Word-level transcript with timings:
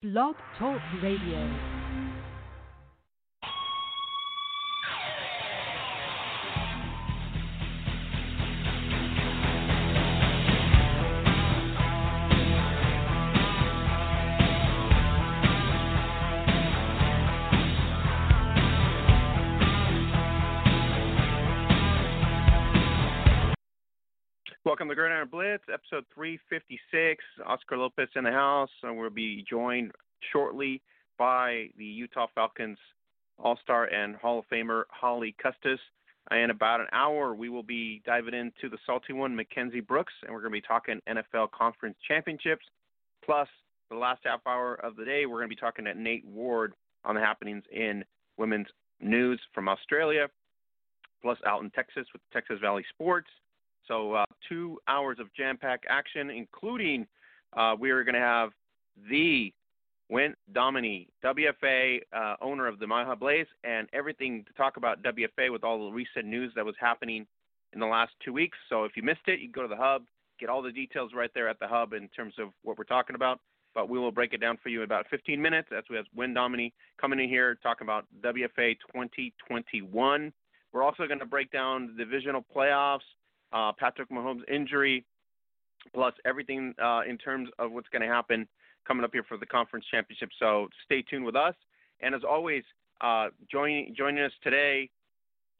Blog 0.00 0.36
Talk 0.56 0.80
Radio. 1.02 1.77
Gridiron 24.98 25.28
Blitz, 25.28 25.62
episode 25.72 26.04
356. 26.12 27.22
Oscar 27.46 27.76
Lopez 27.78 28.08
in 28.16 28.24
the 28.24 28.32
house, 28.32 28.68
and 28.82 28.98
we'll 28.98 29.10
be 29.10 29.44
joined 29.48 29.92
shortly 30.32 30.82
by 31.16 31.68
the 31.78 31.84
Utah 31.84 32.26
Falconz 32.36 32.78
All 33.38 33.56
Star 33.62 33.84
and 33.84 34.16
Hall 34.16 34.40
of 34.40 34.44
Famer 34.52 34.82
Holly 34.90 35.36
Custis. 35.40 35.78
In 36.32 36.50
about 36.50 36.80
an 36.80 36.88
hour, 36.90 37.32
we 37.36 37.48
will 37.48 37.62
be 37.62 38.02
diving 38.04 38.34
into 38.34 38.68
the 38.68 38.78
salty 38.86 39.12
one, 39.12 39.36
Mackenzie 39.36 39.78
Brooks, 39.78 40.12
and 40.24 40.32
we're 40.32 40.40
going 40.40 40.50
to 40.50 40.60
be 40.60 40.66
talking 40.66 41.00
NFL 41.08 41.52
Conference 41.52 41.96
Championships. 42.08 42.66
Plus, 43.24 43.46
the 43.90 43.96
last 43.96 44.22
half 44.24 44.40
hour 44.48 44.74
of 44.82 44.96
the 44.96 45.04
day, 45.04 45.26
we're 45.26 45.38
going 45.38 45.48
to 45.48 45.54
be 45.54 45.60
talking 45.60 45.84
to 45.84 45.94
Nate 45.94 46.26
Ward 46.26 46.72
on 47.04 47.14
the 47.14 47.20
happenings 47.20 47.62
in 47.70 48.04
women's 48.36 48.66
news 49.00 49.40
from 49.54 49.68
Australia, 49.68 50.26
plus 51.22 51.38
out 51.46 51.62
in 51.62 51.70
Texas 51.70 52.08
with 52.12 52.20
Texas 52.32 52.58
Valley 52.60 52.84
Sports. 52.92 53.28
So 53.88 54.12
uh, 54.12 54.26
two 54.48 54.78
hours 54.86 55.18
of 55.18 55.32
jam-packed 55.34 55.86
action, 55.88 56.30
including 56.30 57.06
uh, 57.56 57.74
we 57.78 57.90
are 57.90 58.04
going 58.04 58.14
to 58.14 58.20
have 58.20 58.50
the 59.10 59.52
Wyn 60.10 60.34
Dominy, 60.52 61.08
WFA 61.24 62.00
uh, 62.12 62.36
owner 62.40 62.66
of 62.66 62.78
the 62.78 62.86
Mile 62.86 63.16
Blaze, 63.16 63.46
and 63.64 63.88
everything 63.92 64.44
to 64.44 64.52
talk 64.52 64.76
about 64.76 65.02
WFA 65.02 65.50
with 65.50 65.64
all 65.64 65.86
the 65.86 65.92
recent 65.92 66.26
news 66.26 66.52
that 66.54 66.64
was 66.64 66.74
happening 66.78 67.26
in 67.72 67.80
the 67.80 67.86
last 67.86 68.12
two 68.24 68.32
weeks. 68.32 68.56
So 68.68 68.84
if 68.84 68.92
you 68.96 69.02
missed 69.02 69.26
it, 69.26 69.40
you 69.40 69.46
can 69.46 69.52
go 69.52 69.62
to 69.62 69.68
the 69.68 69.76
hub, 69.76 70.04
get 70.38 70.48
all 70.48 70.62
the 70.62 70.72
details 70.72 71.12
right 71.14 71.30
there 71.34 71.48
at 71.48 71.58
the 71.58 71.68
hub 71.68 71.92
in 71.92 72.08
terms 72.08 72.34
of 72.38 72.48
what 72.62 72.78
we're 72.78 72.84
talking 72.84 73.16
about. 73.16 73.40
But 73.74 73.88
we 73.88 73.98
will 73.98 74.10
break 74.10 74.32
it 74.32 74.40
down 74.40 74.58
for 74.62 74.70
you 74.70 74.80
in 74.80 74.84
about 74.84 75.06
15 75.10 75.40
minutes 75.40 75.68
as 75.76 75.84
we 75.90 75.96
have 75.96 76.06
Wyn 76.14 76.32
Dominy 76.32 76.72
coming 76.98 77.20
in 77.20 77.28
here 77.28 77.58
talking 77.62 77.84
about 77.86 78.06
WFA 78.22 78.76
2021. 78.92 80.32
We're 80.72 80.82
also 80.82 81.06
going 81.06 81.18
to 81.18 81.26
break 81.26 81.50
down 81.50 81.94
the 81.96 82.04
divisional 82.04 82.44
playoffs 82.54 83.00
uh, 83.52 83.72
Patrick 83.72 84.10
Mahomes' 84.10 84.48
injury, 84.48 85.04
plus 85.94 86.14
everything 86.24 86.74
uh, 86.82 87.02
in 87.08 87.18
terms 87.18 87.48
of 87.58 87.72
what's 87.72 87.88
going 87.88 88.02
to 88.02 88.08
happen 88.08 88.46
coming 88.86 89.04
up 89.04 89.10
here 89.12 89.24
for 89.28 89.36
the 89.36 89.46
conference 89.46 89.84
championship. 89.90 90.30
So 90.38 90.68
stay 90.84 91.02
tuned 91.02 91.24
with 91.24 91.36
us. 91.36 91.54
And 92.00 92.14
as 92.14 92.22
always, 92.28 92.62
uh, 93.00 93.28
joining 93.50 93.94
joining 93.96 94.22
us 94.24 94.32
today 94.42 94.90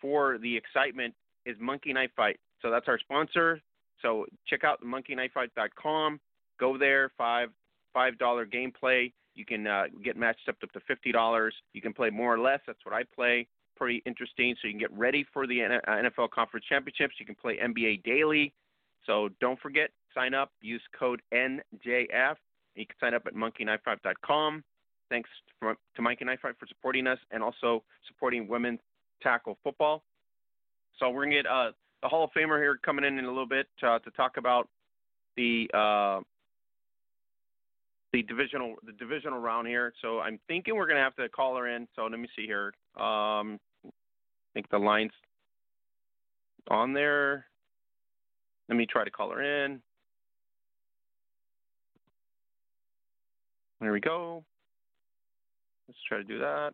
for 0.00 0.38
the 0.38 0.56
excitement 0.56 1.14
is 1.46 1.56
Monkey 1.60 1.92
Knife 1.92 2.10
Fight. 2.16 2.38
So 2.62 2.70
that's 2.70 2.88
our 2.88 2.98
sponsor. 2.98 3.60
So 4.02 4.26
check 4.46 4.64
out 4.64 4.82
monkeyknifefight.com. 4.82 6.20
Go 6.58 6.78
there, 6.78 7.10
five 7.16 7.50
five 7.92 8.18
dollar 8.18 8.46
gameplay. 8.46 9.12
You 9.34 9.44
can 9.44 9.66
uh, 9.66 9.84
get 10.02 10.16
matched 10.16 10.48
up 10.48 10.56
up 10.62 10.72
to 10.72 10.80
fifty 10.80 11.12
dollars. 11.12 11.54
You 11.72 11.80
can 11.80 11.92
play 11.92 12.10
more 12.10 12.34
or 12.34 12.38
less. 12.38 12.60
That's 12.66 12.84
what 12.84 12.94
I 12.94 13.02
play 13.14 13.46
pretty 13.78 14.02
interesting. 14.04 14.54
So 14.60 14.66
you 14.66 14.74
can 14.74 14.80
get 14.80 14.92
ready 14.92 15.24
for 15.32 15.46
the 15.46 15.58
NFL 15.58 16.24
uh, 16.24 16.28
Conference 16.28 16.66
Championships. 16.68 17.14
You 17.18 17.26
can 17.26 17.34
play 17.34 17.58
NBA 17.58 18.02
daily. 18.02 18.52
So 19.06 19.28
don't 19.40 19.58
forget, 19.60 19.90
sign 20.14 20.34
up, 20.34 20.50
use 20.60 20.82
code 20.98 21.22
NJF. 21.32 22.34
You 22.74 22.86
can 22.86 22.96
sign 23.00 23.14
up 23.14 23.22
at 23.26 23.34
monkeyknifefight.com. 23.34 24.64
Thanks 25.08 25.30
for, 25.58 25.76
to 25.96 26.02
Monkey 26.02 26.24
Knife 26.24 26.40
Fight 26.40 26.54
for 26.58 26.66
supporting 26.66 27.06
us 27.06 27.18
and 27.30 27.42
also 27.42 27.82
supporting 28.06 28.46
women's 28.46 28.80
tackle 29.22 29.56
football. 29.64 30.02
So 30.98 31.08
we're 31.08 31.24
going 31.24 31.30
to 31.30 31.36
get 31.42 31.46
uh, 31.46 31.70
the 32.02 32.08
Hall 32.08 32.24
of 32.24 32.30
Famer 32.36 32.58
here 32.58 32.78
coming 32.84 33.04
in 33.04 33.18
in 33.18 33.24
a 33.24 33.28
little 33.28 33.46
bit 33.46 33.66
uh, 33.82 33.98
to 34.00 34.10
talk 34.10 34.36
about 34.36 34.68
the 35.36 35.70
uh, 35.72 36.20
the 38.12 38.22
divisional 38.22 38.76
the 38.84 38.92
divisional 38.92 39.38
round 39.38 39.66
here. 39.68 39.92
So 40.02 40.20
I'm 40.20 40.38
thinking 40.48 40.76
we're 40.76 40.86
gonna 40.86 41.00
have 41.00 41.16
to 41.16 41.28
call 41.28 41.56
her 41.56 41.68
in. 41.68 41.86
So 41.94 42.06
let 42.06 42.18
me 42.18 42.28
see 42.36 42.46
here. 42.46 42.72
Um, 42.96 43.58
I 43.58 43.67
think 44.58 44.70
the 44.70 44.78
line's 44.78 45.12
on 46.68 46.92
there. 46.92 47.46
Let 48.68 48.76
me 48.76 48.86
try 48.90 49.04
to 49.04 49.10
call 49.10 49.30
her 49.30 49.40
in. 49.40 49.80
There 53.80 53.92
we 53.92 54.00
go. 54.00 54.42
Let's 55.86 56.00
try 56.08 56.18
to 56.18 56.24
do 56.24 56.40
that. 56.40 56.72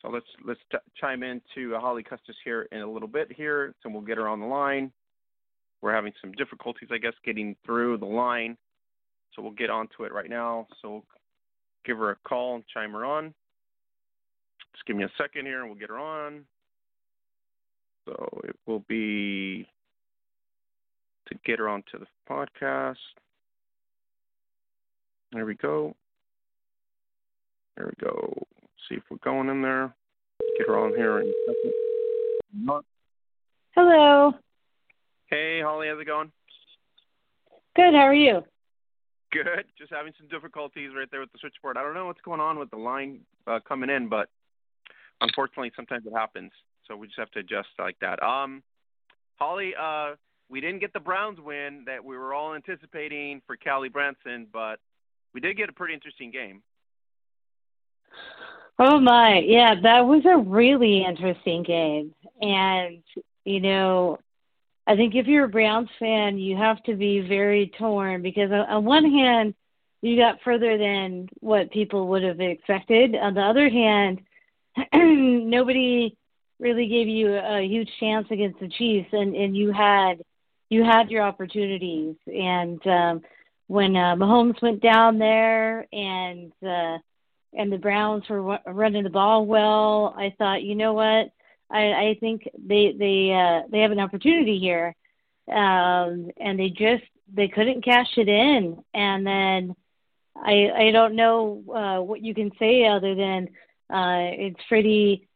So 0.00 0.08
let's 0.08 0.24
let's 0.46 0.60
t- 0.72 0.78
chime 0.98 1.22
in 1.22 1.42
to 1.54 1.76
uh, 1.76 1.80
Holly 1.80 2.02
Custis 2.02 2.36
here 2.42 2.68
in 2.72 2.80
a 2.80 2.90
little 2.90 3.06
bit 3.06 3.30
here, 3.30 3.74
so 3.82 3.90
we'll 3.90 4.00
get 4.00 4.16
her 4.16 4.26
on 4.26 4.40
the 4.40 4.46
line. 4.46 4.90
We're 5.82 5.94
having 5.94 6.14
some 6.22 6.32
difficulties, 6.32 6.88
I 6.90 6.96
guess, 6.96 7.12
getting 7.22 7.54
through 7.66 7.98
the 7.98 8.06
line, 8.06 8.56
so 9.34 9.42
we'll 9.42 9.52
get 9.52 9.68
onto 9.68 10.04
it 10.04 10.12
right 10.14 10.30
now. 10.30 10.68
So 10.80 10.90
we'll 10.90 11.04
give 11.84 11.98
her 11.98 12.12
a 12.12 12.16
call 12.26 12.54
and 12.54 12.64
chime 12.72 12.92
her 12.92 13.04
on. 13.04 13.34
Just 14.74 14.86
give 14.86 14.96
me 14.96 15.04
a 15.04 15.10
second 15.16 15.46
here 15.46 15.60
and 15.60 15.70
we'll 15.70 15.78
get 15.78 15.88
her 15.88 15.98
on. 15.98 16.44
So 18.06 18.40
it 18.44 18.56
will 18.66 18.84
be 18.88 19.66
to 21.28 21.38
get 21.44 21.58
her 21.58 21.68
onto 21.68 21.98
the 21.98 22.06
podcast. 22.28 22.96
There 25.32 25.46
we 25.46 25.54
go. 25.54 25.94
There 27.76 27.86
we 27.86 28.04
go. 28.04 28.46
See 28.88 28.96
if 28.96 29.02
we're 29.10 29.16
going 29.24 29.48
in 29.48 29.62
there. 29.62 29.94
Get 30.58 30.68
her 30.68 30.78
on 30.78 30.94
here 30.94 31.20
in 31.20 31.28
a 31.28 31.32
second. 31.46 31.72
Hello. 33.74 34.32
Hey, 35.26 35.60
Holly, 35.62 35.88
how's 35.88 36.00
it 36.00 36.06
going? 36.06 36.30
Good. 37.74 37.94
How 37.94 38.06
are 38.06 38.14
you? 38.14 38.42
Good. 39.32 39.64
Just 39.76 39.92
having 39.92 40.12
some 40.16 40.28
difficulties 40.28 40.90
right 40.96 41.08
there 41.10 41.20
with 41.20 41.32
the 41.32 41.38
switchboard. 41.40 41.76
I 41.76 41.82
don't 41.82 41.94
know 41.94 42.06
what's 42.06 42.20
going 42.20 42.40
on 42.40 42.58
with 42.58 42.70
the 42.70 42.76
line 42.76 43.20
uh, 43.48 43.58
coming 43.66 43.90
in, 43.90 44.08
but 44.08 44.28
unfortunately, 45.20 45.72
sometimes 45.76 46.06
it 46.06 46.12
happens. 46.12 46.52
So 46.86 46.96
we 46.96 47.06
just 47.06 47.18
have 47.18 47.30
to 47.32 47.40
adjust 47.40 47.68
like 47.78 47.96
that. 48.00 48.22
Um, 48.22 48.62
Holly, 49.36 49.74
uh, 49.80 50.14
we 50.48 50.60
didn't 50.60 50.80
get 50.80 50.92
the 50.92 51.00
Browns 51.00 51.38
win 51.40 51.84
that 51.86 52.04
we 52.04 52.16
were 52.16 52.34
all 52.34 52.54
anticipating 52.54 53.40
for 53.46 53.56
Callie 53.56 53.88
Branson, 53.88 54.46
but 54.52 54.78
we 55.32 55.40
did 55.40 55.56
get 55.56 55.68
a 55.68 55.72
pretty 55.72 55.94
interesting 55.94 56.30
game. 56.30 56.62
Oh 58.78 58.98
my, 58.98 59.38
yeah, 59.38 59.74
that 59.82 60.00
was 60.00 60.22
a 60.26 60.36
really 60.36 61.04
interesting 61.04 61.62
game, 61.62 62.12
and 62.40 63.02
you 63.44 63.60
know, 63.60 64.18
I 64.86 64.96
think 64.96 65.14
if 65.14 65.26
you're 65.26 65.44
a 65.44 65.48
Browns 65.48 65.88
fan, 65.98 66.38
you 66.38 66.56
have 66.56 66.82
to 66.84 66.94
be 66.94 67.20
very 67.20 67.72
torn 67.78 68.22
because 68.22 68.50
on, 68.50 68.60
on 68.60 68.84
one 68.84 69.10
hand, 69.10 69.54
you 70.02 70.16
got 70.16 70.40
further 70.42 70.76
than 70.76 71.28
what 71.40 71.70
people 71.70 72.08
would 72.08 72.22
have 72.22 72.40
expected. 72.40 73.14
On 73.14 73.34
the 73.34 73.40
other 73.40 73.68
hand, 73.68 74.20
nobody 74.92 76.16
really 76.58 76.86
gave 76.86 77.08
you 77.08 77.34
a 77.34 77.62
huge 77.62 77.90
chance 78.00 78.26
against 78.30 78.60
the 78.60 78.68
Chiefs, 78.68 79.08
and 79.12 79.34
and 79.34 79.56
you 79.56 79.72
had 79.72 80.22
you 80.68 80.84
had 80.84 81.10
your 81.10 81.22
opportunities. 81.22 82.16
And 82.26 82.84
um, 82.86 83.22
when 83.66 83.96
uh, 83.96 84.14
Mahomes 84.16 84.60
went 84.62 84.80
down 84.80 85.18
there, 85.18 85.86
and 85.92 86.52
uh, 86.62 86.98
and 87.52 87.72
the 87.72 87.78
Browns 87.78 88.24
were 88.28 88.58
running 88.66 89.04
the 89.04 89.10
ball 89.10 89.46
well, 89.46 90.14
I 90.16 90.34
thought, 90.36 90.62
you 90.62 90.74
know 90.74 90.94
what, 90.94 91.30
I 91.70 91.92
I 91.92 92.16
think 92.20 92.48
they 92.58 92.94
they 92.98 93.32
uh, 93.32 93.68
they 93.70 93.80
have 93.80 93.92
an 93.92 94.00
opportunity 94.00 94.58
here, 94.58 94.94
um, 95.48 96.30
and 96.38 96.58
they 96.58 96.70
just 96.70 97.04
they 97.32 97.48
couldn't 97.48 97.84
cash 97.84 98.16
it 98.16 98.28
in, 98.28 98.82
and 98.92 99.26
then. 99.26 99.76
I 100.36 100.68
I 100.76 100.90
don't 100.90 101.14
know 101.14 101.62
uh, 101.72 102.02
what 102.02 102.20
you 102.20 102.34
can 102.34 102.50
say 102.58 102.86
other 102.86 103.14
than 103.14 103.50
it's 103.90 104.60
pretty 104.68 105.28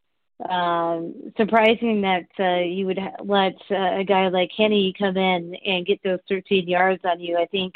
um, 0.48 1.32
surprising 1.36 2.02
that 2.02 2.26
uh, 2.38 2.62
you 2.62 2.86
would 2.86 2.98
ha- 2.98 3.22
let 3.24 3.54
uh, 3.70 3.98
a 3.98 4.04
guy 4.04 4.28
like 4.28 4.50
Kenny 4.56 4.94
come 4.96 5.16
in 5.16 5.54
and 5.66 5.86
get 5.86 6.00
those 6.04 6.20
13 6.28 6.68
yards 6.68 7.02
on 7.04 7.20
you. 7.20 7.36
I 7.36 7.46
think 7.46 7.74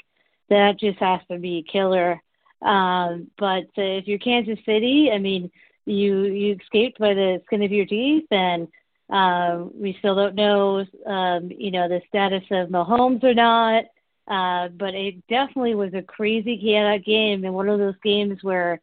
that 0.48 0.78
just 0.78 0.98
has 0.98 1.20
to 1.30 1.38
be 1.38 1.66
killer. 1.70 2.22
Um, 2.60 3.28
but 3.38 3.64
uh, 3.76 3.98
if 3.98 4.06
you're 4.06 4.18
Kansas 4.18 4.58
City, 4.64 5.10
I 5.12 5.18
mean, 5.18 5.50
you 5.84 6.26
you 6.26 6.56
escaped 6.60 6.98
by 6.98 7.14
the 7.14 7.42
skin 7.46 7.62
of 7.62 7.72
your 7.72 7.86
teeth, 7.86 8.26
and 8.30 8.68
uh, 9.10 9.64
we 9.74 9.96
still 9.98 10.14
don't 10.14 10.36
know, 10.36 10.86
um, 11.06 11.50
you 11.50 11.72
know, 11.72 11.88
the 11.88 12.00
status 12.08 12.44
of 12.52 12.68
Mahomes 12.68 13.24
or 13.24 13.34
not. 13.34 13.84
Uh, 14.28 14.68
but 14.68 14.94
it 14.94 15.16
definitely 15.26 15.74
was 15.74 15.92
a 15.94 16.02
crazy 16.02 16.56
chaotic 16.56 17.04
game, 17.04 17.44
and 17.44 17.52
one 17.52 17.68
of 17.68 17.80
those 17.80 17.96
games 18.04 18.38
where 18.42 18.80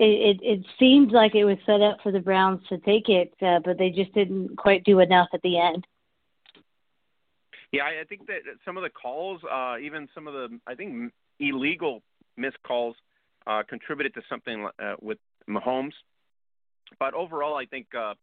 it, 0.00 0.38
it, 0.40 0.42
it 0.42 0.66
seemed 0.78 1.12
like 1.12 1.34
it 1.34 1.44
was 1.44 1.58
set 1.66 1.82
up 1.82 1.98
for 2.02 2.10
the 2.10 2.20
Browns 2.20 2.66
to 2.70 2.78
take 2.78 3.10
it, 3.10 3.34
uh, 3.42 3.58
but 3.62 3.76
they 3.76 3.90
just 3.90 4.12
didn't 4.14 4.56
quite 4.56 4.82
do 4.84 5.00
enough 5.00 5.28
at 5.34 5.42
the 5.42 5.58
end. 5.58 5.86
Yeah, 7.70 7.82
I 7.82 8.04
think 8.08 8.26
that 8.26 8.40
some 8.64 8.78
of 8.78 8.82
the 8.82 8.88
calls, 8.88 9.42
uh, 9.44 9.76
even 9.80 10.08
some 10.14 10.26
of 10.26 10.32
the, 10.32 10.58
I 10.66 10.74
think 10.74 11.12
illegal 11.38 12.02
missed 12.36 12.60
calls, 12.66 12.96
uh, 13.46 13.62
contributed 13.68 14.14
to 14.14 14.22
something 14.28 14.68
uh, 14.82 14.94
with 15.02 15.18
Mahomes. 15.48 15.92
But 16.98 17.12
overall, 17.12 17.56
I 17.56 17.66
think 17.66 17.86
uh, 17.96 18.14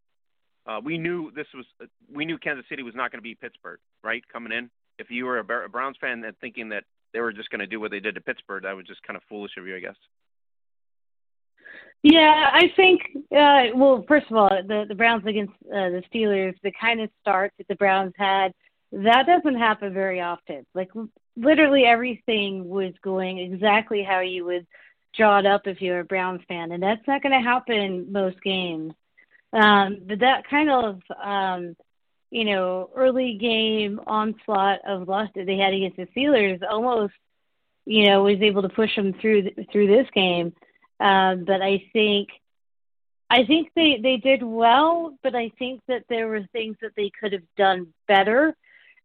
uh, 0.65 0.81
we 0.83 0.97
knew 0.97 1.31
this 1.35 1.47
was 1.53 1.65
we 2.13 2.25
knew 2.25 2.37
Kansas 2.37 2.65
City 2.69 2.83
was 2.83 2.95
not 2.95 3.11
going 3.11 3.19
to 3.19 3.23
be 3.23 3.35
Pittsburgh, 3.35 3.79
right? 4.03 4.23
Coming 4.33 4.51
in, 4.51 4.69
if 4.99 5.09
you 5.09 5.25
were 5.25 5.37
a 5.37 5.69
Browns 5.69 5.95
fan 6.01 6.23
and 6.25 6.37
thinking 6.39 6.69
that 6.69 6.83
they 7.13 7.21
were 7.21 7.31
just 7.31 7.49
going 7.49 7.59
to 7.59 7.67
do 7.67 7.79
what 7.79 7.91
they 7.91 7.99
did 7.99 8.15
to 8.15 8.21
Pittsburgh, 8.21 8.63
that 8.63 8.75
was 8.75 8.85
just 8.85 9.01
kind 9.03 9.15
of 9.15 9.23
foolish 9.29 9.51
of 9.57 9.65
you, 9.65 9.75
I 9.75 9.79
guess. 9.79 9.95
Yeah, 12.03 12.49
I 12.53 12.71
think. 12.75 13.01
Uh, 13.35 13.75
well, 13.75 14.05
first 14.07 14.27
of 14.29 14.37
all, 14.37 14.49
the 14.49 14.85
the 14.87 14.95
Browns 14.95 15.25
against 15.25 15.53
uh, 15.65 15.89
the 15.89 16.03
Steelers, 16.13 16.55
the 16.63 16.71
kind 16.79 17.01
of 17.01 17.09
start 17.21 17.51
that 17.57 17.67
the 17.67 17.75
Browns 17.75 18.13
had, 18.17 18.53
that 18.91 19.25
doesn't 19.25 19.59
happen 19.59 19.93
very 19.93 20.21
often. 20.21 20.65
Like 20.73 20.89
literally 21.35 21.83
everything 21.85 22.67
was 22.69 22.93
going 23.03 23.39
exactly 23.39 24.03
how 24.03 24.21
you 24.21 24.45
would 24.45 24.65
draw 25.15 25.39
it 25.39 25.45
up 25.45 25.61
if 25.65 25.81
you're 25.81 26.01
a 26.01 26.05
Browns 26.05 26.41
fan, 26.47 26.71
and 26.71 26.81
that's 26.81 27.05
not 27.07 27.21
going 27.23 27.33
to 27.33 27.47
happen 27.47 28.11
most 28.11 28.41
games. 28.43 28.93
Um, 29.53 29.97
but 30.07 30.19
that 30.19 30.47
kind 30.49 30.69
of, 30.69 31.01
um, 31.23 31.75
you 32.29 32.45
know, 32.45 32.89
early 32.95 33.37
game 33.39 33.99
onslaught 34.05 34.79
of 34.87 35.07
loss 35.07 35.29
that 35.35 35.45
they 35.45 35.57
had 35.57 35.73
against 35.73 35.97
the 35.97 36.07
Steelers 36.15 36.59
almost, 36.69 37.13
you 37.85 38.07
know, 38.07 38.23
was 38.23 38.41
able 38.41 38.61
to 38.61 38.69
push 38.69 38.95
them 38.95 39.13
through 39.19 39.49
through 39.71 39.87
this 39.87 40.07
game. 40.13 40.53
Um, 40.99 41.45
but 41.45 41.61
I 41.61 41.83
think, 41.93 42.29
I 43.29 43.45
think 43.45 43.71
they 43.75 43.99
they 44.01 44.17
did 44.17 44.41
well, 44.41 45.17
but 45.21 45.35
I 45.35 45.51
think 45.59 45.81
that 45.87 46.05
there 46.09 46.27
were 46.27 46.43
things 46.53 46.77
that 46.81 46.93
they 46.95 47.11
could 47.19 47.33
have 47.33 47.43
done 47.57 47.93
better. 48.07 48.55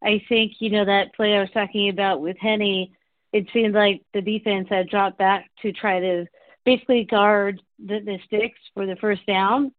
I 0.02 0.22
think 0.28 0.52
you 0.60 0.70
know 0.70 0.84
that 0.84 1.14
play 1.14 1.34
I 1.34 1.40
was 1.40 1.50
talking 1.52 1.88
about 1.88 2.20
with 2.20 2.36
Henne, 2.38 2.88
It 3.32 3.46
seemed 3.52 3.74
like 3.74 4.02
the 4.14 4.22
defense 4.22 4.68
had 4.70 4.88
dropped 4.88 5.18
back 5.18 5.50
to 5.62 5.72
try 5.72 6.00
to 6.00 6.26
basically 6.64 7.04
guard 7.04 7.60
the, 7.78 7.98
the 8.00 8.18
sticks 8.26 8.58
for 8.74 8.86
the 8.86 8.96
first 8.96 9.26
down 9.26 9.72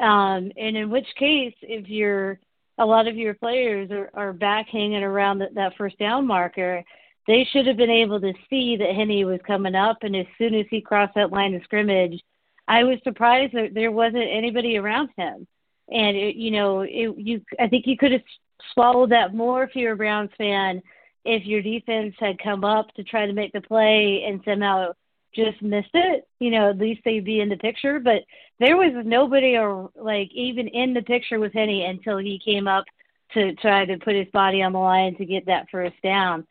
um, 0.00 0.52
and 0.56 0.76
in 0.76 0.90
which 0.90 1.06
case, 1.18 1.54
if 1.62 1.88
you're 1.88 2.38
a 2.78 2.86
lot 2.86 3.08
of 3.08 3.16
your 3.16 3.34
players 3.34 3.90
are, 3.90 4.10
are 4.14 4.32
back 4.32 4.68
hanging 4.68 5.02
around 5.02 5.38
that, 5.38 5.54
that 5.54 5.76
first 5.76 5.98
down 5.98 6.26
marker, 6.26 6.84
they 7.28 7.46
should 7.52 7.68
have 7.68 7.76
been 7.76 7.90
able 7.90 8.20
to 8.20 8.32
see 8.50 8.76
that 8.76 8.94
Henne 8.94 9.24
was 9.24 9.38
coming 9.46 9.76
up. 9.76 9.98
And 10.02 10.16
as 10.16 10.26
soon 10.36 10.54
as 10.54 10.66
he 10.68 10.80
crossed 10.80 11.14
that 11.14 11.30
line 11.30 11.54
of 11.54 11.62
scrimmage, 11.62 12.20
I 12.66 12.82
was 12.82 12.98
surprised 13.04 13.54
that 13.54 13.74
there 13.74 13.92
wasn't 13.92 14.28
anybody 14.28 14.76
around 14.76 15.10
him. 15.16 15.46
And 15.88 16.16
it, 16.16 16.34
you 16.34 16.50
know, 16.50 16.80
it, 16.80 17.16
you 17.16 17.40
I 17.60 17.68
think 17.68 17.86
you 17.86 17.96
could 17.96 18.12
have 18.12 18.22
swallowed 18.74 19.12
that 19.12 19.34
more 19.34 19.62
if 19.62 19.76
you're 19.76 19.92
a 19.92 19.96
Browns 19.96 20.30
fan 20.36 20.82
if 21.28 21.44
your 21.44 21.60
defense 21.60 22.14
had 22.18 22.42
come 22.42 22.64
up 22.64 22.92
to 22.94 23.04
try 23.04 23.26
to 23.26 23.32
make 23.34 23.52
the 23.52 23.60
play 23.60 24.24
and 24.26 24.40
somehow 24.46 24.92
just 25.34 25.60
missed 25.60 25.90
it, 25.92 26.26
you 26.40 26.50
know, 26.50 26.70
at 26.70 26.78
least 26.78 27.02
they'd 27.04 27.24
be 27.24 27.40
in 27.40 27.50
the 27.50 27.56
picture. 27.56 28.00
But 28.00 28.22
there 28.58 28.78
was 28.78 28.92
nobody 29.04 29.56
or 29.56 29.90
like 29.94 30.30
even 30.32 30.68
in 30.68 30.94
the 30.94 31.02
picture 31.02 31.38
with 31.38 31.52
Henne 31.52 31.82
until 31.82 32.16
he 32.16 32.40
came 32.42 32.66
up 32.66 32.84
to 33.34 33.54
try 33.56 33.84
to 33.84 33.98
put 33.98 34.14
his 34.14 34.28
body 34.32 34.62
on 34.62 34.72
the 34.72 34.78
line 34.78 35.16
to 35.16 35.26
get 35.26 35.44
that 35.46 35.66
first 35.70 35.96
down. 36.02 36.46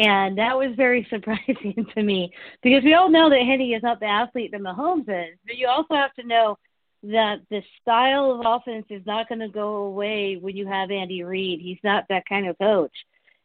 And 0.00 0.38
that 0.38 0.56
was 0.56 0.74
very 0.76 1.06
surprising 1.10 1.86
to 1.94 2.02
me 2.02 2.32
because 2.62 2.82
we 2.82 2.94
all 2.94 3.10
know 3.10 3.28
that 3.28 3.42
Henne 3.42 3.60
is 3.60 3.82
not 3.82 4.00
the 4.00 4.06
athlete 4.06 4.50
that 4.52 4.60
Mahomes 4.60 5.02
is, 5.02 5.38
but 5.46 5.56
you 5.56 5.68
also 5.68 5.94
have 5.94 6.14
to 6.14 6.26
know 6.26 6.58
that 7.02 7.40
the 7.50 7.62
style 7.80 8.32
of 8.32 8.42
offense 8.44 8.86
is 8.90 9.04
not 9.06 9.28
going 9.28 9.40
to 9.40 9.48
go 9.48 9.76
away 9.84 10.36
when 10.36 10.56
you 10.56 10.66
have 10.66 10.90
Andy 10.90 11.22
Reid. 11.22 11.60
He's 11.60 11.78
not 11.82 12.04
that 12.08 12.24
kind 12.28 12.48
of 12.48 12.58
coach. 12.58 12.92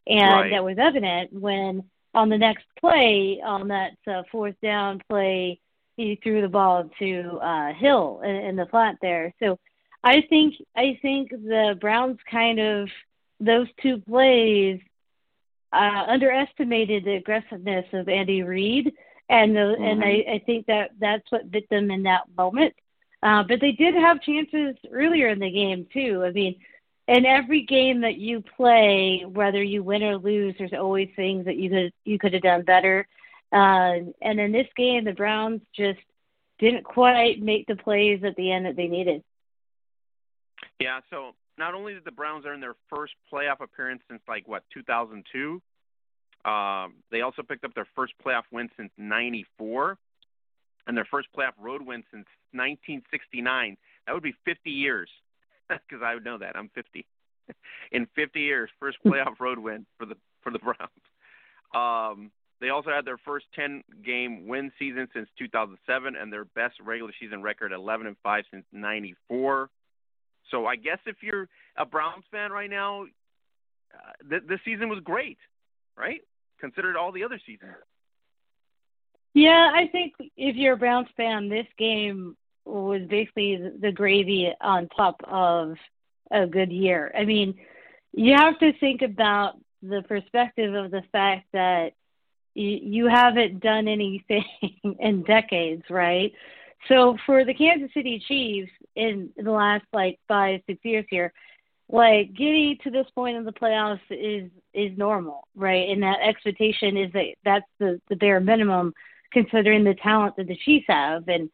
And 0.06 0.20
right. 0.20 0.50
that 0.50 0.64
was 0.64 0.76
evident 0.78 1.32
when 1.32 1.84
on 2.14 2.28
the 2.28 2.38
next 2.38 2.64
play, 2.80 3.40
on 3.44 3.68
that 3.68 3.92
uh, 4.06 4.22
fourth 4.30 4.54
down 4.62 5.02
play, 5.08 5.60
he 5.96 6.18
threw 6.22 6.42
the 6.42 6.48
ball 6.48 6.90
to 6.98 7.38
uh, 7.42 7.72
Hill 7.74 8.20
in, 8.24 8.36
in 8.36 8.56
the 8.56 8.66
flat 8.66 8.96
there. 9.02 9.34
So 9.42 9.58
I 10.04 10.22
think 10.22 10.54
I 10.74 10.98
think 11.02 11.30
the 11.30 11.76
Browns 11.80 12.18
kind 12.30 12.60
of 12.60 12.88
those 13.40 13.68
two 13.82 13.98
plays 13.98 14.80
uh, 15.72 16.04
underestimated 16.08 17.04
the 17.04 17.16
aggressiveness 17.16 17.86
of 17.92 18.08
Andy 18.08 18.42
Reid, 18.42 18.92
and 19.28 19.54
the, 19.54 19.60
mm-hmm. 19.60 19.82
and 19.82 20.04
I, 20.04 20.24
I 20.34 20.42
think 20.46 20.66
that 20.66 20.90
that's 21.00 21.30
what 21.30 21.50
bit 21.50 21.68
them 21.68 21.90
in 21.90 22.04
that 22.04 22.22
moment. 22.36 22.74
Uh, 23.22 23.42
but 23.48 23.60
they 23.60 23.72
did 23.72 23.94
have 23.94 24.20
chances 24.22 24.76
earlier 24.92 25.28
in 25.28 25.38
the 25.38 25.50
game 25.50 25.86
too. 25.92 26.22
I 26.24 26.30
mean, 26.30 26.56
in 27.08 27.24
every 27.24 27.62
game 27.62 28.00
that 28.02 28.16
you 28.16 28.42
play, 28.56 29.24
whether 29.26 29.62
you 29.62 29.82
win 29.82 30.02
or 30.02 30.16
lose, 30.16 30.54
there's 30.58 30.72
always 30.72 31.08
things 31.16 31.44
that 31.46 31.56
you 31.56 31.70
could 31.70 31.92
you 32.04 32.18
could 32.18 32.32
have 32.34 32.42
done 32.42 32.62
better. 32.62 33.06
Uh, 33.52 34.10
and 34.20 34.40
in 34.40 34.52
this 34.52 34.66
game, 34.76 35.04
the 35.04 35.12
Browns 35.12 35.60
just 35.74 36.00
didn't 36.58 36.84
quite 36.84 37.40
make 37.40 37.66
the 37.66 37.76
plays 37.76 38.22
at 38.24 38.34
the 38.36 38.52
end 38.52 38.66
that 38.66 38.76
they 38.76 38.88
needed. 38.88 39.22
Yeah. 40.80 41.00
So 41.10 41.34
not 41.58 41.74
only 41.74 41.94
did 41.94 42.04
the 42.04 42.12
Browns 42.12 42.44
earn 42.46 42.60
their 42.60 42.76
first 42.88 43.14
playoff 43.32 43.60
appearance 43.60 44.02
since 44.08 44.20
like 44.28 44.46
what 44.46 44.62
2002, 44.72 45.60
um, 46.44 46.94
they 47.10 47.22
also 47.22 47.42
picked 47.42 47.64
up 47.64 47.74
their 47.74 47.88
first 47.96 48.12
playoff 48.24 48.44
win 48.52 48.68
since 48.76 48.90
'94, 48.96 49.98
and 50.86 50.96
their 50.96 51.06
first 51.10 51.28
playoff 51.36 51.52
road 51.58 51.82
win 51.82 52.04
since 52.12 52.26
1969. 52.52 53.76
That 54.06 54.12
would 54.12 54.22
be 54.22 54.34
50 54.44 54.70
years 54.70 55.08
because 55.68 56.02
I 56.04 56.14
would 56.14 56.24
know 56.24 56.38
that. 56.38 56.56
I'm 56.56 56.70
50. 56.74 57.04
In 57.92 58.06
50 58.14 58.40
years, 58.40 58.70
first 58.78 58.98
playoff 59.06 59.40
road 59.40 59.58
win 59.58 59.86
for 59.98 60.06
the 60.06 60.16
for 60.42 60.52
the 60.52 60.58
Browns. 60.58 60.90
Um, 61.74 62.30
they 62.60 62.70
also 62.70 62.90
had 62.90 63.04
their 63.04 63.18
first 63.18 63.46
10 63.54 63.82
game 64.04 64.46
win 64.46 64.72
season 64.78 65.08
since 65.12 65.28
2007 65.38 66.16
and 66.16 66.32
their 66.32 66.44
best 66.44 66.74
regular 66.82 67.12
season 67.20 67.42
record 67.42 67.72
11 67.72 68.06
and 68.06 68.16
5 68.22 68.44
since 68.50 68.64
94. 68.72 69.68
So 70.50 70.66
I 70.66 70.76
guess 70.76 70.98
if 71.06 71.16
you're 71.22 71.48
a 71.76 71.84
Browns 71.84 72.24
fan 72.30 72.50
right 72.50 72.70
now, 72.70 73.04
uh, 73.94 74.28
th- 74.28 74.42
this 74.48 74.60
season 74.64 74.88
was 74.88 75.00
great, 75.00 75.38
right? 75.96 76.20
Considered 76.60 76.96
all 76.96 77.12
the 77.12 77.24
other 77.24 77.40
seasons. 77.46 77.72
Yeah, 79.34 79.70
I 79.74 79.88
think 79.88 80.14
if 80.36 80.56
you're 80.56 80.74
a 80.74 80.78
Browns 80.78 81.08
fan, 81.16 81.48
this 81.48 81.66
game 81.76 82.36
was 82.64 83.02
basically 83.08 83.70
the 83.80 83.92
gravy 83.92 84.50
on 84.60 84.88
top 84.88 85.20
of 85.24 85.76
a 86.30 86.46
good 86.46 86.72
year. 86.72 87.12
I 87.16 87.24
mean, 87.24 87.54
you 88.12 88.34
have 88.34 88.58
to 88.60 88.72
think 88.78 89.02
about 89.02 89.60
the 89.82 90.02
perspective 90.02 90.74
of 90.74 90.90
the 90.90 91.02
fact 91.12 91.46
that 91.52 91.92
you, 92.54 92.78
you 92.82 93.06
haven't 93.08 93.60
done 93.60 93.88
anything 93.88 94.44
in 94.98 95.22
decades, 95.22 95.84
right? 95.90 96.32
So 96.88 97.16
for 97.26 97.44
the 97.44 97.54
Kansas 97.54 97.90
City 97.94 98.22
Chiefs 98.26 98.70
in 98.94 99.30
the 99.36 99.50
last 99.50 99.84
like 99.92 100.18
five, 100.28 100.60
six 100.66 100.84
years 100.84 101.06
here, 101.10 101.32
like 101.88 102.34
getting 102.34 102.78
to 102.84 102.90
this 102.90 103.06
point 103.14 103.36
in 103.36 103.44
the 103.44 103.52
playoffs 103.52 104.00
is 104.10 104.50
is 104.74 104.96
normal, 104.98 105.46
right? 105.54 105.88
And 105.88 106.02
that 106.02 106.20
expectation 106.22 106.96
is 106.96 107.12
that 107.12 107.34
that's 107.44 107.66
the 107.78 108.00
the 108.08 108.16
bare 108.16 108.40
minimum 108.40 108.92
considering 109.32 109.84
the 109.84 109.94
talent 109.94 110.36
that 110.36 110.48
the 110.48 110.56
Chiefs 110.56 110.86
have 110.88 111.28
and 111.28 111.50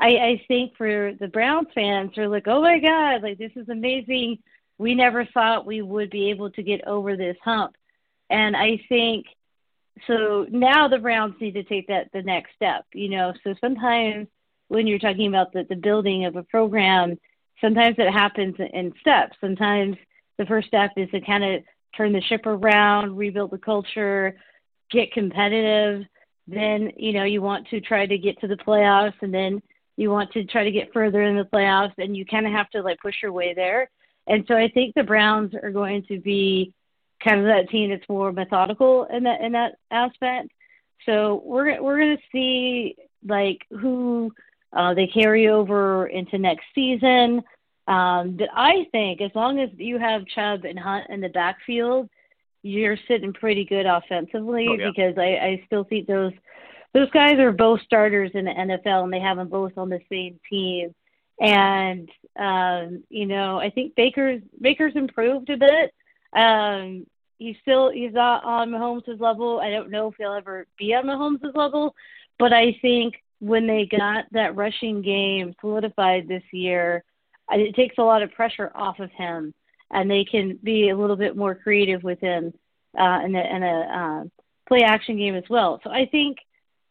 I, 0.00 0.08
I 0.08 0.44
think 0.48 0.76
for 0.76 1.12
the 1.18 1.28
Browns 1.28 1.68
fans, 1.74 2.10
they're 2.14 2.28
like, 2.28 2.46
oh 2.46 2.60
my 2.60 2.78
God, 2.78 3.22
like 3.22 3.38
this 3.38 3.52
is 3.56 3.68
amazing. 3.68 4.38
We 4.76 4.94
never 4.94 5.24
thought 5.24 5.66
we 5.66 5.82
would 5.82 6.10
be 6.10 6.30
able 6.30 6.50
to 6.50 6.62
get 6.62 6.86
over 6.86 7.16
this 7.16 7.36
hump. 7.42 7.76
And 8.28 8.56
I 8.56 8.80
think 8.88 9.26
so 10.08 10.46
now 10.50 10.88
the 10.88 10.98
Browns 10.98 11.36
need 11.40 11.54
to 11.54 11.62
take 11.62 11.86
that 11.86 12.10
the 12.12 12.22
next 12.22 12.54
step, 12.56 12.84
you 12.92 13.08
know. 13.08 13.32
So 13.44 13.54
sometimes 13.60 14.26
when 14.68 14.86
you're 14.86 14.98
talking 14.98 15.28
about 15.28 15.52
the, 15.52 15.64
the 15.68 15.76
building 15.76 16.24
of 16.24 16.36
a 16.36 16.42
program, 16.42 17.18
sometimes 17.60 17.96
it 17.98 18.12
happens 18.12 18.56
in 18.58 18.92
steps. 19.00 19.36
Sometimes 19.40 19.96
the 20.38 20.46
first 20.46 20.68
step 20.68 20.92
is 20.96 21.10
to 21.10 21.20
kind 21.20 21.44
of 21.44 21.62
turn 21.96 22.12
the 22.12 22.20
ship 22.22 22.46
around, 22.46 23.16
rebuild 23.16 23.50
the 23.50 23.58
culture, 23.58 24.36
get 24.90 25.12
competitive. 25.12 26.04
Then, 26.46 26.90
you 26.96 27.12
know, 27.12 27.24
you 27.24 27.40
want 27.40 27.68
to 27.68 27.80
try 27.80 28.06
to 28.06 28.18
get 28.18 28.40
to 28.40 28.48
the 28.48 28.56
playoffs 28.56 29.14
and 29.22 29.32
then 29.32 29.62
you 29.96 30.10
want 30.10 30.32
to 30.32 30.44
try 30.44 30.64
to 30.64 30.70
get 30.70 30.92
further 30.92 31.22
in 31.22 31.36
the 31.36 31.44
playoffs, 31.44 31.94
and 31.98 32.16
you 32.16 32.26
kind 32.26 32.46
of 32.46 32.52
have 32.52 32.68
to 32.70 32.82
like 32.82 32.98
push 33.00 33.14
your 33.22 33.32
way 33.32 33.54
there. 33.54 33.88
And 34.26 34.44
so 34.48 34.56
I 34.56 34.68
think 34.68 34.94
the 34.94 35.04
Browns 35.04 35.54
are 35.54 35.70
going 35.70 36.04
to 36.08 36.18
be 36.18 36.74
kind 37.22 37.40
of 37.40 37.46
that 37.46 37.68
team 37.70 37.90
that's 37.90 38.08
more 38.08 38.32
methodical 38.32 39.04
in 39.04 39.22
that 39.24 39.40
in 39.40 39.52
that 39.52 39.76
aspect. 39.90 40.48
So 41.06 41.42
we're 41.44 41.80
we're 41.82 41.98
going 41.98 42.16
to 42.16 42.22
see 42.32 42.96
like 43.26 43.60
who 43.70 44.32
uh, 44.74 44.92
they 44.94 45.06
carry 45.06 45.48
over 45.48 46.06
into 46.06 46.36
next 46.38 46.64
season. 46.74 47.42
Um, 47.86 48.36
but 48.36 48.48
I 48.54 48.86
think 48.92 49.20
as 49.20 49.30
long 49.34 49.60
as 49.60 49.70
you 49.76 49.98
have 49.98 50.26
Chubb 50.26 50.64
and 50.64 50.78
Hunt 50.78 51.06
in 51.10 51.20
the 51.20 51.28
backfield, 51.28 52.08
you're 52.62 52.96
sitting 53.06 53.32
pretty 53.32 53.64
good 53.64 53.86
offensively 53.86 54.66
oh, 54.68 54.74
yeah. 54.74 54.88
because 54.88 55.18
I, 55.18 55.36
I 55.36 55.62
still 55.66 55.84
think 55.84 56.06
those 56.06 56.32
those 56.94 57.10
guys 57.10 57.38
are 57.38 57.52
both 57.52 57.80
starters 57.82 58.30
in 58.34 58.44
the 58.44 58.52
NFL, 58.52 59.04
and 59.04 59.12
they 59.12 59.18
have 59.20 59.36
them 59.36 59.48
both 59.48 59.76
on 59.76 59.90
the 59.90 60.00
same 60.10 60.38
team. 60.48 60.94
And 61.40 62.08
um, 62.36 63.04
you 63.10 63.26
know, 63.26 63.58
I 63.58 63.70
think 63.70 63.94
Baker's 63.94 64.42
Baker's 64.60 64.96
improved 64.96 65.50
a 65.50 65.56
bit. 65.56 65.92
Um, 66.32 67.06
he's 67.38 67.56
still 67.62 67.90
he's 67.90 68.12
not 68.12 68.44
on 68.44 68.70
Mahomes' 68.70 69.20
level. 69.20 69.60
I 69.60 69.70
don't 69.70 69.90
know 69.90 70.08
if 70.08 70.14
he'll 70.16 70.32
ever 70.32 70.66
be 70.78 70.94
on 70.94 71.04
Mahomes' 71.04 71.54
level, 71.54 71.94
but 72.38 72.52
I 72.52 72.78
think 72.80 73.16
when 73.44 73.66
they 73.66 73.86
got 73.86 74.24
that 74.32 74.56
rushing 74.56 75.02
game 75.02 75.54
solidified 75.60 76.26
this 76.26 76.42
year, 76.50 77.04
it 77.50 77.74
takes 77.74 77.96
a 77.98 78.02
lot 78.02 78.22
of 78.22 78.32
pressure 78.32 78.72
off 78.74 79.00
of 79.00 79.10
him, 79.10 79.52
and 79.90 80.10
they 80.10 80.24
can 80.24 80.58
be 80.62 80.88
a 80.88 80.96
little 80.96 81.16
bit 81.16 81.36
more 81.36 81.54
creative 81.54 82.02
with 82.02 82.18
him 82.20 82.54
uh, 82.98 83.20
in 83.22 83.34
a, 83.34 83.56
in 83.56 83.62
a 83.62 83.66
uh, 83.66 84.24
play 84.66 84.82
action 84.82 85.18
game 85.18 85.34
as 85.34 85.44
well. 85.50 85.78
So 85.84 85.90
I 85.90 86.06
think 86.06 86.38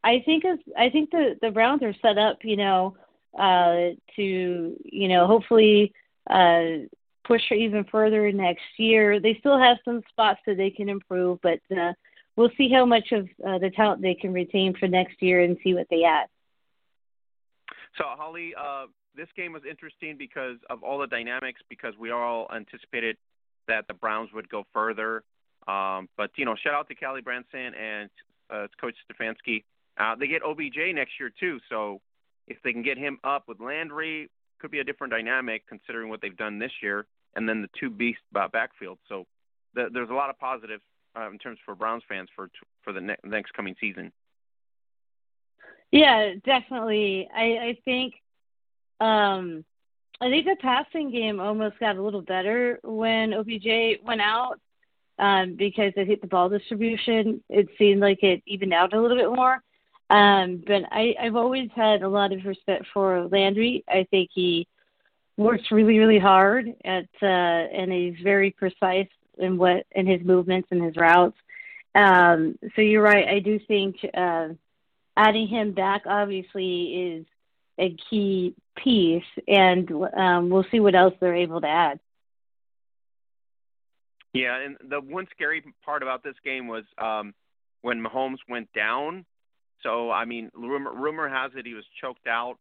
I 0.03 0.21
think 0.25 0.45
as 0.45 0.59
I 0.77 0.89
think 0.89 1.09
the 1.09 1.39
the 1.41 1.49
Browns 1.49 1.81
are 1.81 1.95
set 2.03 2.19
up, 2.19 2.37
you 2.43 2.57
know, 2.57 2.95
uh, 3.37 3.95
to 4.15 4.77
you 4.83 5.07
know 5.07 5.25
hopefully 5.25 5.91
uh, 6.29 6.85
push 7.23 7.41
even 7.51 7.83
further 7.85 8.31
next 8.31 8.61
year. 8.77 9.19
They 9.19 9.37
still 9.39 9.57
have 9.57 9.77
some 9.83 10.03
spots 10.09 10.41
that 10.45 10.57
they 10.57 10.69
can 10.69 10.87
improve, 10.87 11.39
but 11.41 11.59
uh, 11.75 11.93
we'll 12.35 12.51
see 12.57 12.69
how 12.69 12.85
much 12.85 13.11
of 13.11 13.27
uh, 13.43 13.57
the 13.57 13.71
talent 13.75 14.03
they 14.03 14.13
can 14.13 14.33
retain 14.33 14.75
for 14.79 14.87
next 14.87 15.19
year 15.19 15.41
and 15.41 15.57
see 15.63 15.73
what 15.73 15.87
they 15.89 16.03
add. 16.03 16.27
So 17.97 18.05
Holly, 18.07 18.53
uh, 18.59 18.85
this 19.15 19.27
game 19.35 19.53
was 19.53 19.63
interesting 19.69 20.17
because 20.17 20.57
of 20.69 20.83
all 20.83 20.99
the 20.99 21.07
dynamics. 21.07 21.61
Because 21.69 21.93
we 21.99 22.11
all 22.11 22.47
anticipated 22.53 23.17
that 23.67 23.87
the 23.87 23.93
Browns 23.93 24.29
would 24.33 24.49
go 24.49 24.65
further. 24.73 25.23
Um, 25.67 26.09
but 26.17 26.31
you 26.35 26.45
know, 26.45 26.55
shout 26.61 26.73
out 26.73 26.87
to 26.89 26.95
Callie 26.95 27.21
Branson 27.21 27.73
and 27.73 28.09
uh, 28.49 28.67
Coach 28.79 28.95
Stefanski. 29.09 29.63
Uh, 29.97 30.15
they 30.15 30.27
get 30.27 30.41
OBJ 30.43 30.95
next 30.95 31.11
year 31.19 31.31
too, 31.39 31.59
so 31.69 32.01
if 32.47 32.57
they 32.63 32.73
can 32.73 32.81
get 32.81 32.97
him 32.97 33.19
up 33.23 33.47
with 33.47 33.59
Landry, 33.59 34.29
could 34.59 34.71
be 34.71 34.79
a 34.79 34.83
different 34.83 35.11
dynamic 35.11 35.67
considering 35.67 36.09
what 36.09 36.21
they've 36.21 36.35
done 36.35 36.57
this 36.57 36.71
year, 36.81 37.05
and 37.35 37.47
then 37.47 37.61
the 37.61 37.69
two 37.79 37.89
beast 37.89 38.19
backfield. 38.31 38.97
So 39.07 39.25
the, 39.75 39.89
there's 39.93 40.09
a 40.09 40.13
lot 40.13 40.29
of 40.29 40.39
positives 40.39 40.81
uh, 41.15 41.29
in 41.29 41.37
terms 41.37 41.59
for 41.65 41.75
Browns 41.75 42.03
fans 42.07 42.29
for 42.35 42.49
for 42.83 42.91
the 42.93 43.01
ne- 43.01 43.15
next 43.23 43.53
coming 43.53 43.75
season. 43.79 44.11
Yeah, 45.93 46.33
definitely. 46.43 47.29
I, 47.31 47.43
I 47.43 47.77
think 47.85 48.15
um, 48.99 49.63
I 50.19 50.27
think 50.27 50.45
the 50.47 50.55
passing 50.59 51.11
game 51.11 51.39
almost 51.39 51.79
got 51.79 51.97
a 51.97 52.01
little 52.01 52.23
better 52.23 52.79
when 52.83 53.31
OBJ 53.31 54.01
went 54.03 54.19
out 54.19 54.59
um, 55.19 55.53
because 55.55 55.93
I 55.95 56.05
think 56.05 56.21
the 56.21 56.27
ball 56.27 56.49
distribution 56.49 57.43
it 57.47 57.67
seemed 57.77 58.01
like 58.01 58.23
it 58.23 58.41
evened 58.47 58.73
out 58.73 58.93
a 58.93 58.99
little 58.99 59.15
bit 59.15 59.29
more. 59.29 59.61
Um, 60.09 60.63
but 60.65 60.81
I, 60.91 61.13
I've 61.21 61.35
always 61.35 61.69
had 61.75 62.01
a 62.01 62.09
lot 62.09 62.33
of 62.33 62.43
respect 62.43 62.85
for 62.91 63.27
Landry. 63.31 63.83
I 63.87 64.07
think 64.09 64.31
he 64.33 64.67
works 65.37 65.71
really, 65.71 65.99
really 65.99 66.19
hard 66.19 66.73
at 66.83 67.05
uh, 67.21 67.25
and 67.25 67.91
he's 67.91 68.15
very 68.23 68.49
precise 68.49 69.09
in 69.37 69.57
what 69.57 69.85
in 69.91 70.07
his 70.07 70.25
movements 70.25 70.69
and 70.71 70.83
his 70.83 70.95
routes. 70.95 71.37
Um, 71.93 72.57
so 72.75 72.81
you're 72.81 73.03
right. 73.03 73.27
I 73.27 73.37
do 73.37 73.59
think 73.67 73.97
uh, 74.17 74.47
adding 75.15 75.47
him 75.47 75.73
back 75.73 76.03
obviously 76.05 76.83
is 76.93 77.25
a 77.79 77.95
key 78.09 78.55
piece, 78.75 79.23
and 79.47 79.89
um, 80.15 80.49
we'll 80.49 80.65
see 80.71 80.79
what 80.79 80.95
else 80.95 81.13
they're 81.19 81.35
able 81.35 81.61
to 81.61 81.67
add. 81.67 81.99
Yeah, 84.33 84.59
and 84.59 84.77
the 84.89 84.99
one 84.99 85.27
scary 85.31 85.63
part 85.85 86.01
about 86.01 86.23
this 86.23 86.35
game 86.43 86.67
was 86.67 86.83
um, 86.97 87.33
when 87.81 88.03
Mahomes 88.03 88.39
went 88.49 88.71
down. 88.73 89.25
So 89.83 90.09
I 90.09 90.25
mean, 90.25 90.49
rumor 90.53 90.93
rumor 90.93 91.29
has 91.29 91.51
it 91.55 91.65
he 91.65 91.73
was 91.73 91.85
choked 92.01 92.27
out 92.27 92.57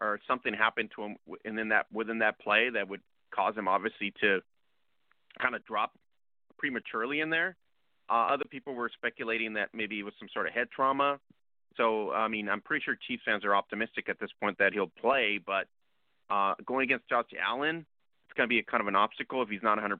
or 0.00 0.20
something 0.28 0.54
happened 0.54 0.90
to 0.94 1.02
him, 1.02 1.16
and 1.44 1.58
then 1.58 1.70
that 1.70 1.86
within 1.92 2.20
that 2.20 2.38
play 2.38 2.70
that 2.70 2.88
would 2.88 3.00
cause 3.34 3.56
him 3.56 3.66
obviously 3.66 4.12
to 4.20 4.40
kind 5.40 5.54
of 5.54 5.64
drop 5.64 5.92
prematurely 6.56 7.20
in 7.20 7.30
there. 7.30 7.56
Uh, 8.10 8.28
other 8.30 8.44
people 8.48 8.74
were 8.74 8.90
speculating 8.94 9.54
that 9.54 9.68
maybe 9.74 9.98
it 9.98 10.02
was 10.02 10.14
some 10.18 10.28
sort 10.32 10.46
of 10.46 10.52
head 10.52 10.68
trauma. 10.74 11.18
So 11.76 12.12
I 12.12 12.28
mean, 12.28 12.48
I'm 12.48 12.60
pretty 12.60 12.84
sure 12.84 12.96
Chiefs 13.06 13.22
fans 13.24 13.44
are 13.44 13.54
optimistic 13.54 14.08
at 14.08 14.18
this 14.18 14.30
point 14.40 14.58
that 14.58 14.72
he'll 14.72 14.90
play, 15.00 15.38
but 15.44 15.66
uh, 16.30 16.54
going 16.66 16.84
against 16.84 17.08
Josh 17.08 17.26
Allen, 17.40 17.86
it's 18.28 18.36
going 18.36 18.48
to 18.48 18.52
be 18.52 18.58
a 18.58 18.62
kind 18.62 18.80
of 18.80 18.88
an 18.88 18.96
obstacle 18.96 19.42
if 19.42 19.48
he's 19.48 19.62
not 19.62 19.78
100%. 19.78 19.96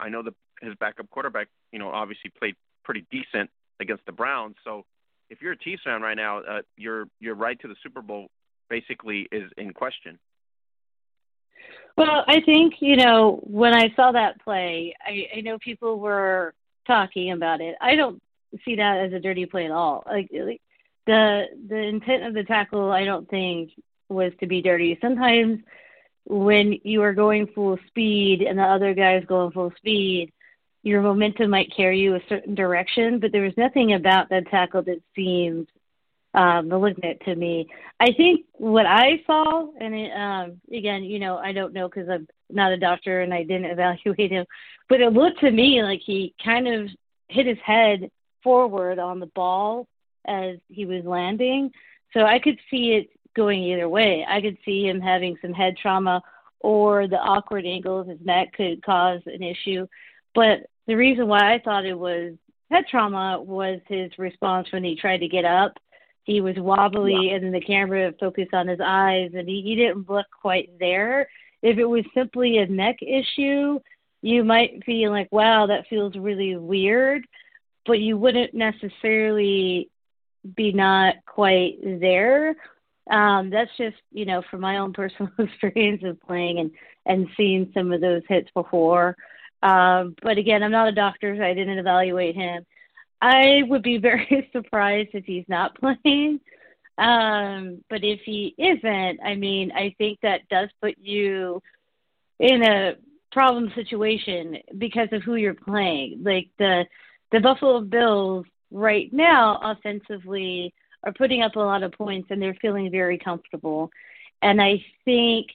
I 0.00 0.08
know 0.08 0.22
that 0.22 0.34
his 0.62 0.74
backup 0.76 1.10
quarterback, 1.10 1.48
you 1.72 1.78
know, 1.78 1.90
obviously 1.90 2.30
played 2.38 2.54
pretty 2.84 3.06
decent 3.10 3.50
against 3.80 4.06
the 4.06 4.12
Browns. 4.12 4.56
So 4.64 4.84
if 5.30 5.42
you're 5.42 5.52
a 5.52 5.58
Chiefs 5.58 5.82
fan 5.84 6.00
right 6.00 6.16
now, 6.16 6.38
uh, 6.38 6.62
your 6.76 7.06
your 7.20 7.34
right 7.34 7.58
to 7.60 7.68
the 7.68 7.76
Super 7.82 8.02
Bowl 8.02 8.28
basically 8.70 9.28
is 9.30 9.50
in 9.56 9.72
question. 9.72 10.18
Well, 11.96 12.24
I 12.28 12.40
think 12.40 12.74
you 12.80 12.96
know 12.96 13.40
when 13.42 13.74
I 13.74 13.92
saw 13.96 14.12
that 14.12 14.40
play, 14.42 14.94
I, 15.04 15.38
I 15.38 15.40
know 15.40 15.58
people 15.58 15.98
were 15.98 16.54
talking 16.86 17.32
about 17.32 17.60
it. 17.60 17.76
I 17.80 17.96
don't 17.96 18.22
see 18.64 18.76
that 18.76 18.98
as 18.98 19.12
a 19.12 19.20
dirty 19.20 19.46
play 19.46 19.66
at 19.66 19.70
all. 19.70 20.02
Like, 20.06 20.30
like 20.32 20.62
the 21.08 21.46
the 21.68 21.76
intent 21.76 22.24
of 22.24 22.34
the 22.34 22.44
tackle, 22.44 22.92
I 22.92 23.04
don't 23.04 23.28
think 23.30 23.70
was 24.10 24.32
to 24.40 24.46
be 24.46 24.60
dirty. 24.60 24.98
Sometimes 25.00 25.60
when 26.26 26.78
you 26.84 27.02
are 27.02 27.14
going 27.14 27.46
full 27.54 27.78
speed 27.86 28.42
and 28.42 28.58
the 28.58 28.62
other 28.62 28.92
guy 28.92 29.16
is 29.16 29.24
going 29.24 29.50
full 29.52 29.72
speed, 29.78 30.32
your 30.82 31.00
momentum 31.00 31.50
might 31.50 31.74
carry 31.74 31.98
you 31.98 32.14
a 32.14 32.20
certain 32.28 32.54
direction, 32.54 33.20
but 33.20 33.32
there 33.32 33.42
was 33.42 33.56
nothing 33.56 33.94
about 33.94 34.28
that 34.28 34.48
tackle 34.50 34.82
that 34.82 35.00
seemed 35.16 35.68
um, 36.34 36.68
malignant 36.68 37.20
to 37.24 37.34
me. 37.34 37.68
I 37.98 38.12
think 38.12 38.44
what 38.52 38.84
I 38.84 39.22
saw, 39.26 39.68
and 39.80 39.94
it, 39.94 40.12
um, 40.12 40.60
again, 40.70 41.04
you 41.04 41.18
know, 41.18 41.38
I 41.38 41.52
don't 41.52 41.72
know 41.72 41.88
because 41.88 42.10
I'm 42.10 42.28
not 42.50 42.72
a 42.72 42.76
doctor 42.76 43.22
and 43.22 43.32
I 43.32 43.44
didn't 43.44 43.64
evaluate 43.70 44.30
him, 44.30 44.44
but 44.90 45.00
it 45.00 45.14
looked 45.14 45.40
to 45.40 45.50
me 45.50 45.82
like 45.82 46.02
he 46.04 46.34
kind 46.44 46.68
of 46.68 46.90
hit 47.28 47.46
his 47.46 47.58
head 47.64 48.10
forward 48.42 48.98
on 48.98 49.20
the 49.20 49.26
ball 49.26 49.88
as 50.26 50.56
he 50.68 50.84
was 50.84 51.04
landing. 51.04 51.70
So 52.12 52.20
I 52.20 52.38
could 52.38 52.58
see 52.70 52.92
it 52.92 53.10
going 53.36 53.62
either 53.62 53.88
way. 53.88 54.24
I 54.28 54.40
could 54.40 54.58
see 54.64 54.86
him 54.86 55.00
having 55.00 55.36
some 55.40 55.52
head 55.52 55.76
trauma 55.76 56.22
or 56.60 57.06
the 57.06 57.16
awkward 57.16 57.64
angle 57.64 58.00
of 58.00 58.08
his 58.08 58.18
neck 58.24 58.52
could 58.52 58.82
cause 58.82 59.20
an 59.26 59.42
issue. 59.42 59.86
But 60.34 60.66
the 60.86 60.96
reason 60.96 61.28
why 61.28 61.54
I 61.54 61.60
thought 61.60 61.84
it 61.84 61.98
was 61.98 62.34
head 62.70 62.84
trauma 62.90 63.40
was 63.40 63.80
his 63.86 64.10
response 64.18 64.68
when 64.72 64.84
he 64.84 64.96
tried 64.96 65.18
to 65.18 65.28
get 65.28 65.44
up. 65.44 65.72
He 66.24 66.40
was 66.40 66.56
wobbly, 66.58 67.28
yeah. 67.28 67.36
and 67.36 67.44
then 67.44 67.52
the 67.52 67.60
camera 67.60 68.12
focused 68.20 68.52
on 68.52 68.68
his 68.68 68.80
eyes, 68.84 69.30
and 69.34 69.48
he, 69.48 69.62
he 69.62 69.74
didn't 69.74 70.10
look 70.10 70.26
quite 70.42 70.70
there. 70.78 71.28
If 71.62 71.78
it 71.78 71.86
was 71.86 72.04
simply 72.14 72.58
a 72.58 72.66
neck 72.66 72.96
issue, 73.00 73.78
you 74.20 74.44
might 74.44 74.84
be 74.84 75.08
like, 75.08 75.30
wow, 75.32 75.66
that 75.66 75.86
feels 75.88 76.16
really 76.16 76.56
weird, 76.56 77.26
but 77.86 78.00
you 78.00 78.18
wouldn't 78.18 78.52
necessarily 78.52 79.88
be 80.54 80.72
not 80.72 81.16
quite 81.26 81.78
there. 81.82 82.56
Um, 83.10 83.50
that's 83.50 83.70
just, 83.76 83.96
you 84.12 84.26
know, 84.26 84.42
from 84.50 84.60
my 84.60 84.78
own 84.78 84.92
personal 84.94 85.30
experience 85.38 86.02
of 86.04 86.20
playing 86.22 86.58
and, 86.58 86.70
and 87.06 87.28
seeing 87.36 87.70
some 87.74 87.92
of 87.92 88.00
those 88.00 88.22
hits 88.28 88.50
before. 88.54 89.16
Um, 89.62 90.14
but 90.22 90.38
again, 90.38 90.62
I'm 90.62 90.70
not 90.70 90.88
a 90.88 90.92
doctor, 90.92 91.36
so 91.36 91.42
I 91.42 91.54
didn't 91.54 91.78
evaluate 91.78 92.36
him. 92.36 92.64
I 93.20 93.62
would 93.66 93.82
be 93.82 93.98
very 93.98 94.48
surprised 94.52 95.10
if 95.14 95.24
he's 95.24 95.46
not 95.48 95.78
playing. 95.78 96.40
Um, 96.98 97.84
but 97.88 98.02
if 98.02 98.20
he 98.24 98.54
isn't, 98.58 99.20
I 99.24 99.36
mean, 99.36 99.70
I 99.72 99.94
think 99.98 100.18
that 100.22 100.48
does 100.48 100.68
put 100.82 100.96
you 100.98 101.62
in 102.40 102.62
a 102.64 102.96
problem 103.30 103.70
situation 103.74 104.58
because 104.76 105.08
of 105.12 105.22
who 105.22 105.36
you're 105.36 105.54
playing. 105.54 106.22
Like 106.24 106.48
the 106.58 106.86
the 107.30 107.40
Buffalo 107.40 107.80
Bills 107.82 108.46
right 108.70 109.12
now 109.12 109.58
offensively 109.62 110.74
are 111.04 111.12
putting 111.12 111.42
up 111.42 111.56
a 111.56 111.60
lot 111.60 111.82
of 111.82 111.92
points 111.92 112.28
and 112.30 112.40
they're 112.40 112.56
feeling 112.60 112.90
very 112.90 113.18
comfortable. 113.18 113.90
And 114.42 114.60
I 114.60 114.84
think 115.04 115.48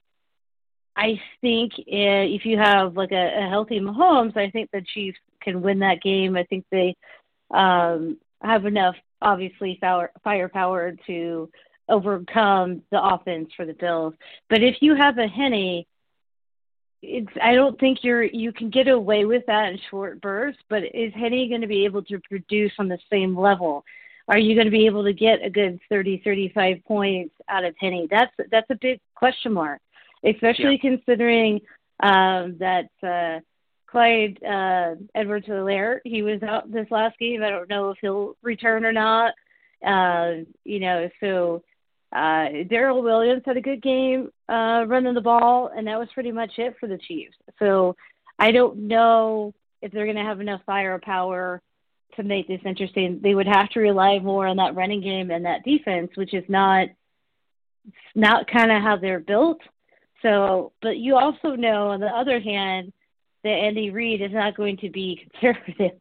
I 0.95 1.19
think 1.41 1.73
if 1.77 2.45
you 2.45 2.57
have 2.57 2.95
like 2.95 3.11
a, 3.11 3.45
a 3.45 3.49
healthy 3.49 3.79
Mahomes, 3.79 4.37
I 4.37 4.49
think 4.51 4.69
the 4.71 4.81
Chiefs 4.93 5.17
can 5.41 5.61
win 5.61 5.79
that 5.79 6.01
game. 6.01 6.37
I 6.37 6.43
think 6.43 6.65
they 6.69 6.95
um, 7.51 8.17
have 8.41 8.65
enough, 8.65 8.95
obviously, 9.21 9.77
fire, 9.81 10.11
firepower 10.23 10.95
to 11.07 11.49
overcome 11.89 12.83
the 12.91 13.03
offense 13.03 13.49
for 13.55 13.65
the 13.65 13.73
Bills. 13.73 14.13
But 14.49 14.61
if 14.61 14.77
you 14.81 14.95
have 14.95 15.17
a 15.17 15.27
Henne, 15.27 15.83
it's 17.03 17.31
I 17.41 17.53
don't 17.53 17.79
think 17.79 17.99
you're 18.03 18.23
you 18.23 18.51
can 18.51 18.69
get 18.69 18.87
away 18.87 19.25
with 19.25 19.45
that 19.47 19.71
in 19.71 19.79
short 19.91 20.21
bursts. 20.21 20.61
But 20.69 20.83
is 20.93 21.13
Henne 21.13 21.49
going 21.49 21.61
to 21.61 21.67
be 21.67 21.85
able 21.85 22.03
to 22.03 22.19
produce 22.29 22.71
on 22.79 22.87
the 22.87 22.99
same 23.11 23.37
level? 23.37 23.83
Are 24.27 24.39
you 24.39 24.55
going 24.55 24.67
to 24.67 24.71
be 24.71 24.85
able 24.85 25.03
to 25.03 25.11
get 25.11 25.43
a 25.43 25.49
good 25.49 25.81
30, 25.89 26.21
35 26.23 26.77
points 26.87 27.35
out 27.49 27.65
of 27.65 27.75
Henne? 27.79 28.07
That's 28.09 28.31
that's 28.49 28.69
a 28.69 28.77
big 28.81 28.99
question 29.15 29.53
mark 29.53 29.81
especially 30.23 30.79
yeah. 30.81 30.89
considering 30.89 31.61
um, 32.01 32.57
that 32.59 32.89
uh, 33.03 33.39
Clyde 33.87 34.39
uh, 34.43 34.95
Edwards 35.15 35.47
Helaire, 35.47 35.99
he 36.03 36.21
was 36.21 36.41
out 36.43 36.71
this 36.71 36.87
last 36.89 37.17
game. 37.19 37.43
I 37.43 37.49
don't 37.49 37.69
know 37.69 37.91
if 37.91 37.97
he'll 38.01 38.35
return 38.41 38.85
or 38.85 38.91
not. 38.91 39.33
Uh, 39.85 40.45
you 40.63 40.79
know, 40.79 41.09
so 41.19 41.61
uh, 42.13 42.63
Darrel 42.69 43.01
Williams 43.01 43.43
had 43.45 43.57
a 43.57 43.61
good 43.61 43.81
game 43.81 44.29
uh, 44.47 44.85
running 44.87 45.13
the 45.13 45.21
ball, 45.21 45.71
and 45.75 45.87
that 45.87 45.99
was 45.99 46.09
pretty 46.13 46.31
much 46.31 46.51
it 46.57 46.75
for 46.79 46.87
the 46.87 46.97
Chiefs. 46.97 47.35
So 47.59 47.95
I 48.37 48.51
don't 48.51 48.87
know 48.87 49.53
if 49.81 49.91
they're 49.91 50.05
going 50.05 50.17
to 50.17 50.23
have 50.23 50.39
enough 50.39 50.61
firepower 50.65 51.61
to 52.15 52.23
make 52.23 52.47
this 52.47 52.61
interesting. 52.65 53.19
They 53.21 53.33
would 53.33 53.47
have 53.47 53.69
to 53.69 53.79
rely 53.79 54.19
more 54.19 54.47
on 54.47 54.57
that 54.57 54.75
running 54.75 55.01
game 55.01 55.31
and 55.31 55.45
that 55.45 55.63
defense, 55.63 56.11
which 56.15 56.33
is 56.33 56.43
not 56.47 56.89
not 58.15 58.47
kind 58.47 58.71
of 58.71 58.81
how 58.81 58.97
they're 58.97 59.19
built. 59.19 59.59
So, 60.21 60.71
but 60.81 60.97
you 60.97 61.17
also 61.17 61.55
know, 61.55 61.89
on 61.89 61.99
the 61.99 62.07
other 62.07 62.39
hand, 62.39 62.93
that 63.43 63.49
Andy 63.49 63.89
Reid 63.89 64.21
is 64.21 64.31
not 64.31 64.55
going 64.55 64.77
to 64.77 64.89
be 64.89 65.27
conservative. 65.41 65.99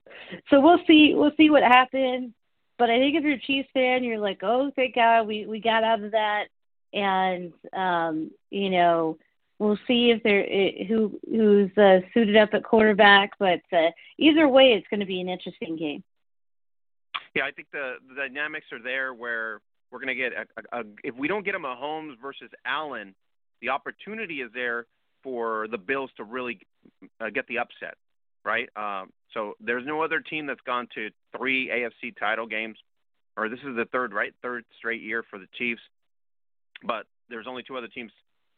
So 0.51 0.61
we'll 0.61 0.81
see. 0.87 1.15
We'll 1.15 1.33
see 1.37 1.51
what 1.51 1.63
happens. 1.63 2.33
But 2.83 2.91
I 2.91 2.99
think 2.99 3.15
if 3.15 3.23
you're 3.23 3.35
a 3.35 3.39
Chiefs 3.39 3.69
fan, 3.73 4.03
you're 4.03 4.19
like, 4.19 4.41
oh, 4.43 4.73
thank 4.75 4.97
God 4.97 5.29
we 5.29 5.47
we 5.47 5.61
got 5.61 5.85
out 5.85 6.03
of 6.03 6.11
that, 6.11 6.47
and 6.93 7.53
um, 7.73 8.33
you 8.51 8.71
know, 8.71 9.19
we'll 9.61 9.79
see 9.87 10.11
if 10.11 10.21
they're 10.25 10.45
eh, 10.51 10.85
who 10.89 11.17
who's 11.31 11.71
uh, 11.79 12.01
suited 12.13 12.37
up 12.37 12.55
at 12.55 12.65
quarterback. 12.65 13.39
But 13.39 13.61
uh, 13.73 13.93
either 14.19 14.49
way, 14.49 14.73
it's 14.73 14.89
going 14.89 14.99
to 14.99 15.07
be 15.07 15.21
an 15.21 15.29
interesting 15.29 15.77
game. 15.77 16.03
Yeah, 17.37 17.45
I 17.45 17.53
think 17.53 17.69
the, 17.71 17.99
the 18.09 18.17
dynamics 18.17 18.67
are 18.73 18.83
there 18.83 19.15
where 19.15 19.61
we're 19.93 20.01
going 20.01 20.09
to 20.09 20.17
get 20.17 20.33
a, 20.33 20.77
a, 20.77 20.81
a, 20.81 20.85
if 21.05 21.15
we 21.15 21.29
don't 21.29 21.45
get 21.45 21.55
a 21.55 21.61
Mahomes 21.61 22.21
versus 22.21 22.51
Allen, 22.67 23.15
the 23.61 23.69
opportunity 23.69 24.41
is 24.41 24.51
there 24.53 24.87
for 25.23 25.69
the 25.69 25.79
Bills 25.79 26.11
to 26.17 26.25
really 26.25 26.59
uh, 27.21 27.31
get 27.31 27.47
the 27.47 27.59
upset, 27.59 27.95
right? 28.45 28.69
Um, 28.75 29.11
so 29.35 29.55
there's 29.61 29.87
no 29.87 30.03
other 30.03 30.21
team 30.21 30.47
that's 30.47 30.61
gone 30.67 30.89
to 30.95 31.11
three 31.37 31.69
AFC 31.69 32.17
title 32.19 32.47
games, 32.47 32.77
or 33.37 33.49
this 33.49 33.61
is 33.61 33.77
the 33.77 33.87
third, 33.91 34.13
right? 34.13 34.33
Third 34.43 34.65
straight 34.79 35.03
year 35.03 35.25
for 35.29 35.39
the 35.39 35.47
Chiefs. 35.57 35.81
But 36.85 37.07
there's 37.29 37.47
only 37.49 37.63
two 37.63 37.77
other 37.77 37.89
teams 37.89 38.13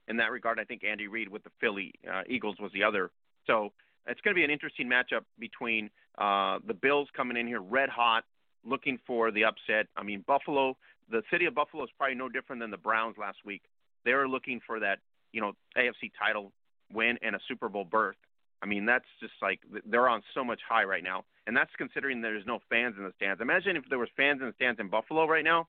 in 0.09 0.16
that 0.16 0.31
regard. 0.31 0.59
I 0.59 0.64
think 0.64 0.83
Andy 0.85 1.07
Reid 1.07 1.28
with 1.28 1.45
the 1.45 1.50
Philly 1.61 1.95
uh, 2.11 2.23
Eagles 2.28 2.57
was 2.59 2.73
the 2.73 2.83
other. 2.83 3.11
So 3.47 3.73
it's 4.07 4.21
going 4.21 4.35
to 4.35 4.38
be 4.38 4.45
an 4.45 4.50
interesting 4.50 4.88
matchup 4.88 5.25
between 5.38 5.90
uh, 6.19 6.59
the 6.66 6.75
Bills 6.75 7.09
coming 7.16 7.37
in 7.37 7.47
here 7.47 7.61
red 7.61 7.88
hot, 7.88 8.25
looking 8.64 8.99
for 9.07 9.31
the 9.31 9.45
upset. 9.45 9.87
I 9.97 10.02
mean, 10.02 10.25
Buffalo, 10.26 10.76
the 11.11 11.23
city 11.31 11.45
of 11.47 11.54
Buffalo 11.54 11.85
is 11.85 11.90
probably 11.97 12.16
no 12.16 12.28
different 12.28 12.61
than 12.61 12.71
the 12.71 12.78
Browns 12.78 13.16
last 13.19 13.38
week. 13.45 13.62
They're 14.04 14.28
looking 14.28 14.61
for 14.66 14.81
that, 14.81 14.99
you 15.33 15.40
know, 15.40 15.52
AFC 15.76 16.11
title 16.19 16.52
win 16.93 17.19
and 17.23 17.35
a 17.35 17.38
Super 17.49 17.69
Bowl 17.69 17.85
berth. 17.85 18.16
I 18.64 18.66
mean, 18.66 18.87
that's 18.87 19.04
just 19.21 19.35
like 19.42 19.61
they're 19.85 20.09
on 20.09 20.23
so 20.33 20.42
much 20.42 20.61
high 20.66 20.85
right 20.85 21.04
now, 21.04 21.25
and 21.47 21.54
that's 21.54 21.71
considering 21.76 22.23
there's 22.23 22.47
no 22.47 22.61
fans 22.71 22.94
in 22.97 23.04
the 23.04 23.12
stands. 23.14 23.42
Imagine 23.42 23.76
if 23.76 23.85
there 23.90 23.99
was 23.99 24.09
fans 24.16 24.40
in 24.40 24.47
the 24.47 24.54
stands 24.54 24.80
in 24.80 24.88
Buffalo 24.88 25.26
right 25.26 25.44
now. 25.44 25.68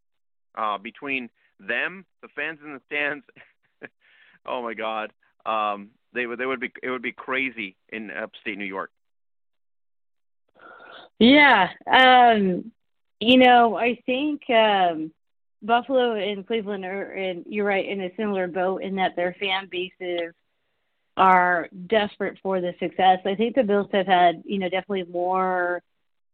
Uh, 0.58 0.78
between 0.78 1.30
them, 1.60 2.06
the 2.22 2.30
fans 2.34 2.60
in 2.64 2.74
the 2.74 2.80
stands, 2.86 3.25
oh 4.46 4.64
my 4.64 4.74
God, 4.74 5.12
um, 5.46 5.90
they 6.14 6.25
would 6.25 6.40
they 6.40 6.46
would 6.46 6.62
be 6.62 6.72
it 6.82 6.90
would 6.90 7.02
be 7.02 7.12
crazy 7.12 7.75
in 7.90 8.10
upstate 8.12 8.58
New 8.58 8.64
York. 8.64 8.92
Yeah, 11.20 11.68
um, 11.92 12.72
you 13.20 13.38
know, 13.38 13.75
I 13.75 14.00
think 14.06 14.42
um, 14.50 15.12
Buffalo 15.62 16.14
and 16.16 16.48
Cleveland 16.48 16.86
are, 16.86 17.12
in, 17.12 17.44
you're 17.46 17.66
right, 17.66 17.86
in 17.86 18.00
a 18.00 18.16
similar 18.16 18.48
boat 18.48 18.84
in 18.84 18.96
that 18.96 19.18
their 19.18 19.36
fan 19.38 19.68
bases 19.70 20.34
are 21.18 21.70
desperate 21.88 22.38
for 22.44 22.62
the 22.62 22.74
success. 22.80 23.20
I 23.26 23.36
think 23.36 23.56
the 23.56 23.64
Bills 23.64 23.88
have 23.94 24.08
had, 24.08 24.44
you 24.46 24.60
know, 24.60 24.70
definitely 24.70 25.12
more 25.12 25.82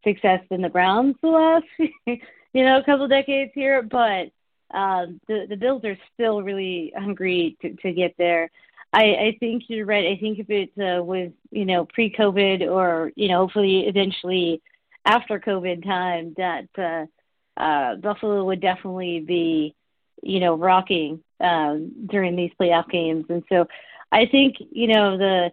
success 0.03 0.41
than 0.49 0.61
the 0.61 0.69
Browns 0.69 1.15
the 1.21 1.27
last, 1.29 1.65
you 2.53 2.65
know, 2.65 2.81
couple 2.83 3.07
decades 3.07 3.51
here, 3.53 3.81
but 3.83 4.31
um, 4.73 5.19
the 5.27 5.45
the 5.49 5.57
Bills 5.57 5.83
are 5.83 5.97
still 6.13 6.41
really 6.41 6.93
hungry 6.97 7.57
to, 7.61 7.73
to 7.75 7.91
get 7.91 8.15
there. 8.17 8.49
I, 8.93 9.03
I 9.03 9.37
think 9.39 9.63
you're 9.67 9.85
right. 9.85 10.07
I 10.07 10.17
think 10.19 10.39
if 10.39 10.49
it 10.49 10.71
uh, 10.77 11.01
was, 11.03 11.31
you 11.49 11.65
know, 11.65 11.85
pre-COVID 11.85 12.69
or, 12.69 13.11
you 13.15 13.29
know, 13.29 13.37
hopefully 13.37 13.87
eventually 13.87 14.61
after 15.05 15.39
COVID 15.39 15.85
time, 15.85 16.35
that 16.37 16.67
uh, 16.77 17.61
uh, 17.61 17.95
Buffalo 17.95 18.43
would 18.45 18.59
definitely 18.59 19.21
be, 19.21 19.75
you 20.21 20.41
know, 20.41 20.55
rocking 20.55 21.23
um, 21.39 22.05
during 22.05 22.35
these 22.35 22.51
playoff 22.59 22.89
games. 22.89 23.25
And 23.29 23.43
so 23.47 23.67
I 24.11 24.25
think 24.25 24.57
you 24.71 24.87
know 24.87 25.17
the 25.17 25.51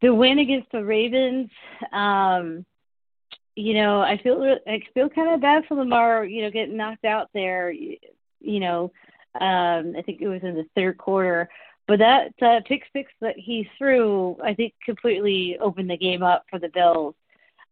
the 0.00 0.14
win 0.14 0.38
against 0.38 0.70
the 0.72 0.84
Ravens. 0.84 1.50
Um, 1.92 2.64
you 3.56 3.74
know, 3.74 4.00
I 4.00 4.18
feel 4.18 4.58
I 4.66 4.80
feel 4.94 5.08
kind 5.08 5.34
of 5.34 5.40
bad 5.40 5.64
for 5.66 5.74
Lamar. 5.74 6.24
You 6.24 6.42
know, 6.42 6.50
getting 6.50 6.76
knocked 6.76 7.04
out 7.04 7.28
there. 7.34 7.70
You 7.70 8.60
know, 8.60 8.92
um, 9.34 9.94
I 9.96 10.02
think 10.04 10.20
it 10.20 10.28
was 10.28 10.42
in 10.42 10.54
the 10.54 10.66
third 10.74 10.98
quarter. 10.98 11.48
But 11.86 11.98
that 11.98 12.32
uh, 12.40 12.60
pick 12.66 12.84
six 12.92 13.10
that 13.20 13.36
he 13.36 13.68
threw, 13.76 14.36
I 14.42 14.54
think, 14.54 14.74
completely 14.84 15.58
opened 15.58 15.90
the 15.90 15.96
game 15.96 16.22
up 16.22 16.44
for 16.48 16.58
the 16.58 16.68
Bills. 16.68 17.16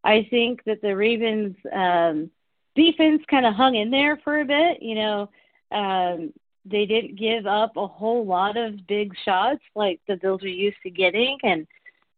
I 0.03 0.27
think 0.29 0.65
that 0.65 0.83
the 0.83 0.97
Ravens 0.97 1.57
um, 1.73 2.31
defense 2.75 3.23
kind 3.31 3.47
of 3.47 3.55
hung 3.55 3.77
in 3.77 3.91
there 3.91 4.17
for 4.25 4.41
a 4.41 4.45
bit. 4.45 4.83
You 4.83 4.97
know, 4.97 5.31
um, 5.71 6.33
they 6.71 6.87
didn't 6.87 7.19
give 7.19 7.47
up 7.47 7.77
a 7.77 7.87
whole 7.87 8.27
lot 8.27 8.57
of 8.57 8.87
big 8.87 9.13
shots 9.25 9.61
like 9.75 10.01
the 10.09 10.17
Bills 10.17 10.43
are 10.43 10.49
used 10.49 10.79
to 10.83 10.91
getting, 10.91 11.39
and 11.43 11.67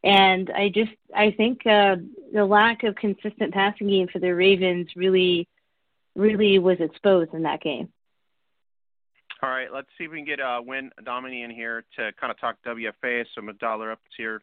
and 0.02 0.50
I 0.50 0.68
just 0.68 0.92
I 1.14 1.30
think 1.32 1.66
uh, 1.66 1.96
the 2.32 2.44
lack 2.44 2.84
of 2.84 2.94
consistent 2.96 3.52
passing 3.52 3.88
game 3.88 4.08
for 4.12 4.18
the 4.18 4.34
Ravens 4.34 4.88
really 4.96 5.48
really 6.16 6.58
was 6.58 6.78
exposed 6.80 7.34
in 7.34 7.42
that 7.42 7.62
game. 7.62 7.88
All 9.42 9.48
right, 9.48 9.68
let's 9.72 9.88
see 9.96 10.04
if 10.04 10.10
we 10.10 10.18
can 10.18 10.26
get 10.26 10.40
uh, 10.40 10.60
Wyn 10.62 10.90
Dominy 11.04 11.42
in 11.42 11.50
here 11.50 11.84
to 11.96 12.12
kind 12.20 12.30
of 12.30 12.38
talk 12.38 12.56
WFA. 12.66 13.24
So 13.34 13.42
Dollar 13.58 13.92
up 13.92 14.00
here. 14.16 14.42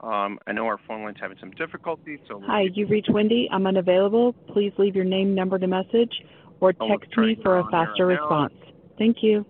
Um, 0.00 0.38
I 0.46 0.52
know 0.52 0.66
our 0.66 0.80
phone 0.88 1.04
line's 1.04 1.18
having 1.20 1.36
some 1.38 1.50
difficulty. 1.52 2.18
So 2.26 2.42
hi, 2.44 2.62
you 2.72 2.86
reached 2.86 3.10
Wendy. 3.10 3.48
I'm 3.52 3.66
unavailable. 3.66 4.32
Please 4.32 4.72
leave 4.78 4.96
your 4.96 5.04
name, 5.04 5.34
number, 5.34 5.58
to 5.58 5.66
message, 5.66 6.12
or 6.60 6.72
text 6.72 7.16
me 7.18 7.38
for 7.42 7.58
a 7.58 7.70
faster 7.70 8.06
response. 8.06 8.54
Thank 9.00 9.22
you. 9.22 9.46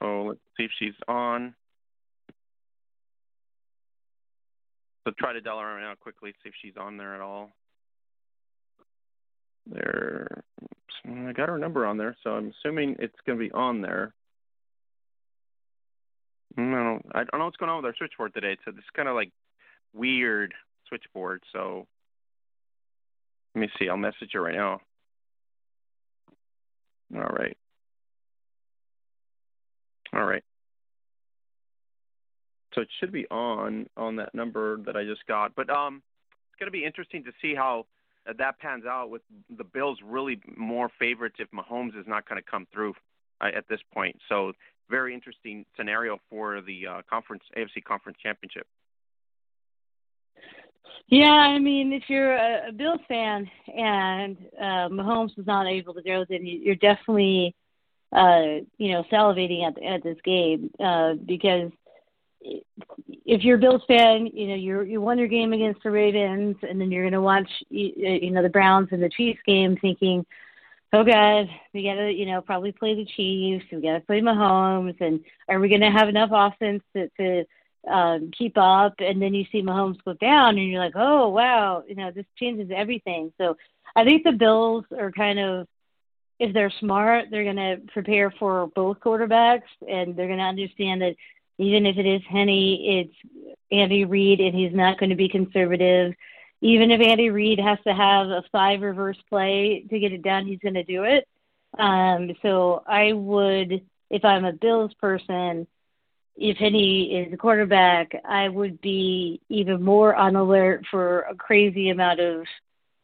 So 0.00 0.24
let's 0.28 0.40
see 0.56 0.64
if 0.64 0.70
she's 0.78 0.94
on. 1.06 1.54
So 5.04 5.12
try 5.18 5.34
to 5.34 5.40
dial 5.42 5.58
her 5.58 5.78
out 5.78 6.00
quickly, 6.00 6.32
see 6.42 6.48
if 6.48 6.54
she's 6.62 6.78
on 6.80 6.96
there 6.96 7.14
at 7.14 7.20
all. 7.20 7.50
There, 9.66 10.42
I 11.06 11.32
got 11.34 11.50
her 11.50 11.58
number 11.58 11.84
on 11.84 11.98
there, 11.98 12.16
so 12.24 12.30
I'm 12.30 12.54
assuming 12.64 12.96
it's 12.98 13.14
going 13.26 13.38
to 13.38 13.44
be 13.44 13.52
on 13.52 13.82
there. 13.82 14.14
No, 16.56 16.98
I 17.12 17.24
don't 17.24 17.38
know 17.38 17.44
what's 17.44 17.58
going 17.58 17.68
on 17.68 17.76
with 17.76 17.90
our 17.90 17.94
switchboard 17.98 18.32
today. 18.32 18.56
So 18.64 18.70
this 18.70 18.84
kind 18.96 19.06
of 19.06 19.14
like 19.14 19.32
weird 19.92 20.54
switchboard. 20.88 21.42
So 21.52 21.86
let 23.54 23.60
me 23.60 23.68
see. 23.78 23.90
I'll 23.90 23.98
message 23.98 24.30
her 24.32 24.40
right 24.40 24.54
now. 24.54 24.80
All 27.14 27.22
right. 27.22 27.56
All 30.12 30.24
right. 30.24 30.42
So 32.74 32.82
it 32.82 32.88
should 33.00 33.12
be 33.12 33.26
on 33.30 33.88
on 33.96 34.16
that 34.16 34.34
number 34.34 34.78
that 34.84 34.96
I 34.96 35.04
just 35.04 35.26
got. 35.26 35.54
But 35.54 35.70
um, 35.70 36.02
it's 36.50 36.58
going 36.58 36.66
to 36.66 36.70
be 36.70 36.84
interesting 36.84 37.24
to 37.24 37.32
see 37.40 37.54
how 37.54 37.86
that 38.36 38.58
pans 38.58 38.84
out 38.84 39.10
with 39.10 39.22
the 39.56 39.64
Bills 39.64 39.98
really 40.04 40.40
more 40.56 40.90
favorites 40.98 41.36
if 41.38 41.48
Mahomes 41.50 41.98
is 41.98 42.06
not 42.06 42.28
going 42.28 42.40
to 42.40 42.48
come 42.48 42.66
through 42.72 42.94
uh, 43.40 43.48
at 43.56 43.68
this 43.68 43.80
point. 43.92 44.16
So 44.28 44.52
very 44.90 45.14
interesting 45.14 45.64
scenario 45.76 46.18
for 46.30 46.60
the 46.60 46.86
uh, 46.86 47.02
conference 47.08 47.42
AFC 47.56 47.82
Conference 47.84 48.18
Championship. 48.22 48.66
Yeah, 51.08 51.30
I 51.30 51.58
mean, 51.58 51.92
if 51.92 52.04
you're 52.08 52.34
a, 52.34 52.68
a 52.68 52.72
Bills 52.72 53.00
fan 53.08 53.50
and 53.74 54.36
uh, 54.60 54.88
Mahomes 54.88 55.36
was 55.36 55.46
not 55.46 55.66
able 55.66 55.94
to 55.94 56.02
go, 56.02 56.24
then 56.28 56.40
you're 56.44 56.74
definitely, 56.74 57.54
uh, 58.12 58.60
you 58.76 58.92
know, 58.92 59.04
salivating 59.10 59.66
at 59.66 59.82
at 59.82 60.02
this 60.02 60.18
game 60.22 60.70
uh, 60.78 61.14
because 61.14 61.70
if 62.40 63.42
you're 63.42 63.56
a 63.56 63.60
Bills 63.60 63.82
fan, 63.88 64.26
you 64.26 64.48
know, 64.48 64.54
you 64.54 64.82
you 64.82 65.00
won 65.00 65.18
your 65.18 65.28
game 65.28 65.52
against 65.52 65.82
the 65.82 65.90
Ravens, 65.90 66.56
and 66.62 66.80
then 66.80 66.90
you're 66.90 67.04
going 67.04 67.12
to 67.12 67.20
watch, 67.22 67.50
you 67.70 68.30
know, 68.30 68.42
the 68.42 68.48
Browns 68.48 68.88
and 68.92 69.02
the 69.02 69.08
Chiefs 69.08 69.40
game, 69.46 69.76
thinking, 69.76 70.24
oh 70.92 71.04
God, 71.04 71.48
we 71.74 71.84
got 71.84 71.94
to, 71.94 72.12
you 72.12 72.26
know, 72.26 72.40
probably 72.40 72.72
play 72.72 72.94
the 72.94 73.04
Chiefs. 73.04 73.64
We 73.72 73.80
got 73.80 73.94
to 73.94 74.00
play 74.00 74.20
Mahomes, 74.20 75.00
and 75.00 75.20
are 75.48 75.58
we 75.58 75.68
going 75.68 75.80
to 75.80 75.90
have 75.90 76.08
enough 76.08 76.30
offense 76.32 76.82
to 76.94 77.08
to 77.18 77.44
um, 77.90 78.30
keep 78.36 78.56
up, 78.56 78.94
and 78.98 79.20
then 79.20 79.34
you 79.34 79.44
see 79.50 79.62
Mahomes 79.62 80.02
go 80.04 80.14
down, 80.14 80.58
and 80.58 80.68
you're 80.68 80.82
like, 80.82 80.96
oh 80.96 81.28
wow, 81.28 81.82
you 81.86 81.94
know 81.94 82.10
this 82.10 82.26
changes 82.36 82.70
everything. 82.74 83.32
So 83.38 83.56
I 83.96 84.04
think 84.04 84.24
the 84.24 84.32
Bills 84.32 84.84
are 84.96 85.10
kind 85.10 85.38
of, 85.38 85.66
if 86.38 86.52
they're 86.52 86.72
smart, 86.78 87.26
they're 87.30 87.44
going 87.44 87.56
to 87.56 87.80
prepare 87.92 88.30
for 88.30 88.68
both 88.68 89.00
quarterbacks, 89.00 89.62
and 89.88 90.14
they're 90.14 90.26
going 90.26 90.38
to 90.38 90.44
understand 90.44 91.02
that 91.02 91.16
even 91.58 91.86
if 91.86 91.96
it 91.96 92.06
is 92.06 92.22
Henne, 92.28 92.48
it's 92.48 93.14
Andy 93.72 94.04
Reid, 94.04 94.40
and 94.40 94.54
he's 94.54 94.72
not 94.72 94.98
going 94.98 95.10
to 95.10 95.16
be 95.16 95.28
conservative. 95.28 96.14
Even 96.60 96.90
if 96.90 97.00
Andy 97.00 97.30
Reid 97.30 97.58
has 97.60 97.78
to 97.86 97.94
have 97.94 98.28
a 98.28 98.42
five 98.52 98.80
reverse 98.80 99.18
play 99.28 99.84
to 99.90 99.98
get 99.98 100.12
it 100.12 100.22
done, 100.22 100.46
he's 100.46 100.60
going 100.60 100.74
to 100.74 100.84
do 100.84 101.04
it. 101.04 101.26
Um, 101.78 102.32
so 102.42 102.82
I 102.86 103.12
would, 103.12 103.82
if 104.10 104.24
I'm 104.24 104.44
a 104.44 104.52
Bills 104.52 104.92
person, 104.94 105.66
if 106.40 106.56
Henne 106.56 107.26
is 107.26 107.32
a 107.32 107.36
quarterback, 107.36 108.12
I 108.24 108.48
would 108.48 108.80
be 108.80 109.40
even 109.48 109.82
more 109.82 110.14
on 110.14 110.36
alert 110.36 110.84
for 110.90 111.22
a 111.22 111.34
crazy 111.34 111.90
amount 111.90 112.20
of 112.20 112.44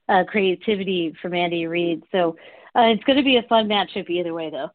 uh, 0.09 0.23
creativity 0.29 1.14
from 1.20 1.35
Andy 1.35 1.66
Reid. 1.66 2.05
So 2.12 2.37
uh, 2.77 2.92
it's 2.94 3.03
going 3.05 3.16
to 3.16 3.25
be 3.25 3.37
a 3.37 3.42
fun 3.49 3.68
matchup 3.68 4.09
either 4.09 4.33
way, 4.33 4.51
though. 4.51 4.70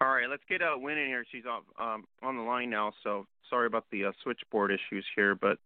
All 0.00 0.08
right, 0.08 0.28
let's 0.28 0.42
get 0.48 0.60
uh, 0.60 0.76
Wyn 0.76 0.98
in 0.98 1.06
here. 1.06 1.24
She's 1.32 1.44
on 1.46 1.62
um, 1.80 2.04
on 2.22 2.36
the 2.36 2.42
line 2.42 2.68
now, 2.68 2.92
so 3.02 3.26
sorry 3.48 3.66
about 3.66 3.86
the 3.90 4.06
uh, 4.06 4.12
switchboard 4.22 4.70
issues 4.70 5.04
here, 5.16 5.34
but 5.34 5.56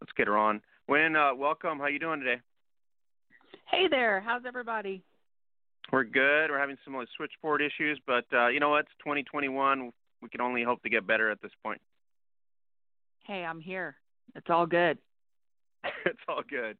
let's 0.00 0.12
get 0.16 0.26
her 0.26 0.36
on. 0.36 0.60
Wyn, 0.88 1.14
uh, 1.14 1.34
welcome. 1.34 1.78
How 1.78 1.86
you 1.86 2.00
doing 2.00 2.18
today? 2.20 2.40
Hey 3.70 3.86
there. 3.88 4.20
How's 4.20 4.42
everybody? 4.46 5.04
We're 5.92 6.04
good. 6.04 6.50
We're 6.50 6.58
having 6.58 6.78
some 6.84 6.96
like 6.96 7.06
switchboard 7.16 7.62
issues, 7.62 8.00
but 8.06 8.24
uh, 8.32 8.48
you 8.48 8.58
know 8.58 8.70
what? 8.70 8.80
It's 8.80 8.90
2021. 9.04 9.92
We 10.22 10.28
can 10.28 10.40
only 10.40 10.62
hope 10.62 10.82
to 10.82 10.88
get 10.88 11.06
better 11.06 11.30
at 11.30 11.40
this 11.42 11.52
point. 11.62 11.80
Hey, 13.24 13.44
I'm 13.44 13.60
here. 13.60 13.96
It's 14.34 14.46
all 14.48 14.66
good. 14.66 14.98
it's 16.06 16.18
all 16.28 16.42
good. 16.48 16.76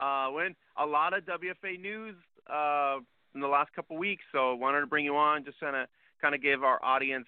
Uh, 0.00 0.28
when 0.28 0.54
a 0.76 0.86
lot 0.86 1.16
of 1.16 1.24
WFA 1.24 1.80
news 1.80 2.14
uh, 2.52 2.98
in 3.34 3.40
the 3.40 3.48
last 3.48 3.72
couple 3.74 3.96
of 3.96 4.00
weeks, 4.00 4.22
so 4.32 4.54
wanted 4.54 4.80
to 4.80 4.86
bring 4.86 5.04
you 5.04 5.16
on 5.16 5.44
just 5.44 5.58
kind 5.60 5.76
of 5.76 5.88
kind 6.20 6.34
of 6.34 6.42
give 6.42 6.62
our 6.62 6.84
audience 6.84 7.26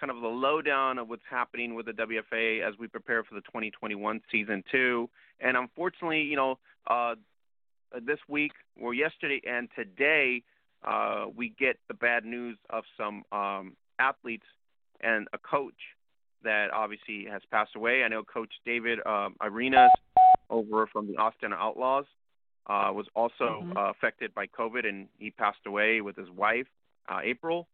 kind 0.00 0.10
of 0.10 0.20
the 0.20 0.28
lowdown 0.28 0.98
of 0.98 1.08
what's 1.08 1.22
happening 1.30 1.74
with 1.74 1.86
the 1.86 1.92
WFA 1.92 2.66
as 2.66 2.74
we 2.78 2.88
prepare 2.88 3.22
for 3.22 3.34
the 3.34 3.40
2021 3.42 4.20
season 4.30 4.64
two. 4.70 5.08
And 5.40 5.56
unfortunately, 5.56 6.22
you 6.22 6.36
know, 6.36 6.58
uh, 6.88 7.14
this 8.04 8.18
week 8.28 8.52
or 8.80 8.94
yesterday 8.94 9.40
and 9.46 9.68
today, 9.76 10.42
uh, 10.84 11.26
we 11.34 11.54
get 11.58 11.76
the 11.88 11.94
bad 11.94 12.24
news 12.24 12.58
of 12.70 12.84
some 12.96 13.22
um, 13.30 13.76
athletes 13.98 14.46
and 15.02 15.28
a 15.32 15.38
coach 15.38 15.74
that 16.44 16.68
obviously 16.72 17.26
has 17.30 17.42
passed 17.50 17.76
away. 17.76 18.02
I 18.04 18.08
know 18.08 18.22
Coach 18.22 18.52
David 18.64 18.98
um, 19.06 19.36
Arenas 19.40 19.90
over 20.50 20.86
from 20.86 21.06
the 21.06 21.16
Austin 21.16 21.52
Outlaws 21.52 22.04
uh, 22.66 22.90
was 22.92 23.06
also 23.14 23.62
mm-hmm. 23.62 23.76
uh, 23.76 23.90
affected 23.90 24.34
by 24.34 24.46
COVID, 24.46 24.86
and 24.86 25.08
he 25.18 25.30
passed 25.30 25.58
away 25.66 26.00
with 26.00 26.16
his 26.16 26.30
wife, 26.30 26.66
uh, 27.08 27.20
April. 27.22 27.68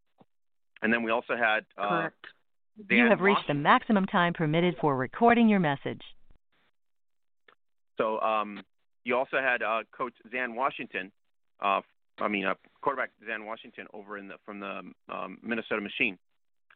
And 0.82 0.92
then 0.92 1.02
we 1.02 1.10
also 1.10 1.36
had 1.36 1.64
uh, 1.76 1.88
Correct. 1.88 2.26
you 2.90 3.06
have 3.06 3.20
reached 3.20 3.48
the 3.48 3.54
maximum 3.54 4.06
time 4.06 4.32
permitted 4.32 4.76
for 4.80 4.96
recording 4.96 5.48
your 5.48 5.60
message. 5.60 6.02
So 7.96 8.20
um, 8.20 8.62
you 9.04 9.16
also 9.16 9.38
had 9.40 9.62
uh, 9.62 9.80
Coach 9.96 10.14
Zan 10.30 10.54
Washington. 10.54 11.10
Uh, 11.60 11.80
I 12.20 12.28
mean, 12.28 12.44
uh, 12.44 12.54
quarterback 12.80 13.10
Zan 13.26 13.44
Washington 13.44 13.86
over 13.92 14.18
in 14.18 14.28
the 14.28 14.34
from 14.46 14.60
the 14.60 14.82
um, 15.08 15.38
Minnesota 15.42 15.80
Machine, 15.80 16.16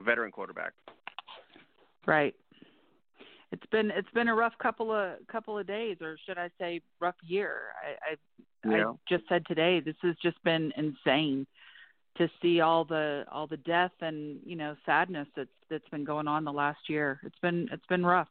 veteran 0.02 0.30
quarterback. 0.30 0.72
Right. 2.06 2.34
It's 3.52 3.66
been 3.70 3.90
it's 3.90 4.10
been 4.10 4.28
a 4.28 4.34
rough 4.34 4.54
couple 4.62 4.90
of 4.92 5.14
couple 5.30 5.58
of 5.58 5.66
days, 5.66 5.98
or 6.00 6.16
should 6.26 6.38
I 6.38 6.50
say, 6.58 6.80
rough 7.00 7.16
year. 7.22 7.74
I 7.82 8.12
I, 8.12 8.76
Yeah. 8.76 8.90
I 8.90 8.94
just 9.08 9.28
said 9.28 9.44
today 9.46 9.80
this 9.80 9.96
has 10.02 10.16
just 10.22 10.42
been 10.42 10.72
insane 10.76 11.46
to 12.16 12.28
see 12.40 12.60
all 12.60 12.84
the 12.84 13.24
all 13.30 13.46
the 13.46 13.56
death 13.58 13.92
and 14.00 14.40
you 14.44 14.56
know 14.56 14.76
sadness 14.86 15.28
that's 15.36 15.50
that's 15.70 15.88
been 15.90 16.04
going 16.04 16.28
on 16.28 16.44
the 16.44 16.52
last 16.52 16.88
year. 16.88 17.20
It's 17.24 17.38
been 17.40 17.68
it's 17.72 17.86
been 17.86 18.04
rough. 18.04 18.28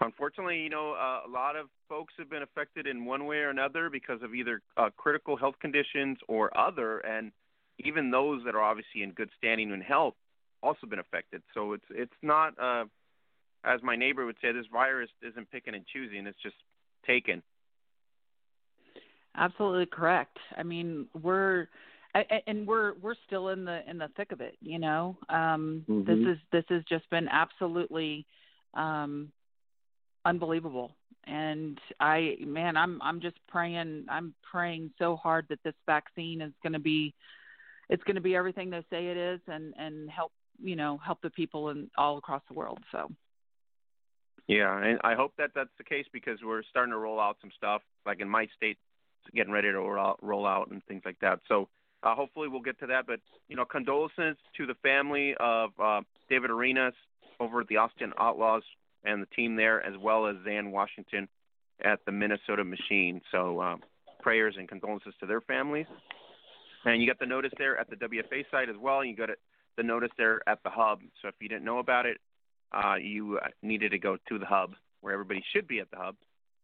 Unfortunately, 0.00 0.58
you 0.58 0.68
know, 0.68 0.92
uh, 0.92 1.26
a 1.26 1.30
lot 1.30 1.56
of 1.56 1.68
folks 1.88 2.12
have 2.18 2.28
been 2.28 2.42
affected 2.42 2.86
in 2.86 3.04
one 3.04 3.24
way 3.24 3.38
or 3.38 3.48
another 3.48 3.88
because 3.88 4.20
of 4.22 4.34
either 4.34 4.60
uh, 4.76 4.90
critical 4.96 5.36
health 5.36 5.54
conditions 5.60 6.18
or 6.28 6.56
other, 6.58 6.98
and 6.98 7.32
even 7.78 8.10
those 8.10 8.42
that 8.44 8.54
are 8.54 8.62
obviously 8.62 9.02
in 9.02 9.12
good 9.12 9.30
standing 9.36 9.72
and 9.72 9.82
health 9.82 10.14
also 10.62 10.86
been 10.86 10.98
affected. 10.98 11.42
So 11.54 11.72
it's 11.72 11.84
it's 11.90 12.14
not, 12.22 12.58
uh, 12.58 12.84
as 13.64 13.82
my 13.82 13.96
neighbor 13.96 14.24
would 14.26 14.36
say, 14.40 14.52
this 14.52 14.66
virus 14.72 15.10
isn't 15.22 15.50
picking 15.50 15.74
and 15.74 15.84
choosing; 15.86 16.26
it's 16.26 16.40
just 16.42 16.56
taken. 17.06 17.42
Absolutely 19.36 19.86
correct. 19.86 20.38
I 20.56 20.62
mean, 20.62 21.06
we're 21.22 21.68
I- 22.14 22.26
I- 22.30 22.42
and 22.46 22.66
we're 22.66 22.94
we're 22.94 23.14
still 23.26 23.50
in 23.50 23.64
the 23.64 23.88
in 23.88 23.98
the 23.98 24.08
thick 24.16 24.32
of 24.32 24.40
it, 24.40 24.56
you 24.60 24.78
know. 24.78 25.16
Um 25.28 25.84
this 26.06 26.18
Mhm. 26.18 26.32
is 26.32 26.38
this 26.50 26.64
has 26.68 26.82
just 26.84 27.08
been 27.10 27.28
absolutely 27.28 28.24
um 28.74 29.30
unbelievable. 30.24 30.96
And 31.24 31.78
I 32.00 32.36
man, 32.40 32.76
I'm 32.76 33.00
I'm 33.02 33.20
just 33.20 33.36
praying 33.46 34.06
I'm 34.08 34.34
praying 34.42 34.92
so 34.98 35.16
hard 35.16 35.46
that 35.48 35.62
this 35.62 35.74
vaccine 35.84 36.40
is 36.40 36.52
going 36.62 36.72
to 36.72 36.78
be 36.78 37.12
it's 37.88 38.02
going 38.04 38.16
to 38.16 38.20
be 38.20 38.34
everything 38.34 38.70
they 38.70 38.84
say 38.90 39.08
it 39.08 39.16
is 39.16 39.40
and 39.46 39.74
and 39.78 40.10
help, 40.10 40.32
you 40.62 40.76
know, 40.76 40.98
help 41.04 41.20
the 41.22 41.30
people 41.30 41.70
in 41.70 41.90
all 41.96 42.18
across 42.18 42.42
the 42.48 42.54
world. 42.54 42.78
So, 42.92 43.10
Yeah, 44.46 44.76
and 44.82 45.00
I 45.04 45.14
hope 45.14 45.32
that 45.38 45.50
that's 45.54 45.70
the 45.78 45.84
case 45.84 46.06
because 46.12 46.38
we're 46.44 46.62
starting 46.70 46.92
to 46.92 46.98
roll 46.98 47.20
out 47.20 47.36
some 47.40 47.50
stuff, 47.56 47.82
like 48.04 48.20
in 48.20 48.28
my 48.28 48.48
state, 48.56 48.78
getting 49.34 49.52
ready 49.52 49.70
to 49.70 49.78
roll 49.78 49.98
out, 49.98 50.18
roll 50.22 50.46
out 50.46 50.70
and 50.70 50.84
things 50.86 51.02
like 51.04 51.18
that. 51.20 51.40
So 51.48 51.68
uh, 52.02 52.14
hopefully 52.14 52.48
we'll 52.48 52.62
get 52.62 52.78
to 52.80 52.86
that. 52.86 53.06
But 53.06 53.20
you 53.48 53.56
know, 53.56 53.64
condolences 53.64 54.36
to 54.56 54.66
the 54.66 54.74
family 54.82 55.34
of 55.38 55.70
uh, 55.82 56.00
David 56.28 56.50
Arenas 56.50 56.94
over 57.40 57.60
at 57.60 57.68
the 57.68 57.76
Austin 57.76 58.12
Outlaws 58.18 58.62
and 59.04 59.22
the 59.22 59.26
team 59.26 59.56
there, 59.56 59.84
as 59.84 59.94
well 60.00 60.26
as 60.26 60.36
Zan 60.44 60.72
Washington 60.72 61.28
at 61.84 62.04
the 62.06 62.12
Minnesota 62.12 62.64
Machine. 62.64 63.20
So 63.30 63.60
uh, 63.60 63.76
prayers 64.20 64.54
and 64.58 64.68
condolences 64.68 65.14
to 65.20 65.26
their 65.26 65.40
families. 65.40 65.86
And 66.86 67.02
you 67.02 67.08
got 67.08 67.18
the 67.18 67.26
notice 67.26 67.52
there 67.58 67.78
at 67.78 67.90
the 67.90 67.96
WFA 67.96 68.44
site 68.50 68.68
as 68.68 68.76
well. 68.80 69.00
And 69.00 69.10
you 69.10 69.16
got 69.16 69.28
it, 69.28 69.38
the 69.76 69.82
notice 69.82 70.10
there 70.16 70.40
at 70.48 70.62
the 70.62 70.70
hub. 70.70 71.00
So 71.20 71.28
if 71.28 71.34
you 71.40 71.48
didn't 71.48 71.64
know 71.64 71.78
about 71.78 72.06
it, 72.06 72.18
uh, 72.72 72.94
you 72.94 73.38
uh, 73.38 73.48
needed 73.62 73.90
to 73.90 73.98
go 73.98 74.16
to 74.28 74.38
the 74.38 74.46
hub 74.46 74.74
where 75.00 75.12
everybody 75.12 75.44
should 75.52 75.68
be 75.68 75.80
at 75.80 75.90
the 75.90 75.96
hub, 75.96 76.16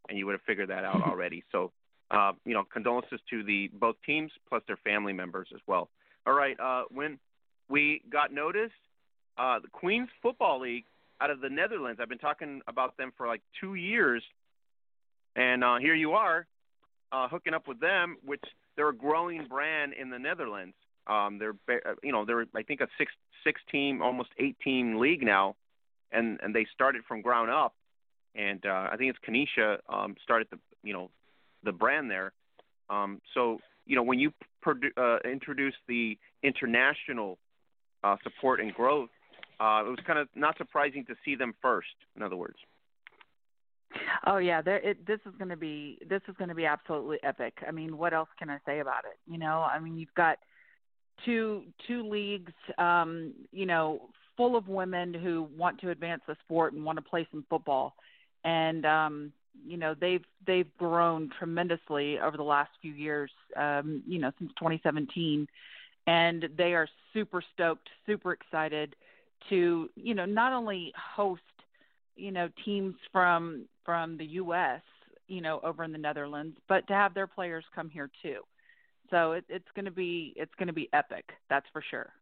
and 0.08 0.18
you 0.18 0.26
would 0.26 0.32
have 0.32 0.42
figured 0.42 0.70
that 0.70 0.84
out 0.84 1.02
already. 1.02 1.44
So, 1.52 1.70
uh, 2.10 2.32
you 2.44 2.54
know, 2.54 2.64
condolences 2.72 3.20
to 3.30 3.42
the 3.44 3.70
both 3.72 3.96
teams 4.04 4.30
plus 4.48 4.62
their 4.66 4.78
family 4.78 5.12
members 5.12 5.48
as 5.54 5.60
well. 5.66 5.88
All 6.26 6.32
right, 6.32 6.58
uh, 6.58 6.84
when 6.90 7.18
we 7.68 8.02
got 8.10 8.32
noticed, 8.32 8.72
uh, 9.38 9.58
the 9.60 9.68
Queens 9.68 10.08
Football 10.22 10.60
League 10.60 10.84
out 11.20 11.30
of 11.30 11.40
the 11.40 11.48
Netherlands. 11.48 12.00
I've 12.02 12.08
been 12.08 12.18
talking 12.18 12.62
about 12.66 12.96
them 12.96 13.12
for 13.16 13.26
like 13.26 13.42
two 13.60 13.74
years, 13.74 14.22
and 15.36 15.62
uh, 15.62 15.76
here 15.78 15.94
you 15.94 16.12
are, 16.12 16.46
uh, 17.12 17.28
hooking 17.28 17.54
up 17.54 17.68
with 17.68 17.80
them, 17.80 18.16
which 18.24 18.42
they're 18.76 18.88
a 18.88 18.94
growing 18.94 19.46
brand 19.46 19.92
in 19.92 20.10
the 20.10 20.18
Netherlands. 20.18 20.74
Um, 21.06 21.38
they're 21.38 21.54
uh, 21.68 21.94
you 22.02 22.12
know 22.12 22.24
they're 22.24 22.46
I 22.54 22.62
think 22.62 22.80
a 22.80 22.88
six 22.96 23.12
six 23.44 23.60
team 23.70 24.02
almost 24.02 24.30
eight 24.38 24.56
team 24.62 24.98
league 24.98 25.22
now, 25.22 25.56
and 26.12 26.38
and 26.42 26.54
they 26.54 26.66
started 26.72 27.02
from 27.06 27.22
ground 27.22 27.50
up, 27.50 27.74
and 28.34 28.64
uh, 28.64 28.88
I 28.92 28.96
think 28.96 29.14
it's 29.14 29.18
Kanisha 29.26 29.78
um, 29.88 30.16
started 30.22 30.48
the 30.50 30.58
you 30.82 30.92
know 30.92 31.10
the 31.64 31.72
brand 31.72 32.10
there. 32.10 32.32
Um, 32.88 33.20
so 33.34 33.58
you 33.86 33.96
know 33.96 34.02
when 34.02 34.20
you 34.20 34.32
uh, 34.96 35.18
introduce 35.24 35.74
the 35.88 36.16
international 36.42 37.38
uh, 38.04 38.16
support 38.22 38.60
and 38.60 38.72
growth, 38.72 39.10
uh, 39.58 39.82
it 39.84 39.90
was 39.90 39.98
kind 40.06 40.18
of 40.18 40.28
not 40.36 40.56
surprising 40.56 41.04
to 41.06 41.14
see 41.24 41.34
them 41.34 41.54
first. 41.60 41.94
In 42.16 42.22
other 42.22 42.36
words. 42.36 42.56
Oh 44.26 44.38
yeah, 44.38 44.62
there, 44.62 44.78
it, 44.78 45.06
this 45.06 45.20
is 45.26 45.32
going 45.38 45.50
to 45.50 45.56
be 45.56 45.98
this 46.08 46.22
is 46.28 46.36
going 46.36 46.48
to 46.48 46.54
be 46.54 46.66
absolutely 46.66 47.18
epic. 47.22 47.58
I 47.66 47.70
mean, 47.70 47.96
what 47.98 48.14
else 48.14 48.28
can 48.38 48.50
I 48.50 48.58
say 48.66 48.80
about 48.80 49.04
it? 49.04 49.18
You 49.30 49.38
know, 49.38 49.60
I 49.60 49.78
mean, 49.78 49.96
you've 49.96 50.14
got 50.14 50.38
two 51.24 51.64
two 51.86 52.08
leagues, 52.08 52.52
um, 52.78 53.32
you 53.52 53.66
know, 53.66 54.08
full 54.36 54.56
of 54.56 54.68
women 54.68 55.12
who 55.14 55.48
want 55.56 55.80
to 55.80 55.90
advance 55.90 56.22
the 56.26 56.36
sport 56.44 56.72
and 56.72 56.84
want 56.84 56.96
to 56.96 57.02
play 57.02 57.26
some 57.30 57.44
football, 57.48 57.94
and 58.44 58.86
um, 58.86 59.32
you 59.66 59.76
know 59.76 59.94
they've 60.00 60.24
they've 60.46 60.76
grown 60.78 61.30
tremendously 61.38 62.18
over 62.18 62.36
the 62.36 62.42
last 62.42 62.70
few 62.80 62.92
years. 62.92 63.30
Um, 63.56 64.02
you 64.06 64.18
know, 64.18 64.32
since 64.38 64.50
2017, 64.58 65.46
and 66.06 66.48
they 66.56 66.74
are 66.74 66.88
super 67.12 67.42
stoked, 67.54 67.88
super 68.06 68.32
excited 68.32 68.94
to 69.50 69.90
you 69.96 70.14
know 70.14 70.24
not 70.24 70.52
only 70.52 70.92
host 70.96 71.42
you 72.16 72.32
know 72.32 72.48
teams 72.64 72.94
from 73.12 73.66
from 73.84 74.16
the 74.16 74.24
US, 74.24 74.82
you 75.28 75.40
know, 75.40 75.60
over 75.62 75.84
in 75.84 75.92
the 75.92 75.98
Netherlands, 75.98 76.56
but 76.68 76.86
to 76.88 76.94
have 76.94 77.14
their 77.14 77.26
players 77.26 77.64
come 77.74 77.88
here 77.88 78.10
too. 78.22 78.40
So 79.10 79.32
it, 79.32 79.44
it's 79.48 79.68
going 79.74 79.84
to 79.84 79.90
be 79.90 80.32
it's 80.36 80.54
going 80.58 80.68
to 80.68 80.72
be 80.72 80.88
epic. 80.92 81.30
That's 81.50 81.66
for 81.72 81.82
sure. 81.90 82.12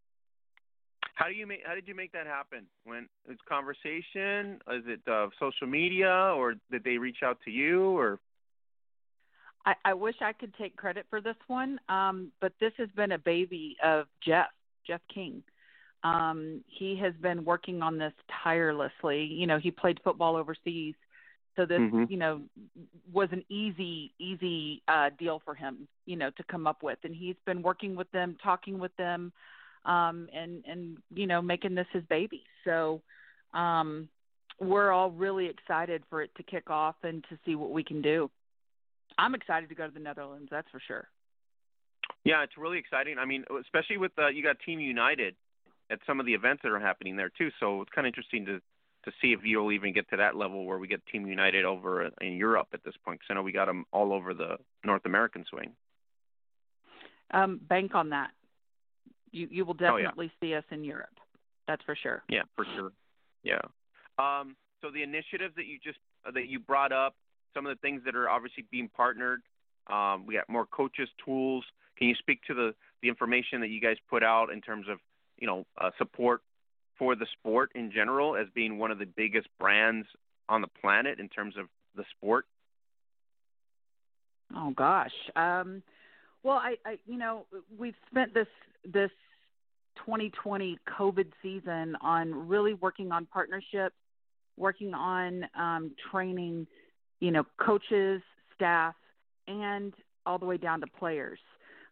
How 1.15 1.27
do 1.27 1.35
you 1.35 1.47
make? 1.47 1.61
How 1.65 1.75
did 1.75 1.87
you 1.87 1.95
make 1.95 2.13
that 2.13 2.27
happen? 2.27 2.67
When 2.85 3.09
it's 3.29 3.41
conversation? 3.49 4.61
Is 4.73 4.85
it 4.87 5.01
uh, 5.07 5.29
social 5.39 5.67
media, 5.67 6.11
or 6.11 6.55
did 6.71 6.83
they 6.83 6.97
reach 6.97 7.19
out 7.23 7.39
to 7.45 7.51
you, 7.51 7.97
or? 7.97 8.19
I, 9.67 9.75
I 9.85 9.95
wish 9.95 10.15
I 10.23 10.33
could 10.33 10.55
take 10.55 10.77
credit 10.77 11.05
for 11.11 11.21
this 11.21 11.37
one, 11.47 11.79
um, 11.91 12.33
but 12.41 12.53
this 12.61 12.73
has 12.79 12.89
been 12.97 13.13
a 13.13 13.19
baby 13.19 13.77
of 13.85 14.07
Jeff, 14.27 14.47
Jeff 14.87 15.03
King. 15.13 15.43
Um, 16.03 16.65
he 16.67 16.97
has 16.97 17.15
been 17.21 17.45
working 17.45 17.83
on 17.83 17.99
this 17.99 18.13
tirelessly. 18.43 19.25
You 19.25 19.47
know, 19.47 19.59
he 19.59 19.71
played 19.71 20.01
football 20.03 20.37
overseas, 20.37 20.95
so 21.57 21.67
this, 21.67 21.81
Mhm. 21.81 22.11
you 22.11 22.17
know, 22.17 22.43
was 23.13 23.31
an 23.33 23.45
easy, 23.49 24.15
easy 24.19 24.83
uh, 24.89 25.11
deal 25.11 25.41
for 25.41 25.55
him, 25.55 25.89
you 26.07 26.17
know, 26.17 26.31
to 26.31 26.45
come 26.45 26.67
up 26.67 26.83
with. 26.83 26.99
And 27.05 27.15
he's 27.15 27.37
been 27.45 27.61
working 27.61 27.97
with 27.97 28.11
them, 28.13 28.37
talking 28.37 28.79
with 28.79 28.97
them, 28.97 29.33
um, 29.85 30.29
and 30.33 30.65
and 30.67 31.03
you 31.11 31.27
know, 31.27 31.43
making 31.43 31.75
this 31.75 31.89
his 31.93 32.05
baby. 32.05 32.45
So 32.65 33.03
um, 33.53 34.09
we're 34.59 34.91
all 34.91 35.11
really 35.11 35.47
excited 35.47 36.03
for 36.09 36.23
it 36.23 36.35
to 36.37 36.43
kick 36.43 36.71
off 36.71 36.97
and 37.03 37.25
to 37.25 37.39
see 37.45 37.57
what 37.57 37.71
we 37.71 37.83
can 37.83 38.01
do. 38.01 38.31
I'm 39.19 39.35
excited 39.35 39.69
to 39.69 39.75
go 39.75 39.87
to 39.87 39.93
the 39.93 40.01
Netherlands. 40.01 40.49
That's 40.51 40.69
for 40.71 40.81
sure. 40.81 41.09
Yeah, 42.25 42.43
it's 42.43 42.57
really 42.57 42.79
exciting. 42.79 43.19
I 43.19 43.25
mean, 43.25 43.45
especially 43.61 43.99
with 43.99 44.13
uh, 44.19 44.29
you 44.29 44.43
got 44.43 44.59
Team 44.61 44.81
United 44.81 45.35
at 45.91 45.99
some 46.07 46.21
of 46.21 46.27
the 46.27 46.35
events 46.35 46.63
that 46.63 46.73
are 46.73 46.81
happening 46.81 47.17
there 47.17 47.31
too. 47.37 47.51
So 47.59 47.83
it's 47.83 47.91
kind 47.95 48.07
of 48.07 48.11
interesting 48.11 48.47
to 48.47 48.61
to 49.05 49.11
see 49.23 49.33
if 49.33 49.41
you'll 49.43 49.73
even 49.73 49.95
get 49.95 50.09
to 50.11 50.17
that 50.19 50.37
level 50.37 50.67
where 50.67 50.79
we 50.79 50.87
get 50.87 51.01
Team 51.07 51.27
United 51.27 51.65
over 51.65 52.11
in 52.21 52.37
Europe 52.37 52.69
at 52.75 52.85
this 52.85 52.93
point. 53.03 53.19
Because 53.19 53.29
I 53.31 53.35
know 53.35 53.43
we 53.43 53.53
got 53.53 53.65
them 53.65 53.87
all 53.93 54.13
over 54.13 54.35
the 54.35 54.57
North 54.85 55.07
American 55.07 55.45
swing. 55.49 55.73
Um, 57.31 57.61
bank 57.67 57.95
on 57.95 58.11
that. 58.11 58.31
You 59.33 59.49
you 59.51 59.65
will 59.65 59.75
definitely 59.75 60.31
oh, 60.31 60.43
yeah. 60.43 60.49
see 60.49 60.55
us 60.55 60.65
in 60.71 60.85
Europe. 60.85 61.19
That's 61.67 61.83
for 61.85 61.97
sure. 61.97 62.23
Yeah, 62.29 62.43
for 62.57 62.67
sure. 62.77 62.93
Yeah. 63.43 63.61
Um, 64.19 64.57
so 64.83 64.91
the 64.91 65.03
initiatives 65.03 65.55
that 65.57 65.67
you 65.67 65.79
just 65.83 65.99
uh, 66.27 66.31
that 66.33 66.49
you 66.49 66.59
brought 66.59 66.93
up, 66.93 67.15
some 67.55 67.67
of 67.67 67.75
the 67.75 67.81
things 67.81 68.03
that 68.05 68.15
are 68.15 68.29
obviously 68.29 68.65
being 68.71 68.91
partnered. 68.95 69.41
Um, 69.87 70.27
we 70.27 70.35
got 70.35 70.49
more 70.49 70.67
coaches, 70.67 71.09
tools. 71.25 71.65
Can 71.97 72.09
you 72.09 72.15
speak 72.17 72.41
to 72.49 72.55
the 72.55 72.75
the 73.03 73.09
information 73.09 73.61
that 73.61 73.69
you 73.69 73.81
guys 73.81 73.97
put 74.09 74.23
out 74.23 74.51
in 74.51 74.61
terms 74.61 74.87
of 74.91 74.99
you 75.41 75.47
know 75.47 75.67
uh, 75.81 75.91
support 75.99 76.43
for 76.99 77.17
the 77.17 77.27
sport 77.39 77.73
in 77.75 77.91
general 77.91 78.37
as 78.37 78.47
being 78.55 78.79
one 78.79 78.91
of 78.91 78.99
the 78.99 79.07
biggest 79.07 79.49
brands 79.59 80.07
on 80.49 80.61
the 80.61 80.69
planet 80.81 81.19
in 81.19 81.29
terms 81.29 81.57
of 81.59 81.67
the 81.97 82.05
sport? 82.17 82.45
Oh 84.55 84.73
gosh. 84.77 85.13
Um, 85.37 85.83
well, 86.43 86.57
I, 86.57 86.77
I, 86.85 86.99
you 87.07 87.19
know, 87.19 87.47
we've 87.79 87.95
spent 88.11 88.35
this 88.35 88.47
this 88.85 89.11
2020 90.07 90.79
COVID 90.99 91.27
season 91.43 91.97
on 92.01 92.49
really 92.49 92.75
working 92.75 93.13
on 93.13 93.27
partnerships, 93.27 93.97
working 94.57 94.95
on 94.95 95.47
um, 95.59 95.93
training, 96.11 96.67
you 97.21 97.31
know, 97.31 97.45
coaches, 97.59 98.23
staff, 98.55 98.95
and 99.47 99.93
all 100.27 100.39
the 100.39 100.47
way 100.47 100.57
down 100.57 100.81
to 100.81 100.87
players. 100.87 101.39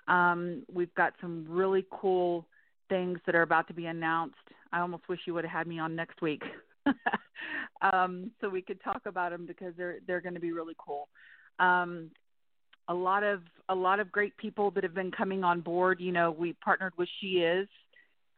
Um, 0.07 0.65
we've 0.73 0.95
got 0.95 1.13
some 1.21 1.47
really 1.49 1.85
cool 1.91 2.47
things 2.89 3.19
that 3.27 3.35
are 3.35 3.43
about 3.43 3.69
to 3.69 3.75
be 3.75 3.87
announced. 3.87 4.37
I 4.73 4.81
almost 4.81 5.09
wish 5.09 5.21
you 5.27 5.35
would 5.35 5.45
have 5.45 5.53
had 5.53 5.67
me 5.67 5.79
on 5.79 5.97
next 5.97 6.21
week, 6.21 6.43
um, 7.83 8.31
so 8.41 8.49
we 8.49 8.63
could 8.63 8.83
talk 8.83 9.03
about 9.07 9.33
them 9.33 9.47
because 9.47 9.75
they're 9.77 9.99
they're 10.07 10.21
going 10.21 10.35
to 10.35 10.41
be 10.41 10.53
really 10.53 10.75
cool. 10.79 11.09
Um, 11.59 12.11
a 12.89 12.95
lot 12.95 13.23
of 13.23 13.43
a 13.69 13.75
lot 13.75 14.01
of 14.01 14.11
great 14.11 14.37
people 14.37 14.71
that 14.73 14.83
have 14.83 14.95
been 14.95 15.11
coming 15.11 15.45
on 15.45 15.61
board. 15.61 16.01
You 16.01 16.13
know, 16.13 16.31
we 16.31 16.55
partnered 16.55 16.93
with 16.97 17.09
She 17.21 17.39
Is, 17.39 17.69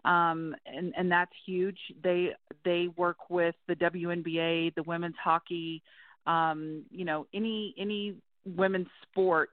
um, 0.04 0.54
and 0.66 0.92
and 0.96 1.10
that's 1.10 1.32
huge. 1.46 1.78
They 2.02 2.30
they 2.64 2.88
work 2.96 3.30
with 3.30 3.54
the 3.68 3.76
WNBA, 3.76 4.74
the 4.74 4.82
women's 4.82 5.16
hockey, 5.22 5.82
um, 6.26 6.84
you 6.90 7.04
know, 7.04 7.26
any 7.32 7.74
any 7.78 8.16
women's 8.44 8.88
sport 9.02 9.50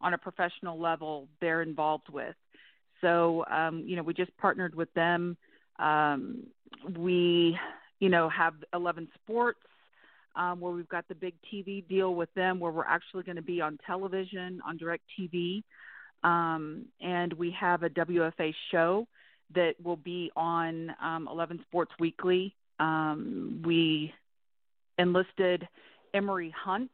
on 0.00 0.14
a 0.14 0.18
professional 0.18 0.78
level 0.78 1.28
they're 1.40 1.62
involved 1.62 2.08
with. 2.10 2.36
So 3.00 3.44
um, 3.50 3.84
you 3.86 3.96
know, 3.96 4.02
we 4.02 4.14
just 4.14 4.36
partnered 4.38 4.74
with 4.74 4.92
them. 4.94 5.36
Um, 5.78 6.46
we 6.96 7.58
you 8.00 8.08
know 8.08 8.28
have 8.28 8.54
11 8.72 9.08
sports 9.22 9.60
um, 10.36 10.60
where 10.60 10.72
we've 10.72 10.88
got 10.88 11.06
the 11.08 11.14
big 11.14 11.34
TV 11.52 11.86
deal 11.88 12.14
with 12.14 12.32
them, 12.34 12.60
where 12.60 12.72
we're 12.72 12.84
actually 12.84 13.24
going 13.24 13.36
to 13.36 13.42
be 13.42 13.60
on 13.60 13.78
television, 13.86 14.60
on 14.66 14.76
direct 14.76 15.02
TV. 15.18 15.62
Um, 16.24 16.86
and 17.00 17.32
we 17.34 17.54
have 17.58 17.82
a 17.82 17.90
WFA 17.90 18.54
show 18.70 19.06
that 19.54 19.74
will 19.82 19.96
be 19.96 20.30
on 20.36 20.94
um, 21.02 21.28
11 21.30 21.60
Sports 21.68 21.92
Weekly. 21.98 22.54
Um, 22.78 23.62
we 23.64 24.12
enlisted 24.98 25.66
Emery 26.14 26.54
Hunt 26.56 26.90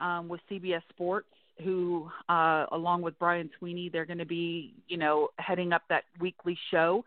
um, 0.00 0.28
with 0.28 0.40
CBS 0.50 0.82
Sports, 0.90 1.28
who, 1.62 2.10
uh, 2.28 2.66
along 2.72 3.02
with 3.02 3.18
Brian 3.18 3.50
Sweeney, 3.58 3.88
they're 3.88 4.06
going 4.06 4.18
to 4.18 4.26
be, 4.26 4.74
you 4.88 4.96
know, 4.96 5.28
heading 5.38 5.72
up 5.72 5.82
that 5.88 6.04
weekly 6.20 6.58
show, 6.70 7.04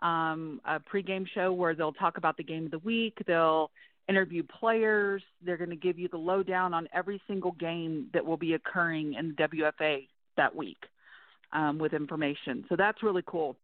um, 0.00 0.60
a 0.64 0.80
pregame 0.80 1.26
show 1.34 1.52
where 1.52 1.74
they'll 1.74 1.92
talk 1.92 2.16
about 2.16 2.36
the 2.36 2.44
game 2.44 2.64
of 2.64 2.70
the 2.70 2.78
week. 2.78 3.18
They'll 3.26 3.70
interview 4.08 4.42
players. 4.42 5.22
They're 5.44 5.58
going 5.58 5.70
to 5.70 5.76
give 5.76 5.98
you 5.98 6.08
the 6.08 6.16
lowdown 6.16 6.74
on 6.74 6.88
every 6.92 7.20
single 7.28 7.52
game 7.52 8.08
that 8.14 8.24
will 8.24 8.36
be 8.36 8.54
occurring 8.54 9.14
in 9.14 9.34
the 9.36 9.48
WFA 9.48 10.06
that 10.36 10.56
week 10.56 10.78
um, 11.52 11.78
with 11.78 11.92
information. 11.92 12.64
So 12.68 12.76
that's 12.76 13.02
really 13.02 13.22
cool. 13.26 13.56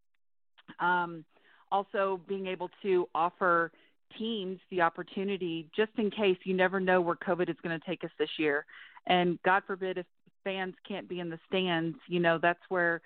Um, 0.80 1.24
also, 1.72 2.20
being 2.28 2.46
able 2.46 2.70
to 2.82 3.08
offer 3.14 3.72
teams 4.18 4.60
the 4.70 4.82
opportunity, 4.82 5.68
just 5.74 5.90
in 5.98 6.10
case 6.10 6.36
you 6.44 6.54
never 6.54 6.78
know 6.78 7.00
where 7.00 7.16
COVID 7.16 7.50
is 7.50 7.56
going 7.62 7.78
to 7.78 7.86
take 7.86 8.04
us 8.04 8.10
this 8.18 8.28
year. 8.38 8.64
And 9.06 9.38
God 9.42 9.62
forbid 9.66 9.98
if 9.98 10.06
fans 10.46 10.74
can't 10.86 11.08
be 11.08 11.18
in 11.18 11.28
the 11.28 11.40
stands, 11.48 11.98
you 12.06 12.20
know, 12.20 12.38
that's 12.40 12.60
where 12.68 13.00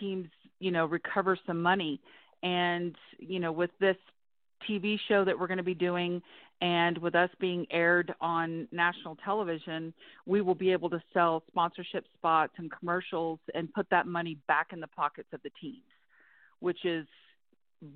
teams, 0.00 0.28
you 0.60 0.70
know, 0.70 0.86
recover 0.86 1.38
some 1.46 1.60
money. 1.60 2.00
And, 2.42 2.96
you 3.18 3.38
know, 3.38 3.52
with 3.52 3.70
this 3.80 3.96
TV 4.68 4.98
show 5.06 5.22
that 5.22 5.38
we're 5.38 5.46
going 5.46 5.58
to 5.58 5.62
be 5.62 5.74
doing 5.74 6.22
and 6.62 6.96
with 6.96 7.14
us 7.14 7.28
being 7.38 7.66
aired 7.70 8.14
on 8.22 8.66
national 8.72 9.16
television, 9.22 9.92
we 10.24 10.40
will 10.40 10.54
be 10.54 10.72
able 10.72 10.88
to 10.88 11.02
sell 11.12 11.42
sponsorship 11.48 12.06
spots 12.16 12.54
and 12.56 12.72
commercials 12.72 13.40
and 13.54 13.70
put 13.74 13.86
that 13.90 14.06
money 14.06 14.38
back 14.48 14.68
in 14.72 14.80
the 14.80 14.86
pockets 14.86 15.28
of 15.34 15.42
the 15.42 15.50
teams, 15.60 15.84
which 16.60 16.86
is 16.86 17.06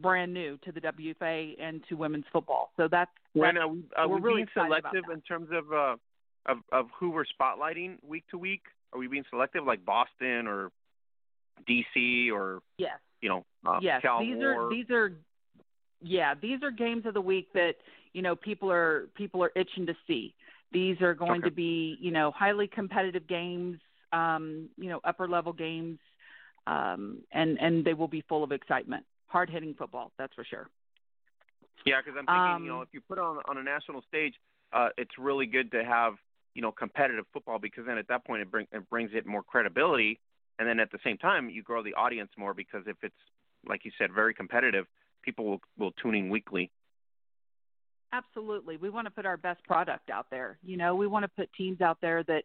brand 0.02 0.34
new 0.34 0.58
to 0.58 0.72
the 0.72 0.80
WFA 0.80 1.54
and 1.58 1.82
to 1.88 1.94
women's 1.94 2.26
football. 2.30 2.70
So 2.76 2.86
that's, 2.90 3.10
that's 3.34 3.56
are 3.56 3.68
we, 3.68 3.82
are 3.96 4.08
we 4.08 4.20
really 4.20 4.36
being 4.54 4.66
selective 4.66 5.04
in 5.10 5.22
terms 5.22 5.48
of, 5.52 5.72
uh, 5.72 5.96
of 6.46 6.58
of 6.72 6.86
who 6.98 7.10
we're 7.10 7.24
spotlighting 7.24 7.96
week 8.06 8.24
to 8.30 8.38
week? 8.38 8.62
Are 8.92 8.98
we 8.98 9.06
being 9.06 9.24
selective 9.30 9.64
like 9.64 9.84
Boston 9.84 10.46
or 10.46 10.70
DC 11.68 12.32
or 12.32 12.60
yes, 12.78 12.98
you 13.20 13.28
know, 13.28 13.44
uh, 13.66 13.78
yes. 13.82 14.02
Cal 14.02 14.20
these 14.20 14.42
are 14.42 14.70
these 14.70 14.90
are 14.90 15.12
yeah, 16.02 16.34
these 16.40 16.62
are 16.62 16.70
games 16.70 17.06
of 17.06 17.14
the 17.14 17.20
week 17.20 17.52
that 17.54 17.74
you 18.12 18.22
know 18.22 18.34
people 18.34 18.70
are 18.70 19.08
people 19.14 19.42
are 19.42 19.52
itching 19.54 19.86
to 19.86 19.94
see. 20.06 20.34
These 20.72 21.00
are 21.00 21.14
going 21.14 21.40
okay. 21.40 21.50
to 21.50 21.54
be 21.54 21.98
you 22.00 22.10
know 22.10 22.30
highly 22.30 22.66
competitive 22.66 23.26
games, 23.26 23.78
um, 24.12 24.68
you 24.76 24.88
know 24.88 25.00
upper 25.04 25.28
level 25.28 25.52
games, 25.52 25.98
um, 26.66 27.18
and 27.32 27.58
and 27.60 27.84
they 27.84 27.94
will 27.94 28.08
be 28.08 28.24
full 28.28 28.42
of 28.42 28.52
excitement. 28.52 29.04
Hard 29.26 29.50
hitting 29.50 29.74
football, 29.74 30.12
that's 30.18 30.34
for 30.34 30.44
sure. 30.44 30.68
Yeah, 31.86 32.00
because 32.04 32.18
I'm 32.18 32.26
thinking 32.26 32.56
um, 32.56 32.64
you 32.64 32.70
know 32.70 32.80
if 32.82 32.88
you 32.92 33.00
put 33.00 33.18
it 33.18 33.22
on 33.22 33.38
on 33.48 33.58
a 33.58 33.62
national 33.62 34.02
stage, 34.08 34.34
uh, 34.72 34.88
it's 34.96 35.18
really 35.18 35.46
good 35.46 35.70
to 35.72 35.84
have 35.84 36.14
you 36.54 36.62
know 36.62 36.72
competitive 36.72 37.24
football 37.32 37.58
because 37.58 37.86
then 37.86 37.98
at 37.98 38.08
that 38.08 38.24
point 38.24 38.42
it, 38.42 38.50
bring, 38.50 38.66
it 38.72 38.88
brings 38.90 39.10
it 39.14 39.26
more 39.26 39.42
credibility, 39.42 40.18
and 40.58 40.68
then 40.68 40.80
at 40.80 40.90
the 40.90 40.98
same 41.04 41.18
time 41.18 41.50
you 41.50 41.62
grow 41.62 41.82
the 41.82 41.94
audience 41.94 42.30
more 42.36 42.54
because 42.54 42.82
if 42.86 42.96
it's 43.02 43.14
like 43.66 43.84
you 43.84 43.90
said 43.98 44.12
very 44.12 44.34
competitive 44.34 44.86
people 45.22 45.44
will, 45.44 45.60
will 45.78 45.92
tune 45.92 46.14
in 46.14 46.30
weekly. 46.30 46.70
Absolutely. 48.12 48.76
We 48.76 48.90
want 48.90 49.06
to 49.06 49.10
put 49.10 49.26
our 49.26 49.36
best 49.36 49.62
product 49.64 50.10
out 50.10 50.26
there. 50.30 50.58
You 50.64 50.76
know, 50.76 50.94
we 50.94 51.06
want 51.06 51.24
to 51.24 51.28
put 51.28 51.52
teams 51.52 51.80
out 51.80 51.98
there 52.00 52.22
that, 52.24 52.44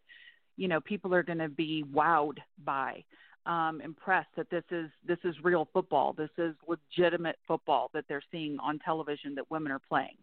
you 0.57 0.67
know, 0.67 0.79
people 0.79 1.13
are 1.13 1.23
going 1.23 1.39
to 1.39 1.49
be 1.49 1.83
wowed 1.91 2.37
by, 2.63 3.03
um, 3.45 3.81
impressed 3.81 4.29
that 4.37 4.49
this 4.49 4.63
is 4.71 4.89
this 5.07 5.19
is 5.23 5.35
real 5.43 5.67
football. 5.71 6.13
This 6.13 6.31
is 6.37 6.55
legitimate 6.67 7.37
football 7.47 7.91
that 7.93 8.05
they're 8.07 8.23
seeing 8.31 8.57
on 8.59 8.79
television 8.79 9.35
that 9.35 9.49
women 9.51 9.71
are 9.71 9.81
playing. 9.87 10.17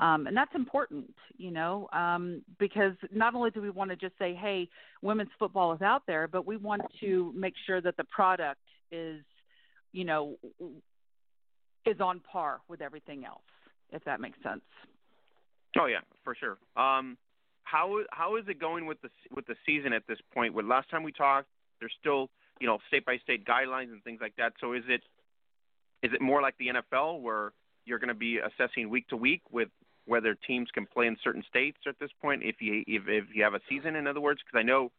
Um, 0.00 0.26
and 0.26 0.36
that's 0.36 0.54
important, 0.54 1.14
you 1.36 1.52
know, 1.52 1.88
um, 1.92 2.42
because 2.58 2.94
not 3.12 3.34
only 3.34 3.50
do 3.50 3.62
we 3.62 3.70
want 3.70 3.90
to 3.90 3.96
just 3.96 4.18
say, 4.18 4.34
hey, 4.34 4.68
women's 5.02 5.30
football 5.38 5.72
is 5.72 5.82
out 5.82 6.02
there, 6.06 6.26
but 6.26 6.46
we 6.46 6.56
want 6.56 6.82
to 7.00 7.32
make 7.36 7.54
sure 7.64 7.80
that 7.80 7.96
the 7.96 8.04
product 8.04 8.60
is, 8.90 9.22
you 9.92 10.04
know, 10.04 10.36
is 11.86 12.00
on 12.00 12.20
par 12.20 12.60
with 12.68 12.80
everything 12.80 13.24
else, 13.24 13.42
if 13.92 14.02
that 14.04 14.20
makes 14.20 14.38
sense. 14.42 14.62
Oh 15.78 15.86
yeah, 15.86 16.00
for 16.24 16.34
sure. 16.34 16.58
Um, 16.76 17.16
how 17.64 17.98
how 18.10 18.36
is 18.36 18.44
it 18.48 18.60
going 18.60 18.86
with 18.86 19.00
the 19.02 19.10
with 19.34 19.46
the 19.46 19.56
season 19.66 19.92
at 19.92 20.02
this 20.06 20.18
point? 20.32 20.54
With 20.54 20.66
last 20.66 20.90
time 20.90 21.02
we 21.02 21.12
talked, 21.12 21.48
there's 21.80 21.92
still 22.00 22.30
you 22.60 22.66
know 22.66 22.78
state 22.88 23.04
by 23.04 23.18
state 23.18 23.44
guidelines 23.44 23.90
and 23.92 24.02
things 24.04 24.20
like 24.20 24.34
that. 24.36 24.52
So 24.60 24.72
is 24.72 24.84
it 24.88 25.02
is 26.02 26.12
it 26.12 26.20
more 26.20 26.42
like 26.42 26.54
the 26.58 26.68
NFL 26.68 27.20
where 27.20 27.52
you're 27.84 27.98
going 27.98 28.08
to 28.08 28.14
be 28.14 28.38
assessing 28.38 28.88
week 28.88 29.08
to 29.08 29.16
week 29.16 29.42
with 29.50 29.68
whether 30.06 30.36
teams 30.46 30.68
can 30.72 30.86
play 30.86 31.06
in 31.06 31.16
certain 31.22 31.42
states 31.48 31.78
at 31.86 31.98
this 31.98 32.10
point 32.20 32.42
if 32.42 32.56
you 32.60 32.84
if, 32.86 33.02
if 33.06 33.24
you 33.34 33.42
have 33.42 33.54
a 33.54 33.60
season 33.68 33.96
in 33.96 34.06
other 34.06 34.20
words 34.20 34.40
because 34.44 34.58
I 34.58 34.62
know 34.62 34.90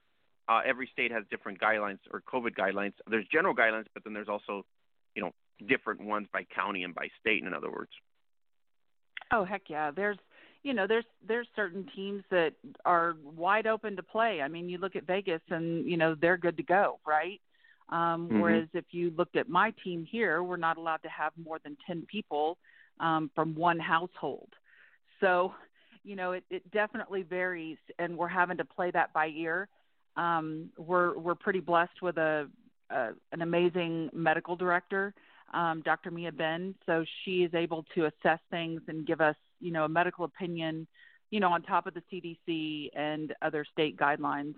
uh, 0.48 0.62
every 0.66 0.90
state 0.92 1.12
has 1.12 1.24
different 1.30 1.60
guidelines 1.60 2.00
or 2.12 2.22
COVID 2.22 2.56
guidelines. 2.56 2.94
There's 3.10 3.26
general 3.32 3.56
guidelines, 3.56 3.86
but 3.94 4.04
then 4.04 4.14
there's 4.14 4.30
also 4.30 4.66
you 5.16 5.22
know 5.22 5.32
different 5.68 6.02
ones 6.02 6.28
by 6.32 6.46
county 6.56 6.84
and 6.84 6.94
by 6.94 7.08
state. 7.20 7.44
In 7.44 7.54
other 7.54 7.72
words. 7.72 7.92
Oh 9.32 9.44
heck 9.44 9.64
yeah! 9.70 9.92
There's 9.92 10.18
you 10.64 10.74
know 10.74 10.88
there's 10.88 11.06
there's 11.28 11.48
certain 11.56 11.88
teams 11.96 12.24
that 12.30 12.54
are 12.86 13.16
wide 13.24 13.68
open 13.68 13.96
to 13.96 14.04
play. 14.04 14.42
I 14.42 14.48
mean, 14.48 14.70
you 14.70 14.78
look 14.78 14.96
at 14.96 15.08
Vegas 15.08 15.42
and 15.50 15.90
you 15.90 15.98
know 15.98 16.16
they're 16.20 16.38
good 16.38 16.58
to 16.58 16.64
go, 16.64 17.00
right? 17.06 17.42
Um, 17.90 18.28
mm-hmm. 18.28 18.40
Whereas 18.40 18.68
if 18.74 18.86
you 18.92 19.12
looked 19.16 19.36
at 19.36 19.50
my 19.50 19.74
team 19.84 20.08
here, 20.10 20.44
we're 20.44 20.58
not 20.58 20.78
allowed 20.78 21.04
to 21.04 21.10
have 21.10 21.34
more 21.44 21.60
than 21.64 21.78
ten 21.88 22.06
people 22.08 22.58
um, 23.00 23.32
from 23.34 23.56
one 23.56 23.80
household. 23.80 24.50
So 25.20 25.54
you 26.04 26.16
know 26.16 26.34
it, 26.34 26.44
it 26.50 26.70
definitely 26.72 27.24
varies, 27.24 27.78
and 28.00 28.18
we're 28.18 28.28
having 28.28 28.58
to 28.58 28.66
play 28.66 28.92
that 28.92 29.14
by 29.14 29.28
ear. 29.28 29.68
Um, 30.16 30.70
we're 30.78 31.18
we're 31.18 31.36
pretty 31.36 31.60
blessed 31.60 32.02
with 32.02 32.18
a 32.18 32.50
a 32.90 33.10
an 33.32 33.42
amazing 33.42 34.10
medical 34.14 34.56
director, 34.56 35.14
um, 35.54 35.82
Dr. 35.84 36.12
Mia 36.12 36.32
Ben. 36.32 36.76
So 36.86 37.06
she 37.24 37.44
is 37.44 37.54
able 37.54 37.86
to 37.96 38.06
assess 38.06 38.40
things 38.52 38.82
and 38.88 39.06
give 39.06 39.22
us, 39.22 39.36
you 39.60 39.72
know, 39.72 39.86
a 39.86 39.90
medical 39.90 40.26
opinion, 40.26 40.88
you 41.32 41.40
know, 41.40 41.50
on 41.50 41.62
top 41.64 41.88
of 41.88 41.94
the 41.94 42.04
CDC 42.12 42.90
and 42.96 43.34
other 43.42 43.66
state 43.72 43.98
guidelines. 43.98 44.56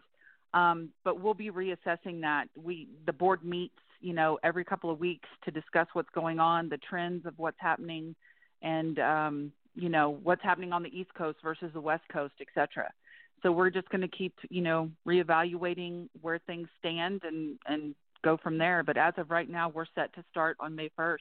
Um, 0.54 0.90
but 1.04 1.20
we'll 1.20 1.34
be 1.34 1.52
reassessing 1.52 2.22
that. 2.22 2.46
We 2.56 2.88
the 3.06 3.14
board 3.14 3.44
meets, 3.44 3.76
you 4.02 4.14
know, 4.14 4.40
every 4.44 4.64
couple 4.64 4.90
of 4.90 5.00
weeks 5.00 5.28
to 5.46 5.52
discuss 5.52 5.88
what's 5.94 6.10
going 6.14 6.40
on, 6.40 6.70
the 6.70 6.78
trends 6.78 7.26
of 7.26 7.34
what's 7.38 7.60
happening, 7.60 8.16
and 8.62 8.98
um, 9.00 9.52
you 9.78 9.90
know 9.90 10.18
what's 10.24 10.44
happening 10.44 10.74
on 10.74 10.84
the 10.84 10.90
East 10.90 11.14
Coast 11.14 11.38
versus 11.44 11.70
the 11.74 11.82
West 11.82 12.04
Coast, 12.12 12.34
et 12.42 12.48
cetera. 12.54 12.92
So 13.44 13.52
we're 13.52 13.70
just 13.70 13.88
going 13.90 14.02
to 14.02 14.08
keep, 14.08 14.34
you 14.50 14.62
know, 14.62 14.90
reevaluating 15.08 16.10
where 16.22 16.40
things 16.40 16.68
stand 16.80 17.22
and 17.24 17.60
and 17.68 17.96
go 18.24 18.38
from 18.38 18.58
there. 18.58 18.84
But 18.84 18.98
as 18.98 19.14
of 19.18 19.30
right 19.30 19.50
now, 19.50 19.70
we're 19.70 19.86
set 19.94 20.14
to 20.16 20.24
start 20.32 20.58
on 20.60 20.76
May 20.76 20.90
1st. 21.00 21.18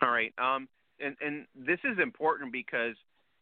All 0.00 0.10
right. 0.10 0.32
Um, 0.38 0.68
and 1.00 1.16
and 1.20 1.46
this 1.54 1.78
is 1.84 1.98
important 2.02 2.52
because 2.52 2.94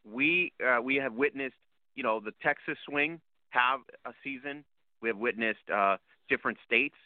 we 0.04 0.52
uh, 0.64 0.82
we 0.82 0.96
have 0.96 1.14
witnessed, 1.14 1.54
you 1.94 2.02
know, 2.02 2.20
the 2.20 2.32
Texas 2.42 2.76
swing 2.88 3.20
have 3.50 3.80
a 4.04 4.12
season. 4.24 4.64
We 5.00 5.08
have 5.08 5.18
witnessed 5.18 5.70
uh, 5.72 5.98
different 6.28 6.58
states 6.66 6.96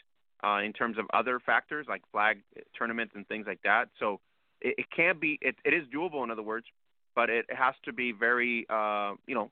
uh, 0.43 0.61
in 0.65 0.73
terms 0.73 0.97
of 0.99 1.05
other 1.13 1.39
factors 1.41 1.87
like 1.89 2.03
flag 2.11 2.39
tournaments 2.79 3.13
and 3.15 3.27
things 3.29 3.47
like 3.47 3.61
that. 3.65 3.89
So 3.99 4.21
it, 4.61 4.75
it 4.79 4.87
can 4.95 5.19
be, 5.19 5.39
it, 5.41 5.57
it 5.65 5.75
is 5.75 5.85
doable, 5.95 6.25
in 6.25 6.31
other 6.31 6.43
words, 6.43 6.67
but 7.15 7.31
it 7.31 7.47
has 7.51 7.75
to 7.85 7.93
be 7.93 8.13
very, 8.13 8.67
uh, 8.71 9.15
you 9.27 9.35
know, 9.35 9.51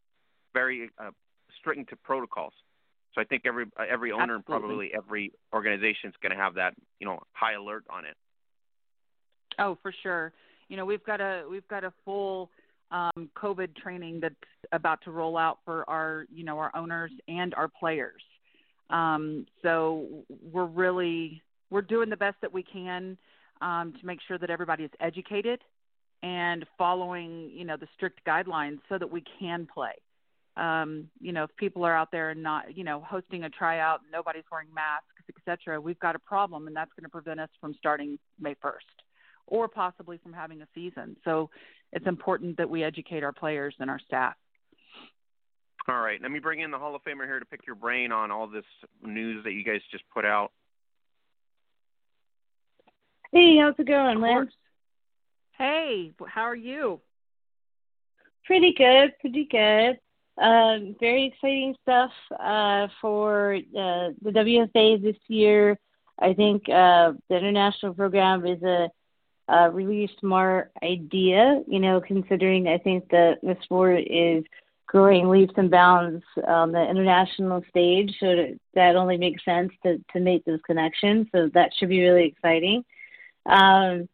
very 0.55 0.91
uh, 0.99 1.11
strict 1.59 1.91
to 1.91 1.97
protocols. 1.97 2.53
So 3.15 3.21
I 3.21 3.25
think 3.25 3.43
every 3.47 3.65
uh, 3.79 3.85
every 3.91 4.13
owner 4.13 4.37
Absolutely. 4.37 4.55
and 4.55 4.63
probably 4.63 4.91
every 4.95 5.33
organization 5.53 6.11
is 6.11 6.15
going 6.23 6.31
to 6.31 6.41
have 6.41 6.55
that 6.55 6.75
you 7.01 7.07
know 7.07 7.19
high 7.33 7.55
alert 7.55 7.85
on 7.91 8.05
it. 8.05 8.17
Oh, 9.59 9.77
for 9.83 9.93
sure. 10.03 10.33
You 10.69 10.77
know, 10.77 10.85
we've 10.85 11.05
got 11.05 11.21
a 11.21 11.45
we've 11.51 11.67
got 11.69 11.85
a 11.85 11.93
full 12.05 12.51
um, 12.91 13.31
COVID 13.37 13.77
training 13.77 14.21
that's 14.21 14.35
about 14.73 15.01
to 15.03 15.11
roll 15.11 15.37
out 15.37 15.59
for 15.65 15.89
our 15.89 16.27
you 16.33 16.45
know 16.45 16.59
our 16.59 16.71
owners 16.77 17.11
and 17.29 17.55
our 17.55 17.69
players. 17.69 18.23
Um, 18.91 19.47
so 19.63 20.07
we're 20.53 20.67
really 20.67 21.43
we're 21.71 21.83
doing 21.83 22.11
the 22.11 22.17
best 22.17 22.37
that 22.41 22.53
we 22.53 22.63
can 22.63 23.19
um, 23.61 23.95
to 24.01 24.07
make 24.07 24.19
sure 24.27 24.39
that 24.39 24.51
everybody 24.51 24.85
is 24.85 24.91
educated 25.01 25.61
and 26.23 26.67
following 26.77 27.51
you 27.53 27.65
know 27.65 27.77
the 27.77 27.87
strict 27.95 28.21
guidelines 28.27 28.79
so 28.89 28.99
that 28.99 29.11
we 29.11 29.23
can 29.39 29.67
play 29.73 29.93
um, 30.59 31.09
you 31.21 31.33
know, 31.33 31.45
if 31.45 31.57
people 31.57 31.85
are 31.85 31.95
out 31.95 32.11
there 32.11 32.31
and 32.31 32.43
not, 32.43 32.77
you 32.77 32.83
know, 32.83 33.01
hosting 33.07 33.45
a 33.45 33.51
tryout, 33.51 34.01
nobody's 34.13 34.43
wearing 34.51 34.69
masks, 34.75 35.07
et 35.29 35.37
cetera, 35.45 35.81
we've 35.81 36.01
got 36.01 36.17
a 36.17 36.19
problem, 36.19 36.67
and 36.67 36.75
that's 36.75 36.91
going 36.97 37.05
to 37.05 37.11
prevent 37.11 37.39
us 37.39 37.49
from 37.61 37.75
starting 37.79 38.19
May 38.41 38.55
1st 38.57 38.75
or 39.47 39.69
possibly 39.69 40.19
from 40.19 40.33
having 40.33 40.61
a 40.61 40.67
season. 40.75 41.17
So 41.25 41.49
it's 41.93 42.07
important 42.07 42.59
that 42.59 42.69
we 42.69 42.83
educate 42.83 43.23
our 43.23 43.33
players 43.33 43.75
and 43.79 43.89
our 43.89 44.01
staff. 44.01 44.35
All 45.89 46.01
right, 46.01 46.21
let 46.21 46.31
me 46.31 46.39
bring 46.39 46.61
in 46.61 46.71
the 46.71 46.79
Hall 46.79 46.95
of 46.95 47.03
Famer 47.03 47.25
here 47.25 47.39
to 47.39 47.47
pick 47.47 47.61
your 47.67 47.77
brain 47.77 48.13
on 48.13 48.31
all 48.31 48.47
this 48.47 48.65
news 49.03 49.43
that 49.45 49.53
you 49.53 49.65
guys 49.65 49.81
just 49.91 50.05
put 50.13 50.27
out. 50.27 50.51
Hey, 53.31 53.59
how's 53.59 53.75
it 53.79 53.87
going, 53.87 54.21
Lance? 54.23 54.53
Hey, 55.59 56.13
how 56.27 56.43
are 56.43 56.57
you? 56.57 57.01
Pretty 58.47 58.73
good, 58.73 59.13
pretty 59.21 59.47
good. 59.51 59.99
Um, 60.43 60.97
very 60.99 61.27
exciting 61.27 61.75
stuff 61.83 62.11
uh, 62.41 62.89
for 63.03 63.57
uh, 63.57 64.11
the 64.23 64.31
WFA 64.31 65.03
this 65.03 65.17
year. 65.27 65.79
I 66.19 66.33
think 66.33 66.71
uh, 66.71 67.13
the 67.29 67.37
international 67.37 67.93
program 67.93 68.47
is 68.47 68.63
a, 68.63 68.89
a 69.49 69.71
really 69.71 70.11
smart 70.21 70.73
idea, 70.83 71.63
you 71.67 71.81
know, 71.81 72.01
considering 72.01 72.67
I 72.67 72.79
think 72.79 73.11
that 73.11 73.41
the 73.43 73.59
sport 73.63 74.05
is 74.07 74.43
growing 74.87 75.29
leaps 75.29 75.53
and 75.59 75.71
bounds 75.71 76.25
on 76.47 76.73
the 76.73 76.83
international 76.83 77.63
stage. 77.69 78.17
So 78.21 78.57
that 78.73 78.97
only 78.97 79.19
makes 79.19 79.45
sense 79.45 79.71
to, 79.85 79.99
to 80.15 80.21
make 80.21 80.47
those 80.47 80.61
connections. 80.65 81.27
So 81.31 81.51
that 81.53 81.73
should 81.77 81.91
be 81.91 82.01
really 82.01 82.25
exciting. 82.25 82.85
Um, 83.49 84.09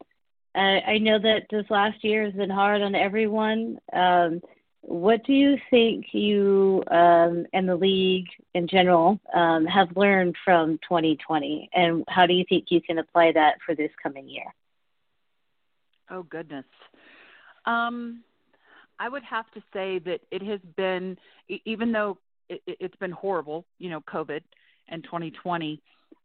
I, 0.54 0.80
I 0.86 0.98
know 0.98 1.18
that 1.18 1.46
this 1.50 1.66
last 1.68 2.04
year 2.04 2.24
has 2.24 2.34
been 2.34 2.50
hard 2.50 2.82
on 2.82 2.94
everyone. 2.94 3.78
Um, 3.92 4.40
what 4.80 5.24
do 5.24 5.32
you 5.32 5.56
think 5.70 6.06
you 6.12 6.84
um, 6.90 7.46
and 7.52 7.68
the 7.68 7.74
league 7.74 8.28
in 8.54 8.68
general 8.68 9.18
um, 9.34 9.64
have 9.66 9.96
learned 9.96 10.36
from 10.44 10.78
2020, 10.88 11.70
and 11.72 12.04
how 12.08 12.26
do 12.26 12.34
you 12.34 12.44
think 12.48 12.66
you 12.68 12.80
can 12.80 12.98
apply 12.98 13.32
that 13.32 13.54
for 13.64 13.74
this 13.74 13.90
coming 14.02 14.28
year? 14.28 14.54
Oh 16.10 16.22
goodness, 16.22 16.66
um, 17.64 18.22
I 18.98 19.08
would 19.08 19.24
have 19.24 19.50
to 19.52 19.62
say 19.72 19.98
that 20.00 20.20
it 20.30 20.42
has 20.42 20.60
been, 20.76 21.16
even 21.64 21.90
though 21.90 22.18
it, 22.48 22.60
it's 22.66 22.96
been 22.96 23.10
horrible, 23.10 23.64
you 23.78 23.90
know, 23.90 24.02
COVID 24.02 24.42
and 24.88 25.02
2020. 25.02 25.80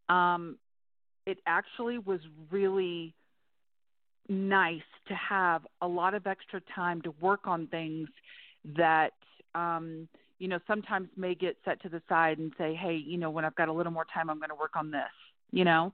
Um, 0.08 0.58
it 1.30 1.38
actually 1.46 1.98
was 1.98 2.20
really 2.50 3.14
nice 4.28 4.82
to 5.06 5.14
have 5.14 5.64
a 5.80 5.86
lot 5.86 6.14
of 6.14 6.26
extra 6.26 6.60
time 6.74 7.00
to 7.02 7.14
work 7.20 7.46
on 7.46 7.68
things 7.68 8.08
that 8.76 9.12
um, 9.54 10.08
you 10.40 10.48
know 10.48 10.58
sometimes 10.66 11.08
may 11.16 11.34
get 11.36 11.56
set 11.64 11.80
to 11.82 11.88
the 11.88 12.02
side 12.08 12.38
and 12.38 12.52
say, 12.58 12.74
hey, 12.74 12.94
you 12.94 13.16
know, 13.16 13.30
when 13.30 13.44
I've 13.44 13.54
got 13.54 13.68
a 13.68 13.72
little 13.72 13.92
more 13.92 14.06
time, 14.12 14.28
I'm 14.28 14.38
going 14.38 14.50
to 14.50 14.56
work 14.56 14.74
on 14.74 14.90
this. 14.90 15.02
You 15.52 15.64
know, 15.64 15.92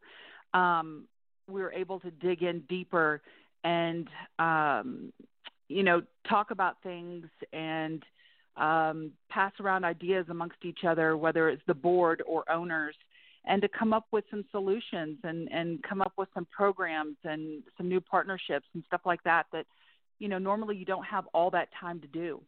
um, 0.54 1.04
we 1.48 1.60
were 1.60 1.72
able 1.72 2.00
to 2.00 2.10
dig 2.10 2.42
in 2.42 2.60
deeper 2.68 3.20
and 3.62 4.08
um, 4.38 5.12
you 5.68 5.82
know 5.82 6.02
talk 6.28 6.50
about 6.50 6.82
things 6.82 7.26
and 7.52 8.02
um, 8.56 9.12
pass 9.28 9.52
around 9.60 9.84
ideas 9.84 10.24
amongst 10.30 10.64
each 10.64 10.84
other, 10.88 11.14
whether 11.16 11.50
it's 11.50 11.62
the 11.66 11.74
board 11.74 12.22
or 12.26 12.50
owners, 12.50 12.94
and 13.46 13.62
to 13.62 13.68
come 13.68 13.92
up 13.92 14.06
with 14.12 14.24
some 14.30 14.44
solutions 14.50 15.18
and 15.24 15.48
and 15.52 15.82
come 15.82 16.00
up 16.00 16.12
with 16.16 16.28
some 16.34 16.46
programs 16.46 17.16
and 17.24 17.62
some 17.76 17.88
new 17.88 18.00
partnerships 18.00 18.66
and 18.74 18.82
stuff 18.86 19.02
like 19.04 19.22
that 19.24 19.46
that 19.52 19.66
you 20.18 20.28
know 20.28 20.38
normally 20.38 20.76
you 20.76 20.84
don't 20.84 21.04
have 21.04 21.26
all 21.32 21.50
that 21.50 21.68
time 21.80 22.00
to 22.00 22.06
do 22.08 22.40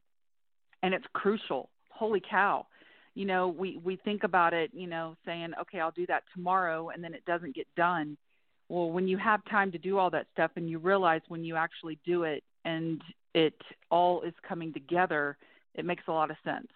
and 0.82 0.94
it's 0.94 1.06
crucial. 1.12 1.70
Holy 1.90 2.20
cow. 2.20 2.66
You 3.14 3.24
know, 3.24 3.48
we 3.48 3.80
we 3.82 3.96
think 3.96 4.22
about 4.22 4.54
it, 4.54 4.70
you 4.72 4.86
know, 4.86 5.16
saying, 5.24 5.52
"Okay, 5.60 5.80
I'll 5.80 5.90
do 5.90 6.06
that 6.06 6.22
tomorrow," 6.34 6.90
and 6.90 7.02
then 7.02 7.14
it 7.14 7.24
doesn't 7.24 7.54
get 7.54 7.66
done. 7.76 8.16
Well, 8.68 8.90
when 8.90 9.08
you 9.08 9.16
have 9.18 9.44
time 9.46 9.72
to 9.72 9.78
do 9.78 9.98
all 9.98 10.10
that 10.10 10.26
stuff 10.32 10.52
and 10.56 10.68
you 10.68 10.78
realize 10.78 11.22
when 11.28 11.42
you 11.42 11.56
actually 11.56 11.98
do 12.04 12.24
it 12.24 12.44
and 12.64 13.02
it 13.34 13.54
all 13.90 14.20
is 14.22 14.34
coming 14.46 14.72
together, 14.72 15.36
it 15.74 15.84
makes 15.84 16.04
a 16.06 16.12
lot 16.12 16.30
of 16.30 16.36
sense. 16.44 16.68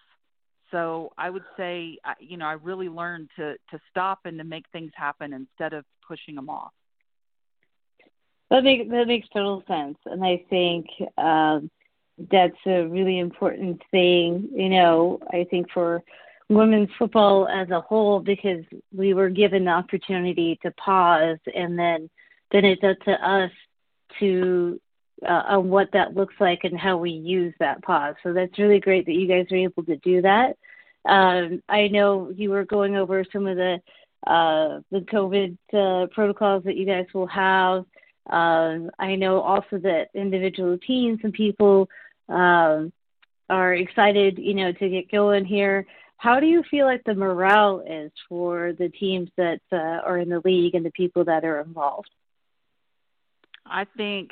So 0.73 1.13
I 1.17 1.29
would 1.29 1.43
say, 1.55 1.97
you 2.19 2.35
know, 2.35 2.45
I 2.47 2.53
really 2.53 2.89
learned 2.89 3.29
to 3.37 3.53
to 3.71 3.79
stop 3.89 4.21
and 4.25 4.37
to 4.39 4.43
make 4.43 4.65
things 4.73 4.91
happen 4.95 5.31
instead 5.31 5.71
of 5.71 5.85
pushing 6.05 6.35
them 6.35 6.49
off. 6.49 6.73
That 8.49 8.63
makes 8.63 8.89
that 8.89 9.07
makes 9.07 9.29
total 9.29 9.63
sense, 9.67 9.97
and 10.05 10.25
I 10.25 10.43
think 10.49 10.87
um, 11.17 11.69
that's 12.31 12.57
a 12.65 12.83
really 12.83 13.19
important 13.19 13.81
thing, 13.91 14.49
you 14.53 14.69
know, 14.69 15.19
I 15.31 15.45
think 15.49 15.71
for 15.71 16.03
women's 16.49 16.89
football 16.99 17.47
as 17.47 17.69
a 17.69 17.81
whole 17.81 18.19
because 18.19 18.63
we 18.95 19.13
were 19.13 19.29
given 19.29 19.65
the 19.65 19.71
opportunity 19.71 20.59
to 20.61 20.71
pause 20.71 21.39
and 21.55 21.79
then 21.79 22.09
then 22.51 22.65
it's 22.65 22.83
up 22.83 22.99
to 23.05 23.11
us 23.11 23.51
to 24.19 24.79
uh, 25.27 25.43
on 25.47 25.69
what 25.69 25.89
that 25.93 26.15
looks 26.15 26.35
like 26.39 26.59
and 26.63 26.77
how 26.77 26.97
we 26.97 27.11
use 27.11 27.53
that 27.59 27.81
pause. 27.81 28.15
So 28.23 28.33
that's 28.33 28.59
really 28.59 28.79
great 28.79 29.05
that 29.05 29.13
you 29.13 29.27
guys 29.27 29.47
are 29.51 29.55
able 29.55 29.83
to 29.85 29.95
do 29.97 30.21
that. 30.21 30.57
Um, 31.05 31.61
I 31.67 31.87
know 31.87 32.31
you 32.35 32.49
were 32.49 32.65
going 32.65 32.95
over 32.95 33.25
some 33.31 33.47
of 33.47 33.57
the 33.57 33.81
uh, 34.25 34.79
the 34.89 34.99
COVID 34.99 35.57
uh, 35.73 36.07
protocols 36.13 36.63
that 36.63 36.77
you 36.77 36.85
guys 36.85 37.05
will 37.13 37.27
have. 37.27 37.85
Um, 38.29 38.89
I 38.97 39.15
know 39.15 39.41
also 39.41 39.77
that 39.79 40.07
individual 40.13 40.77
teams 40.77 41.19
and 41.23 41.33
people 41.33 41.89
um, 42.29 42.93
are 43.49 43.73
excited, 43.73 44.37
you 44.37 44.53
know, 44.53 44.71
to 44.71 44.89
get 44.89 45.11
going 45.11 45.43
here. 45.43 45.85
How 46.15 46.39
do 46.39 46.45
you 46.45 46.63
feel 46.71 46.85
like 46.85 47.03
the 47.03 47.15
morale 47.15 47.83
is 47.85 48.11
for 48.29 48.71
the 48.71 48.87
teams 48.87 49.29
that 49.35 49.59
uh, 49.73 49.75
are 49.75 50.17
in 50.17 50.29
the 50.29 50.41
league 50.45 50.73
and 50.73 50.85
the 50.85 50.91
people 50.91 51.25
that 51.25 51.43
are 51.43 51.59
involved? 51.59 52.09
I 53.65 53.85
think. 53.97 54.31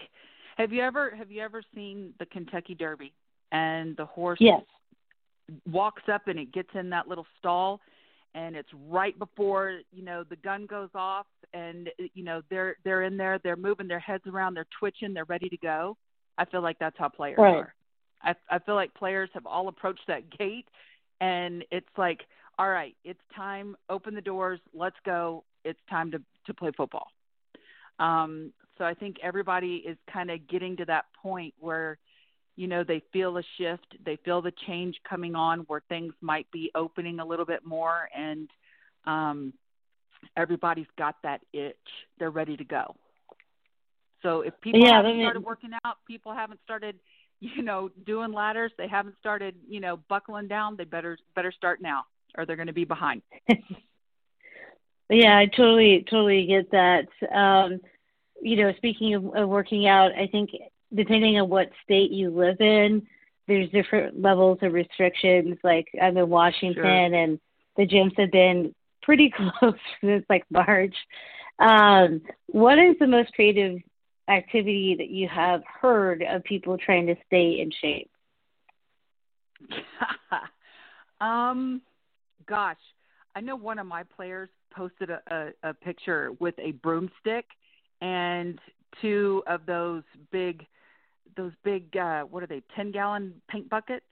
Have 0.57 0.71
you 0.71 0.81
ever 0.83 1.13
have 1.15 1.31
you 1.31 1.41
ever 1.41 1.63
seen 1.75 2.13
the 2.19 2.25
Kentucky 2.25 2.75
Derby 2.75 3.13
and 3.51 3.97
the 3.97 4.05
horse 4.05 4.39
yes. 4.39 4.61
Walks 5.69 6.03
up 6.11 6.27
and 6.27 6.39
it 6.39 6.51
gets 6.51 6.69
in 6.73 6.89
that 6.89 7.07
little 7.07 7.25
stall 7.39 7.79
and 8.33 8.55
it's 8.55 8.69
right 8.89 9.17
before 9.19 9.79
you 9.91 10.03
know 10.03 10.23
the 10.29 10.35
gun 10.37 10.65
goes 10.65 10.89
off 10.95 11.25
and 11.53 11.89
you 12.13 12.23
know 12.23 12.41
they're 12.49 12.75
they're 12.83 13.03
in 13.03 13.17
there 13.17 13.39
they're 13.43 13.55
moving 13.55 13.87
their 13.87 13.99
heads 13.99 14.23
around 14.27 14.53
they're 14.53 14.67
twitching 14.79 15.13
they're 15.13 15.25
ready 15.25 15.49
to 15.49 15.57
go 15.57 15.97
i 16.37 16.45
feel 16.45 16.61
like 16.61 16.79
that's 16.79 16.97
how 16.97 17.09
players 17.09 17.37
right. 17.37 17.55
are 17.55 17.73
I, 18.23 18.35
I 18.49 18.59
feel 18.59 18.75
like 18.75 18.93
players 18.93 19.29
have 19.33 19.45
all 19.45 19.67
approached 19.67 20.03
that 20.07 20.37
gate, 20.37 20.67
and 21.19 21.63
it's 21.71 21.87
like, 21.97 22.21
all 22.59 22.69
right, 22.69 22.95
it's 23.03 23.19
time. 23.35 23.75
Open 23.89 24.15
the 24.15 24.21
doors. 24.21 24.59
Let's 24.73 24.95
go. 25.05 25.43
It's 25.63 25.79
time 25.89 26.11
to 26.11 26.21
to 26.47 26.53
play 26.53 26.71
football. 26.75 27.07
Um, 27.99 28.51
so 28.77 28.85
I 28.85 28.93
think 28.93 29.17
everybody 29.21 29.83
is 29.87 29.97
kind 30.11 30.31
of 30.31 30.47
getting 30.47 30.75
to 30.77 30.85
that 30.85 31.05
point 31.21 31.53
where, 31.59 31.99
you 32.55 32.67
know, 32.67 32.83
they 32.83 33.01
feel 33.13 33.37
a 33.37 33.43
shift, 33.57 33.95
they 34.05 34.17
feel 34.17 34.41
the 34.41 34.53
change 34.67 34.97
coming 35.07 35.35
on, 35.35 35.61
where 35.61 35.81
things 35.89 36.13
might 36.21 36.49
be 36.51 36.71
opening 36.75 37.19
a 37.19 37.25
little 37.25 37.45
bit 37.45 37.65
more, 37.65 38.09
and 38.15 38.49
um, 39.05 39.53
everybody's 40.35 40.87
got 40.97 41.15
that 41.23 41.41
itch. 41.53 41.75
They're 42.19 42.29
ready 42.29 42.57
to 42.57 42.63
go. 42.63 42.95
So 44.21 44.41
if 44.41 44.53
people 44.61 44.81
yeah, 44.81 44.97
haven't 44.97 45.19
started 45.19 45.43
working 45.43 45.71
out, 45.83 45.97
people 46.07 46.33
haven't 46.33 46.59
started, 46.63 46.95
you 47.39 47.63
know, 47.63 47.89
doing 48.05 48.31
ladders, 48.33 48.71
they 48.77 48.87
haven't 48.87 49.15
started, 49.19 49.55
you 49.67 49.79
know, 49.79 49.97
buckling 50.09 50.47
down, 50.47 50.75
they 50.77 50.83
better 50.83 51.17
better 51.35 51.51
start 51.51 51.81
now 51.81 52.05
or 52.37 52.45
they're 52.45 52.55
going 52.55 52.67
to 52.67 52.73
be 52.73 52.85
behind. 52.85 53.21
yeah, 55.09 55.37
I 55.37 55.47
totally 55.47 56.05
totally 56.09 56.45
get 56.45 56.71
that. 56.71 57.07
Um 57.33 57.79
you 58.43 58.55
know, 58.55 58.73
speaking 58.77 59.13
of, 59.13 59.35
of 59.35 59.49
working 59.49 59.87
out, 59.87 60.11
I 60.13 60.27
think 60.27 60.49
depending 60.93 61.39
on 61.39 61.49
what 61.49 61.69
state 61.83 62.11
you 62.11 62.29
live 62.29 62.59
in, 62.59 63.05
there's 63.47 63.69
different 63.71 64.21
levels 64.21 64.59
of 64.61 64.73
restrictions. 64.73 65.57
Like 65.63 65.87
I'm 66.01 66.17
in 66.17 66.29
Washington, 66.29 66.73
sure. 66.73 66.85
and 66.85 67.39
the 67.77 67.87
gyms 67.87 68.17
have 68.19 68.31
been 68.31 68.73
pretty 69.01 69.33
close 69.59 69.73
since 70.01 70.25
like 70.29 70.45
March. 70.49 70.95
Um, 71.59 72.21
what 72.47 72.79
is 72.79 72.95
the 72.99 73.07
most 73.07 73.33
creative 73.33 73.79
activity 74.29 74.95
that 74.97 75.09
you 75.09 75.27
have 75.27 75.61
heard 75.81 76.23
of 76.23 76.43
people 76.43 76.77
trying 76.77 77.07
to 77.07 77.15
stay 77.27 77.59
in 77.59 77.71
shape? 77.81 78.09
um, 81.21 81.81
gosh, 82.47 82.77
I 83.35 83.41
know 83.41 83.55
one 83.55 83.79
of 83.79 83.85
my 83.85 84.03
players 84.03 84.49
posted 84.73 85.09
a, 85.09 85.21
a, 85.29 85.69
a 85.69 85.73
picture 85.73 86.31
with 86.39 86.55
a 86.57 86.71
broomstick 86.71 87.45
and 88.01 88.59
two 89.01 89.43
of 89.47 89.65
those 89.65 90.03
big, 90.31 90.65
those 91.35 91.51
big, 91.63 91.95
uh, 91.97 92.23
what 92.23 92.43
are 92.43 92.47
they, 92.47 92.61
10 92.75 92.91
gallon 92.91 93.33
paint 93.49 93.69
buckets? 93.69 94.05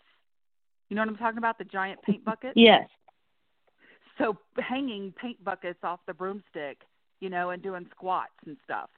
You 0.90 0.96
know 0.96 1.02
what 1.02 1.10
I'm 1.10 1.18
talking 1.18 1.38
about? 1.38 1.58
The 1.58 1.66
giant 1.66 2.02
paint 2.02 2.24
buckets? 2.26 2.54
Yes. 2.56 2.88
So 4.18 4.38
hanging 4.58 5.14
paint 5.20 5.44
buckets 5.44 5.80
off 5.84 6.00
the 6.08 6.14
broomstick, 6.14 6.82
you 7.20 7.30
know, 7.30 7.52
and 7.52 7.62
doing 7.62 7.88
squats 7.96 8.34
and 8.46 8.58
stuff 8.64 8.90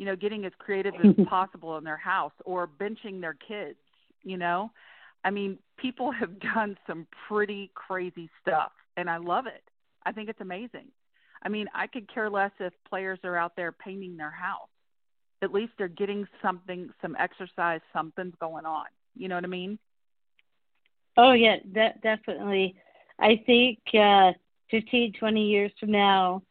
you 0.00 0.06
know, 0.06 0.16
getting 0.16 0.46
as 0.46 0.52
creative 0.58 0.94
as 1.04 1.26
possible 1.28 1.76
in 1.76 1.84
their 1.84 1.98
house 1.98 2.32
or 2.46 2.66
benching 2.66 3.20
their 3.20 3.34
kids, 3.34 3.76
you 4.24 4.38
know. 4.38 4.70
I 5.24 5.30
mean, 5.30 5.58
people 5.76 6.10
have 6.18 6.40
done 6.40 6.78
some 6.86 7.06
pretty 7.28 7.70
crazy 7.74 8.30
stuff 8.40 8.72
and 8.96 9.10
I 9.10 9.18
love 9.18 9.46
it. 9.46 9.62
I 10.06 10.12
think 10.12 10.30
it's 10.30 10.40
amazing. 10.40 10.86
I 11.42 11.50
mean, 11.50 11.66
I 11.74 11.86
could 11.86 12.12
care 12.12 12.30
less 12.30 12.50
if 12.60 12.72
players 12.88 13.18
are 13.24 13.36
out 13.36 13.56
there 13.56 13.72
painting 13.72 14.16
their 14.16 14.30
house. 14.30 14.70
At 15.42 15.52
least 15.52 15.72
they're 15.78 15.88
getting 15.88 16.26
something, 16.42 16.90
some 17.00 17.16
exercise, 17.18 17.80
something's 17.92 18.34
going 18.40 18.66
on. 18.66 18.86
You 19.16 19.28
know 19.28 19.36
what 19.36 19.44
I 19.44 19.48
mean? 19.48 19.78
Oh 21.16 21.32
yeah, 21.32 21.56
that 21.74 22.02
definitely. 22.02 22.76
I 23.18 23.42
think 23.46 23.78
uh 23.94 24.32
15, 24.70 25.14
20 25.14 25.46
years 25.46 25.72
from 25.80 25.90
now, 25.90 26.42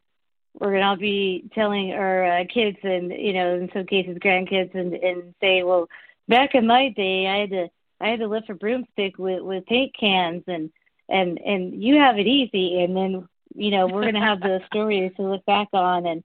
we're 0.58 0.70
going 0.70 0.80
to 0.80 0.86
all 0.86 0.96
be 0.96 1.48
telling 1.54 1.92
our 1.92 2.40
uh, 2.40 2.44
kids 2.52 2.78
and 2.82 3.12
you 3.12 3.32
know 3.32 3.54
in 3.54 3.70
some 3.72 3.86
cases 3.86 4.18
grandkids 4.18 4.74
and 4.74 4.94
and 4.94 5.34
say 5.40 5.62
well 5.62 5.88
back 6.28 6.54
in 6.54 6.66
my 6.66 6.88
day 6.90 7.26
i 7.28 7.38
had 7.38 7.50
to 7.50 7.68
i 8.00 8.08
had 8.08 8.20
to 8.20 8.26
lift 8.26 8.50
a 8.50 8.54
broomstick 8.54 9.18
with 9.18 9.42
with 9.42 9.64
paint 9.66 9.94
cans 9.98 10.42
and 10.46 10.70
and 11.08 11.38
and 11.38 11.82
you 11.82 11.96
have 11.96 12.18
it 12.18 12.26
easy 12.26 12.82
and 12.82 12.96
then 12.96 13.28
you 13.54 13.70
know 13.70 13.86
we're 13.86 14.02
going 14.02 14.14
to 14.14 14.20
have 14.20 14.40
the 14.40 14.60
stories 14.66 15.12
to 15.16 15.22
look 15.22 15.44
back 15.46 15.68
on 15.72 16.06
and 16.06 16.22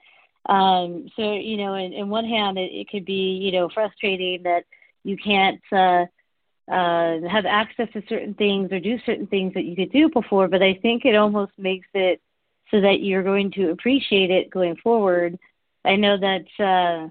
um 0.47 1.07
so 1.15 1.33
you 1.33 1.57
know 1.57 1.75
in, 1.75 1.93
in 1.93 2.09
one 2.09 2.25
hand 2.25 2.57
it, 2.57 2.71
it 2.71 2.89
could 2.89 3.05
be 3.05 3.39
you 3.41 3.51
know 3.51 3.69
frustrating 3.73 4.43
that 4.43 4.63
you 5.03 5.17
can't 5.17 5.61
uh 5.71 6.05
uh 6.71 7.19
have 7.29 7.45
access 7.45 7.87
to 7.93 8.01
certain 8.07 8.33
things 8.33 8.71
or 8.71 8.79
do 8.79 8.97
certain 9.05 9.27
things 9.27 9.53
that 9.53 9.65
you 9.65 9.75
could 9.75 9.91
do 9.91 10.09
before 10.09 10.47
but 10.47 10.61
i 10.61 10.73
think 10.81 11.05
it 11.05 11.15
almost 11.15 11.51
makes 11.57 11.87
it 11.93 12.21
so 12.71 12.81
that 12.81 13.01
you're 13.01 13.23
going 13.23 13.51
to 13.51 13.71
appreciate 13.71 14.31
it 14.31 14.49
going 14.49 14.75
forward. 14.77 15.37
I 15.83 15.95
know 15.95 16.17
that 16.17 16.45
uh, 16.59 17.09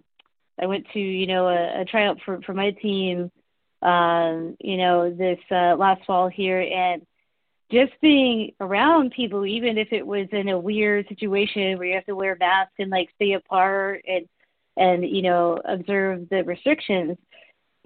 I 0.61 0.67
went 0.67 0.87
to 0.93 0.99
you 0.99 1.27
know 1.27 1.49
a, 1.49 1.83
a 1.83 1.85
tryout 1.85 2.19
for 2.25 2.41
for 2.43 2.55
my 2.55 2.73
team, 2.73 3.31
um, 3.83 4.57
you 4.61 4.77
know 4.77 5.11
this 5.11 5.39
uh, 5.51 5.77
last 5.77 6.05
fall 6.07 6.29
here, 6.29 6.61
and 6.61 7.03
just 7.75 8.01
being 8.01 8.53
around 8.61 9.11
people, 9.11 9.45
even 9.45 9.77
if 9.77 9.89
it 9.93 10.07
was 10.07 10.29
in 10.33 10.49
a 10.49 10.59
weird 10.59 11.09
situation 11.09 11.77
where 11.77 11.89
you 11.89 11.95
have 11.95 12.07
to 12.07 12.17
wear 12.17 12.37
masks 12.39 12.75
and 12.79 12.91
like 12.91 13.11
stay 13.17 13.33
apart 13.33 14.03
and 14.07 14.27
and 14.77 15.05
you 15.05 15.23
know 15.23 15.61
observe 15.65 16.29
the 16.31 16.43
restrictions. 16.45 17.19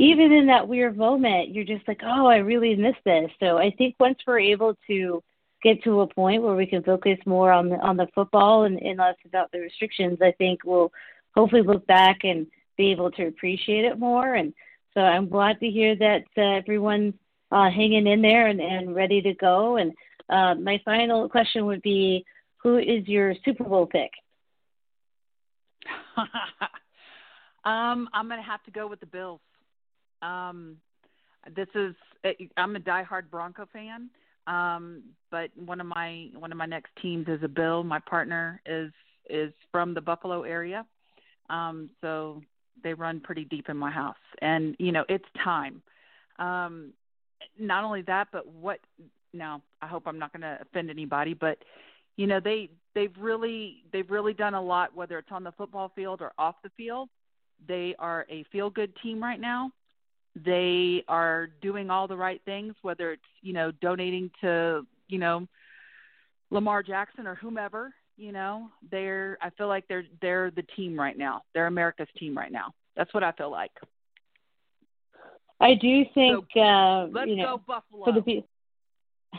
Even 0.00 0.30
in 0.30 0.46
that 0.46 0.68
weird 0.68 0.96
moment, 0.96 1.50
you're 1.50 1.64
just 1.64 1.88
like, 1.88 2.02
oh, 2.04 2.26
I 2.26 2.36
really 2.36 2.76
miss 2.76 2.94
this. 3.04 3.30
So 3.40 3.58
I 3.58 3.72
think 3.72 3.96
once 3.98 4.18
we're 4.24 4.38
able 4.38 4.76
to 4.86 5.22
get 5.62 5.82
to 5.82 6.02
a 6.02 6.06
point 6.06 6.42
where 6.42 6.54
we 6.54 6.66
can 6.66 6.84
focus 6.84 7.18
more 7.26 7.50
on 7.50 7.68
the 7.70 7.76
on 7.76 7.96
the 7.96 8.06
football 8.14 8.64
and, 8.64 8.80
and 8.80 8.98
less 8.98 9.16
about 9.26 9.50
the 9.50 9.58
restrictions, 9.58 10.18
I 10.22 10.32
think 10.32 10.60
we'll 10.64 10.92
hopefully 11.34 11.62
look 11.62 11.86
back 11.86 12.18
and 12.24 12.46
be 12.76 12.92
able 12.92 13.10
to 13.12 13.26
appreciate 13.26 13.84
it 13.84 13.98
more. 13.98 14.34
And 14.34 14.52
so 14.94 15.00
I'm 15.00 15.28
glad 15.28 15.58
to 15.60 15.68
hear 15.68 15.96
that 15.96 16.24
uh, 16.36 16.58
everyone's 16.58 17.14
uh, 17.50 17.70
hanging 17.70 18.06
in 18.06 18.22
there 18.22 18.46
and, 18.48 18.60
and 18.60 18.94
ready 18.94 19.20
to 19.22 19.34
go. 19.34 19.76
And 19.76 19.92
uh, 20.28 20.54
my 20.54 20.80
final 20.84 21.28
question 21.28 21.66
would 21.66 21.82
be, 21.82 22.24
who 22.62 22.78
is 22.78 23.06
your 23.06 23.34
Super 23.44 23.64
Bowl 23.64 23.86
pick? 23.86 24.10
um, 27.64 28.08
I'm 28.12 28.28
going 28.28 28.40
to 28.40 28.46
have 28.46 28.62
to 28.64 28.70
go 28.70 28.86
with 28.86 29.00
the 29.00 29.06
Bills. 29.06 29.40
Um, 30.22 30.76
this 31.54 31.68
is 31.74 31.94
I'm 32.56 32.76
a 32.76 32.80
diehard 32.80 33.30
Bronco 33.30 33.66
fan. 33.72 34.10
Um, 34.46 35.02
but 35.30 35.50
one 35.56 35.80
of 35.80 35.86
my 35.86 36.28
one 36.34 36.50
of 36.50 36.58
my 36.58 36.66
next 36.66 36.90
teams 37.02 37.28
is 37.28 37.42
a 37.42 37.48
Bill. 37.48 37.84
My 37.84 37.98
partner 38.00 38.60
is 38.66 38.90
is 39.28 39.52
from 39.70 39.94
the 39.94 40.00
Buffalo 40.00 40.42
area, 40.42 40.86
um, 41.50 41.90
so 42.00 42.42
they 42.82 42.94
run 42.94 43.20
pretty 43.20 43.44
deep 43.44 43.68
in 43.68 43.76
my 43.76 43.90
house. 43.90 44.16
And 44.40 44.74
you 44.78 44.90
know, 44.90 45.04
it's 45.08 45.24
time. 45.44 45.82
Um, 46.38 46.92
not 47.58 47.84
only 47.84 48.02
that, 48.02 48.28
but 48.32 48.46
what 48.46 48.80
now? 49.32 49.62
I 49.80 49.86
hope 49.86 50.04
I'm 50.06 50.18
not 50.18 50.32
going 50.32 50.42
to 50.42 50.58
offend 50.60 50.90
anybody, 50.90 51.34
but 51.34 51.58
you 52.16 52.26
know, 52.26 52.40
they 52.40 52.70
they've 52.94 53.14
really 53.18 53.84
they've 53.92 54.10
really 54.10 54.34
done 54.34 54.54
a 54.54 54.62
lot, 54.62 54.94
whether 54.94 55.18
it's 55.18 55.32
on 55.32 55.44
the 55.44 55.52
football 55.52 55.92
field 55.94 56.20
or 56.20 56.32
off 56.38 56.56
the 56.62 56.70
field. 56.76 57.08
They 57.66 57.94
are 57.98 58.26
a 58.30 58.44
feel 58.52 58.70
good 58.70 58.92
team 59.02 59.22
right 59.22 59.40
now 59.40 59.72
they 60.44 61.04
are 61.08 61.48
doing 61.60 61.90
all 61.90 62.06
the 62.06 62.16
right 62.16 62.40
things, 62.44 62.74
whether 62.82 63.12
it's 63.12 63.22
you 63.42 63.52
know 63.52 63.70
donating 63.80 64.30
to 64.40 64.86
you 65.08 65.18
know 65.18 65.46
Lamar 66.50 66.82
Jackson 66.82 67.26
or 67.26 67.34
whomever. 67.34 67.94
You 68.16 68.32
know, 68.32 68.68
they're 68.90 69.38
I 69.40 69.50
feel 69.50 69.68
like 69.68 69.86
they're 69.88 70.04
they're 70.20 70.50
the 70.50 70.64
team 70.76 70.98
right 70.98 71.16
now. 71.16 71.42
They're 71.54 71.66
America's 71.66 72.08
team 72.18 72.36
right 72.36 72.52
now. 72.52 72.72
That's 72.96 73.12
what 73.14 73.22
I 73.22 73.32
feel 73.32 73.50
like. 73.50 73.72
I 75.60 75.74
do 75.74 76.04
think 76.14 76.44
so, 76.54 76.60
uh, 76.60 77.08
let's 77.10 77.28
you 77.28 77.36
know, 77.36 77.56
go 77.56 77.62
Buffalo. 77.66 78.04
for 78.04 78.12
the 78.12 78.22
people 78.22 78.48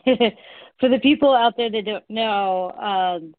for 0.80 0.89
the 0.89 0.99
people 0.99 1.34
out 1.34 1.57
there 1.57 1.72
that 1.72 1.86
don't 1.86 2.09
know, 2.09 2.72
um, 2.72 3.36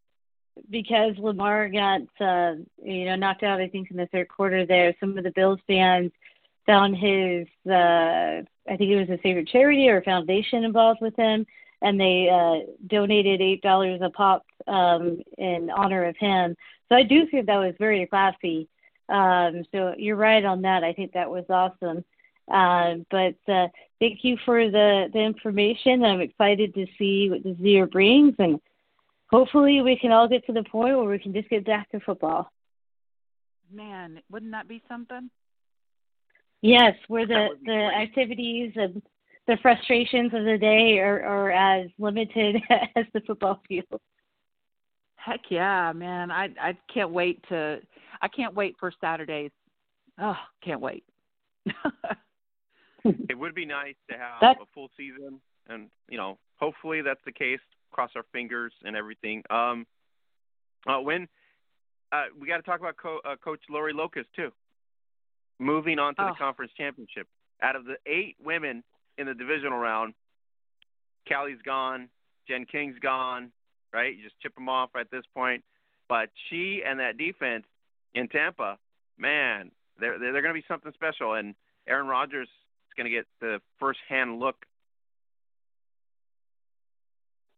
because 0.68 1.16
Lamar 1.18 1.68
got 1.68 2.00
uh, 2.20 2.54
you 2.82 3.04
know 3.06 3.16
knocked 3.16 3.42
out, 3.42 3.60
I 3.60 3.68
think 3.68 3.90
in 3.90 3.96
the 3.96 4.06
third 4.06 4.28
quarter. 4.28 4.66
There, 4.66 4.94
some 4.98 5.16
of 5.16 5.24
the 5.24 5.32
Bills 5.32 5.60
fans 5.66 6.10
found 6.70 6.96
his 6.96 7.46
uh 7.66 8.42
I 8.70 8.76
think 8.76 8.90
it 8.90 8.96
was 9.00 9.08
his 9.08 9.20
favorite 9.22 9.48
charity 9.48 9.88
or 9.88 10.02
foundation 10.02 10.64
involved 10.64 11.00
with 11.00 11.16
him 11.16 11.46
and 11.82 11.98
they 11.98 12.28
uh 12.28 12.70
donated 12.86 13.40
eight 13.40 13.62
dollars 13.62 14.00
a 14.02 14.10
pop 14.10 14.44
um 14.68 15.20
in 15.38 15.70
honor 15.70 16.04
of 16.04 16.16
him. 16.16 16.56
So 16.88 16.94
I 16.94 17.02
do 17.02 17.26
think 17.26 17.46
that 17.46 17.56
was 17.56 17.74
very 17.78 18.06
classy. 18.06 18.68
Um 19.08 19.64
so 19.72 19.94
you're 19.96 20.16
right 20.16 20.44
on 20.44 20.62
that. 20.62 20.84
I 20.84 20.92
think 20.92 21.12
that 21.12 21.30
was 21.30 21.44
awesome. 21.48 22.04
Uh, 22.52 22.96
but 23.10 23.36
uh, 23.52 23.68
thank 24.00 24.20
you 24.22 24.36
for 24.44 24.70
the, 24.70 25.08
the 25.12 25.20
information. 25.20 26.04
I'm 26.04 26.20
excited 26.20 26.74
to 26.74 26.86
see 26.98 27.30
what 27.30 27.44
this 27.44 27.58
year 27.58 27.86
brings, 27.86 28.34
and 28.38 28.60
hopefully 29.30 29.80
we 29.82 29.96
can 29.96 30.12
all 30.12 30.28
get 30.28 30.44
to 30.46 30.52
the 30.52 30.64
point 30.64 30.96
where 30.96 31.08
we 31.08 31.18
can 31.18 31.32
just 31.32 31.48
get 31.48 31.64
back 31.64 31.90
to 31.90 32.00
football. 32.00 32.50
Man, 33.72 34.20
wouldn't 34.30 34.52
that 34.52 34.68
be 34.68 34.82
something? 34.88 35.30
Yes, 36.62 36.94
where 37.08 37.26
the 37.26 37.48
the 37.64 37.72
activities 37.72 38.72
and 38.76 39.00
the 39.46 39.56
frustrations 39.62 40.34
of 40.34 40.44
the 40.44 40.58
day 40.58 40.98
are, 40.98 41.24
are 41.24 41.50
as 41.50 41.88
limited 41.98 42.56
as 42.96 43.06
the 43.14 43.20
football 43.26 43.62
field. 43.66 44.00
Heck 45.16 45.40
yeah, 45.50 45.92
man! 45.94 46.30
I 46.30 46.48
I 46.60 46.76
can't 46.92 47.10
wait 47.10 47.42
to 47.48 47.78
I 48.20 48.28
can't 48.28 48.54
wait 48.54 48.76
for 48.78 48.92
Saturdays. 49.00 49.52
Oh, 50.18 50.36
can't 50.62 50.80
wait. 50.80 51.04
it 53.04 53.38
would 53.38 53.54
be 53.54 53.66
nice 53.66 53.94
to 54.10 54.16
have 54.16 54.40
that, 54.40 54.56
a 54.60 54.66
full 54.74 54.88
season, 54.96 55.40
and 55.68 55.88
you 56.08 56.16
know, 56.16 56.38
hopefully 56.56 57.02
that's 57.02 57.20
the 57.24 57.32
case 57.32 57.60
cross 57.90 58.10
our 58.16 58.24
fingers 58.32 58.72
and 58.84 58.96
everything. 58.96 59.42
Um, 59.50 59.86
uh, 60.86 61.00
when 61.00 61.28
uh, 62.12 62.24
we 62.38 62.46
got 62.46 62.56
to 62.56 62.62
talk 62.62 62.80
about 62.80 62.96
Co- 62.96 63.20
uh, 63.24 63.36
Coach 63.36 63.60
Lori 63.68 63.92
Locust 63.92 64.28
too. 64.34 64.50
Moving 65.58 65.98
on 65.98 66.14
to 66.14 66.22
oh. 66.22 66.28
the 66.28 66.34
conference 66.34 66.72
championship. 66.76 67.26
Out 67.62 67.76
of 67.76 67.84
the 67.84 67.96
eight 68.06 68.36
women 68.42 68.82
in 69.18 69.26
the 69.26 69.34
divisional 69.34 69.78
round, 69.78 70.14
Callie's 71.28 71.60
gone, 71.64 72.08
Jen 72.48 72.64
King's 72.64 72.98
gone, 73.00 73.52
right? 73.92 74.16
You 74.16 74.22
just 74.24 74.40
chip 74.40 74.54
them 74.54 74.68
off 74.68 74.90
at 74.98 75.10
this 75.10 75.24
point. 75.34 75.62
But 76.08 76.30
she 76.48 76.82
and 76.84 76.98
that 76.98 77.18
defense 77.18 77.64
in 78.14 78.28
Tampa, 78.28 78.78
man, 79.18 79.70
they're 80.00 80.18
they're, 80.18 80.32
they're 80.32 80.42
going 80.42 80.54
to 80.54 80.60
be 80.60 80.66
something 80.66 80.92
special. 80.94 81.34
And 81.34 81.54
Aaron 81.86 82.06
Rodgers 82.06 82.48
going 83.00 83.10
to 83.10 83.16
get 83.16 83.26
the 83.40 83.60
first 83.78 83.98
hand 84.08 84.38
look. 84.38 84.56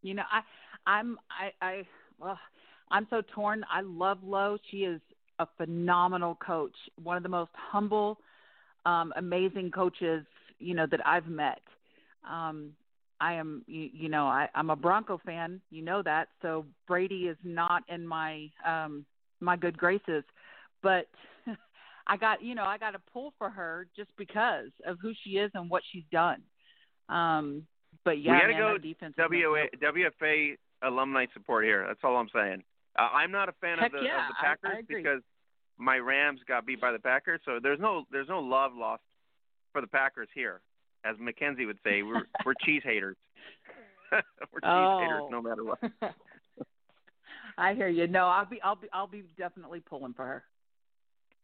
You 0.03 0.15
know, 0.15 0.23
I 0.31 0.41
I'm 0.91 1.19
I 1.31 1.65
I 1.65 1.83
well, 2.19 2.39
I'm 2.91 3.07
so 3.11 3.23
torn. 3.35 3.65
I 3.71 3.81
love 3.83 4.19
Lo. 4.25 4.59
She 4.71 4.79
is 4.79 5.01
a 5.39 5.47
phenomenal 5.57 6.37
coach, 6.37 6.75
one 7.03 7.17
of 7.17 7.23
the 7.23 7.29
most 7.29 7.51
humble, 7.55 8.19
um, 8.85 9.13
amazing 9.17 9.71
coaches 9.71 10.25
you 10.59 10.75
know 10.75 10.87
that 10.91 11.05
I've 11.07 11.27
met. 11.27 11.63
Um, 12.29 12.73
I 13.21 13.35
am, 13.35 13.63
you, 13.67 13.89
you 13.93 14.09
know, 14.09 14.27
I, 14.27 14.49
I'm 14.55 14.71
a 14.71 14.77
Bronco 14.77 15.21
fan. 15.25 15.61
You 15.71 15.83
know 15.83 16.03
that. 16.03 16.29
So 16.41 16.67
Brady 16.89 17.29
is 17.29 17.37
not 17.45 17.83
in 17.89 18.07
my 18.07 18.49
um, 18.67 19.05
my 19.41 19.57
good 19.57 19.77
graces, 19.77 20.25
but 20.83 21.07
I 22.07 22.17
got, 22.17 22.43
you 22.43 22.55
know, 22.55 22.65
I 22.65 22.79
got 22.79 22.95
a 22.95 23.01
pull 23.13 23.33
for 23.39 23.51
her 23.51 23.87
just 23.97 24.11
because 24.17 24.71
of 24.87 24.99
who 25.01 25.13
she 25.25 25.31
is 25.31 25.51
and 25.55 25.71
what 25.71 25.83
she's 25.93 26.05
done. 26.11 26.43
Um, 27.09 27.67
but 28.05 28.21
yeah, 28.21 28.33
we 28.33 28.53
gotta 28.53 28.53
go 28.55 28.73
that 28.75 28.83
defense. 28.83 29.15
WA, 29.19 29.67
WFA 29.81 30.57
alumni 30.83 31.27
support 31.35 31.65
here. 31.65 31.85
That's 31.87 32.01
all 32.03 32.17
I'm 32.17 32.29
saying. 32.35 32.63
Uh, 32.99 33.09
I'm 33.15 33.31
not 33.31 33.49
a 33.49 33.53
fan 33.61 33.79
Heck 33.79 33.87
of 33.87 34.01
the, 34.01 34.07
yeah, 34.07 34.23
of 34.23 34.29
the 34.29 34.35
Packers 34.41 34.71
I, 34.75 34.79
I 34.79 34.83
because 34.87 35.23
my 35.79 35.97
Rams 35.97 36.41
got 36.47 36.67
beat 36.67 36.81
by 36.81 36.93
the 36.93 36.99
Packers. 36.99 37.41
So 37.45 37.59
there's 37.63 37.81
no 37.81 38.05
there's 38.11 38.29
no 38.29 38.41
love 38.41 38.73
lost 38.75 39.03
for 39.73 39.81
the 39.81 39.87
Packers 39.87 40.29
here, 40.35 40.61
as 41.05 41.17
Mackenzie 41.19 41.67
would 41.67 41.79
say. 41.85 42.03
We're 42.03 42.23
we're 42.45 42.55
cheese 42.65 42.83
haters. 42.85 43.17
we're 44.13 44.61
cheese 44.61 44.65
oh. 44.65 45.01
haters 45.01 45.23
no 45.31 45.43
matter 45.43 45.65
what. 45.65 45.79
I 47.59 47.75
hear 47.75 47.89
you. 47.89 48.07
No, 48.07 48.27
I'll 48.27 48.47
be 48.47 48.61
I'll 48.63 48.77
be 48.77 48.89
I'll 48.93 49.07
be 49.07 49.25
definitely 49.37 49.81
pulling 49.81 50.15
for 50.15 50.25
her. 50.25 50.45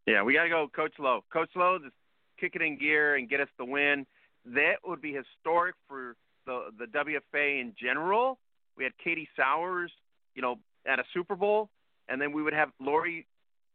Yeah, 0.08 0.22
we 0.22 0.32
got 0.32 0.44
to 0.44 0.48
go, 0.48 0.68
Coach 0.74 0.94
Lowe. 0.98 1.22
Coach 1.30 1.50
Lowe, 1.54 1.78
just 1.78 1.94
kick 2.40 2.52
it 2.54 2.62
in 2.62 2.78
gear 2.78 3.16
and 3.16 3.28
get 3.28 3.40
us 3.40 3.48
the 3.58 3.64
win. 3.64 4.06
That 4.46 4.76
would 4.86 5.02
be 5.02 5.12
historic 5.12 5.74
for 5.86 6.16
the 6.46 6.70
the 6.78 6.86
WFA 6.86 7.60
in 7.60 7.74
general. 7.78 8.38
We 8.74 8.84
had 8.84 8.94
Katie 9.04 9.28
Sowers, 9.36 9.92
you 10.34 10.40
know, 10.40 10.56
at 10.90 10.98
a 10.98 11.02
Super 11.12 11.36
Bowl, 11.36 11.68
and 12.08 12.18
then 12.18 12.32
we 12.32 12.42
would 12.42 12.54
have 12.54 12.70
Lori 12.80 13.26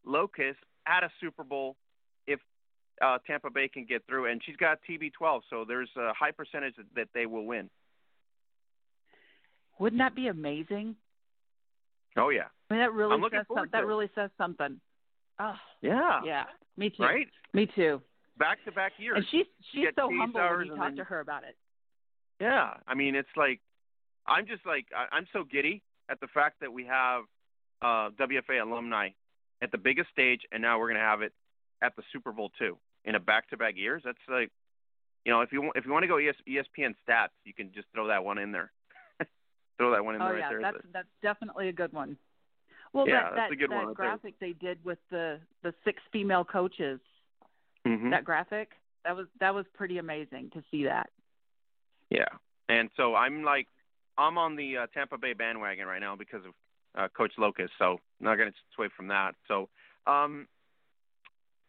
Locust 0.05 0.57
at 0.88 1.03
a 1.03 1.09
Super 1.21 1.43
Bowl 1.43 1.75
if 2.25 2.39
uh, 2.99 3.19
Tampa 3.27 3.51
Bay 3.51 3.67
can 3.67 3.86
get 3.86 4.01
through. 4.07 4.31
And 4.31 4.41
she's 4.43 4.55
got 4.55 4.79
TB12, 4.89 5.41
so 5.51 5.65
there's 5.67 5.89
a 5.95 6.13
high 6.13 6.31
percentage 6.31 6.73
that, 6.95 7.09
they 7.13 7.27
will 7.27 7.45
win. 7.45 7.69
Wouldn't 9.77 9.99
that 9.99 10.15
be 10.15 10.29
amazing? 10.29 10.95
Oh 12.17 12.29
yeah. 12.29 12.45
I 12.71 12.73
mean, 12.73 12.81
that 12.81 12.93
really 12.93 13.13
I'm 13.13 13.21
says 13.21 13.45
something. 13.47 13.69
That 13.71 13.86
really 13.86 14.09
says 14.15 14.31
something. 14.36 14.79
Oh, 15.39 15.55
Yeah. 15.81 16.21
yeah. 16.23 16.45
Me 16.77 16.89
too. 16.89 17.03
Right? 17.03 17.27
Me 17.53 17.65
too. 17.67 18.01
Back 18.38 18.63
to 18.65 18.71
back 18.71 18.93
years. 18.97 19.17
And 19.17 19.25
she's 19.29 19.45
she's 19.71 19.88
so 19.95 20.09
humble 20.11 20.39
when 20.41 20.65
you 20.67 20.75
talk 20.75 20.86
then- 20.88 20.95
to 20.97 21.03
her 21.03 21.19
about 21.19 21.43
it. 21.43 21.55
Yeah, 22.39 22.73
I 22.88 22.95
mean, 22.95 23.15
it's 23.15 23.29
like 23.38 23.59
I'm 24.25 24.47
just 24.47 24.65
like 24.65 24.88
I- 24.95 25.15
I'm 25.15 25.27
so 25.34 25.43
giddy 25.43 25.84
at 26.09 26.19
the 26.19 26.27
fact 26.27 26.59
that 26.61 26.71
we 26.73 26.86
have 26.86 27.23
uh, 27.81 28.09
WFA 28.19 28.61
alumni 28.61 29.09
at 29.61 29.71
the 29.71 29.77
biggest 29.77 30.09
stage, 30.09 30.41
and 30.51 30.61
now 30.61 30.79
we're 30.79 30.88
going 30.88 30.99
to 30.99 31.05
have 31.05 31.21
it 31.21 31.31
at 31.81 31.95
the 31.95 32.03
Super 32.11 32.31
Bowl 32.31 32.49
too 32.57 32.77
in 33.05 33.15
a 33.15 33.19
back-to-back 33.19 33.75
years. 33.77 34.01
That's 34.03 34.17
like, 34.29 34.49
you 35.25 35.31
know, 35.31 35.41
if 35.41 35.51
you 35.51 35.61
want, 35.61 35.75
if 35.77 35.86
you 35.86 35.91
want 35.91 36.03
to 36.03 36.07
go 36.07 36.17
ES, 36.17 36.36
ESPN 36.47 36.95
stats, 37.07 37.29
you 37.45 37.53
can 37.53 37.71
just 37.73 37.88
throw 37.93 38.07
that 38.07 38.23
one 38.25 38.38
in 38.39 38.51
there. 38.51 38.71
throw 39.77 39.91
that 39.91 40.03
one 40.03 40.15
in 40.15 40.21
Oh 40.21 40.29
there 40.29 40.39
yeah, 40.39 40.45
right 40.45 40.49
there. 40.61 40.61
that's 40.71 40.86
that's 40.91 41.07
definitely 41.21 41.69
a 41.69 41.73
good 41.73 41.93
one. 41.93 42.17
Well, 42.93 43.07
Yeah, 43.07 43.23
that 43.23 43.35
that's 43.35 43.49
that, 43.49 43.51
a 43.51 43.55
good 43.55 43.71
that 43.71 43.85
one 43.85 43.93
graphic 43.93 44.35
they 44.39 44.53
did 44.53 44.83
with 44.85 44.99
the 45.09 45.39
the 45.63 45.73
six 45.83 46.01
female 46.11 46.45
coaches, 46.45 46.99
Mhm. 47.85 48.11
that 48.11 48.23
graphic 48.23 48.77
that 49.03 49.15
was 49.15 49.27
that 49.39 49.53
was 49.53 49.67
pretty 49.73 49.97
amazing 49.97 50.51
to 50.51 50.63
see 50.71 50.83
that. 50.85 51.09
Yeah, 52.09 52.29
and 52.69 52.89
so 52.95 53.15
I'm 53.15 53.43
like, 53.43 53.67
I'm 54.17 54.37
on 54.37 54.55
the 54.55 54.77
uh, 54.77 54.87
Tampa 54.93 55.17
Bay 55.17 55.33
bandwagon 55.33 55.87
right 55.87 56.01
now 56.01 56.15
because 56.15 56.45
of 56.45 56.53
uh, 56.95 57.07
Coach 57.09 57.33
Locust. 57.37 57.73
So 57.79 57.99
I'm 58.19 58.25
not 58.25 58.35
going 58.35 58.51
to 58.51 58.57
sway 58.75 58.89
from 58.95 59.07
that. 59.07 59.35
So, 59.47 59.69
um, 60.05 60.47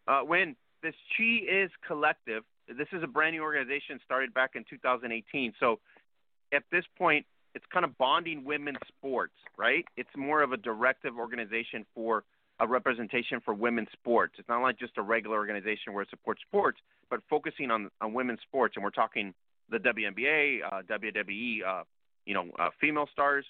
uh, 0.07 0.21
when 0.21 0.57
this 0.83 0.95
She 1.17 1.39
Is 1.39 1.71
Collective, 1.87 2.45
this 2.69 2.89
is 2.93 3.03
a 3.03 3.07
brand 3.07 3.35
new 3.35 3.43
organization 3.43 4.01
started 4.05 4.35
back 4.35 4.55
in 4.55 4.65
2018. 4.69 5.55
So 5.59 5.81
at 6.53 6.65
this 6.71 6.85
point, 6.97 7.27
it's 7.55 7.65
kind 7.73 7.85
of 7.85 7.97
bonding 7.99 8.45
women's 8.45 8.79
sports, 8.89 9.35
right? 9.57 9.85
It's 9.97 10.11
more 10.17 10.43
of 10.43 10.53
a 10.53 10.57
directive 10.57 11.17
organization 11.19 11.87
for 11.95 12.25
a 12.61 12.67
representation 12.67 13.41
for 13.45 13.55
women's 13.55 13.89
sports. 13.93 14.35
It's 14.39 14.49
not 14.49 14.63
like 14.63 14.79
just 14.79 14.97
a 14.97 15.03
regular 15.03 15.37
organization 15.37 15.93
where 15.93 16.03
it 16.03 16.11
supports 16.11 16.41
sports, 16.47 16.79
but 17.11 17.21
focusing 17.29 17.71
on 17.71 17.91
on 18.01 18.13
women's 18.13 18.41
sports. 18.43 18.75
And 18.77 18.85
we're 18.85 18.91
talking 18.91 19.35
the 19.71 19.79
WNBA, 19.79 20.61
uh, 20.65 20.83
WWE, 20.83 21.59
uh, 21.67 21.83
you 22.27 22.35
know, 22.35 22.51
uh, 22.59 22.71
female 22.81 23.09
stars, 23.13 23.45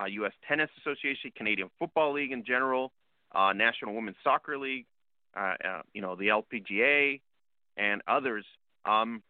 uh, 0.00 0.06
U.S. 0.06 0.32
Tennis 0.46 0.70
Association, 0.78 1.32
Canadian 1.36 1.70
Football 1.78 2.14
League 2.14 2.32
in 2.32 2.44
general, 2.44 2.92
uh, 3.32 3.52
National 3.52 3.94
Women's 3.94 4.16
Soccer 4.22 4.58
League, 4.58 4.86
uh, 5.36 5.54
uh, 5.64 5.82
you 5.92 6.02
know, 6.02 6.16
the 6.16 6.28
LPGA, 6.28 7.20
and 7.76 8.02
others. 8.08 8.44
Um, 8.84 9.22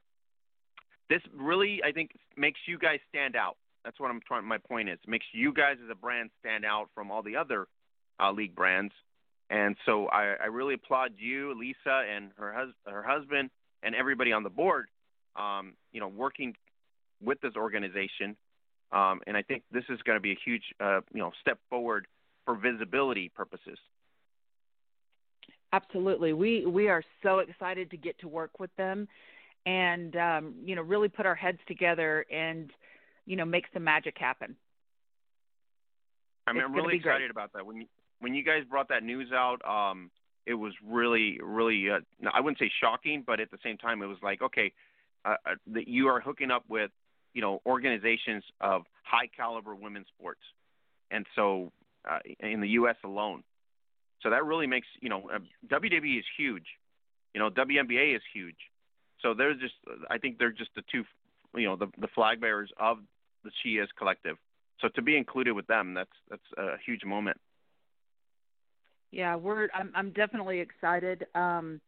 this 1.09 1.21
really, 1.37 1.81
I 1.85 1.93
think, 1.93 2.13
makes 2.37 2.61
you 2.67 2.79
guys 2.79 3.01
stand 3.09 3.37
out. 3.37 3.57
That's 3.85 3.99
what 3.99 4.11
I'm 4.11 4.21
trying. 4.27 4.45
My 4.45 4.59
point 4.59 4.89
is, 4.89 4.99
makes 5.07 5.27
you 5.33 5.53
guys 5.53 5.77
as 5.83 5.91
a 5.91 5.95
brand 5.95 6.31
stand 6.41 6.65
out 6.65 6.89
from 6.95 7.11
all 7.11 7.23
the 7.23 7.37
other 7.37 7.67
uh, 8.23 8.31
league 8.33 8.55
brands. 8.55 8.93
And 9.49 9.77
so 9.85 10.07
I, 10.07 10.37
I 10.41 10.47
really 10.47 10.75
applaud 10.75 11.15
you, 11.19 11.59
Lisa, 11.59 12.05
and 12.15 12.31
her 12.37 12.53
hus- 12.53 12.75
her 12.87 13.03
husband, 13.03 13.51
and 13.83 13.95
everybody 13.95 14.33
on 14.33 14.43
the 14.43 14.51
board. 14.51 14.87
Um, 15.37 15.75
you 15.93 16.01
know, 16.01 16.09
working 16.09 16.55
with 17.23 17.41
this 17.41 17.55
organization, 17.57 18.37
um, 18.93 19.21
and 19.27 19.37
I 19.37 19.43
think 19.43 19.63
this 19.73 19.85
is 19.89 20.01
going 20.03 20.17
to 20.17 20.21
be 20.21 20.33
a 20.33 20.39
huge, 20.45 20.63
uh, 20.81 21.01
you 21.13 21.21
know, 21.21 21.31
step 21.41 21.59
forward 21.69 22.07
for 22.45 22.57
visibility 22.57 23.31
purposes. 23.35 23.79
Absolutely. 25.73 26.33
We 26.33 26.67
we 26.67 26.89
are 26.89 27.03
so 27.23 27.39
excited 27.39 27.91
to 27.93 27.97
get 27.97 28.19
to 28.21 28.29
work 28.29 28.59
with 28.59 28.75
them 28.77 29.07
and 29.67 30.17
um, 30.17 30.55
you 30.65 30.75
know, 30.75 30.83
really 30.83 31.09
put 31.09 31.27
our 31.27 31.35
heads 31.35 31.59
together 31.67 32.25
and 32.31 32.71
you 33.27 33.37
know, 33.37 33.45
make 33.45 33.67
some 33.73 33.85
magic 33.85 34.17
happen. 34.19 34.57
I 36.47 36.53
mean, 36.53 36.63
It's 36.63 36.69
I'm 36.69 36.75
really 36.75 36.97
excited 36.97 37.31
about 37.31 37.53
that. 37.53 37.65
When 37.67 37.77
you, 37.77 37.87
when 38.21 38.35
you 38.35 38.43
guys 38.43 38.65
brought 38.69 38.89
that 38.89 39.03
news 39.03 39.31
out, 39.33 39.59
um, 39.65 40.11
it 40.47 40.55
was 40.55 40.73
really, 40.85 41.39
really, 41.43 41.91
uh, 41.91 42.01
I 42.33 42.41
wouldn't 42.41 42.59
say 42.59 42.71
shocking, 42.81 43.23
but 43.27 43.41
at 43.41 43.51
the 43.51 43.59
same 43.63 43.77
time, 43.77 44.03
it 44.03 44.07
was 44.07 44.19
like, 44.23 44.43
okay, 44.43 44.73
uh, 45.25 45.37
uh, 45.47 45.55
that 45.69 45.87
you 45.87 46.09
are 46.09 46.21
hooking 46.21 46.51
up 46.51 46.65
with, 46.69 46.91
you 47.35 47.43
know, 47.43 47.61
organizations 47.67 48.43
of 48.61 48.83
high 49.05 49.29
caliber 49.37 49.75
women's 49.75 50.07
sports, 50.09 50.41
and 51.11 51.27
so 51.37 51.71
uh, 52.11 52.19
in 52.41 52.61
the 52.61 52.69
U.S. 52.69 52.97
alone, 53.05 53.45
so 54.23 54.31
that 54.31 54.45
really 54.45 54.67
makes, 54.67 54.89
you 55.01 55.09
know, 55.09 55.31
uh, 55.33 55.39
WWE 55.69 56.19
is 56.19 56.25
huge, 56.37 56.67
you 57.35 57.41
know, 57.41 57.51
WNBA 57.51 58.17
is 58.17 58.23
huge, 58.33 58.57
so 59.21 59.35
they're 59.35 59.55
just, 59.55 59.75
I 60.11 60.19
think 60.19 60.39
they're 60.39 60.51
just 60.51 60.71
the 60.75 60.83
two, 60.91 61.05
you 61.55 61.67
know, 61.67 61.77
the 61.77 61.89
the 61.99 62.09
flag 62.15 62.41
bearers 62.41 62.71
of 62.79 62.99
the 63.45 63.51
She 63.63 63.71
Is 63.77 63.89
collective. 63.99 64.37
So 64.81 64.89
to 64.95 65.03
be 65.03 65.17
included 65.17 65.53
with 65.53 65.67
them, 65.67 65.95
that's 65.95 66.11
that's 66.29 66.43
a 66.57 66.77
huge 66.85 67.05
moment. 67.05 67.39
Yeah, 69.11 69.37
we're 69.37 69.69
I'm 69.75 69.91
I'm 69.95 70.11
definitely 70.11 70.61
excited. 70.61 71.27
Um, 71.35 71.81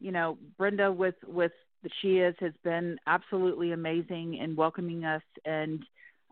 you 0.00 0.12
know, 0.12 0.38
Brenda 0.56 0.90
with 0.92 1.16
with 1.26 1.52
the 1.82 1.90
She 2.00 2.18
Is 2.18 2.34
has 2.40 2.52
been 2.62 2.98
absolutely 3.06 3.72
amazing 3.72 4.34
in 4.34 4.56
welcoming 4.56 5.04
us 5.04 5.22
and 5.44 5.84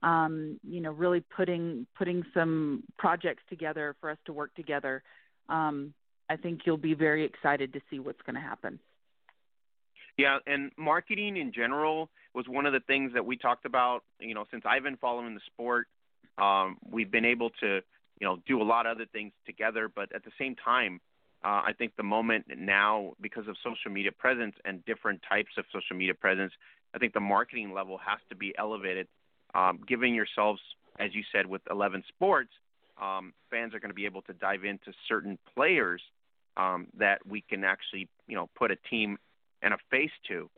um, 0.02 0.60
you 0.62 0.80
know, 0.80 0.92
really 0.92 1.20
putting 1.20 1.86
putting 1.96 2.22
some 2.32 2.84
projects 2.98 3.42
together 3.48 3.96
for 4.00 4.10
us 4.10 4.18
to 4.26 4.32
work 4.32 4.54
together. 4.54 5.02
Um, 5.48 5.92
I 6.30 6.36
think 6.36 6.60
you'll 6.64 6.76
be 6.76 6.94
very 6.94 7.24
excited 7.24 7.72
to 7.72 7.80
see 7.90 7.98
what's 7.98 8.20
going 8.22 8.36
to 8.36 8.40
happen. 8.40 8.78
Yeah, 10.18 10.38
and 10.46 10.70
marketing 10.76 11.36
in 11.36 11.52
general 11.52 12.10
was 12.34 12.46
one 12.48 12.66
of 12.66 12.72
the 12.72 12.80
things 12.80 13.12
that 13.14 13.24
we 13.24 13.36
talked 13.36 13.64
about. 13.64 14.02
You 14.20 14.34
know, 14.34 14.44
since 14.50 14.64
I've 14.66 14.82
been 14.82 14.96
following 14.96 15.34
the 15.34 15.40
sport, 15.46 15.86
um, 16.36 16.76
we've 16.90 17.10
been 17.10 17.24
able 17.24 17.50
to, 17.60 17.80
you 18.20 18.26
know, 18.26 18.36
do 18.46 18.60
a 18.60 18.64
lot 18.64 18.86
of 18.86 18.96
other 18.96 19.06
things 19.06 19.32
together. 19.46 19.88
But 19.88 20.14
at 20.14 20.24
the 20.24 20.32
same 20.38 20.54
time, 20.56 21.00
uh, 21.44 21.62
I 21.64 21.72
think 21.78 21.92
the 21.96 22.02
moment 22.02 22.46
now, 22.58 23.12
because 23.20 23.48
of 23.48 23.56
social 23.64 23.90
media 23.90 24.12
presence 24.12 24.56
and 24.64 24.84
different 24.84 25.22
types 25.26 25.52
of 25.56 25.64
social 25.72 25.96
media 25.96 26.14
presence, 26.14 26.52
I 26.94 26.98
think 26.98 27.14
the 27.14 27.20
marketing 27.20 27.72
level 27.72 27.98
has 27.98 28.18
to 28.28 28.36
be 28.36 28.52
elevated, 28.58 29.06
um, 29.54 29.80
giving 29.86 30.14
yourselves 30.14 30.60
as 30.98 31.14
you 31.14 31.22
said, 31.32 31.46
with 31.46 31.62
11 31.70 32.02
sports, 32.08 32.50
um, 33.00 33.32
fans 33.50 33.74
are 33.74 33.80
going 33.80 33.90
to 33.90 33.94
be 33.94 34.06
able 34.06 34.22
to 34.22 34.32
dive 34.34 34.64
into 34.64 34.92
certain 35.08 35.38
players 35.54 36.02
um, 36.56 36.88
that 36.98 37.24
we 37.26 37.40
can 37.40 37.64
actually, 37.64 38.08
you 38.26 38.34
know, 38.34 38.48
put 38.56 38.70
a 38.70 38.76
team 38.90 39.18
and 39.62 39.74
a 39.74 39.78
face 39.90 40.10
to, 40.28 40.48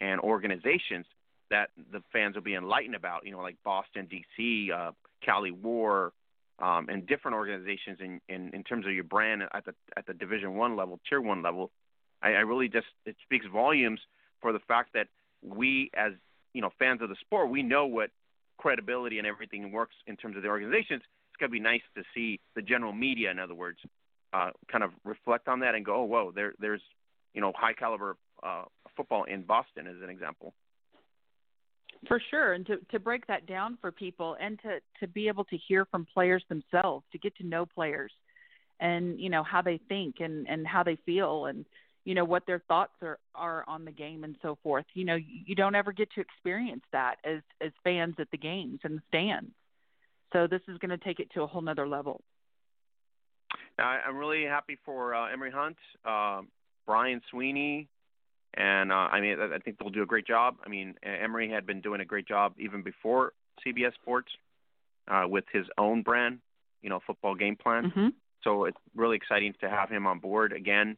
and 0.00 0.20
organizations 0.20 1.06
that 1.50 1.70
the 1.92 2.02
fans 2.12 2.34
will 2.34 2.42
be 2.42 2.54
enlightened 2.54 2.94
about. 2.94 3.24
You 3.24 3.32
know, 3.32 3.40
like 3.40 3.56
Boston, 3.64 4.06
D.C., 4.10 4.70
uh, 4.74 4.92
Cali 5.24 5.50
War, 5.50 6.12
um, 6.58 6.88
and 6.88 7.06
different 7.06 7.36
organizations 7.36 7.98
in, 8.00 8.20
in 8.28 8.50
in 8.54 8.64
terms 8.64 8.86
of 8.86 8.92
your 8.92 9.04
brand 9.04 9.42
at 9.52 9.64
the 9.64 9.74
at 9.96 10.06
the 10.06 10.14
Division 10.14 10.54
One 10.54 10.76
level, 10.76 11.00
Tier 11.08 11.20
One 11.20 11.42
level. 11.42 11.70
I, 12.22 12.28
I 12.28 12.40
really 12.40 12.68
just 12.68 12.86
it 13.04 13.16
speaks 13.24 13.46
volumes 13.52 14.00
for 14.40 14.52
the 14.52 14.60
fact 14.60 14.94
that 14.94 15.08
we 15.42 15.90
as 15.94 16.12
you 16.54 16.62
know 16.62 16.70
fans 16.78 17.02
of 17.02 17.08
the 17.08 17.16
sport, 17.20 17.50
we 17.50 17.62
know 17.62 17.86
what 17.86 18.10
credibility 18.58 19.18
and 19.18 19.26
everything 19.26 19.72
works 19.72 19.94
in 20.06 20.16
terms 20.16 20.36
of 20.36 20.42
the 20.42 20.48
organizations. 20.48 21.02
It's 21.02 21.40
gonna 21.40 21.50
be 21.50 21.60
nice 21.60 21.82
to 21.96 22.02
see 22.14 22.40
the 22.54 22.62
general 22.62 22.92
media, 22.92 23.30
in 23.30 23.38
other 23.38 23.54
words, 23.54 23.78
uh, 24.32 24.50
kind 24.70 24.84
of 24.84 24.90
reflect 25.04 25.48
on 25.48 25.60
that 25.60 25.74
and 25.74 25.84
go, 25.84 25.96
oh, 25.96 26.04
whoa, 26.04 26.32
there 26.34 26.54
there's 26.58 26.82
you 27.34 27.40
know 27.40 27.52
high 27.56 27.72
caliber 27.72 28.16
uh, 28.42 28.64
football 28.96 29.24
in 29.24 29.42
Boston 29.42 29.86
as 29.86 29.96
an 30.02 30.10
example. 30.10 30.54
For 32.08 32.20
sure, 32.30 32.54
and 32.54 32.66
to 32.66 32.78
to 32.90 32.98
break 32.98 33.26
that 33.28 33.46
down 33.46 33.78
for 33.80 33.92
people, 33.92 34.36
and 34.40 34.58
to 34.62 34.80
to 35.00 35.06
be 35.06 35.28
able 35.28 35.44
to 35.44 35.56
hear 35.56 35.84
from 35.84 36.06
players 36.12 36.42
themselves, 36.48 37.04
to 37.12 37.18
get 37.18 37.36
to 37.36 37.46
know 37.46 37.64
players, 37.64 38.10
and 38.80 39.20
you 39.20 39.30
know 39.30 39.44
how 39.44 39.62
they 39.62 39.78
think 39.88 40.16
and 40.18 40.48
and 40.48 40.66
how 40.66 40.82
they 40.82 40.96
feel, 41.06 41.46
and 41.46 41.64
you 42.04 42.16
know 42.16 42.24
what 42.24 42.44
their 42.44 42.60
thoughts 42.66 42.94
are 43.02 43.18
are 43.36 43.64
on 43.68 43.84
the 43.84 43.92
game 43.92 44.24
and 44.24 44.36
so 44.42 44.58
forth. 44.64 44.84
You 44.94 45.04
know, 45.04 45.14
you 45.14 45.54
don't 45.54 45.76
ever 45.76 45.92
get 45.92 46.10
to 46.14 46.20
experience 46.20 46.82
that 46.90 47.16
as 47.24 47.40
as 47.60 47.70
fans 47.84 48.16
at 48.18 48.30
the 48.32 48.38
games 48.38 48.80
and 48.82 48.98
the 48.98 49.02
stands. 49.08 49.52
So 50.32 50.48
this 50.48 50.62
is 50.66 50.78
going 50.78 50.90
to 50.90 51.04
take 51.04 51.20
it 51.20 51.30
to 51.34 51.42
a 51.42 51.46
whole 51.46 51.62
nother 51.62 51.86
level. 51.86 52.20
I'm 53.78 54.16
really 54.16 54.44
happy 54.44 54.78
for 54.84 55.14
uh, 55.14 55.32
Emory 55.32 55.50
Hunt, 55.50 55.76
uh, 56.04 56.42
Brian 56.86 57.20
Sweeney, 57.30 57.88
and 58.54 58.92
uh, 58.92 59.08
I 59.10 59.20
mean 59.20 59.38
I 59.40 59.58
think 59.58 59.78
they'll 59.78 59.90
do 59.90 60.02
a 60.02 60.06
great 60.06 60.26
job. 60.26 60.56
I 60.64 60.68
mean 60.68 60.94
Emory 61.02 61.50
had 61.50 61.66
been 61.66 61.80
doing 61.80 62.00
a 62.00 62.04
great 62.04 62.26
job 62.26 62.54
even 62.58 62.82
before 62.82 63.32
CBS 63.66 63.94
Sports 63.94 64.28
uh, 65.08 65.24
with 65.28 65.44
his 65.52 65.66
own 65.78 66.02
brand, 66.02 66.38
you 66.82 66.90
know, 66.90 67.00
football 67.06 67.34
game 67.34 67.56
plan. 67.56 67.90
Mm-hmm. 67.90 68.08
So 68.44 68.64
it's 68.64 68.76
really 68.94 69.16
exciting 69.16 69.54
to 69.60 69.70
have 69.70 69.88
him 69.88 70.06
on 70.06 70.18
board 70.18 70.52
again 70.52 70.96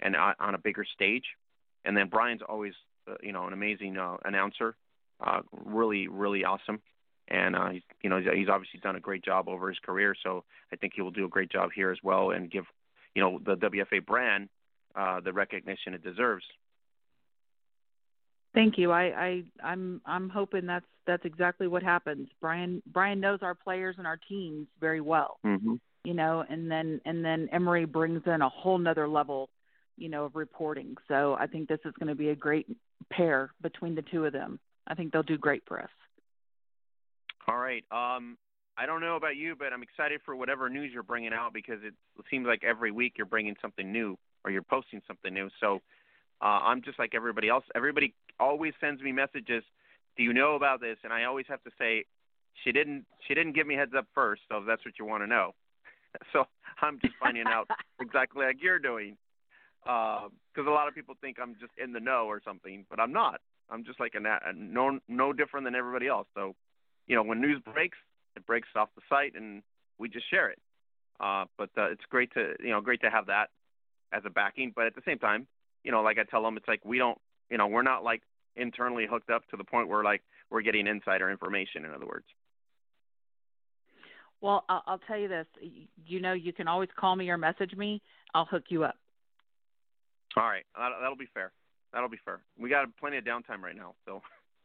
and 0.00 0.16
uh, 0.16 0.34
on 0.38 0.54
a 0.54 0.58
bigger 0.58 0.84
stage. 0.94 1.24
And 1.84 1.96
then 1.96 2.08
Brian's 2.08 2.42
always, 2.48 2.74
uh, 3.08 3.14
you 3.22 3.32
know, 3.32 3.46
an 3.46 3.52
amazing 3.52 3.96
uh, 3.98 4.16
announcer, 4.24 4.76
uh, 5.24 5.40
really, 5.52 6.08
really 6.08 6.44
awesome. 6.44 6.80
And 7.28 7.56
uh, 7.56 7.70
he's, 7.70 7.82
you 8.02 8.10
know, 8.10 8.18
he's 8.18 8.48
obviously 8.48 8.80
done 8.80 8.96
a 8.96 9.00
great 9.00 9.24
job 9.24 9.48
over 9.48 9.68
his 9.68 9.78
career. 9.78 10.14
So 10.22 10.44
I 10.72 10.76
think 10.76 10.92
he 10.94 11.02
will 11.02 11.10
do 11.10 11.24
a 11.24 11.28
great 11.28 11.50
job 11.50 11.70
here 11.74 11.90
as 11.90 11.98
well 12.02 12.30
and 12.30 12.50
give, 12.50 12.64
you 13.14 13.22
know, 13.22 13.40
the 13.44 13.56
WFA 13.56 14.04
brand 14.04 14.48
uh, 14.94 15.20
the 15.20 15.32
recognition 15.32 15.94
it 15.94 16.02
deserves. 16.02 16.44
Thank 18.54 18.78
you. 18.78 18.92
I, 18.92 19.02
I 19.02 19.42
I'm 19.62 20.00
I'm 20.06 20.28
hoping 20.28 20.66
that's 20.66 20.86
that's 21.06 21.24
exactly 21.24 21.66
what 21.66 21.82
happens. 21.82 22.28
Brian 22.40 22.82
Brian 22.86 23.20
knows 23.20 23.40
our 23.42 23.54
players 23.54 23.96
and 23.98 24.06
our 24.06 24.18
teams 24.28 24.68
very 24.80 25.00
well. 25.00 25.38
Mm-hmm. 25.44 25.74
You 26.04 26.14
know, 26.14 26.44
and 26.48 26.70
then 26.70 27.00
and 27.04 27.24
then 27.24 27.48
Emory 27.52 27.84
brings 27.84 28.22
in 28.26 28.42
a 28.42 28.48
whole 28.48 28.78
nother 28.78 29.08
level, 29.08 29.50
you 29.96 30.08
know, 30.08 30.24
of 30.26 30.36
reporting. 30.36 30.96
So 31.08 31.36
I 31.38 31.46
think 31.46 31.68
this 31.68 31.80
is 31.84 31.92
going 31.98 32.08
to 32.08 32.14
be 32.14 32.28
a 32.28 32.36
great 32.36 32.66
pair 33.10 33.50
between 33.60 33.94
the 33.94 34.02
two 34.02 34.24
of 34.24 34.32
them. 34.32 34.60
I 34.86 34.94
think 34.94 35.12
they'll 35.12 35.22
do 35.22 35.38
great 35.38 35.62
for 35.66 35.80
us. 35.80 35.90
All 37.48 37.56
right. 37.56 37.84
Um, 37.90 38.36
I 38.76 38.86
don't 38.86 39.00
know 39.00 39.16
about 39.16 39.36
you, 39.36 39.54
but 39.56 39.72
I'm 39.72 39.82
excited 39.82 40.20
for 40.24 40.36
whatever 40.36 40.68
news 40.68 40.90
you're 40.92 41.02
bringing 41.02 41.32
out 41.32 41.52
because 41.52 41.78
it 41.82 41.94
seems 42.30 42.46
like 42.46 42.64
every 42.64 42.90
week 42.90 43.14
you're 43.16 43.26
bringing 43.26 43.56
something 43.62 43.90
new 43.90 44.16
or 44.44 44.50
you're 44.50 44.62
posting 44.62 45.00
something 45.06 45.32
new. 45.32 45.48
So 45.60 45.80
uh, 46.42 46.60
I'm 46.62 46.82
just 46.82 46.98
like 46.98 47.14
everybody 47.14 47.48
else. 47.48 47.64
Everybody 47.74 48.14
always 48.40 48.72
sends 48.80 49.02
me 49.02 49.12
messages. 49.12 49.64
Do 50.16 50.22
you 50.22 50.32
know 50.32 50.54
about 50.54 50.80
this? 50.80 50.96
And 51.04 51.12
I 51.12 51.24
always 51.24 51.46
have 51.48 51.62
to 51.64 51.70
say, 51.78 52.04
she 52.62 52.72
didn't. 52.72 53.04
She 53.26 53.34
didn't 53.34 53.54
give 53.54 53.66
me 53.66 53.74
heads 53.74 53.92
up 53.96 54.06
first. 54.14 54.42
So 54.48 54.58
if 54.58 54.66
that's 54.66 54.84
what 54.84 54.94
you 54.98 55.04
want 55.04 55.22
to 55.22 55.26
know. 55.26 55.54
so 56.32 56.44
I'm 56.80 57.00
just 57.00 57.14
finding 57.20 57.46
out 57.46 57.68
exactly 58.00 58.44
like 58.46 58.62
you're 58.62 58.78
doing. 58.78 59.16
Because 59.82 60.30
uh, 60.58 60.70
a 60.70 60.70
lot 60.70 60.88
of 60.88 60.94
people 60.94 61.14
think 61.20 61.38
I'm 61.42 61.56
just 61.60 61.72
in 61.82 61.92
the 61.92 62.00
know 62.00 62.26
or 62.26 62.40
something, 62.44 62.86
but 62.88 63.00
I'm 63.00 63.12
not. 63.12 63.40
I'm 63.70 63.84
just 63.84 63.98
like 63.98 64.14
a, 64.14 64.18
a 64.18 64.52
no 64.54 65.00
no 65.08 65.32
different 65.32 65.66
than 65.66 65.74
everybody 65.74 66.06
else. 66.06 66.26
So, 66.34 66.54
you 67.06 67.16
know, 67.16 67.22
when 67.22 67.40
news 67.40 67.60
breaks, 67.72 67.98
it 68.36 68.46
breaks 68.46 68.68
off 68.76 68.88
the 68.94 69.02
site, 69.08 69.34
and 69.34 69.62
we 69.98 70.08
just 70.08 70.28
share 70.30 70.50
it. 70.50 70.58
Uh, 71.20 71.44
but 71.58 71.70
uh, 71.76 71.90
it's 71.90 72.04
great 72.08 72.32
to 72.34 72.54
you 72.60 72.70
know 72.70 72.80
great 72.80 73.00
to 73.02 73.10
have 73.10 73.26
that 73.26 73.46
as 74.12 74.22
a 74.24 74.30
backing. 74.30 74.72
But 74.74 74.86
at 74.86 74.94
the 74.94 75.02
same 75.04 75.18
time, 75.18 75.46
you 75.82 75.92
know, 75.92 76.02
like 76.02 76.18
I 76.18 76.24
tell 76.24 76.42
them, 76.42 76.56
it's 76.56 76.68
like 76.68 76.84
we 76.84 76.98
don't, 76.98 77.18
you 77.50 77.58
know, 77.58 77.66
we're 77.66 77.82
not 77.82 78.04
like 78.04 78.22
internally 78.56 79.06
hooked 79.08 79.30
up 79.30 79.48
to 79.50 79.56
the 79.56 79.64
point 79.64 79.88
where 79.88 80.04
like 80.04 80.22
we're 80.50 80.62
getting 80.62 80.86
insider 80.86 81.30
information. 81.30 81.84
In 81.84 81.92
other 81.92 82.06
words. 82.06 82.26
Well, 84.40 84.64
I'll, 84.68 84.82
I'll 84.86 84.98
tell 84.98 85.18
you 85.18 85.28
this. 85.28 85.46
You 86.06 86.20
know, 86.20 86.34
you 86.34 86.52
can 86.52 86.68
always 86.68 86.90
call 86.98 87.16
me 87.16 87.30
or 87.30 87.38
message 87.38 87.72
me. 87.74 88.02
I'll 88.34 88.44
hook 88.44 88.64
you 88.68 88.84
up. 88.84 88.96
All 90.36 90.44
right, 90.44 90.64
that'll, 90.76 91.16
be 91.16 91.28
fair. 91.32 91.52
That'll 91.92 92.08
be 92.08 92.18
fair. 92.24 92.40
We 92.58 92.68
got 92.68 92.88
plenty 92.98 93.18
of 93.18 93.24
downtime 93.24 93.62
right 93.62 93.76
now, 93.76 93.94
so 94.04 94.20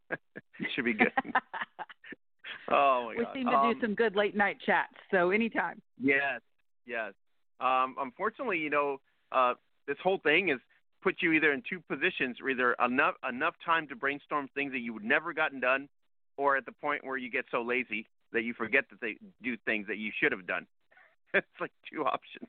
it 0.09 0.19
should 0.75 0.85
be 0.85 0.93
good. 0.93 1.11
oh 2.71 3.05
my 3.05 3.15
we 3.17 3.23
god. 3.23 3.33
We 3.33 3.39
seem 3.39 3.47
to 3.47 3.55
um, 3.55 3.73
do 3.73 3.81
some 3.81 3.95
good 3.95 4.15
late 4.15 4.35
night 4.35 4.57
chats, 4.65 4.93
so 5.11 5.29
anytime. 5.29 5.81
Yes, 6.01 6.41
yes. 6.85 7.13
Um, 7.61 7.95
unfortunately, 7.99 8.57
you 8.57 8.69
know, 8.69 8.97
uh, 9.31 9.53
this 9.87 9.97
whole 10.03 10.19
thing 10.23 10.49
is 10.49 10.59
put 11.01 11.15
you 11.21 11.33
either 11.33 11.51
in 11.51 11.63
two 11.69 11.79
positions, 11.79 12.37
or 12.41 12.49
either 12.49 12.75
enough 12.85 13.15
enough 13.27 13.55
time 13.65 13.87
to 13.87 13.95
brainstorm 13.95 14.49
things 14.53 14.71
that 14.71 14.79
you 14.79 14.93
would 14.93 15.03
never 15.03 15.33
gotten 15.33 15.59
done, 15.59 15.89
or 16.37 16.57
at 16.57 16.65
the 16.65 16.71
point 16.71 17.05
where 17.05 17.17
you 17.17 17.29
get 17.29 17.45
so 17.51 17.61
lazy 17.61 18.05
that 18.31 18.43
you 18.43 18.53
forget 18.53 18.85
that 18.89 19.01
they 19.01 19.17
do 19.41 19.57
things 19.65 19.87
that 19.87 19.97
you 19.97 20.11
should 20.21 20.31
have 20.31 20.45
done. 20.45 20.65
it's 21.33 21.45
like 21.59 21.71
two 21.91 22.05
options. 22.05 22.47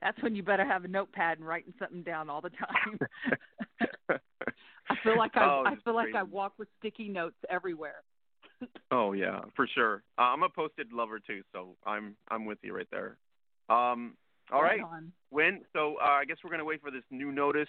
That's 0.00 0.20
when 0.22 0.34
you 0.34 0.42
better 0.42 0.64
have 0.64 0.84
a 0.84 0.88
notepad 0.88 1.38
and 1.38 1.46
writing 1.46 1.72
something 1.78 2.02
down 2.02 2.28
all 2.28 2.40
the 2.40 2.50
time. 2.50 2.98
I 4.90 4.96
feel 5.04 5.16
like 5.16 5.36
I, 5.36 5.44
oh, 5.44 5.64
I 5.64 5.70
feel 5.84 5.94
crazy. 5.94 6.12
like 6.12 6.14
I 6.14 6.22
walk 6.24 6.54
with 6.58 6.68
sticky 6.80 7.08
notes 7.08 7.36
everywhere. 7.48 8.02
oh 8.90 9.12
yeah, 9.12 9.40
for 9.54 9.66
sure. 9.66 10.02
Uh, 10.18 10.22
I'm 10.22 10.42
a 10.42 10.48
Post-it 10.48 10.88
lover 10.92 11.20
too, 11.20 11.42
so 11.52 11.76
I'm 11.86 12.16
I'm 12.28 12.44
with 12.44 12.58
you 12.62 12.74
right 12.74 12.88
there. 12.90 13.16
Um, 13.68 14.14
all 14.50 14.62
right. 14.62 14.82
right 14.82 15.02
when? 15.30 15.62
So 15.72 15.96
uh, 16.02 16.04
I 16.04 16.24
guess 16.24 16.38
we're 16.42 16.50
going 16.50 16.60
to 16.60 16.64
wait 16.64 16.82
for 16.82 16.90
this 16.90 17.04
new 17.10 17.32
notice 17.32 17.68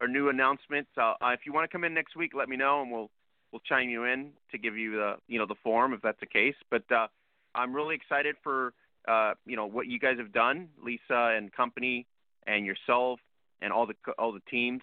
or 0.00 0.08
new 0.08 0.28
announcement. 0.28 0.86
Uh, 0.96 1.14
uh, 1.20 1.30
if 1.32 1.40
you 1.44 1.52
want 1.52 1.68
to 1.68 1.72
come 1.72 1.84
in 1.84 1.94
next 1.94 2.16
week, 2.16 2.32
let 2.34 2.48
me 2.48 2.56
know, 2.56 2.82
and 2.82 2.90
we'll 2.90 3.10
we'll 3.52 3.60
chime 3.60 3.88
you 3.88 4.04
in 4.04 4.30
to 4.52 4.58
give 4.58 4.76
you 4.76 4.92
the 4.92 5.16
you 5.28 5.38
know 5.38 5.46
the 5.46 5.56
form 5.62 5.92
if 5.92 6.02
that's 6.02 6.20
the 6.20 6.26
case. 6.26 6.54
But 6.70 6.90
uh, 6.90 7.08
I'm 7.54 7.74
really 7.74 7.94
excited 7.94 8.36
for 8.42 8.72
uh, 9.08 9.34
you 9.46 9.56
know 9.56 9.66
what 9.66 9.86
you 9.86 9.98
guys 9.98 10.18
have 10.18 10.32
done, 10.32 10.68
Lisa 10.82 11.34
and 11.36 11.52
company, 11.52 12.06
and 12.46 12.66
yourself, 12.66 13.20
and 13.60 13.72
all 13.72 13.86
the 13.86 13.94
all 14.18 14.32
the 14.32 14.42
teams. 14.50 14.82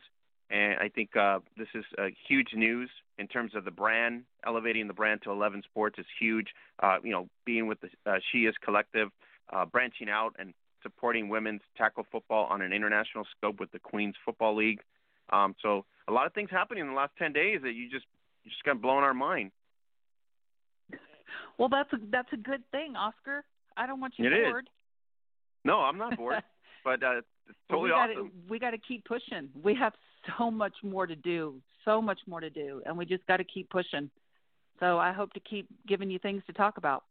And 0.50 0.80
I 0.80 0.88
think 0.88 1.16
uh, 1.18 1.40
this 1.58 1.68
is 1.76 1.84
uh, 1.98 2.06
huge 2.28 2.54
news 2.54 2.90
in 3.18 3.28
terms 3.28 3.54
of 3.54 3.66
the 3.66 3.72
brand, 3.72 4.24
elevating 4.46 4.88
the 4.88 4.94
brand 4.94 5.22
to 5.24 5.32
11 5.32 5.64
Sports 5.64 6.00
is 6.00 6.06
huge. 6.20 6.48
Uh, 6.82 6.98
you 7.04 7.12
know, 7.12 7.28
being 7.46 7.68
with 7.68 7.80
the 7.82 7.90
uh, 8.10 8.20
She 8.32 8.46
Is 8.46 8.56
Collective, 8.64 9.10
uh, 9.52 9.66
branching 9.66 10.10
out 10.10 10.36
and 10.40 10.54
supporting 10.88 11.28
women's 11.30 11.62
tackle 11.78 12.06
football 12.12 12.46
on 12.46 12.62
an 12.62 12.72
international 12.72 13.26
scope 13.36 13.60
with 13.60 13.72
the 13.72 13.80
Queens 13.80 14.16
Football 14.24 14.56
League. 14.56 14.80
Um, 15.32 15.56
so 15.62 15.86
a 16.08 16.12
lot 16.12 16.26
of 16.26 16.34
things 16.34 16.50
happening 16.50 16.82
in 16.82 16.90
the 16.90 16.96
last 16.96 17.12
10 17.20 17.34
days 17.34 17.60
that 17.64 17.74
you 17.74 17.90
just 17.90 18.06
you 18.44 18.52
just 18.52 18.64
got 18.64 18.82
blown 18.82 19.04
our 19.04 19.14
mind. 19.14 19.52
Well, 21.58 21.70
that's 21.70 21.92
a, 21.92 21.98
that's 22.12 22.32
a 22.32 22.38
good 22.38 22.64
thing, 22.72 22.96
Oscar. 22.96 23.44
I 23.76 23.88
don't 23.88 24.00
want 24.00 24.14
you 24.18 24.28
it 24.28 24.44
bored. 24.46 24.66
Is. 24.66 24.72
No, 25.66 25.80
I'm 25.80 25.98
not 25.98 26.16
bored, 26.16 26.44
but 26.86 27.04
uh, 27.04 27.18
it's 27.18 27.58
totally 27.70 27.92
well, 27.92 28.08
we. 28.08 28.14
Gotta, 28.16 28.30
we 28.50 28.60
got 28.60 28.72
to 28.72 28.78
keep 28.78 29.04
pushing. 29.06 29.50
We 29.62 29.76
have 29.76 29.94
so 30.38 30.50
much 30.50 30.74
more 30.84 31.06
to 31.08 31.16
do, 31.16 31.56
so 31.84 32.02
much 32.02 32.20
more 32.28 32.40
to 32.40 32.50
do, 32.50 32.82
and 32.86 32.98
we 32.98 33.06
just 33.06 33.26
got 33.28 33.38
to 33.38 33.44
keep 33.44 33.70
pushing. 33.70 34.10
So 34.80 34.98
I 34.98 35.12
hope 35.12 35.34
to 35.34 35.40
keep 35.40 35.68
giving 35.88 36.10
you 36.10 36.20
things 36.20 36.44
to 36.48 36.54
talk 36.54 36.78
about. 36.78 37.04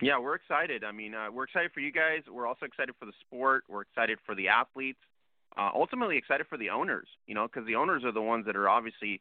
Yeah, 0.00 0.18
we're 0.18 0.34
excited. 0.34 0.82
I 0.84 0.92
mean, 0.92 1.14
uh, 1.14 1.30
we're 1.32 1.44
excited 1.44 1.72
for 1.72 1.80
you 1.80 1.92
guys. 1.92 2.22
We're 2.30 2.46
also 2.46 2.66
excited 2.66 2.94
for 2.98 3.06
the 3.06 3.12
sport. 3.20 3.64
We're 3.68 3.82
excited 3.82 4.18
for 4.26 4.34
the 4.34 4.48
athletes. 4.48 4.98
Uh, 5.56 5.70
ultimately, 5.72 6.16
excited 6.16 6.46
for 6.48 6.58
the 6.58 6.70
owners. 6.70 7.06
You 7.26 7.34
know, 7.34 7.46
because 7.46 7.66
the 7.66 7.76
owners 7.76 8.02
are 8.04 8.12
the 8.12 8.22
ones 8.22 8.46
that 8.46 8.56
are 8.56 8.68
obviously 8.68 9.20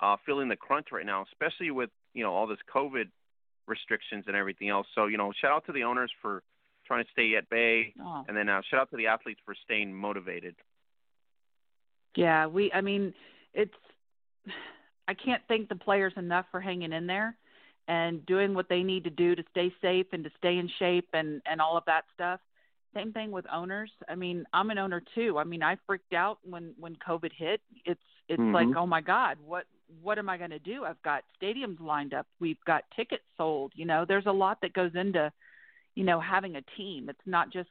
uh, 0.00 0.16
feeling 0.24 0.48
the 0.48 0.56
crunch 0.56 0.88
right 0.92 1.04
now, 1.04 1.24
especially 1.32 1.70
with 1.70 1.90
you 2.14 2.22
know 2.22 2.32
all 2.32 2.46
this 2.46 2.58
COVID 2.72 3.06
restrictions 3.66 4.24
and 4.28 4.36
everything 4.36 4.68
else. 4.68 4.86
So 4.94 5.06
you 5.06 5.16
know, 5.16 5.32
shout 5.40 5.52
out 5.52 5.66
to 5.66 5.72
the 5.72 5.82
owners 5.82 6.10
for 6.22 6.42
trying 6.86 7.04
to 7.04 7.10
stay 7.10 7.34
at 7.36 7.50
bay, 7.50 7.92
oh. 8.00 8.24
and 8.28 8.36
then 8.36 8.48
uh, 8.48 8.62
shout 8.70 8.80
out 8.80 8.90
to 8.90 8.96
the 8.96 9.08
athletes 9.08 9.40
for 9.44 9.54
staying 9.64 9.92
motivated. 9.92 10.54
Yeah, 12.14 12.46
we. 12.46 12.70
I 12.72 12.80
mean, 12.80 13.12
it's. 13.54 13.74
I 15.08 15.14
can't 15.14 15.42
thank 15.48 15.68
the 15.68 15.74
players 15.74 16.12
enough 16.16 16.46
for 16.52 16.60
hanging 16.60 16.92
in 16.92 17.08
there 17.08 17.36
and 17.88 18.24
doing 18.26 18.54
what 18.54 18.68
they 18.68 18.82
need 18.82 19.04
to 19.04 19.10
do 19.10 19.34
to 19.34 19.42
stay 19.50 19.72
safe 19.82 20.06
and 20.12 20.24
to 20.24 20.30
stay 20.38 20.58
in 20.58 20.70
shape 20.78 21.08
and 21.12 21.42
and 21.46 21.60
all 21.60 21.76
of 21.76 21.84
that 21.86 22.04
stuff. 22.14 22.40
Same 22.94 23.12
thing 23.12 23.30
with 23.30 23.46
owners. 23.50 23.90
I 24.08 24.14
mean, 24.14 24.44
I'm 24.52 24.70
an 24.70 24.78
owner 24.78 25.02
too. 25.14 25.38
I 25.38 25.44
mean, 25.44 25.62
I 25.62 25.76
freaked 25.86 26.12
out 26.12 26.38
when 26.44 26.74
when 26.78 26.96
COVID 26.96 27.32
hit. 27.36 27.60
It's 27.84 28.00
it's 28.28 28.40
mm-hmm. 28.40 28.54
like, 28.54 28.76
oh 28.76 28.86
my 28.86 29.00
God, 29.00 29.38
what 29.44 29.64
what 30.00 30.18
am 30.18 30.28
I 30.28 30.38
going 30.38 30.50
to 30.50 30.58
do? 30.58 30.84
I've 30.84 31.02
got 31.02 31.24
stadiums 31.40 31.80
lined 31.80 32.14
up. 32.14 32.26
We've 32.40 32.62
got 32.66 32.84
tickets 32.96 33.24
sold. 33.36 33.72
You 33.74 33.84
know, 33.84 34.04
there's 34.06 34.26
a 34.26 34.32
lot 34.32 34.58
that 34.62 34.72
goes 34.72 34.92
into, 34.94 35.30
you 35.94 36.04
know, 36.04 36.20
having 36.20 36.56
a 36.56 36.62
team. 36.76 37.08
It's 37.08 37.18
not 37.26 37.52
just, 37.52 37.68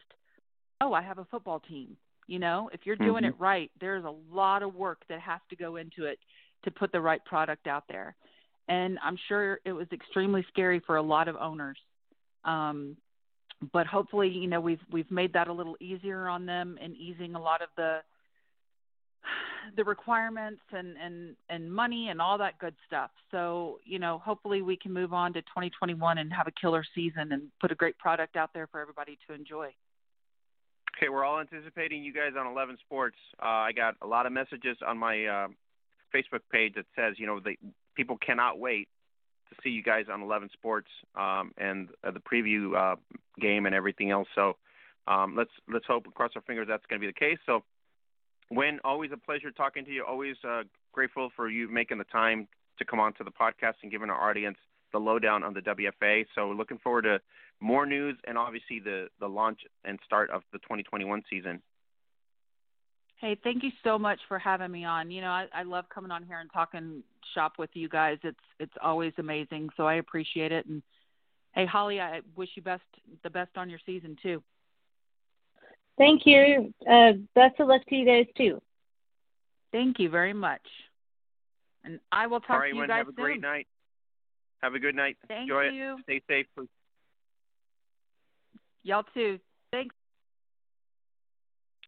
oh, 0.81 0.93
I 0.93 1.01
have 1.01 1.17
a 1.17 1.25
football 1.25 1.59
team. 1.59 1.97
You 2.27 2.39
know, 2.39 2.69
if 2.73 2.81
you're 2.85 2.95
doing 2.95 3.23
mm-hmm. 3.23 3.33
it 3.33 3.39
right, 3.39 3.71
there's 3.79 4.05
a 4.05 4.13
lot 4.31 4.63
of 4.63 4.75
work 4.75 5.01
that 5.09 5.19
has 5.19 5.41
to 5.49 5.55
go 5.55 5.75
into 5.77 6.05
it 6.05 6.19
to 6.63 6.71
put 6.71 6.91
the 6.91 7.01
right 7.01 7.23
product 7.25 7.67
out 7.67 7.83
there. 7.89 8.15
And 8.71 8.97
I'm 9.03 9.17
sure 9.27 9.59
it 9.65 9.73
was 9.73 9.87
extremely 9.91 10.45
scary 10.47 10.79
for 10.79 10.95
a 10.95 11.01
lot 11.01 11.27
of 11.27 11.35
owners. 11.35 11.77
Um, 12.45 12.95
but 13.73 13.85
hopefully, 13.85 14.29
you 14.29 14.47
know, 14.47 14.61
we've 14.61 14.79
we've 14.89 15.11
made 15.11 15.33
that 15.33 15.49
a 15.49 15.53
little 15.53 15.75
easier 15.81 16.29
on 16.29 16.45
them 16.45 16.77
and 16.81 16.95
easing 16.95 17.35
a 17.35 17.41
lot 17.41 17.61
of 17.61 17.67
the 17.75 17.97
the 19.75 19.83
requirements 19.83 20.61
and 20.71 20.95
and 21.03 21.35
and 21.49 21.71
money 21.71 22.07
and 22.07 22.21
all 22.21 22.37
that 22.37 22.59
good 22.59 22.73
stuff. 22.87 23.11
So, 23.29 23.79
you 23.83 23.99
know, 23.99 24.21
hopefully 24.23 24.61
we 24.61 24.77
can 24.77 24.93
move 24.93 25.11
on 25.11 25.33
to 25.33 25.41
2021 25.41 26.17
and 26.17 26.31
have 26.31 26.47
a 26.47 26.51
killer 26.51 26.85
season 26.95 27.33
and 27.33 27.49
put 27.59 27.73
a 27.73 27.75
great 27.75 27.97
product 27.97 28.37
out 28.37 28.51
there 28.53 28.67
for 28.67 28.79
everybody 28.79 29.17
to 29.27 29.33
enjoy. 29.33 29.67
Okay, 30.95 31.09
we're 31.09 31.25
all 31.25 31.41
anticipating 31.41 32.05
you 32.05 32.13
guys 32.13 32.33
on 32.39 32.47
11 32.47 32.77
Sports. 32.85 33.17
Uh, 33.37 33.47
I 33.47 33.73
got 33.73 33.95
a 34.01 34.07
lot 34.07 34.25
of 34.25 34.31
messages 34.31 34.77
on 34.87 34.97
my 34.97 35.25
uh, 35.25 35.47
Facebook 36.15 36.41
page 36.49 36.75
that 36.75 36.85
says, 36.95 37.15
you 37.17 37.27
know, 37.27 37.41
the 37.41 37.55
people 37.95 38.17
cannot 38.17 38.59
wait 38.59 38.87
to 39.49 39.55
see 39.63 39.69
you 39.69 39.83
guys 39.83 40.05
on 40.11 40.21
11 40.21 40.49
Sports 40.53 40.87
um, 41.15 41.51
and 41.57 41.89
uh, 42.03 42.11
the 42.11 42.19
preview 42.19 42.75
uh, 42.75 42.95
game 43.39 43.65
and 43.65 43.75
everything 43.75 44.11
else. 44.11 44.27
So 44.35 44.55
um, 45.07 45.35
let's 45.37 45.51
let's 45.71 45.85
hope 45.85 46.05
and 46.05 46.13
cross 46.13 46.31
our 46.35 46.41
fingers 46.41 46.67
that's 46.69 46.85
going 46.87 47.01
to 47.01 47.05
be 47.05 47.11
the 47.11 47.19
case. 47.19 47.39
So, 47.45 47.63
Wyn, 48.49 48.79
always 48.83 49.11
a 49.11 49.17
pleasure 49.17 49.51
talking 49.51 49.85
to 49.85 49.91
you. 49.91 50.05
Always 50.07 50.35
uh, 50.47 50.63
grateful 50.91 51.31
for 51.35 51.49
you 51.49 51.67
making 51.69 51.97
the 51.97 52.03
time 52.05 52.47
to 52.77 52.85
come 52.85 52.99
on 52.99 53.13
to 53.13 53.23
the 53.23 53.31
podcast 53.31 53.75
and 53.83 53.91
giving 53.91 54.09
our 54.09 54.29
audience 54.29 54.57
the 54.91 54.99
lowdown 54.99 55.43
on 55.43 55.53
the 55.53 55.61
WFA. 55.61 56.25
So 56.35 56.49
looking 56.51 56.77
forward 56.77 57.03
to 57.03 57.19
more 57.59 57.85
news 57.85 58.17
and 58.25 58.37
obviously 58.37 58.79
the 58.79 59.07
the 59.19 59.27
launch 59.27 59.61
and 59.85 59.99
start 60.05 60.29
of 60.29 60.43
the 60.51 60.59
2021 60.59 61.23
season. 61.29 61.61
Hey, 63.21 63.37
thank 63.43 63.61
you 63.61 63.69
so 63.83 63.99
much 63.99 64.19
for 64.27 64.39
having 64.39 64.71
me 64.71 64.83
on. 64.83 65.11
You 65.11 65.21
know, 65.21 65.29
I, 65.29 65.45
I 65.53 65.61
love 65.61 65.85
coming 65.93 66.09
on 66.09 66.23
here 66.23 66.39
and 66.39 66.51
talking 66.51 67.03
shop 67.35 67.53
with 67.59 67.69
you 67.73 67.87
guys. 67.87 68.17
It's 68.23 68.39
it's 68.59 68.73
always 68.81 69.13
amazing, 69.19 69.69
so 69.77 69.85
I 69.85 69.95
appreciate 69.95 70.51
it. 70.51 70.65
And 70.65 70.81
hey, 71.53 71.67
Holly, 71.67 72.01
I 72.01 72.21
wish 72.35 72.49
you 72.55 72.63
best 72.63 72.81
the 73.23 73.29
best 73.29 73.51
on 73.57 73.69
your 73.69 73.79
season 73.85 74.17
too. 74.23 74.41
Thank 75.99 76.25
you. 76.25 76.73
Uh, 76.89 77.13
best 77.35 77.59
of 77.59 77.67
luck 77.67 77.85
to 77.89 77.95
you 77.95 78.07
guys 78.07 78.25
too. 78.35 78.59
Thank 79.71 79.99
you 79.99 80.09
very 80.09 80.33
much. 80.33 80.65
And 81.83 81.99
I 82.11 82.25
will 82.25 82.39
talk 82.39 82.49
All 82.51 82.59
right, 82.59 82.71
to 82.71 82.75
you 82.75 82.87
guys 82.87 82.97
have 82.97 83.07
a 83.09 83.11
soon. 83.11 83.23
great 83.23 83.41
night. 83.41 83.67
Have 84.63 84.73
a 84.73 84.79
good 84.79 84.95
night. 84.95 85.17
Thank 85.27 85.43
Enjoy 85.43 85.65
you. 85.65 85.97
it. 85.99 86.03
Stay 86.03 86.21
safe. 86.27 86.67
Y'all 88.83 89.03
too. 89.13 89.39
Thanks. 89.71 89.93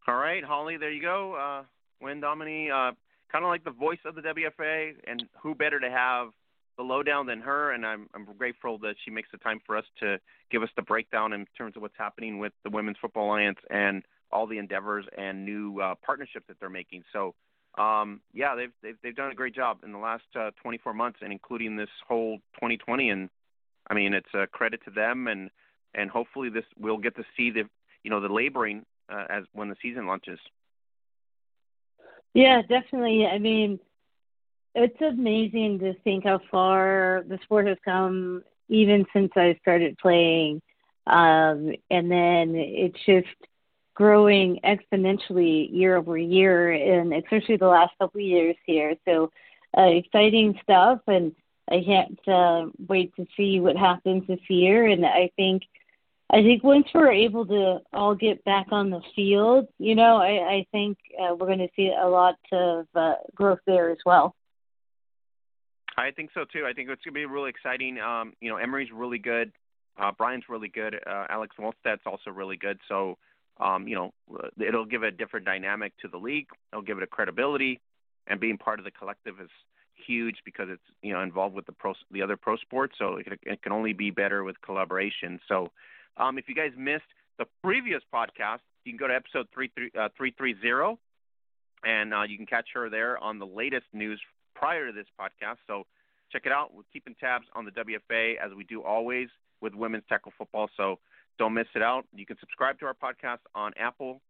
All 0.06 0.16
right, 0.16 0.44
Holly, 0.44 0.76
there 0.76 0.92
you 0.92 1.02
go. 1.02 1.36
Uh, 1.36 1.64
Wyn 2.02 2.20
Dominy, 2.20 2.70
uh, 2.70 2.92
kind 3.32 3.46
of 3.46 3.50
like 3.50 3.64
the 3.64 3.72
voice 3.72 4.00
of 4.04 4.16
the 4.16 4.22
WFA, 4.22 4.96
and 5.08 5.24
who 5.42 5.56
better 5.56 5.80
to 5.80 5.90
have 5.90 6.30
the 6.76 6.84
lowdown 6.84 7.26
than 7.26 7.40
her? 7.40 7.72
And 7.72 7.86
I'm, 7.86 8.10
I'm 8.14 8.28
grateful 8.38 8.78
that 8.80 8.96
she 9.06 9.12
makes 9.12 9.30
the 9.32 9.38
time 9.38 9.62
for 9.66 9.78
us 9.78 9.86
to 10.02 10.20
give 10.52 10.62
us 10.62 10.70
the 10.76 10.82
breakdown 10.82 11.32
in 11.32 11.46
terms 11.58 11.78
of 11.78 11.82
what's 11.82 11.98
happening 11.98 12.38
with 12.38 12.52
the 12.66 12.70
Women's 12.70 12.98
Football 13.00 13.28
Alliance 13.28 13.60
and 13.70 14.04
all 14.30 14.46
the 14.46 14.58
endeavors 14.58 15.06
and 15.18 15.46
new 15.46 15.80
uh, 15.80 15.96
partnerships 16.06 16.48
that 16.48 16.60
they're 16.60 16.70
making. 16.70 17.04
So, 17.14 17.34
um, 17.82 18.20
yeah, 18.34 18.56
they've, 18.56 18.74
they've 18.82 18.98
they've 19.02 19.16
done 19.16 19.32
a 19.32 19.36
great 19.36 19.56
job 19.56 19.80
in 19.86 19.94
the 19.94 20.00
last 20.00 20.26
uh, 20.36 20.52
24 20.62 20.94
months, 20.94 21.20
and 21.22 21.32
including 21.32 21.78
this 21.78 21.90
whole 22.08 22.40
2020. 22.56 23.10
And 23.10 23.30
I 23.90 23.94
mean, 23.94 24.14
it's 24.14 24.34
a 24.34 24.48
credit 24.48 24.82
to 24.84 24.92
them, 24.92 25.28
and 25.28 25.50
and 25.96 26.10
hopefully 26.10 26.50
this 26.50 26.66
we'll 26.78 26.98
get 26.98 27.16
to 27.16 27.24
see 27.38 27.52
the 27.52 27.64
you 28.04 28.12
know 28.12 28.20
the 28.20 28.28
laboring 28.28 28.86
uh, 29.12 29.26
as 29.30 29.44
when 29.54 29.70
the 29.70 29.76
season 29.82 30.08
launches. 30.08 30.40
Yeah, 32.34 32.62
definitely. 32.62 33.26
I 33.26 33.38
mean, 33.38 33.80
it's 34.76 35.02
amazing 35.02 35.80
to 35.80 35.94
think 36.04 36.24
how 36.24 36.40
far 36.50 37.24
the 37.28 37.40
sport 37.44 37.68
has 37.68 37.78
come, 37.86 38.44
even 38.70 39.06
since 39.14 39.32
I 39.36 39.58
started 39.62 39.98
playing, 40.00 40.62
um, 41.06 41.74
and 41.92 42.10
then 42.10 42.56
it's 42.56 42.98
just 43.06 43.28
growing 43.94 44.60
exponentially 44.64 45.72
year 45.72 45.96
over 45.98 46.18
year, 46.18 46.72
and 46.72 47.14
especially 47.14 47.58
the 47.58 47.68
last 47.68 47.92
couple 48.00 48.20
of 48.20 48.26
years 48.26 48.56
here. 48.66 48.96
So, 49.06 49.30
uh, 49.78 49.82
exciting 49.82 50.58
stuff, 50.64 51.00
and 51.08 51.36
I 51.70 51.84
can't 51.86 52.28
uh, 52.28 52.68
wait 52.88 53.16
to 53.16 53.28
see 53.38 53.60
what 53.60 53.78
happens 53.78 54.24
this 54.28 54.40
year. 54.50 54.88
And 54.88 55.06
I 55.06 55.30
think 55.36 55.64
I 56.30 56.42
think 56.42 56.64
once 56.64 56.88
we're 56.94 57.12
able 57.12 57.46
to 57.46 57.80
all 57.94 58.16
get 58.16 58.44
back 58.44 58.68
on 58.72 58.90
the 58.90 59.02
field, 59.16 59.68
you 59.78 59.94
know, 59.94 60.18
I, 60.18 60.56
I 60.56 60.68
think 60.72 60.98
uh, 61.20 61.36
we're 61.36 61.48
going 61.48 61.60
to 61.60 61.70
see 61.76 61.92
a 61.96 62.08
lot 62.08 62.36
of 62.52 62.88
uh, 62.96 63.16
growth 63.36 63.60
there 63.68 63.92
as 63.92 64.00
well. 64.06 64.36
I 65.98 66.12
think 66.12 66.32
so 66.34 66.46
too. 66.52 66.66
I 66.66 66.74
think 66.74 66.90
it's 66.90 67.04
going 67.04 67.14
to 67.14 67.20
be 67.20 67.26
really 67.26 67.50
exciting. 67.50 68.00
Um, 68.00 68.34
you 68.42 68.50
know, 68.50 68.58
Emory's 68.58 68.90
really 68.92 69.20
good. 69.20 69.52
Uh, 69.98 70.12
Brian's 70.18 70.46
really 70.50 70.70
good. 70.70 70.96
Uh, 71.06 71.26
Alex 71.30 71.56
Wallstedt's 71.60 72.02
also 72.06 72.32
really 72.32 72.58
good. 72.58 72.80
So, 72.88 73.18
um, 73.60 73.88
you 73.88 73.96
know, 73.96 74.14
it'll 74.60 74.86
give 74.86 75.04
a 75.04 75.12
different 75.12 75.46
dynamic 75.46 75.94
to 76.02 76.08
the 76.08 76.18
league. 76.18 76.48
It'll 76.72 76.82
give 76.82 76.98
it 76.98 77.04
a 77.04 77.08
credibility, 77.08 77.80
and 78.26 78.40
being 78.40 78.58
part 78.58 78.80
of 78.80 78.86
the 78.86 78.92
collective 78.92 79.40
is 79.40 79.50
huge 80.08 80.38
because 80.44 80.68
it's 80.70 80.82
you 81.02 81.14
know 81.14 81.22
involved 81.22 81.56
with 81.56 81.68
the 81.68 81.72
pro 81.72 81.94
the 82.10 82.24
other 82.24 82.38
pro 82.38 82.58
sports. 82.58 82.96
So 82.98 83.18
it, 83.18 83.40
it 83.44 83.62
can 83.62 83.72
only 83.72 83.94
be 83.94 84.10
better 84.10 84.44
with 84.44 84.60
collaboration. 84.62 85.40
So 85.48 85.70
um, 86.18 86.38
if 86.38 86.46
you 86.48 86.56
guys 86.56 86.72
missed 86.78 87.04
the 87.38 87.46
previous 87.64 88.02
podcast, 88.14 88.60
you 88.86 88.92
can 88.92 88.98
go 88.98 89.08
to 89.08 89.16
episode 89.16 89.48
330, 89.56 89.92
uh, 89.98 90.96
and 91.84 92.14
uh, 92.14 92.24
you 92.24 92.38
can 92.38 92.46
catch 92.46 92.68
her 92.74 92.90
there 92.90 93.18
on 93.18 93.40
the 93.40 93.46
latest 93.46 93.86
news 93.94 94.22
prior 94.56 94.88
to 94.88 94.94
this 94.94 95.08
podcast. 95.20 95.58
So 95.68 95.86
check 96.32 96.44
it 96.46 96.52
out. 96.52 96.74
We're 96.74 96.84
keeping 96.92 97.16
tabs 97.20 97.46
on 97.56 97.66
the 97.66 97.72
WFA 97.72 98.36
as 98.44 98.52
we 98.56 98.64
do 98.64 98.82
always 98.84 99.28
with 99.62 99.74
women's 99.74 100.04
tackle 100.10 100.34
football. 100.38 100.70
So 100.78 101.00
don't 101.40 101.54
miss 101.54 101.68
it 101.76 101.82
out. 101.82 102.06
You 102.14 102.26
can 102.26 102.38
subscribe 102.40 102.80
to 102.80 102.86
our 102.86 102.94
podcast 102.94 103.40
on 103.56 103.72
Apple, 103.80 104.22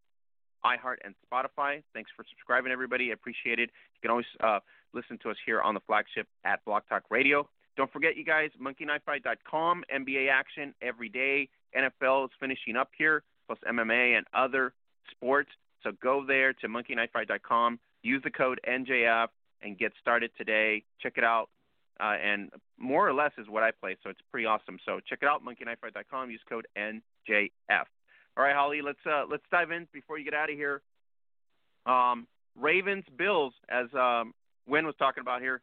iHeart, 0.66 0.98
and 1.04 1.16
Spotify. 1.26 1.84
Thanks 1.94 2.12
for 2.16 2.26
subscribing, 2.30 2.72
everybody. 2.72 3.10
I 3.10 3.14
appreciate 3.14 3.60
it. 3.60 3.70
You 3.96 4.02
can 4.02 4.12
always 4.12 4.26
uh, 4.42 4.60
listen 4.94 5.18
to 5.24 5.30
us 5.30 5.38
here 5.46 5.62
on 5.62 5.74
the 5.74 5.82
flagship 5.82 6.28
at 6.46 6.64
BlogTalkRadio. 6.66 7.46
Don't 7.76 7.92
forget, 7.92 8.16
you 8.16 8.24
guys, 8.24 8.52
monkeyknifefight.com, 8.62 9.84
NBA 9.94 10.30
action 10.30 10.74
every 10.82 11.10
day. 11.10 11.50
NFL 11.76 12.26
is 12.26 12.32
finishing 12.40 12.76
up 12.76 12.90
here, 12.98 13.24
plus 13.48 13.60
MMA 13.68 14.18
and 14.18 14.26
other 14.34 14.74
sports. 15.12 15.50
So 15.84 15.92
go 16.02 16.24
there 16.26 16.54
to 16.54 16.68
monkeyknifefight.com, 16.68 17.80
use 18.04 18.22
the 18.24 18.30
code 18.30 18.60
NJF, 18.68 19.28
and 19.62 19.78
get 19.78 19.92
started 20.00 20.32
today. 20.38 20.84
Check 21.02 21.14
it 21.18 21.24
out. 21.24 21.50
Uh, 22.00 22.16
and 22.24 22.52
more 22.78 23.08
or 23.08 23.14
less 23.14 23.32
is 23.38 23.48
what 23.48 23.64
I 23.64 23.72
play, 23.72 23.98
so 24.04 24.10
it's 24.10 24.20
pretty 24.32 24.46
awesome. 24.46 24.80
So 24.86 25.00
check 25.08 25.20
it 25.22 25.28
out, 25.28 25.42
monkeyknifefight.com. 25.44 26.32
Use 26.32 26.42
code 26.48 26.68
NJF. 26.78 27.86
All 28.36 28.44
right, 28.44 28.56
Holly, 28.56 28.82
let's 28.82 29.00
uh, 29.06 29.26
let's 29.30 29.44
dive 29.52 29.72
in 29.72 29.88
before 29.94 30.18
you 30.18 30.26
get 30.26 30.34
out 30.34 30.50
of 30.50 30.56
here. 30.56 30.82
Um, 31.86 32.28
Ravens, 32.60 33.06
Bills, 33.16 33.54
as 33.70 33.88
um, 33.94 34.34
Wyn 34.68 34.86
was 34.86 34.96
talking 34.98 35.22
about 35.22 35.42
here. 35.42 35.62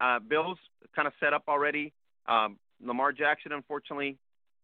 Uh, 0.00 0.18
Bills 0.18 0.58
kind 0.94 1.08
of 1.08 1.14
set 1.20 1.32
up 1.32 1.44
already. 1.48 1.92
Um, 2.26 2.58
Lamar 2.82 3.12
Jackson, 3.12 3.52
unfortunately, 3.52 4.18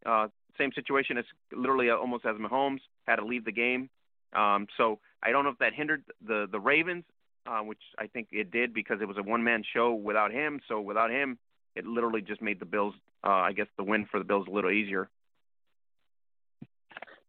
uh, 0.04 0.28
same 0.58 0.72
situation 0.74 1.16
as 1.18 1.24
literally 1.52 1.90
almost 1.90 2.26
as 2.26 2.36
Mahomes 2.36 2.80
had 3.06 3.16
to 3.16 3.24
leave 3.24 3.44
the 3.44 3.52
game. 3.52 3.88
Um, 4.34 4.66
so 4.76 4.98
I 5.22 5.30
don't 5.30 5.44
know 5.44 5.50
if 5.50 5.58
that 5.58 5.74
hindered 5.74 6.04
the 6.26 6.46
the 6.50 6.60
Ravens, 6.60 7.04
uh, 7.46 7.60
which 7.60 7.80
I 7.98 8.06
think 8.06 8.28
it 8.32 8.50
did 8.50 8.74
because 8.74 9.00
it 9.00 9.08
was 9.08 9.16
a 9.18 9.22
one 9.22 9.44
man 9.44 9.62
show 9.74 9.94
without 9.94 10.32
him. 10.32 10.60
So 10.68 10.80
without 10.80 11.10
him, 11.10 11.38
it 11.76 11.86
literally 11.86 12.22
just 12.22 12.42
made 12.42 12.60
the 12.60 12.66
Bills, 12.66 12.94
uh, 13.24 13.28
I 13.28 13.52
guess, 13.52 13.66
the 13.76 13.84
win 13.84 14.06
for 14.10 14.18
the 14.18 14.24
Bills 14.24 14.46
a 14.48 14.50
little 14.50 14.70
easier. 14.70 15.08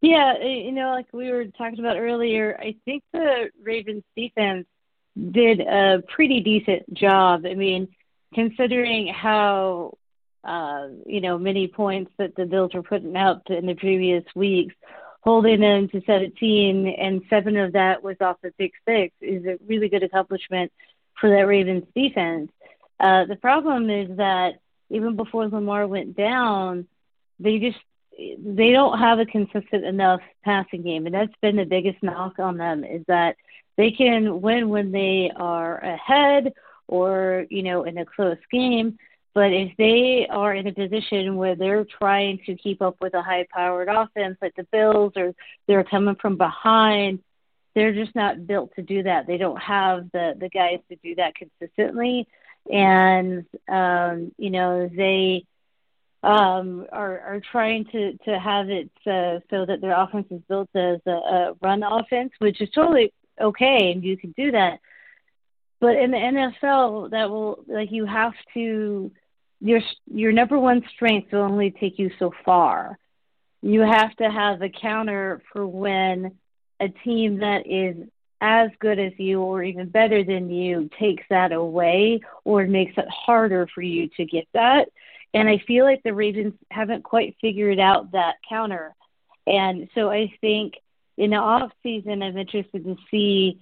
Yeah, 0.01 0.37
you 0.43 0.73
know, 0.73 0.91
like 0.91 1.07
we 1.13 1.31
were 1.31 1.45
talking 1.45 1.79
about 1.79 1.95
earlier, 1.95 2.57
I 2.59 2.75
think 2.83 3.03
the 3.13 3.49
Ravens 3.61 4.03
defense 4.17 4.67
did 5.17 5.59
a 5.59 6.03
pretty 6.07 6.39
decent 6.41 6.93
job. 6.93 7.45
I 7.45 7.53
mean, 7.53 7.89
considering 8.33 9.07
how 9.07 9.97
uh, 10.43 10.87
you 11.05 11.21
know 11.21 11.37
many 11.37 11.67
points 11.67 12.11
that 12.17 12.35
the 12.35 12.45
Bills 12.45 12.73
were 12.73 12.83
putting 12.83 13.15
out 13.15 13.49
in 13.49 13.65
the 13.65 13.75
previous 13.75 14.23
weeks, 14.35 14.75
holding 15.21 15.61
them 15.61 15.87
to 15.89 16.01
17, 16.05 16.87
and 16.87 17.21
seven 17.29 17.57
of 17.57 17.73
that 17.73 18.03
was 18.03 18.17
off 18.21 18.37
the 18.41 18.51
pick 18.51 18.73
six 18.87 19.13
is 19.21 19.45
a 19.45 19.57
really 19.67 19.89
good 19.89 20.03
accomplishment 20.03 20.71
for 21.19 21.29
that 21.29 21.47
Ravens 21.47 21.85
defense. 21.95 22.51
Uh, 22.99 23.25
the 23.25 23.35
problem 23.35 23.89
is 23.89 24.17
that 24.17 24.55
even 24.89 25.15
before 25.15 25.47
Lamar 25.47 25.87
went 25.87 26.15
down, 26.15 26.87
they 27.39 27.59
just 27.59 27.79
they 28.17 28.71
don't 28.71 28.99
have 28.99 29.19
a 29.19 29.25
consistent 29.25 29.85
enough 29.85 30.21
passing 30.43 30.83
game, 30.83 31.05
and 31.05 31.15
that's 31.15 31.33
been 31.41 31.55
the 31.55 31.65
biggest 31.65 32.01
knock 32.03 32.37
on 32.39 32.57
them 32.57 32.83
is 32.83 33.03
that 33.07 33.37
they 33.77 33.91
can 33.91 34.41
win 34.41 34.69
when 34.69 34.91
they 34.91 35.31
are 35.35 35.77
ahead 35.79 36.53
or 36.87 37.45
you 37.49 37.63
know 37.63 37.83
in 37.83 37.97
a 37.97 38.05
close 38.05 38.37
game. 38.51 38.97
But 39.33 39.51
if 39.51 39.75
they 39.77 40.27
are 40.29 40.53
in 40.53 40.67
a 40.67 40.73
position 40.73 41.37
where 41.37 41.55
they're 41.55 41.85
trying 41.85 42.39
to 42.45 42.55
keep 42.55 42.83
up 42.83 42.97
with 43.01 43.15
a 43.15 43.23
high 43.23 43.47
powered 43.51 43.87
offense 43.89 44.37
like 44.41 44.55
the 44.55 44.67
Bills 44.71 45.13
or 45.15 45.33
they're 45.67 45.83
coming 45.83 46.15
from 46.21 46.37
behind, 46.37 47.19
they're 47.73 47.95
just 47.95 48.13
not 48.15 48.45
built 48.45 48.75
to 48.75 48.83
do 48.83 49.03
that. 49.03 49.25
They 49.25 49.37
don't 49.37 49.61
have 49.61 50.11
the 50.11 50.35
the 50.39 50.49
guys 50.49 50.79
to 50.89 50.95
do 50.97 51.15
that 51.15 51.33
consistently, 51.35 52.27
and 52.71 53.45
um, 53.67 54.31
you 54.37 54.51
know 54.51 54.87
they 54.87 55.45
um, 56.21 56.85
are 56.91 57.19
are 57.19 57.41
trying 57.51 57.85
to 57.85 58.17
to 58.25 58.39
have 58.39 58.69
it 58.69 58.91
uh, 59.07 59.39
so 59.49 59.65
that 59.65 59.81
their 59.81 59.99
offense 59.99 60.27
is 60.29 60.41
built 60.47 60.69
as 60.75 60.99
a, 61.07 61.11
a 61.11 61.53
run 61.61 61.83
offense, 61.83 62.31
which 62.37 62.61
is 62.61 62.69
totally 62.69 63.11
okay, 63.43 63.91
and 63.91 64.03
you 64.03 64.17
can 64.17 64.31
do 64.31 64.51
that. 64.51 64.79
But 65.79 65.97
in 65.97 66.11
the 66.11 66.17
NFL, 66.17 67.11
that 67.11 67.29
will 67.29 67.63
like 67.67 67.91
you 67.91 68.05
have 68.05 68.33
to 68.53 69.11
your 69.59 69.81
your 70.05 70.31
number 70.31 70.59
one 70.59 70.83
strength 70.93 71.31
will 71.31 71.41
only 71.41 71.71
take 71.71 71.99
you 71.99 72.11
so 72.19 72.33
far. 72.45 72.97
You 73.61 73.81
have 73.81 74.15
to 74.17 74.29
have 74.29 74.61
a 74.61 74.69
counter 74.69 75.41
for 75.51 75.65
when 75.65 76.37
a 76.79 76.89
team 76.89 77.39
that 77.39 77.65
is 77.65 78.07
as 78.41 78.69
good 78.79 78.99
as 78.99 79.13
you 79.17 79.39
or 79.41 79.63
even 79.63 79.87
better 79.87 80.21
than 80.21 80.49
you 80.49 80.89
takes 80.99 81.23
that 81.29 81.53
away 81.53 82.19
or 82.43 82.67
makes 82.67 82.93
it 82.97 83.07
harder 83.07 83.67
for 83.73 83.81
you 83.81 84.09
to 84.17 84.25
get 84.25 84.45
that. 84.53 84.89
And 85.33 85.47
I 85.47 85.59
feel 85.65 85.85
like 85.85 86.03
the 86.03 86.13
Ravens 86.13 86.53
haven't 86.69 87.03
quite 87.03 87.37
figured 87.39 87.79
out 87.79 88.11
that 88.11 88.35
counter. 88.47 88.93
And 89.47 89.87
so 89.95 90.11
I 90.11 90.33
think 90.41 90.73
in 91.17 91.31
the 91.31 91.37
off 91.37 91.71
season, 91.83 92.23
I'm 92.23 92.37
interested 92.37 92.83
to 92.85 92.97
see 93.09 93.59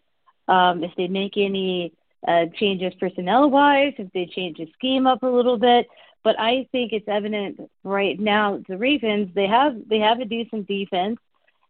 um, 0.47 0.84
if 0.84 0.91
they 0.95 1.08
make 1.08 1.38
any 1.38 1.93
uh, 2.28 2.45
changes 2.56 2.93
personnel 2.99 3.49
wise, 3.49 3.93
if 3.97 4.12
they 4.14 4.26
change 4.26 4.58
the 4.58 4.72
scheme 4.74 5.08
up 5.08 5.24
a 5.24 5.28
little 5.28 5.58
bit. 5.58 5.88
But 6.24 6.39
I 6.39 6.68
think 6.72 6.93
it's 6.93 7.08
evident 7.08 7.60
right 7.84 8.20
now 8.20 8.62
the 8.68 8.78
Ravens 8.78 9.34
they 9.34 9.47
have 9.47 9.76
they 9.88 9.99
have 9.99 10.20
a 10.20 10.26
decent 10.26 10.68
defense. 10.68 11.20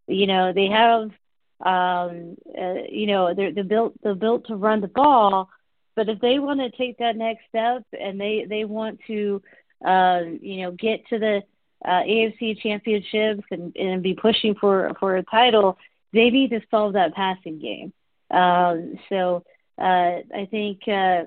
You 0.08 0.28
know 0.28 0.52
they 0.52 0.68
have 0.68 1.12
um, 1.64 2.38
uh, 2.58 2.74
you 2.90 3.08
know, 3.08 3.34
they're, 3.34 3.52
they're 3.52 3.64
built 3.64 3.94
they're 4.02 4.16
built 4.16 4.48
to 4.48 4.56
run 4.56 4.82
the 4.82 4.88
ball, 4.88 5.50
but 5.96 6.10
if 6.10 6.20
they 6.20 6.40
want 6.40 6.60
to 6.60 6.72
take 6.72 6.98
that 6.98 7.16
next 7.16 7.44
step 7.50 7.84
and 8.00 8.20
they 8.20 8.46
they 8.50 8.66
want 8.66 9.00
to, 9.08 9.42
uh, 9.86 10.22
you 10.42 10.64
know, 10.64 10.72
get 10.72 11.08
to 11.08 11.20
the 11.20 11.44
uh, 11.84 12.02
AFC 12.04 12.60
championships 12.62 13.44
and, 13.52 13.76
and 13.76 14.04
be 14.04 14.14
pushing 14.14 14.56
for 14.56 14.92
for 15.00 15.18
a 15.18 15.24
title, 15.24 15.78
they 16.14 16.30
need 16.30 16.52
to 16.52 16.62
solve 16.70 16.94
that 16.94 17.16
passing 17.16 17.60
game. 17.60 17.94
Um, 18.30 19.00
so 19.10 19.44
uh, 19.78 20.22
I 20.36 20.48
think 20.50 20.88
uh, 20.88 21.24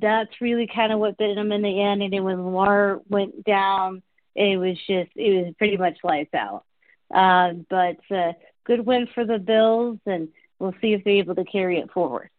that's 0.00 0.40
really 0.40 0.68
kind 0.72 0.92
of 0.92 0.98
what 0.98 1.18
bit 1.18 1.34
them 1.34 1.52
in 1.52 1.62
the 1.62 1.80
end. 1.80 2.02
And 2.02 2.12
then 2.12 2.24
when 2.24 2.44
Lamar 2.44 3.00
went 3.08 3.44
down, 3.44 4.02
it 4.34 4.58
was 4.58 4.76
just 4.86 5.10
it 5.14 5.44
was 5.44 5.54
pretty 5.58 5.76
much 5.76 5.98
lights 6.02 6.34
out. 6.34 6.64
Uh, 7.14 7.54
but 7.68 7.98
uh, 8.14 8.32
good 8.64 8.84
win 8.84 9.08
for 9.14 9.24
the 9.24 9.38
Bills, 9.38 9.98
and 10.06 10.28
we'll 10.58 10.74
see 10.80 10.92
if 10.92 11.04
they're 11.04 11.14
able 11.14 11.34
to 11.34 11.44
carry 11.44 11.78
it 11.78 11.90
forward. 11.90 12.30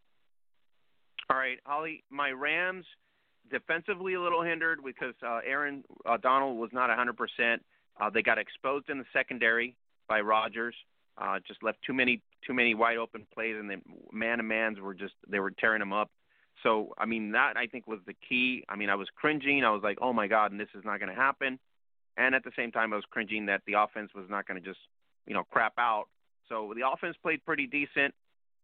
All 1.29 1.37
right, 1.37 1.59
Holly, 1.65 2.03
my 2.09 2.31
Rams 2.31 2.85
defensively 3.49 4.13
a 4.13 4.21
little 4.21 4.41
hindered 4.41 4.79
because 4.83 5.13
uh, 5.25 5.39
Aaron 5.45 5.83
uh, 6.05 6.17
Donald 6.17 6.57
was 6.57 6.69
not 6.73 6.89
100%. 6.89 7.57
Uh, 7.99 8.09
they 8.09 8.21
got 8.21 8.37
exposed 8.37 8.89
in 8.89 8.97
the 8.97 9.05
secondary 9.13 9.75
by 10.07 10.21
Rodgers. 10.21 10.75
Uh, 11.17 11.39
just 11.45 11.61
left 11.63 11.79
too 11.85 11.93
many 11.93 12.21
too 12.47 12.53
many 12.53 12.73
wide 12.73 12.97
open 12.97 13.27
plays, 13.33 13.57
and 13.59 13.69
then 13.69 13.81
man 14.13 14.37
to 14.37 14.43
mans 14.43 14.79
were 14.79 14.93
just 14.93 15.13
they 15.27 15.39
were 15.39 15.51
tearing 15.51 15.79
them 15.79 15.91
up. 15.91 16.09
So 16.63 16.93
I 16.97 17.05
mean 17.05 17.31
that 17.33 17.57
I 17.57 17.67
think 17.67 17.87
was 17.87 17.99
the 18.07 18.15
key. 18.27 18.63
I 18.69 18.77
mean 18.77 18.89
I 18.89 18.95
was 18.95 19.09
cringing. 19.13 19.65
I 19.65 19.71
was 19.71 19.83
like, 19.83 19.97
oh 20.01 20.13
my 20.13 20.27
god, 20.27 20.51
and 20.51 20.59
this 20.59 20.69
is 20.75 20.85
not 20.85 20.99
going 21.01 21.13
to 21.13 21.21
happen. 21.21 21.59
And 22.15 22.35
at 22.35 22.45
the 22.45 22.51
same 22.55 22.71
time, 22.71 22.93
I 22.93 22.95
was 22.95 23.05
cringing 23.09 23.47
that 23.47 23.61
the 23.67 23.73
offense 23.73 24.11
was 24.15 24.27
not 24.29 24.47
going 24.47 24.61
to 24.61 24.65
just 24.65 24.79
you 25.27 25.33
know 25.33 25.43
crap 25.43 25.73
out 25.77 26.05
so 26.49 26.73
the 26.75 26.87
offense 26.89 27.15
played 27.21 27.45
pretty 27.45 27.67
decent. 27.67 28.13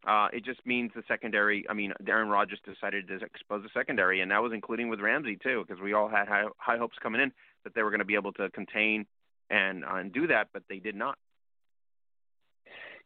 Uh, 0.06 0.28
it 0.32 0.44
just 0.44 0.64
means 0.64 0.92
the 0.94 1.02
secondary. 1.08 1.66
I 1.68 1.72
mean, 1.72 1.92
Aaron 2.06 2.28
Rodgers 2.28 2.60
decided 2.64 3.08
to 3.08 3.16
expose 3.24 3.64
the 3.64 3.68
secondary, 3.74 4.20
and 4.20 4.30
that 4.30 4.42
was 4.42 4.52
including 4.52 4.88
with 4.88 5.00
Ramsey 5.00 5.36
too, 5.42 5.64
because 5.66 5.82
we 5.82 5.94
all 5.94 6.08
had 6.08 6.28
high, 6.28 6.44
high 6.58 6.78
hopes 6.78 6.96
coming 7.02 7.20
in 7.20 7.32
that 7.64 7.74
they 7.74 7.82
were 7.82 7.90
going 7.90 7.98
to 7.98 8.04
be 8.06 8.14
able 8.14 8.32
to 8.34 8.48
contain 8.50 9.06
and 9.50 9.84
uh, 9.84 9.96
and 9.96 10.12
do 10.12 10.28
that, 10.28 10.48
but 10.52 10.62
they 10.68 10.78
did 10.78 10.94
not. 10.94 11.18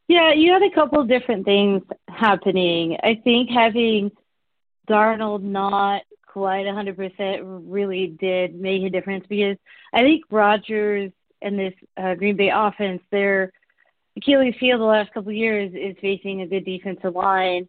Yeah, 0.09 0.33
you 0.33 0.53
had 0.53 0.63
a 0.63 0.75
couple 0.75 1.03
different 1.05 1.45
things 1.45 1.83
happening. 2.09 2.99
I 3.03 3.21
think 3.23 3.49
having 3.49 4.11
Donald 4.87 5.45
not 5.45 6.03
quite 6.27 6.67
a 6.67 6.71
100% 6.71 7.63
really 7.67 8.09
did 8.21 8.55
make 8.55 8.83
a 8.83 8.91
difference 8.91 9.25
because 9.29 9.57
I 9.93 10.01
think 10.01 10.25
Rodgers 10.31 11.13
and 11.43 11.59
this 11.59 11.75
uh, 11.97 12.15
Green 12.15 12.37
Bay 12.37 12.51
offense, 12.53 13.03
they're 13.11 13.53
Achilles 14.21 14.55
heel 14.61 14.79
the 14.79 14.85
last 14.85 15.13
couple 15.15 15.31
of 15.31 15.37
years 15.37 15.73
is 15.75 15.97
facing 16.01 16.43
a 16.43 16.47
good 16.47 16.65
defensive 16.65 17.15
line, 17.15 17.67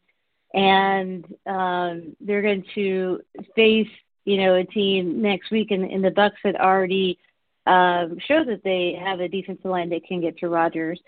and 0.53 1.25
um, 1.45 2.15
they're 2.19 2.41
going 2.41 2.65
to 2.75 3.21
face 3.55 3.87
you 4.25 4.37
know 4.37 4.55
a 4.55 4.65
team 4.65 5.21
next 5.21 5.49
week, 5.49 5.71
and, 5.71 5.89
and 5.89 6.03
the 6.03 6.09
Bucs 6.09 6.31
had 6.43 6.57
already 6.57 7.17
um, 7.65 8.17
showed 8.27 8.47
that 8.47 8.63
they 8.63 8.99
have 9.01 9.21
a 9.21 9.29
defensive 9.29 9.65
line 9.65 9.89
that 9.91 10.05
can 10.05 10.19
get 10.19 10.37
to 10.39 10.49
Rodgers. 10.49 10.99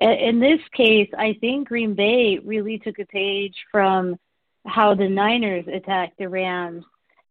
In 0.00 0.40
this 0.40 0.60
case, 0.74 1.10
I 1.16 1.36
think 1.40 1.68
Green 1.68 1.94
Bay 1.94 2.38
really 2.42 2.78
took 2.78 2.98
a 2.98 3.06
page 3.06 3.54
from 3.70 4.16
how 4.66 4.94
the 4.94 5.08
Niners 5.08 5.66
attacked 5.72 6.18
the 6.18 6.28
Rams, 6.28 6.84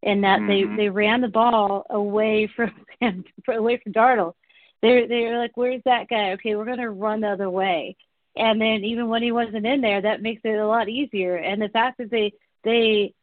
and 0.04 0.24
that 0.24 0.40
mm-hmm. 0.40 0.76
they 0.76 0.84
they 0.84 0.90
ran 0.90 1.22
the 1.22 1.30
ball 1.30 1.88
away 1.90 2.48
from 2.56 2.72
them 3.02 3.24
away 3.48 3.80
from 3.82 3.92
Donald 3.92 4.36
they're 4.86 5.08
they're 5.08 5.40
like, 5.40 5.58
where's 5.58 5.82
that 5.86 6.08
guy? 6.10 6.34
Okay, 6.34 6.56
we're 6.56 6.66
gonna 6.66 6.90
run 6.90 7.22
the 7.22 7.30
other 7.30 7.50
way. 7.50 7.96
And 8.36 8.60
then 8.60 8.84
even 8.84 9.08
when 9.08 9.24
he 9.24 9.32
wasn't 9.32 9.66
in 9.66 9.82
there, 9.82 10.02
that 10.02 10.22
makes 10.22 10.42
it 10.44 10.60
a 10.60 10.68
lot 10.68 10.90
easier. 10.90 11.38
And 11.38 11.62
the 11.62 11.70
fact 11.70 11.98
that 11.98 12.12
they 12.12 12.34
they 12.64 13.14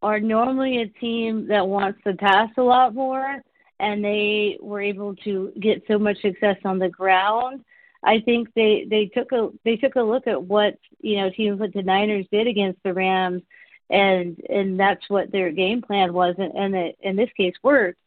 are 0.00 0.20
normally 0.20 0.80
a 0.80 0.86
team 0.86 1.48
that 1.48 1.68
wants 1.68 2.00
to 2.04 2.14
pass 2.14 2.50
a 2.56 2.62
lot 2.62 2.94
more, 2.94 3.42
and 3.78 4.04
they 4.04 4.58
were 4.60 4.80
able 4.80 5.14
to 5.16 5.52
get 5.60 5.84
so 5.86 5.98
much 5.98 6.20
success 6.22 6.56
on 6.64 6.78
the 6.78 6.88
ground. 6.88 7.62
I 8.02 8.20
think 8.20 8.48
they 8.54 8.86
they 8.88 9.06
took 9.06 9.32
a 9.32 9.50
they 9.64 9.76
took 9.76 9.96
a 9.96 10.02
look 10.02 10.26
at 10.26 10.42
what 10.42 10.78
you 11.00 11.18
know 11.18 11.30
teams 11.30 11.60
like 11.60 11.72
the 11.72 11.82
Niners 11.82 12.26
did 12.32 12.46
against 12.46 12.82
the 12.82 12.94
Rams, 12.94 13.42
and 13.90 14.40
and 14.48 14.80
that's 14.80 15.08
what 15.08 15.30
their 15.30 15.50
game 15.50 15.82
plan 15.82 16.12
was, 16.14 16.36
and, 16.38 16.54
and 16.54 16.74
it, 16.74 16.96
in 17.02 17.16
this 17.16 17.30
case 17.36 17.54
worked. 17.62 17.98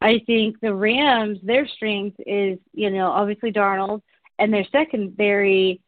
I 0.00 0.20
think 0.26 0.60
the 0.60 0.74
Rams, 0.74 1.38
their 1.42 1.66
strength 1.66 2.16
is, 2.24 2.58
you 2.72 2.90
know, 2.90 3.10
obviously 3.10 3.50
Donald, 3.50 4.02
and 4.38 4.52
their 4.52 4.66
secondary 4.70 5.80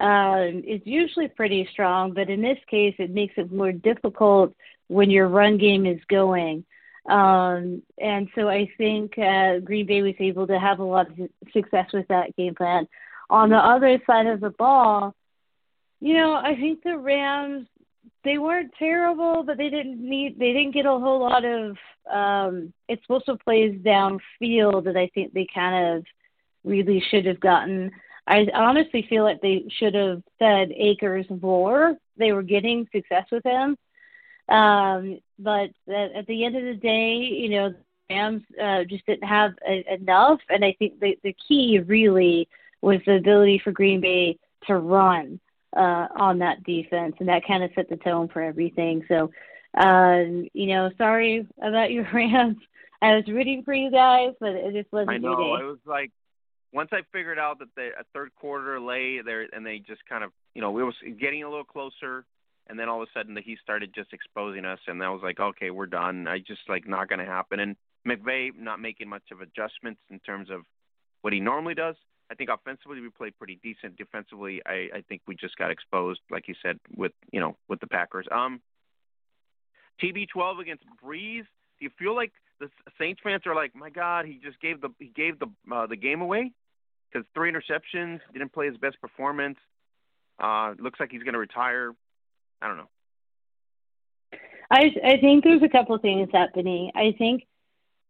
uh, 0.00 0.46
is 0.66 0.80
usually 0.84 1.28
pretty 1.28 1.68
strong, 1.70 2.14
but 2.14 2.30
in 2.30 2.40
this 2.40 2.58
case, 2.70 2.94
it 2.98 3.10
makes 3.10 3.34
it 3.36 3.52
more 3.52 3.72
difficult 3.72 4.54
when 4.88 5.10
your 5.10 5.28
run 5.28 5.58
game 5.58 5.84
is 5.84 6.00
going. 6.08 6.64
Um, 7.08 7.82
and 7.98 8.28
so 8.34 8.48
I 8.48 8.70
think 8.78 9.18
uh, 9.18 9.58
Green 9.58 9.86
Bay 9.86 10.02
was 10.02 10.14
able 10.18 10.46
to 10.46 10.58
have 10.58 10.78
a 10.78 10.84
lot 10.84 11.08
of 11.08 11.28
success 11.52 11.86
with 11.92 12.08
that 12.08 12.34
game 12.36 12.54
plan. 12.54 12.88
On 13.28 13.50
the 13.50 13.56
other 13.56 14.00
side 14.06 14.26
of 14.26 14.40
the 14.40 14.50
ball, 14.50 15.14
you 16.00 16.14
know, 16.14 16.34
I 16.34 16.54
think 16.54 16.82
the 16.82 16.96
Rams 16.96 17.66
they 18.24 18.38
weren't 18.38 18.72
terrible, 18.78 19.42
but 19.42 19.56
they 19.56 19.70
didn't 19.70 20.00
need 20.00 20.38
they 20.38 20.52
didn't 20.52 20.74
get 20.74 20.86
a 20.86 20.90
whole 20.90 21.20
lot 21.20 21.44
of 21.44 21.76
um 22.12 22.72
explosive 22.88 23.38
plays 23.40 23.74
downfield 23.80 24.84
that 24.84 24.96
I 24.96 25.10
think 25.14 25.32
they 25.32 25.46
kind 25.52 25.96
of 25.96 26.04
really 26.64 27.02
should 27.10 27.26
have 27.26 27.40
gotten. 27.40 27.90
I 28.26 28.46
honestly 28.54 29.06
feel 29.08 29.24
like 29.24 29.40
they 29.40 29.64
should 29.78 29.94
have 29.94 30.22
fed 30.38 30.70
Akers 30.72 31.26
more. 31.42 31.96
They 32.16 32.32
were 32.32 32.42
getting 32.42 32.86
success 32.92 33.24
with 33.32 33.44
him. 33.44 33.76
Um, 34.48 35.20
but 35.38 35.70
at, 35.88 36.12
at 36.14 36.26
the 36.26 36.44
end 36.44 36.56
of 36.56 36.64
the 36.64 36.74
day, 36.74 37.14
you 37.14 37.48
know, 37.48 37.70
the 37.70 37.76
Rams 38.14 38.42
uh, 38.62 38.84
just 38.84 39.06
didn't 39.06 39.26
have 39.26 39.52
a, 39.66 39.94
enough. 39.94 40.40
And 40.48 40.64
I 40.64 40.76
think 40.78 41.00
the, 41.00 41.18
the 41.24 41.34
key 41.48 41.80
really 41.80 42.48
was 42.82 42.98
the 43.06 43.16
ability 43.16 43.60
for 43.64 43.72
Green 43.72 44.00
Bay 44.00 44.38
to 44.66 44.76
run 44.76 45.40
uh, 45.76 46.08
on 46.16 46.38
that 46.38 46.62
defense, 46.64 47.14
and 47.20 47.28
that 47.28 47.46
kind 47.46 47.62
of 47.62 47.70
set 47.74 47.88
the 47.88 47.96
tone 47.96 48.28
for 48.28 48.42
everything. 48.42 49.04
So, 49.08 49.30
um, 49.80 50.48
you 50.52 50.66
know, 50.66 50.90
sorry 50.98 51.46
about 51.62 51.90
your 51.90 52.08
Rams. 52.14 52.58
I 53.02 53.14
was 53.14 53.24
rooting 53.28 53.62
for 53.62 53.72
you 53.72 53.90
guys, 53.90 54.34
but 54.40 54.50
it 54.50 54.74
just 54.74 54.92
wasn't 54.92 55.10
I 55.10 55.18
know. 55.18 55.38
your 55.38 55.58
day. 55.58 55.64
It 55.64 55.66
was 55.66 55.78
like 55.86 56.10
once 56.72 56.90
I 56.92 57.00
figured 57.12 57.38
out 57.38 57.58
that 57.60 57.68
the 57.76 57.88
a 57.98 58.04
third 58.12 58.30
quarter 58.36 58.80
lay 58.80 59.20
there, 59.22 59.46
and 59.52 59.64
they 59.64 59.78
just 59.78 60.04
kind 60.08 60.22
of, 60.24 60.32
you 60.54 60.60
know, 60.60 60.70
we 60.70 60.84
was 60.84 60.94
getting 61.20 61.42
a 61.42 61.48
little 61.48 61.64
closer, 61.64 62.24
and 62.68 62.78
then 62.78 62.88
all 62.88 63.02
of 63.02 63.08
a 63.08 63.18
sudden 63.18 63.34
that 63.34 63.44
he 63.44 63.56
started 63.62 63.94
just 63.94 64.12
exposing 64.12 64.64
us, 64.64 64.78
and 64.86 65.02
I 65.02 65.10
was 65.10 65.22
like, 65.22 65.40
okay, 65.40 65.70
we're 65.70 65.86
done. 65.86 66.28
I 66.28 66.38
just 66.38 66.60
like 66.68 66.86
not 66.86 67.08
going 67.08 67.20
to 67.20 67.24
happen, 67.24 67.60
and 67.60 67.76
McVay 68.06 68.50
not 68.56 68.80
making 68.80 69.08
much 69.08 69.24
of 69.32 69.40
adjustments 69.40 70.00
in 70.10 70.20
terms 70.20 70.50
of 70.50 70.62
what 71.22 71.32
he 71.32 71.40
normally 71.40 71.74
does. 71.74 71.96
I 72.30 72.34
think 72.34 72.48
offensively 72.48 73.00
we 73.00 73.10
played 73.10 73.36
pretty 73.36 73.58
decent. 73.62 73.96
Defensively, 73.96 74.62
I, 74.64 74.88
I 74.94 75.04
think 75.08 75.22
we 75.26 75.34
just 75.34 75.56
got 75.56 75.70
exposed, 75.70 76.20
like 76.30 76.46
you 76.46 76.54
said, 76.62 76.78
with 76.96 77.12
you 77.32 77.40
know 77.40 77.56
with 77.68 77.80
the 77.80 77.88
Packers. 77.88 78.26
Um, 78.30 78.60
TB12 80.02 80.60
against 80.60 80.84
Brees. 81.04 81.44
Do 81.78 81.86
you 81.86 81.90
feel 81.98 82.14
like 82.14 82.32
the 82.60 82.70
Saints 82.98 83.20
fans 83.22 83.42
are 83.46 83.54
like, 83.54 83.74
my 83.74 83.90
God, 83.90 84.26
he 84.26 84.38
just 84.42 84.60
gave 84.60 84.80
the 84.80 84.90
he 84.98 85.12
gave 85.14 85.38
the 85.38 85.46
uh, 85.72 85.86
the 85.86 85.96
game 85.96 86.20
away 86.20 86.52
because 87.10 87.26
three 87.34 87.52
interceptions, 87.52 88.20
didn't 88.32 88.52
play 88.52 88.66
his 88.66 88.76
best 88.76 89.00
performance. 89.00 89.58
Uh, 90.38 90.74
looks 90.78 91.00
like 91.00 91.10
he's 91.10 91.22
going 91.22 91.34
to 91.34 91.38
retire. 91.40 91.92
I 92.62 92.68
don't 92.68 92.76
know. 92.76 92.90
I 94.70 94.92
I 95.04 95.16
think 95.20 95.42
there's 95.42 95.62
a 95.62 95.68
couple 95.68 95.98
things 95.98 96.28
happening. 96.32 96.92
I 96.94 97.12
think 97.18 97.42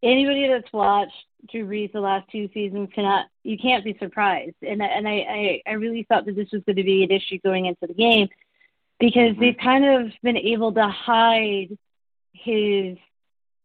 anybody 0.03 0.49
that's 0.49 0.73
watched 0.73 1.13
Drew 1.51 1.67
Brees 1.67 1.93
the 1.93 2.01
last 2.01 2.31
two 2.31 2.49
seasons 2.53 2.89
cannot 2.95 3.27
you 3.45 3.59
can't 3.59 3.85
be 3.85 3.97
surprised. 3.99 4.57
And 4.63 4.83
and 4.83 5.09
I 5.09 5.13
I, 5.13 5.63
I 5.67 5.73
really 5.73 6.05
thought 6.05 6.27
that 6.27 6.37
this 6.37 6.51
was 6.53 6.63
going 6.65 6.77
to 6.77 6.85
be 6.85 7.03
an 7.03 7.11
issue 7.11 7.39
going 7.45 7.67
into 7.67 7.87
the 7.87 7.95
game 7.95 8.29
because 8.99 9.33
mm-hmm. 9.33 9.41
they've 9.41 9.57
kind 9.57 9.85
of 9.85 10.13
been 10.23 10.37
able 10.37 10.73
to 10.75 10.87
hide 10.87 11.77
his 12.33 12.97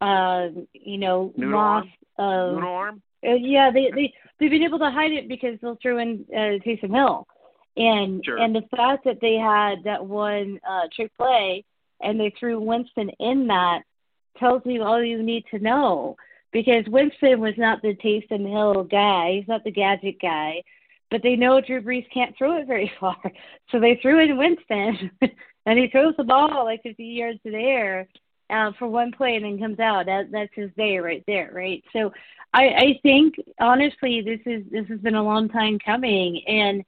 uh 0.00 0.48
you 0.72 0.98
know 0.98 1.32
Noodle 1.36 1.58
loss 1.58 1.86
arm? 2.18 2.50
of 2.50 2.54
Noodle 2.56 2.70
arm. 2.70 3.02
uh, 3.26 3.34
yeah 3.34 3.70
they 3.70 3.90
they 3.94 4.12
they've 4.38 4.50
been 4.50 4.62
able 4.62 4.78
to 4.80 4.90
hide 4.90 5.12
it 5.12 5.28
because 5.28 5.58
they'll 5.60 5.78
throw 5.80 5.98
in 5.98 6.24
uh, 6.34 6.58
Taysom 6.64 6.94
Hill 6.94 7.26
and 7.76 8.24
Sure. 8.24 8.38
and 8.38 8.54
the 8.54 8.64
fact 8.74 9.04
that 9.04 9.20
they 9.20 9.34
had 9.34 9.84
that 9.84 10.04
one 10.04 10.60
uh 10.68 10.88
trick 10.94 11.12
play 11.16 11.64
and 12.00 12.20
they 12.20 12.30
threw 12.38 12.60
Winston 12.60 13.08
in 13.20 13.46
that 13.46 13.82
tells 14.38 14.62
you 14.64 14.82
all 14.82 15.02
you 15.02 15.22
need 15.22 15.44
to 15.50 15.58
know 15.58 16.16
because 16.52 16.86
Winston 16.88 17.40
was 17.40 17.54
not 17.58 17.82
the 17.82 17.94
Taysom 17.96 18.48
Hill 18.48 18.84
guy. 18.84 19.32
He's 19.32 19.48
not 19.48 19.64
the 19.64 19.70
gadget 19.70 20.20
guy. 20.20 20.62
But 21.10 21.22
they 21.22 21.36
know 21.36 21.60
Drew 21.60 21.82
Brees 21.82 22.06
can't 22.12 22.36
throw 22.36 22.58
it 22.58 22.66
very 22.66 22.90
far. 23.00 23.16
So 23.70 23.78
they 23.78 23.98
threw 24.00 24.20
in 24.20 24.36
Winston, 24.36 25.10
and 25.66 25.78
he 25.78 25.88
throws 25.88 26.14
the 26.16 26.24
ball 26.24 26.64
like 26.64 26.82
50 26.82 27.04
yards 27.04 27.40
in 27.44 27.52
the 27.52 27.58
air 27.58 28.08
uh, 28.50 28.72
for 28.78 28.88
one 28.88 29.12
play 29.12 29.36
and 29.36 29.44
then 29.44 29.58
comes 29.58 29.78
out. 29.80 30.06
That, 30.06 30.30
that's 30.32 30.54
his 30.54 30.70
day 30.76 30.98
right 30.98 31.22
there, 31.26 31.50
right? 31.52 31.82
So 31.92 32.12
I, 32.52 32.68
I 32.68 33.00
think, 33.02 33.34
honestly, 33.60 34.22
this 34.22 34.40
is 34.46 34.64
this 34.70 34.86
has 34.88 35.00
been 35.00 35.14
a 35.14 35.22
long 35.22 35.48
time 35.48 35.78
coming. 35.78 36.42
And 36.46 36.84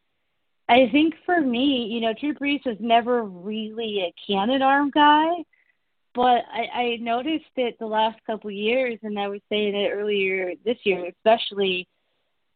I 0.68 0.88
think 0.90 1.14
for 1.26 1.40
me, 1.40 1.88
you 1.92 2.01
know, 2.01 2.14
Drew 2.18 2.34
Brees 2.34 2.64
was 2.64 2.76
never 2.80 3.22
really 3.22 4.01
a 4.01 4.14
cannon 4.26 4.62
arm 4.62 4.90
guy 4.90 5.28
but 6.19 6.45
I, 6.53 6.66
I 6.75 6.97
noticed 6.97 7.45
it 7.55 7.79
the 7.79 7.87
last 7.87 8.19
couple 8.27 8.51
of 8.51 8.57
years, 8.57 8.99
and 9.05 9.16
I 9.16 9.29
was 9.29 9.41
saying 9.49 9.77
it 9.77 9.93
earlier 9.93 10.53
this 10.64 10.79
year, 10.83 11.07
especially 11.07 11.87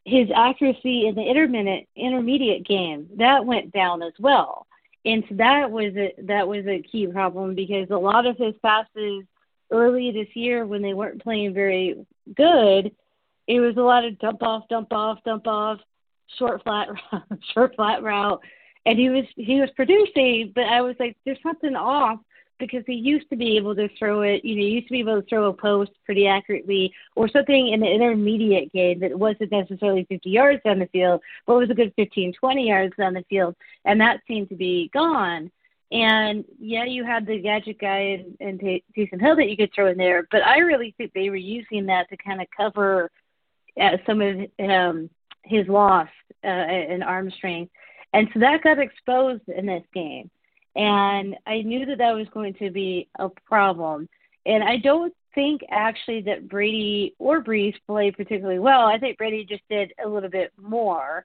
his 0.05 0.27
accuracy 0.35 1.07
in 1.07 1.15
the 1.15 1.23
intermediate 1.23 1.87
intermediate 1.95 2.67
game. 2.67 3.07
That 3.19 3.47
went 3.47 3.73
down 3.73 4.03
as 4.03 4.15
well, 4.19 4.67
and 5.05 5.23
so 5.29 5.37
that 5.37 5.71
was 5.71 5.95
a 5.97 6.13
that 6.25 6.49
was 6.49 6.67
a 6.67 6.83
key 6.83 7.07
problem 7.07 7.55
because 7.55 7.87
a 7.91 7.97
lot 7.97 8.27
of 8.27 8.37
his 8.37 8.55
passes 8.63 9.23
early 9.71 10.11
this 10.11 10.35
year 10.35 10.67
when 10.67 10.83
they 10.83 10.93
weren't 10.93 11.23
playing 11.23 11.55
very 11.55 12.05
good, 12.35 12.91
it 13.47 13.61
was 13.61 13.77
a 13.77 13.81
lot 13.81 14.05
of 14.05 14.19
dump 14.19 14.43
off, 14.43 14.67
dump 14.71 14.93
off, 14.93 15.23
dump 15.25 15.47
off, 15.47 15.79
short 16.37 16.65
flat 16.65 16.89
short 17.55 17.77
flat 17.77 18.03
route, 18.03 18.41
and 18.87 18.99
he 18.99 19.09
was 19.09 19.27
he 19.37 19.61
was 19.61 19.71
producing, 19.77 20.51
but 20.53 20.65
I 20.65 20.81
was 20.81 20.97
like, 20.99 21.17
there's 21.25 21.39
something 21.45 21.77
off 21.77 22.19
because 22.63 22.85
he 22.87 22.95
used 22.95 23.29
to 23.29 23.35
be 23.35 23.57
able 23.57 23.75
to 23.75 23.89
throw 23.99 24.23
it, 24.23 24.45
you 24.45 24.55
know, 24.55 24.63
he 24.63 24.69
used 24.69 24.87
to 24.87 24.93
be 24.93 25.01
able 25.01 25.21
to 25.21 25.29
throw 25.29 25.47
a 25.47 25.53
post 25.53 25.91
pretty 26.05 26.29
accurately 26.29 26.95
or 27.17 27.29
something 27.29 27.73
in 27.73 27.81
the 27.81 27.91
intermediate 27.91 28.73
game 28.73 29.01
that 29.01 29.19
wasn't 29.19 29.51
necessarily 29.51 30.07
50 30.09 30.31
yards 30.31 30.63
down 30.65 30.79
the 30.79 30.87
field, 30.87 31.21
but 31.45 31.57
was 31.57 31.71
a 31.71 31.75
good 31.75 31.93
15, 31.97 32.35
20 32.35 32.69
yards 32.69 32.95
down 32.97 33.15
the 33.15 33.25
field. 33.29 33.57
And 33.85 34.01
that 34.01 34.21
seemed 34.29 34.49
to 34.51 34.55
be 34.55 34.91
gone. 34.95 35.51
And 35.91 36.45
yeah, 36.61 36.85
you 36.85 37.05
had 37.05 37.27
the 37.27 37.41
gadget 37.41 37.81
guy 37.81 38.23
and, 38.23 38.37
and 38.39 38.61
Taysom 38.61 39.21
Hill 39.21 39.35
that 39.35 39.51
you 39.51 39.57
could 39.57 39.75
throw 39.75 39.89
in 39.89 39.99
there, 39.99 40.29
but 40.31 40.43
I 40.47 40.59
really 40.59 40.95
think 40.97 41.13
they 41.13 41.31
were 41.31 41.37
using 41.37 41.87
that 41.87 42.09
to 42.11 42.17
kind 42.17 42.41
of 42.41 42.47
cover 42.57 43.11
uh, 43.81 43.97
some 44.07 44.21
of 44.21 44.37
um, 44.61 45.11
his 45.43 45.67
loss 45.67 46.09
uh, 46.45 46.49
in 46.49 47.03
arm 47.03 47.29
strength. 47.33 47.73
And 48.13 48.29
so 48.33 48.39
that 48.39 48.63
got 48.63 48.79
exposed 48.79 49.49
in 49.49 49.67
this 49.67 49.83
game 49.93 50.31
and 50.75 51.37
I 51.47 51.63
knew 51.63 51.87
that 51.87 51.99
that 51.99 52.13
was 52.15 52.27
going 52.33 52.55
to 52.55 52.71
be 52.71 53.09
a 53.19 53.29
problem. 53.29 54.09
And 54.47 54.65
I 54.65 54.79
don't 54.79 55.15
think 55.35 55.63
actually 55.71 56.23
that 56.23 56.49
Brady 56.49 57.15
or 57.19 57.43
Brees 57.43 57.75
played 57.87 58.17
particularly 58.17 58.59
well. 58.59 58.87
I 58.87 58.99
think 58.99 59.19
Brady 59.19 59.45
just 59.45 59.63
did 59.69 59.93
a 60.05 60.09
little 60.09 60.31
bit 60.31 60.53
more. 60.61 61.25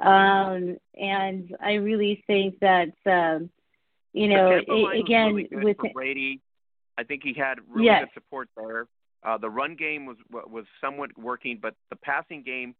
Um, 0.00 0.76
and 1.00 1.54
I 1.60 1.74
really 1.74 2.22
think 2.26 2.58
that, 2.60 2.92
um, 3.06 3.50
you 4.12 4.28
know, 4.28 4.56
again, 4.92 5.34
really 5.34 5.48
with 5.50 5.76
Brady, 5.92 6.40
I 6.98 7.04
think 7.04 7.22
he 7.22 7.32
had 7.32 7.58
really 7.68 7.86
Yes. 7.86 8.04
good 8.04 8.14
support 8.14 8.48
there. 8.56 8.86
Uh, 9.22 9.38
the 9.38 9.48
run 9.48 9.74
game 9.74 10.04
was 10.04 10.18
was 10.30 10.66
somewhat 10.80 11.16
working, 11.16 11.58
but 11.60 11.74
the 11.90 11.96
passing 11.96 12.42
game 12.42 12.74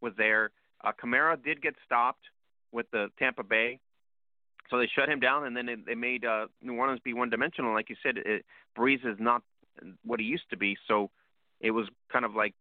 was 0.00 0.14
there. 0.16 0.50
Uh, 0.82 0.92
did 1.44 1.60
get 1.60 1.74
stopped 1.84 2.24
with 2.72 2.90
the 2.90 3.10
Tampa 3.18 3.42
Bay, 3.42 3.78
so 4.72 4.78
they 4.78 4.88
shut 4.96 5.08
him 5.08 5.20
down, 5.20 5.44
and 5.44 5.54
then 5.54 5.66
they, 5.66 5.74
they 5.74 5.94
made 5.94 6.24
uh, 6.24 6.46
New 6.62 6.74
Orleans 6.76 7.00
be 7.04 7.12
one 7.12 7.28
dimensional. 7.28 7.74
Like 7.74 7.90
you 7.90 7.96
said, 8.02 8.16
it, 8.16 8.44
Brees 8.76 9.04
is 9.06 9.18
not 9.20 9.42
what 10.02 10.18
he 10.18 10.26
used 10.26 10.48
to 10.50 10.56
be, 10.56 10.76
so 10.88 11.10
it 11.60 11.70
was 11.70 11.86
kind 12.10 12.24
of 12.24 12.34
like 12.34 12.54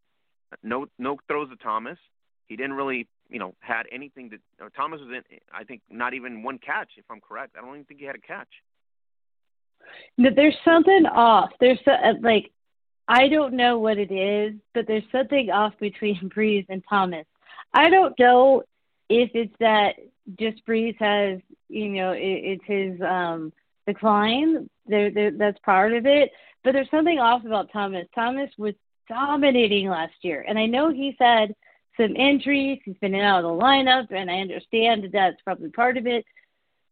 no 0.61 0.87
no 0.99 1.17
throws 1.27 1.49
to 1.49 1.55
Thomas. 1.55 1.97
He 2.47 2.57
didn't 2.57 2.73
really 2.73 3.07
you 3.29 3.39
know 3.39 3.55
had 3.61 3.83
anything 3.91 4.29
to. 4.31 4.35
Uh, 4.63 4.69
Thomas 4.75 4.99
was 4.99 5.09
in, 5.09 5.37
I 5.53 5.63
think, 5.63 5.81
not 5.89 6.13
even 6.13 6.43
one 6.43 6.57
catch, 6.57 6.89
if 6.97 7.05
I'm 7.09 7.21
correct. 7.21 7.55
I 7.57 7.61
don't 7.61 7.75
even 7.75 7.85
think 7.85 8.01
he 8.01 8.05
had 8.05 8.15
a 8.15 8.19
catch. 8.19 8.49
that 10.17 10.35
there's 10.35 10.57
something 10.65 11.05
off. 11.05 11.51
There's 11.61 11.79
so, 11.85 11.91
uh, 11.91 12.13
like 12.21 12.51
I 13.07 13.29
don't 13.29 13.53
know 13.53 13.79
what 13.79 13.97
it 13.97 14.11
is, 14.11 14.59
but 14.73 14.85
there's 14.85 15.03
something 15.13 15.49
off 15.49 15.73
between 15.79 16.29
Brees 16.35 16.65
and 16.67 16.83
Thomas. 16.89 17.25
I 17.73 17.89
don't 17.89 18.19
know 18.19 18.63
if 19.09 19.31
it's 19.33 19.55
that 19.59 19.95
just 20.39 20.65
Brees 20.65 20.95
has, 20.97 21.39
you 21.69 21.89
know, 21.89 22.11
it, 22.11 22.19
it's 22.19 22.65
his 22.65 23.01
um 23.01 23.51
decline. 23.85 24.69
There, 24.87 25.31
that's 25.31 25.59
part 25.59 25.93
of 25.93 26.05
it. 26.05 26.31
But 26.63 26.73
there's 26.73 26.89
something 26.91 27.19
off 27.19 27.45
about 27.45 27.71
Thomas. 27.71 28.07
Thomas 28.13 28.49
was 28.57 28.75
dominating 29.07 29.89
last 29.89 30.13
year, 30.21 30.45
and 30.47 30.57
I 30.59 30.65
know 30.65 30.91
he's 30.91 31.15
had 31.19 31.55
some 31.97 32.15
injuries. 32.15 32.79
He's 32.85 32.97
been 32.97 33.15
in 33.15 33.21
out 33.21 33.43
of 33.43 33.57
the 33.57 33.63
lineup, 33.63 34.07
and 34.11 34.29
I 34.29 34.39
understand 34.39 35.03
that 35.03 35.11
that's 35.11 35.41
probably 35.43 35.69
part 35.69 35.97
of 35.97 36.07
it. 36.07 36.25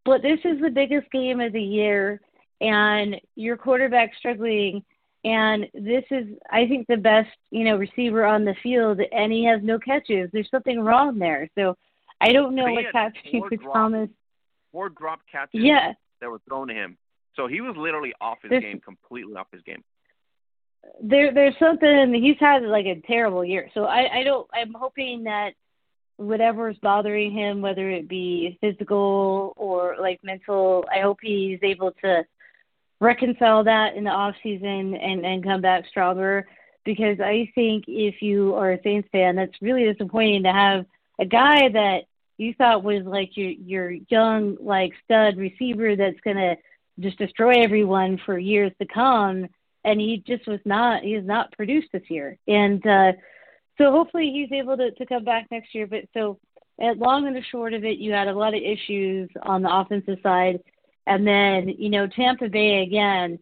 But 0.06 0.22
this 0.22 0.40
is 0.44 0.60
the 0.62 0.70
biggest 0.70 1.12
game 1.12 1.40
of 1.40 1.54
the 1.54 1.62
year, 1.62 2.22
and 2.62 3.16
your 3.36 3.58
quarterback 3.58 4.16
struggling. 4.18 4.84
And 5.26 5.68
this 5.74 6.06
is, 6.12 6.28
I 6.50 6.66
think, 6.66 6.88
the 6.88 6.96
best, 6.96 7.30
you 7.52 7.66
know, 7.66 7.76
receiver 7.76 8.26
on 8.26 8.46
the 8.46 8.56
field, 8.64 9.02
and 9.12 9.32
he 9.32 9.44
has 9.46 9.60
no 9.62 9.78
catches. 9.78 10.30
There's 10.32 10.50
something 10.50 10.80
wrong 10.80 11.20
there. 11.20 11.50
So 11.56 11.76
I 12.22 12.32
don't 12.34 12.55
know 12.55 12.65
what's 12.72 12.88
happening 12.93 13.41
with. 13.41 13.61
Thomas. 13.63 14.09
Four 14.72 14.89
drop 14.89 15.22
catches 15.32 15.61
Yeah, 15.61 15.93
that 16.22 16.30
were 16.30 16.41
thrown 16.47 16.67
to 16.67 16.74
him. 16.74 16.97
So 17.36 17.47
he 17.47 17.61
was 17.61 17.76
literally 17.78 18.13
off 18.22 18.38
his 18.41 18.49
There's- 18.49 18.63
game, 18.63 18.80
completely 18.82 19.36
off 19.36 19.47
his 19.51 19.61
game. 19.63 19.84
there 21.01 21.34
there's 21.34 21.57
something 21.57 22.13
he's 22.13 22.39
had 22.39 22.63
like 22.63 22.86
a 22.86 23.01
terrible 23.01 23.43
year. 23.43 23.70
So 23.74 23.86
I 23.86 24.20
I 24.20 24.24
don't 24.24 24.47
I'm 24.53 24.74
hoping 24.74 25.24
that 25.26 25.53
whatever's 26.17 26.78
bothering 26.80 27.32
him, 27.32 27.61
whether 27.61 27.89
it 27.89 28.07
be 28.07 28.57
physical 28.61 29.53
or 29.55 29.95
like 29.99 30.20
mental, 30.24 30.86
I 30.93 30.99
hope 30.99 31.20
he's 31.22 31.59
able 31.63 31.91
to 32.03 32.26
reconcile 32.99 33.63
that 33.63 33.95
in 33.95 34.03
the 34.03 34.09
off 34.11 34.36
season 34.43 34.95
and 34.95 35.26
and 35.26 35.43
come 35.43 35.61
back 35.61 35.86
stronger. 35.88 36.47
Because 36.86 37.20
I 37.20 37.51
think 37.55 37.86
if 37.88 38.22
you 38.22 38.55
are 38.55 38.72
a 38.74 38.82
Saints 38.84 39.09
fan, 39.11 39.36
that's 39.36 39.61
really 39.61 39.84
disappointing 39.91 40.43
to 40.43 40.51
have 40.51 40.86
a 41.20 41.26
guy 41.26 41.70
that 41.70 42.05
you 42.40 42.54
thought 42.54 42.84
was 42.84 43.04
like 43.06 43.36
your 43.36 43.50
your 43.50 43.92
young 44.10 44.58
like 44.62 44.94
stud 45.04 45.38
receiver 45.38 45.96
that's 45.96 46.20
gonna 46.24 46.56
just 47.00 47.18
destroy 47.18 47.62
everyone 47.62 48.20
for 48.26 48.38
years 48.38 48.72
to 48.80 48.88
come 48.88 49.48
and 49.84 50.00
he 50.00 50.24
just 50.26 50.48
was 50.48 50.62
not 50.66 51.04
he 51.04 51.14
has 51.14 51.26
not 51.26 51.52
produced 51.52 51.90
this 51.92 52.10
year. 52.10 52.38
And 52.48 52.86
uh 52.88 53.12
so 53.78 53.92
hopefully 53.92 54.32
he's 54.34 54.52
able 54.58 54.78
to 54.78 54.92
to 54.92 55.06
come 55.06 55.24
back 55.26 55.48
next 55.52 55.76
year. 55.76 55.86
But 55.86 56.06
so 56.14 56.40
at 56.82 56.98
long 56.98 57.28
and 57.28 57.36
the 57.36 57.44
short 57.52 57.74
of 57.74 57.84
it 57.84 57.98
you 57.98 58.14
had 58.14 58.30
a 58.30 58.34
lot 58.34 58.56
of 58.56 58.62
issues 58.64 59.30
on 59.44 59.62
the 59.62 59.74
offensive 59.74 60.20
side. 60.24 60.62
And 61.06 61.28
then 61.28 61.70
you 61.78 61.90
know 61.90 62.08
Tampa 62.08 62.48
Bay 62.48 62.84
again 62.84 63.40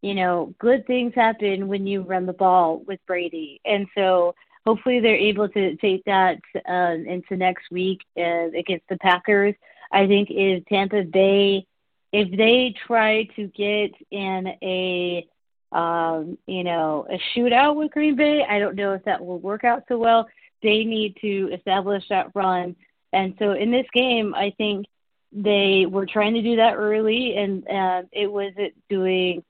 you 0.00 0.14
know 0.14 0.52
good 0.58 0.84
things 0.88 1.12
happen 1.14 1.68
when 1.68 1.86
you 1.86 2.02
run 2.02 2.26
the 2.26 2.32
ball 2.32 2.82
with 2.86 2.98
Brady. 3.06 3.60
And 3.64 3.86
so 3.96 4.34
hopefully 4.64 5.00
they're 5.00 5.16
able 5.16 5.48
to 5.48 5.76
take 5.76 6.04
that 6.04 6.38
uh, 6.68 6.94
into 7.06 7.36
next 7.36 7.70
week 7.70 8.00
uh, 8.16 8.48
against 8.56 8.88
the 8.88 8.96
Packers 8.98 9.54
I 9.90 10.06
think 10.06 10.28
if 10.30 10.64
Tampa 10.66 11.04
Bay 11.04 11.66
if 12.12 12.36
they 12.36 12.74
try 12.86 13.24
to 13.36 13.46
get 13.48 13.92
in 14.10 14.48
a 14.62 15.26
um, 15.72 16.36
you 16.46 16.64
know, 16.64 17.06
a 17.10 17.18
shootout 17.34 17.76
with 17.76 17.92
Green 17.92 18.14
Bay. 18.14 18.44
I 18.48 18.58
don't 18.58 18.76
know 18.76 18.92
if 18.92 19.04
that 19.04 19.24
will 19.24 19.38
work 19.38 19.64
out 19.64 19.84
so 19.88 19.98
well. 19.98 20.28
They 20.62 20.84
need 20.84 21.16
to 21.22 21.50
establish 21.52 22.04
that 22.10 22.30
run. 22.34 22.76
And 23.12 23.34
so 23.38 23.52
in 23.52 23.70
this 23.70 23.86
game, 23.92 24.34
I 24.34 24.52
think 24.58 24.86
they 25.32 25.86
were 25.88 26.04
trying 26.04 26.34
to 26.34 26.42
do 26.42 26.56
that 26.56 26.74
early 26.74 27.36
and 27.36 27.66
uh, 27.66 28.02
it 28.12 28.30
was 28.30 28.52
it 28.58 28.74
doing 28.90 29.42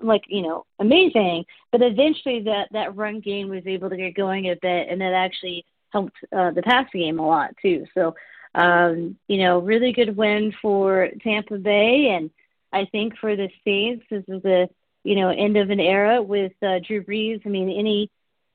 like 0.00 0.22
you 0.28 0.42
know 0.42 0.64
amazing. 0.78 1.44
But 1.72 1.82
eventually 1.82 2.42
that 2.44 2.68
that 2.72 2.94
run 2.96 3.20
game 3.20 3.48
was 3.48 3.66
able 3.66 3.90
to 3.90 3.96
get 3.96 4.14
going 4.14 4.46
a 4.50 4.56
bit 4.56 4.88
and 4.88 5.00
that 5.00 5.12
actually 5.12 5.64
helped 5.90 6.16
uh, 6.32 6.52
the 6.52 6.62
pass 6.62 6.86
game 6.92 7.18
a 7.18 7.26
lot 7.26 7.56
too. 7.60 7.86
So 7.94 8.14
um 8.54 9.16
you 9.26 9.38
know 9.38 9.58
really 9.58 9.92
good 9.92 10.16
win 10.16 10.52
for 10.62 11.08
Tampa 11.22 11.58
Bay 11.58 12.10
and 12.16 12.30
I 12.72 12.84
think 12.86 13.16
for 13.18 13.34
the 13.34 13.48
Saints 13.64 14.04
this 14.10 14.22
is 14.28 14.42
the 14.42 14.68
you 15.02 15.16
know 15.16 15.30
end 15.30 15.56
of 15.56 15.70
an 15.70 15.80
era 15.80 16.22
with 16.22 16.52
uh, 16.62 16.78
Drew 16.86 17.02
Brees. 17.02 17.44
I 17.44 17.48
mean 17.48 17.70
any 17.70 18.08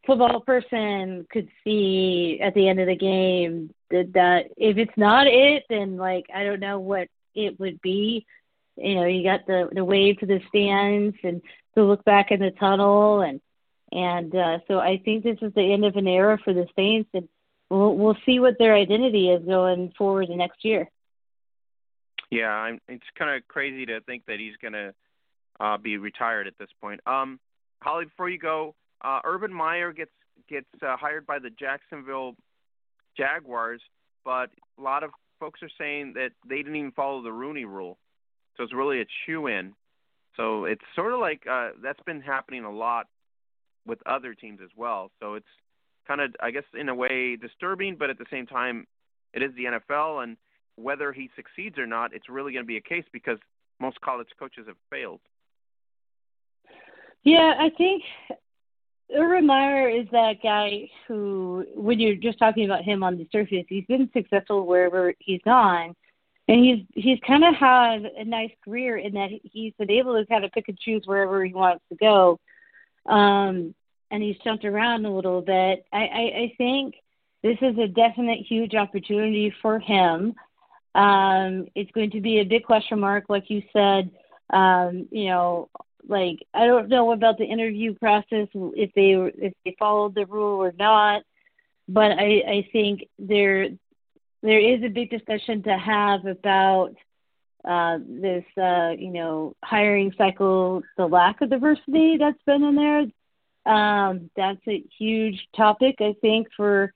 football 0.06 0.42
person 0.42 1.28
could 1.32 1.50
see 1.64 2.40
at 2.42 2.54
the 2.54 2.68
end 2.68 2.80
of 2.80 2.88
the 2.88 2.96
game 2.96 3.74
that, 3.92 4.14
that 4.14 4.46
if 4.58 4.78
it's 4.78 4.98
not 4.98 5.28
it, 5.28 5.64
then 5.70 5.98
like 5.98 6.26
I 6.34 6.44
don't 6.44 6.60
know 6.60 6.80
what 6.80 7.08
it 7.36 7.60
would 7.60 7.82
be. 7.82 8.26
You 8.76 8.96
know, 8.96 9.06
you 9.06 9.24
got 9.24 9.46
the 9.46 9.70
the 9.72 9.86
wave 9.86 10.20
to 10.20 10.26
the 10.26 10.40
stands 10.48 11.16
and 11.24 11.42
to 11.76 11.84
look 11.84 12.04
back 12.06 12.32
in 12.32 12.40
the 12.40 12.52
tunnel 12.52 13.22
and 13.22 13.42
and 13.92 14.36
uh, 14.36 14.60
so 14.68 14.80
I 14.80 15.02
think 15.04 15.24
this 15.24 15.38
is 15.42 15.54
the 15.54 15.74
end 15.74 15.84
of 15.84 15.96
an 15.96 16.08
era 16.08 16.38
for 16.44 16.54
the 16.54 16.68
Saints 16.76 17.10
and 17.14 17.28
we'll 17.70 17.96
we'll 17.96 18.18
see 18.26 18.40
what 18.40 18.58
their 18.58 18.76
identity 18.76 19.30
is 19.30 19.46
going 19.46 19.94
forward 19.98 20.30
next 20.30 20.64
year. 20.64 20.90
Yeah, 22.30 22.50
I'm, 22.50 22.80
it's 22.88 23.04
kind 23.18 23.36
of 23.36 23.48
crazy 23.48 23.88
to 23.88 24.02
think 24.02 24.26
that 24.28 24.40
he's 24.40 24.56
going 24.62 24.74
to 24.74 24.94
uh, 25.60 25.78
be 25.78 25.98
retired 25.98 26.46
at 26.46 26.54
this 26.60 26.70
point. 26.80 27.02
Um, 27.08 27.40
Holly, 27.82 28.06
before 28.06 28.30
you 28.30 28.38
go, 28.38 28.76
uh, 29.04 29.20
Urban 29.24 29.54
Meyer 29.54 29.92
gets 29.92 30.12
gets 30.50 30.68
uh, 30.82 30.96
hired 30.98 31.26
by 31.26 31.40
the 31.40 31.50
Jacksonville 31.50 32.36
Jaguars, 33.18 33.82
but 34.26 34.50
a 34.78 34.82
lot 34.82 35.04
of 35.04 35.12
folks 35.40 35.62
are 35.62 35.70
saying 35.78 36.14
that 36.14 36.32
they 36.48 36.58
didn't 36.58 36.76
even 36.76 36.92
follow 36.92 37.22
the 37.22 37.32
Rooney 37.32 37.66
Rule, 37.66 37.98
so 38.58 38.64
it's 38.64 38.74
really 38.74 39.02
a 39.02 39.06
chew 39.26 39.48
in. 39.48 39.74
So 40.36 40.66
it's 40.66 40.82
sort 40.96 41.14
of 41.14 41.20
like 41.20 41.44
uh, 41.50 41.72
that's 41.84 42.02
been 42.06 42.22
happening 42.22 42.64
a 42.64 42.72
lot 42.72 43.08
with 43.86 44.00
other 44.06 44.34
teams 44.34 44.60
as 44.64 44.70
well. 44.76 45.12
So 45.20 45.36
it's 45.36 45.48
kind 46.08 46.22
of, 46.22 46.36
I 46.42 46.52
guess, 46.52 46.64
in 46.78 46.90
a 46.90 46.96
way 46.96 47.36
disturbing, 47.36 47.96
but 47.98 48.10
at 48.10 48.18
the 48.18 48.26
same 48.32 48.46
time, 48.46 48.88
it 49.34 49.44
is 49.44 49.52
the 49.56 49.66
NFL, 49.66 50.24
and 50.24 50.38
whether 50.76 51.12
he 51.12 51.30
succeeds 51.36 51.78
or 51.78 51.86
not, 51.86 52.14
it's 52.14 52.30
really 52.30 52.54
going 52.54 52.64
to 52.64 52.68
be 52.68 52.78
a 52.78 52.82
case 52.82 53.04
because 53.12 53.38
most 53.80 54.00
college 54.02 54.28
coaches 54.38 54.66
have 54.68 54.78
failed. 54.90 55.20
Yeah, 57.24 57.54
I 57.60 57.70
think 57.78 58.04
Urban 59.16 59.48
Meyer 59.48 59.90
is 59.90 60.08
that 60.12 60.44
guy 60.44 60.90
who, 61.08 61.66
when 61.76 62.00
you're 62.00 62.16
just 62.16 62.38
talking 62.38 62.66
about 62.66 62.84
him 62.84 63.04
on 63.04 63.18
the 63.18 63.28
surface, 63.32 63.66
he's 63.68 63.86
been 63.86 64.10
successful 64.14 64.66
wherever 64.66 65.14
he's 65.20 65.42
gone, 65.44 65.96
and 66.48 66.64
he's 66.64 66.86
he's 66.94 67.20
kind 67.26 67.44
of 67.44 67.56
had 67.56 68.06
a 68.06 68.24
nice 68.24 68.52
career 68.64 68.98
in 68.98 69.14
that 69.14 69.30
he's 69.44 69.74
been 69.80 69.92
able 69.92 70.20
to 70.20 70.26
kind 70.28 70.46
of 70.46 70.52
pick 70.52 70.68
and 70.68 70.78
choose 70.78 71.04
wherever 71.06 71.44
he 71.44 71.54
wants 71.54 71.84
to 71.90 71.96
go, 71.96 72.40
um, 73.08 73.74
and 74.12 74.22
he's 74.22 74.38
jumped 74.44 74.66
around 74.66 75.06
a 75.06 75.14
little 75.14 75.42
bit. 75.42 75.86
I, 75.92 76.00
I, 76.00 76.22
I 76.22 76.54
think 76.58 76.96
this 77.42 77.58
is 77.62 77.78
a 77.78 77.88
definite 77.88 78.46
huge 78.48 78.76
opportunity 78.76 79.54
for 79.62 79.80
him. 79.80 80.36
Um, 80.96 81.68
it's 81.76 81.92
going 81.92 82.12
to 82.12 82.22
be 82.22 82.40
a 82.40 82.44
big 82.46 82.64
question 82.64 83.00
mark, 83.00 83.26
like 83.30 83.50
you 83.50 83.64
said. 83.74 84.12
Um, 84.52 85.08
you 85.12 85.28
know, 85.30 85.70
like 86.08 86.40
I 86.54 86.66
don't 86.66 86.90
know 86.90 87.12
about 87.12 87.38
the 87.38 87.46
interview 87.46 87.94
process 87.96 88.48
if 88.54 88.94
they 88.94 89.14
if 89.46 89.54
they 89.66 89.76
followed 89.78 90.16
the 90.16 90.26
rule 90.26 90.64
or 90.64 90.74
not, 90.78 91.24
but 91.88 92.12
I 92.12 92.44
I 92.48 92.70
think 92.72 93.08
there 93.18 93.70
there 94.42 94.60
is 94.60 94.84
a 94.84 94.90
big 94.90 95.10
discussion 95.10 95.64
to 95.64 95.78
have 95.78 96.26
about 96.26 96.96
uh, 97.66 98.00
this 98.08 98.46
uh, 98.58 98.92
you 98.98 99.12
know 99.12 99.56
hiring 99.64 100.14
cycle, 100.18 100.82
the 100.98 101.06
lack 101.06 101.42
of 101.42 101.50
diversity 101.50 102.18
that's 102.18 102.42
been 102.46 102.64
in 102.64 102.76
there. 102.76 103.06
Um, 103.66 104.30
that's 104.36 104.62
a 104.68 104.84
huge 104.98 105.48
topic 105.56 105.96
I 106.00 106.16
think 106.22 106.48
for 106.56 106.94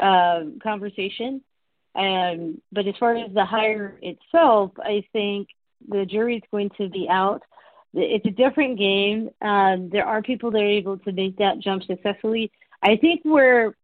uh, 0.00 0.44
conversation. 0.62 1.42
Um, 1.94 2.60
but 2.72 2.86
as 2.86 2.94
far 3.00 3.16
as 3.16 3.32
the 3.32 3.44
hire 3.44 3.98
itself, 4.02 4.72
I 4.78 5.04
think 5.12 5.48
the 5.88 6.04
jury's 6.04 6.42
going 6.50 6.70
to 6.78 6.88
be 6.88 7.08
out 7.08 7.42
it's 7.96 8.26
a 8.26 8.30
different 8.30 8.78
game. 8.78 9.30
Um, 9.40 9.88
there 9.90 10.06
are 10.06 10.22
people 10.22 10.50
that 10.50 10.58
are 10.58 10.66
able 10.66 10.98
to 10.98 11.12
make 11.12 11.36
that 11.38 11.58
jump 11.60 11.82
successfully. 11.84 12.52
I 12.82 12.96
think 12.96 13.22
where 13.24 13.74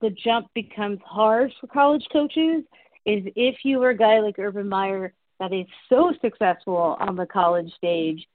the 0.00 0.10
jump 0.10 0.48
becomes 0.54 0.98
hard 1.04 1.52
for 1.60 1.66
college 1.68 2.04
coaches 2.12 2.64
is 3.06 3.24
if 3.36 3.56
you 3.64 3.78
were 3.78 3.90
a 3.90 3.96
guy 3.96 4.20
like 4.20 4.38
Urban 4.38 4.68
Meyer 4.68 5.12
that 5.38 5.52
is 5.52 5.66
so 5.88 6.12
successful 6.20 6.96
on 7.00 7.16
the 7.16 7.26
college 7.26 7.72
stage 7.74 8.26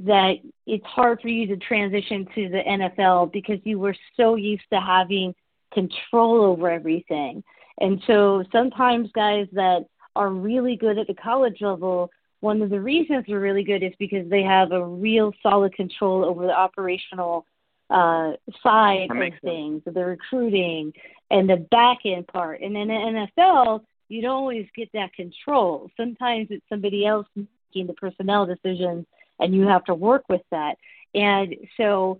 that 0.00 0.36
it's 0.66 0.86
hard 0.86 1.20
for 1.20 1.28
you 1.28 1.46
to 1.46 1.56
transition 1.56 2.26
to 2.34 2.48
the 2.48 2.62
NFL 2.66 3.32
because 3.32 3.58
you 3.64 3.78
were 3.78 3.94
so 4.16 4.36
used 4.36 4.64
to 4.72 4.80
having 4.80 5.34
control 5.72 6.42
over 6.42 6.70
everything. 6.70 7.44
And 7.78 8.02
so 8.06 8.44
sometimes 8.50 9.10
guys 9.14 9.46
that 9.52 9.86
are 10.16 10.30
really 10.30 10.76
good 10.76 10.98
at 10.98 11.06
the 11.06 11.14
college 11.14 11.58
level 11.60 12.10
one 12.42 12.60
of 12.60 12.70
the 12.70 12.80
reasons 12.80 13.24
they're 13.28 13.38
really 13.38 13.62
good 13.62 13.84
is 13.84 13.92
because 14.00 14.28
they 14.28 14.42
have 14.42 14.72
a 14.72 14.84
real 14.84 15.32
solid 15.44 15.72
control 15.74 16.24
over 16.24 16.44
the 16.44 16.52
operational 16.52 17.46
uh, 17.88 18.32
side 18.64 19.08
of 19.10 19.32
things, 19.42 19.80
the 19.86 20.04
recruiting 20.04 20.92
and 21.30 21.48
the 21.48 21.64
back 21.70 21.98
end 22.04 22.26
part. 22.26 22.60
And 22.60 22.76
in 22.76 22.88
the 22.88 23.28
NFL, 23.38 23.82
you 24.08 24.22
don't 24.22 24.32
always 24.32 24.66
get 24.74 24.90
that 24.92 25.14
control. 25.14 25.88
Sometimes 25.96 26.48
it's 26.50 26.64
somebody 26.68 27.06
else 27.06 27.28
making 27.36 27.86
the 27.86 27.92
personnel 27.92 28.44
decisions, 28.44 29.06
and 29.38 29.54
you 29.54 29.68
have 29.68 29.84
to 29.84 29.94
work 29.94 30.24
with 30.28 30.42
that. 30.50 30.74
And 31.14 31.54
so 31.76 32.18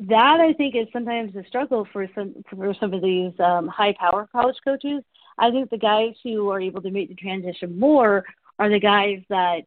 that 0.00 0.38
I 0.38 0.52
think 0.52 0.76
is 0.76 0.88
sometimes 0.92 1.34
a 1.34 1.46
struggle 1.46 1.88
for 1.94 2.06
some 2.14 2.34
for 2.50 2.74
some 2.78 2.92
of 2.92 3.00
these 3.00 3.32
um, 3.40 3.68
high 3.68 3.94
power 3.98 4.28
college 4.30 4.56
coaches. 4.62 5.02
I 5.38 5.50
think 5.50 5.70
the 5.70 5.78
guys 5.78 6.12
who 6.22 6.50
are 6.50 6.60
able 6.60 6.82
to 6.82 6.90
make 6.90 7.08
the 7.08 7.14
transition 7.14 7.78
more 7.78 8.24
are 8.58 8.70
the 8.70 8.80
guys 8.80 9.20
that 9.28 9.62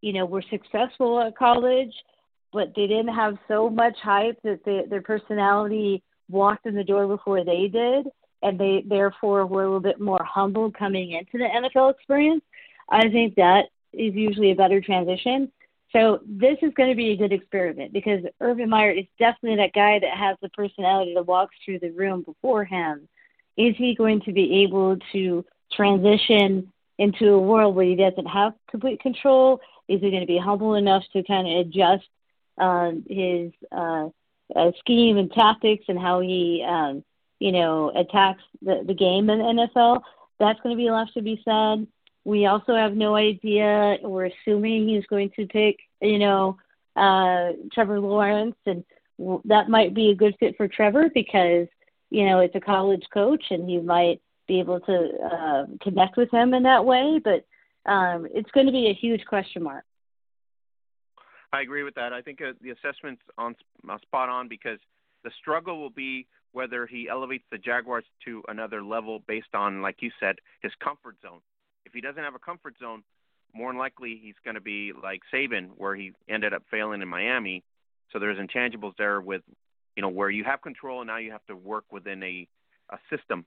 you 0.00 0.12
know 0.12 0.24
were 0.24 0.44
successful 0.50 1.20
at 1.20 1.36
college, 1.36 1.92
but 2.52 2.72
they 2.74 2.86
didn't 2.86 3.14
have 3.14 3.36
so 3.48 3.68
much 3.70 3.96
hype 4.02 4.40
that 4.42 4.60
they, 4.64 4.84
their 4.88 5.02
personality 5.02 6.02
walked 6.28 6.66
in 6.66 6.74
the 6.74 6.84
door 6.84 7.06
before 7.06 7.44
they 7.44 7.68
did, 7.68 8.06
and 8.42 8.58
they 8.58 8.84
therefore 8.86 9.46
were 9.46 9.62
a 9.62 9.66
little 9.66 9.80
bit 9.80 10.00
more 10.00 10.22
humble 10.24 10.70
coming 10.70 11.12
into 11.12 11.38
the 11.38 11.44
NFL 11.44 11.92
experience. 11.92 12.42
I 12.88 13.08
think 13.08 13.34
that 13.36 13.66
is 13.92 14.14
usually 14.14 14.50
a 14.50 14.56
better 14.56 14.80
transition. 14.80 15.50
So 15.92 16.20
this 16.26 16.56
is 16.60 16.72
going 16.74 16.90
to 16.90 16.96
be 16.96 17.10
a 17.10 17.16
good 17.16 17.32
experiment 17.32 17.92
because 17.92 18.24
Urban 18.40 18.68
Meyer 18.68 18.90
is 18.90 19.06
definitely 19.18 19.56
that 19.58 19.72
guy 19.72 20.00
that 20.00 20.16
has 20.16 20.36
the 20.42 20.48
personality 20.48 21.14
that 21.14 21.26
walks 21.26 21.54
through 21.64 21.78
the 21.78 21.90
room 21.90 22.22
before 22.22 22.64
him. 22.64 23.08
Is 23.56 23.76
he 23.76 23.94
going 23.94 24.20
to 24.22 24.32
be 24.32 24.64
able 24.64 24.96
to 25.12 25.44
transition 25.72 26.72
into 26.98 27.30
a 27.30 27.38
world 27.38 27.74
where 27.74 27.86
he 27.86 27.96
doesn't 27.96 28.26
have 28.26 28.54
complete 28.70 29.00
control? 29.00 29.60
Is 29.88 30.00
he 30.00 30.10
going 30.10 30.22
to 30.22 30.26
be 30.26 30.38
humble 30.38 30.74
enough 30.74 31.02
to 31.12 31.22
kind 31.22 31.46
of 31.46 31.66
adjust 31.66 32.08
um, 32.58 33.04
his 33.08 33.52
uh, 33.72 34.08
uh, 34.54 34.70
scheme 34.78 35.16
and 35.16 35.30
tactics 35.32 35.84
and 35.88 35.98
how 35.98 36.20
he, 36.20 36.64
um, 36.66 37.04
you 37.38 37.52
know, 37.52 37.90
attacks 37.94 38.42
the, 38.62 38.84
the 38.86 38.94
game 38.94 39.28
in 39.30 39.38
the 39.38 39.68
NFL? 39.68 40.02
That's 40.38 40.60
going 40.60 40.76
to 40.76 40.82
be 40.82 40.90
left 40.90 41.14
to 41.14 41.22
be 41.22 41.40
said. 41.44 41.86
We 42.24 42.46
also 42.46 42.74
have 42.74 42.94
no 42.94 43.16
idea. 43.16 43.98
We're 44.02 44.26
assuming 44.26 44.88
he's 44.88 45.06
going 45.06 45.30
to 45.36 45.46
pick, 45.46 45.78
you 46.00 46.18
know, 46.18 46.56
uh, 46.96 47.52
Trevor 47.72 48.00
Lawrence, 48.00 48.56
and 48.66 48.84
that 49.44 49.68
might 49.68 49.94
be 49.94 50.10
a 50.10 50.14
good 50.14 50.34
fit 50.40 50.56
for 50.56 50.66
Trevor 50.66 51.10
because, 51.12 51.66
you 52.10 52.24
know, 52.24 52.40
it's 52.40 52.54
a 52.54 52.60
college 52.60 53.04
coach, 53.12 53.44
and 53.50 53.68
he 53.68 53.78
might 53.78 54.20
be 54.46 54.60
able 54.60 54.80
to 54.80 55.08
uh, 55.24 55.66
connect 55.82 56.16
with 56.16 56.30
him 56.30 56.54
in 56.54 56.62
that 56.64 56.84
way. 56.84 57.20
But 57.22 57.44
um, 57.90 58.26
it's 58.32 58.50
going 58.52 58.66
to 58.66 58.72
be 58.72 58.88
a 58.88 58.94
huge 58.94 59.24
question 59.26 59.62
mark. 59.62 59.84
I 61.52 61.60
agree 61.60 61.84
with 61.84 61.94
that. 61.94 62.12
I 62.12 62.20
think 62.20 62.40
uh, 62.42 62.52
the 62.60 62.70
assessment's 62.70 63.22
on 63.38 63.54
uh, 63.88 63.98
spot 63.98 64.28
on 64.28 64.48
because 64.48 64.78
the 65.22 65.30
struggle 65.40 65.80
will 65.80 65.90
be 65.90 66.26
whether 66.52 66.86
he 66.86 67.08
elevates 67.08 67.44
the 67.50 67.58
Jaguars 67.58 68.04
to 68.24 68.42
another 68.48 68.82
level 68.82 69.20
based 69.26 69.54
on, 69.54 69.82
like 69.82 69.96
you 70.00 70.10
said, 70.20 70.36
his 70.62 70.72
comfort 70.82 71.16
zone. 71.22 71.40
If 71.84 71.92
he 71.92 72.00
doesn't 72.00 72.22
have 72.22 72.34
a 72.34 72.38
comfort 72.40 72.74
zone, 72.80 73.02
more 73.54 73.70
than 73.70 73.78
likely 73.78 74.20
he's 74.20 74.34
going 74.44 74.56
to 74.56 74.60
be 74.60 74.92
like 75.00 75.20
Saban, 75.32 75.70
where 75.76 75.94
he 75.94 76.12
ended 76.28 76.52
up 76.52 76.62
failing 76.70 77.02
in 77.02 77.08
Miami. 77.08 77.62
So 78.12 78.18
there's 78.18 78.38
intangibles 78.38 78.94
there 78.98 79.20
with, 79.20 79.42
you 79.96 80.02
know, 80.02 80.08
where 80.08 80.30
you 80.30 80.44
have 80.44 80.60
control 80.60 81.00
and 81.00 81.08
now 81.08 81.18
you 81.18 81.32
have 81.32 81.44
to 81.46 81.56
work 81.56 81.84
within 81.90 82.22
a 82.22 82.48
a 82.90 82.98
system 83.08 83.46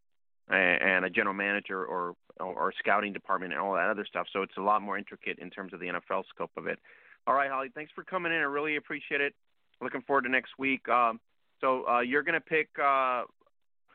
and 0.50 1.06
a 1.06 1.10
general 1.10 1.34
manager 1.34 1.84
or 1.86 2.16
or 2.40 2.72
scouting 2.80 3.14
department 3.14 3.52
and 3.54 3.62
all 3.62 3.74
that 3.74 3.90
other 3.90 4.06
stuff. 4.08 4.28
So 4.32 4.44
it's 4.44 4.58
a 4.58 4.62
lot 4.62 4.82
more 4.82 4.98
intricate 4.98 5.40
in 5.40 5.50
terms 5.50 5.74
of 5.74 5.80
the 5.80 5.88
NFL 5.88 6.24
scope 6.30 6.52
of 6.56 6.68
it. 6.68 6.80
All 7.26 7.34
right, 7.34 7.50
Holly, 7.50 7.70
thanks 7.74 7.92
for 7.94 8.04
coming 8.04 8.32
in. 8.32 8.38
I 8.38 8.44
really 8.44 8.76
appreciate 8.76 9.22
it. 9.22 9.34
looking 9.82 10.02
forward 10.04 10.24
to 10.24 10.30
next 10.30 10.52
week. 10.58 10.88
Um, 10.88 11.20
so 11.60 11.88
uh, 11.88 12.00
you're 12.02 12.24
going 12.24 12.40
to 12.40 12.42
pick. 12.42 12.70
Uh, 12.82 13.24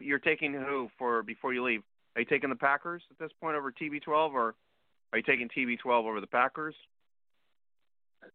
you're 0.00 0.18
taking 0.18 0.52
who 0.52 0.88
for 0.98 1.22
before 1.22 1.54
you 1.54 1.64
leave? 1.64 1.82
Are 2.14 2.20
you 2.20 2.26
taking 2.26 2.50
the 2.50 2.56
Packers 2.56 3.02
at 3.10 3.18
this 3.18 3.30
point 3.40 3.56
over 3.56 3.72
TB12, 3.72 4.32
or 4.32 4.54
are 5.12 5.18
you 5.18 5.22
taking 5.22 5.48
TB12 5.48 5.86
over 5.86 6.20
the 6.20 6.26
Packers? 6.26 6.74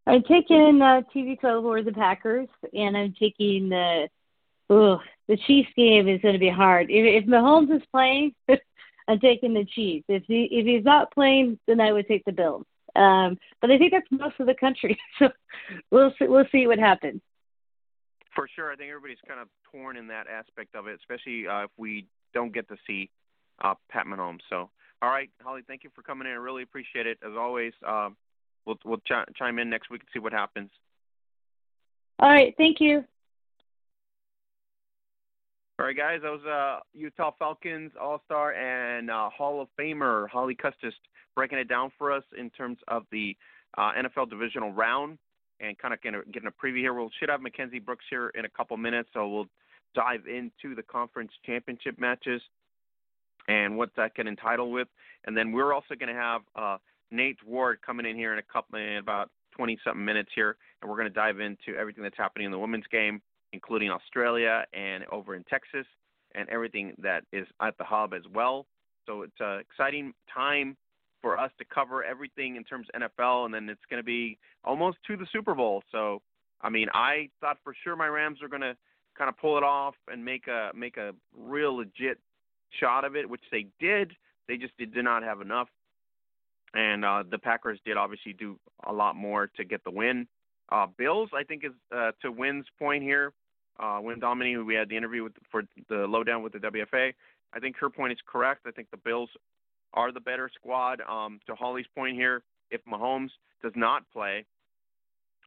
I'm 0.05 0.23
taking 0.23 0.81
uh, 0.81 1.01
TB12 1.15 1.43
over 1.43 1.83
the 1.83 1.91
Packers, 1.91 2.47
and 2.73 2.97
I'm 2.97 3.13
taking 3.19 3.69
the. 3.69 4.07
Ugh, 4.69 4.99
the 5.27 5.37
Chiefs 5.47 5.69
game 5.75 6.07
is 6.07 6.21
going 6.21 6.33
to 6.33 6.39
be 6.39 6.49
hard. 6.49 6.89
If, 6.89 7.23
if 7.23 7.29
Mahomes 7.29 7.75
is 7.75 7.83
playing, 7.91 8.33
I'm 9.07 9.19
taking 9.19 9.53
the 9.53 9.65
Chiefs. 9.65 10.05
If 10.09 10.23
he 10.27 10.47
if 10.51 10.65
he's 10.65 10.83
not 10.83 11.11
playing, 11.11 11.59
then 11.67 11.79
I 11.79 11.91
would 11.91 12.07
take 12.07 12.25
the 12.25 12.31
Bills. 12.31 12.65
Um, 12.95 13.37
but 13.61 13.71
I 13.71 13.77
think 13.77 13.91
that's 13.91 14.07
most 14.11 14.39
of 14.39 14.47
the 14.47 14.55
country, 14.55 14.97
so 15.19 15.29
we'll 15.91 16.11
see, 16.17 16.27
we'll 16.27 16.47
see 16.51 16.65
what 16.67 16.79
happens. 16.79 17.21
For 18.33 18.47
sure, 18.55 18.71
I 18.71 18.75
think 18.75 18.89
everybody's 18.89 19.17
kind 19.27 19.39
of 19.39 19.47
torn 19.71 19.97
in 19.97 20.07
that 20.07 20.27
aspect 20.27 20.75
of 20.75 20.87
it, 20.87 20.99
especially 20.99 21.47
uh, 21.47 21.65
if 21.65 21.71
we 21.77 22.07
don't 22.33 22.53
get 22.53 22.67
to 22.69 22.75
see 22.87 23.09
uh, 23.63 23.75
Pat 23.89 24.05
Mahomes. 24.05 24.39
So, 24.49 24.69
all 25.01 25.09
right, 25.09 25.29
Holly, 25.41 25.61
thank 25.67 25.83
you 25.83 25.91
for 25.95 26.01
coming 26.01 26.27
in. 26.27 26.33
I 26.33 26.37
really 26.37 26.63
appreciate 26.63 27.07
it. 27.07 27.19
As 27.23 27.33
always, 27.37 27.73
uh, 27.85 28.09
we'll 28.65 28.79
we'll 28.83 28.97
ch- 28.97 29.33
chime 29.35 29.59
in 29.59 29.69
next 29.69 29.89
week 29.89 30.01
and 30.01 30.09
see 30.13 30.19
what 30.19 30.33
happens. 30.33 30.69
All 32.19 32.29
right, 32.29 32.53
thank 32.57 32.77
you. 32.79 33.05
All 35.79 35.85
right, 35.85 35.95
guys, 35.95 36.21
that 36.23 36.31
was 36.31 36.43
uh, 36.43 36.79
Utah 36.95 37.29
Falconz 37.39 37.91
All 38.01 38.19
Star 38.25 38.51
and 38.53 39.11
uh, 39.11 39.29
Hall 39.29 39.61
of 39.61 39.67
Famer 39.79 40.27
Holly 40.27 40.55
Custis 40.55 40.95
breaking 41.35 41.59
it 41.59 41.69
down 41.69 41.91
for 41.99 42.11
us 42.11 42.23
in 42.35 42.49
terms 42.49 42.79
of 42.87 43.03
the 43.11 43.37
uh, 43.77 43.91
NFL 43.91 44.31
divisional 44.31 44.71
round 44.71 45.19
and 45.59 45.77
kind 45.77 45.93
of 45.93 46.01
getting 46.01 46.47
a 46.47 46.65
preview 46.65 46.79
here. 46.79 46.95
We 46.95 47.01
will 47.01 47.11
should 47.19 47.29
have 47.29 47.41
Mackenzie 47.41 47.77
Brooks 47.77 48.05
here 48.09 48.29
in 48.29 48.45
a 48.45 48.49
couple 48.49 48.75
minutes, 48.75 49.09
so 49.13 49.27
we'll 49.29 49.45
dive 49.93 50.21
into 50.25 50.73
the 50.73 50.81
conference 50.81 51.31
championship 51.45 51.99
matches 51.99 52.41
and 53.47 53.77
what 53.77 53.91
that 53.97 54.15
can 54.15 54.27
entitle 54.27 54.71
with. 54.71 54.87
And 55.25 55.37
then 55.37 55.51
we're 55.51 55.73
also 55.73 55.93
going 55.93 56.11
to 56.11 56.19
have 56.19 56.41
uh, 56.55 56.77
Nate 57.11 57.37
Ward 57.45 57.81
coming 57.85 58.07
in 58.07 58.15
here 58.15 58.33
in 58.33 58.39
a 58.39 58.51
couple 58.51 58.79
in 58.79 58.97
about 58.97 59.29
20 59.55 59.77
something 59.83 60.03
minutes 60.03 60.29
here, 60.33 60.57
and 60.81 60.89
we're 60.89 60.97
going 60.97 61.07
to 61.07 61.13
dive 61.13 61.39
into 61.39 61.79
everything 61.79 62.01
that's 62.01 62.17
happening 62.17 62.45
in 62.45 62.51
the 62.51 62.57
women's 62.57 62.87
game 62.91 63.21
including 63.53 63.89
Australia 63.89 64.65
and 64.73 65.05
over 65.11 65.35
in 65.35 65.43
Texas 65.43 65.85
and 66.35 66.49
everything 66.49 66.93
that 66.99 67.23
is 67.31 67.47
at 67.61 67.77
the 67.77 67.83
hub 67.83 68.13
as 68.13 68.23
well. 68.33 68.65
So 69.05 69.21
it's 69.21 69.39
an 69.39 69.59
exciting 69.59 70.13
time 70.33 70.77
for 71.21 71.39
us 71.39 71.51
to 71.57 71.65
cover 71.65 72.03
everything 72.03 72.55
in 72.55 72.63
terms 72.63 72.87
of 72.93 73.01
NFL, 73.01 73.45
and 73.45 73.53
then 73.53 73.69
it's 73.69 73.81
going 73.89 73.99
to 73.99 74.05
be 74.05 74.37
almost 74.63 74.97
to 75.07 75.17
the 75.17 75.25
Super 75.31 75.55
Bowl. 75.55 75.83
So, 75.91 76.21
I 76.61 76.69
mean, 76.69 76.87
I 76.93 77.29
thought 77.41 77.57
for 77.63 77.73
sure 77.83 77.95
my 77.95 78.07
Rams 78.07 78.39
are 78.41 78.47
going 78.47 78.61
to 78.61 78.75
kind 79.17 79.29
of 79.29 79.37
pull 79.37 79.57
it 79.57 79.63
off 79.63 79.95
and 80.07 80.23
make 80.23 80.47
a 80.47 80.69
make 80.75 80.97
a 80.97 81.13
real 81.35 81.77
legit 81.77 82.19
shot 82.79 83.03
of 83.03 83.15
it, 83.15 83.27
which 83.27 83.41
they 83.51 83.67
did. 83.79 84.11
They 84.47 84.57
just 84.57 84.77
did, 84.77 84.93
did 84.93 85.03
not 85.03 85.23
have 85.23 85.41
enough, 85.41 85.67
and 86.73 87.03
uh, 87.03 87.23
the 87.29 87.39
Packers 87.39 87.79
did 87.85 87.97
obviously 87.97 88.33
do 88.33 88.59
a 88.85 88.93
lot 88.93 89.15
more 89.15 89.47
to 89.57 89.65
get 89.65 89.83
the 89.83 89.91
win. 89.91 90.27
Uh, 90.69 90.87
Bills, 90.97 91.29
I 91.33 91.43
think, 91.43 91.63
is 91.63 91.71
uh, 91.95 92.11
to 92.21 92.31
Wyn's 92.31 92.65
point 92.77 93.03
here. 93.03 93.33
Uh, 93.79 93.99
Wyn 94.01 94.19
Dominy, 94.19 94.57
we 94.57 94.73
had 94.73 94.89
the 94.89 94.97
interview 94.97 95.23
with 95.23 95.33
for 95.51 95.63
the 95.87 96.07
lowdown 96.07 96.41
with 96.41 96.53
the 96.53 96.59
WFA, 96.59 97.13
I 97.53 97.59
think 97.59 97.77
her 97.77 97.89
point 97.89 98.13
is 98.13 98.19
correct. 98.25 98.61
I 98.67 98.71
think 98.71 98.89
the 98.91 98.97
Bills 98.97 99.29
are 99.93 100.11
the 100.11 100.19
better 100.19 100.49
squad. 100.53 101.01
Um, 101.01 101.39
to 101.47 101.55
Holly's 101.55 101.85
point 101.95 102.15
here, 102.15 102.43
if 102.71 102.81
Mahomes 102.85 103.29
does 103.63 103.71
not 103.75 104.03
play, 104.11 104.45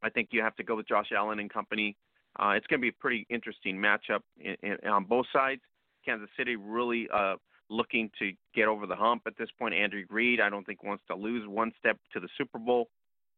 I 0.02 0.10
think 0.10 0.28
you 0.32 0.42
have 0.42 0.56
to 0.56 0.62
go 0.62 0.76
with 0.76 0.88
Josh 0.88 1.10
Allen 1.14 1.40
and 1.40 1.52
company. 1.52 1.96
Uh, 2.38 2.50
it's 2.50 2.66
going 2.66 2.80
to 2.80 2.82
be 2.82 2.88
a 2.88 3.00
pretty 3.00 3.26
interesting 3.28 3.76
matchup 3.76 4.20
in, 4.38 4.56
in, 4.62 4.88
on 4.88 5.04
both 5.04 5.26
sides. 5.32 5.60
Kansas 6.04 6.30
City 6.38 6.56
really 6.56 7.08
uh, 7.12 7.34
looking 7.68 8.10
to 8.18 8.32
get 8.54 8.66
over 8.66 8.86
the 8.86 8.96
hump 8.96 9.22
at 9.26 9.36
this 9.38 9.48
point. 9.58 9.74
Andy 9.74 10.04
Reid, 10.08 10.40
I 10.40 10.48
don't 10.48 10.64
think 10.64 10.82
wants 10.82 11.04
to 11.08 11.16
lose 11.16 11.46
one 11.46 11.72
step 11.78 11.98
to 12.14 12.20
the 12.20 12.28
Super 12.38 12.58
Bowl 12.58 12.88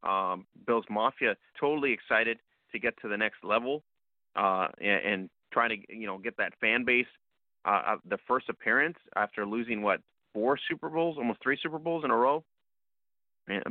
um, 0.03 0.47
Bills 0.67 0.85
Mafia 0.91 1.37
totally 1.59 1.93
excited 1.93 2.39
to 2.73 2.79
get 2.79 2.95
to 3.03 3.09
the 3.09 3.17
next 3.17 3.45
level 3.45 3.83
uh, 4.37 4.69
and, 4.81 5.05
and 5.05 5.31
trying 5.53 5.71
to 5.71 5.97
you 5.97 6.07
know 6.07 6.19
get 6.19 6.37
that 6.39 6.53
fan 6.61 6.85
base. 6.85 7.07
Uh, 7.65 7.97
the 8.09 8.19
first 8.27 8.49
appearance 8.49 8.97
after 9.15 9.47
losing 9.47 9.83
what 9.83 10.01
four 10.33 10.59
Super 10.69 10.89
Bowls, 10.89 11.17
almost 11.19 11.41
three 11.43 11.59
Super 11.63 11.79
Bowls 11.79 12.05
in 12.05 12.11
a 12.11 12.17
row, 12.17 12.43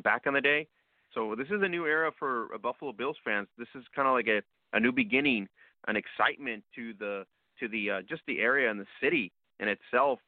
back 0.03 0.23
in 0.25 0.33
the 0.33 0.41
day. 0.41 0.67
So 1.13 1.35
this 1.37 1.47
is 1.47 1.61
a 1.61 1.67
new 1.67 1.85
era 1.85 2.11
for 2.17 2.47
Buffalo 2.61 2.93
Bills 2.93 3.17
fans. 3.25 3.47
This 3.57 3.67
is 3.75 3.83
kind 3.95 4.07
of 4.07 4.13
like 4.13 4.27
a, 4.27 4.41
a 4.75 4.79
new 4.79 4.91
beginning, 4.91 5.49
an 5.87 5.97
excitement 5.97 6.63
to 6.75 6.93
the 6.99 7.25
to 7.59 7.67
the 7.67 7.91
uh, 7.91 8.01
just 8.07 8.21
the 8.27 8.39
area 8.39 8.69
and 8.71 8.79
the 8.79 8.87
city 9.01 9.31
in 9.59 9.67
itself. 9.67 10.19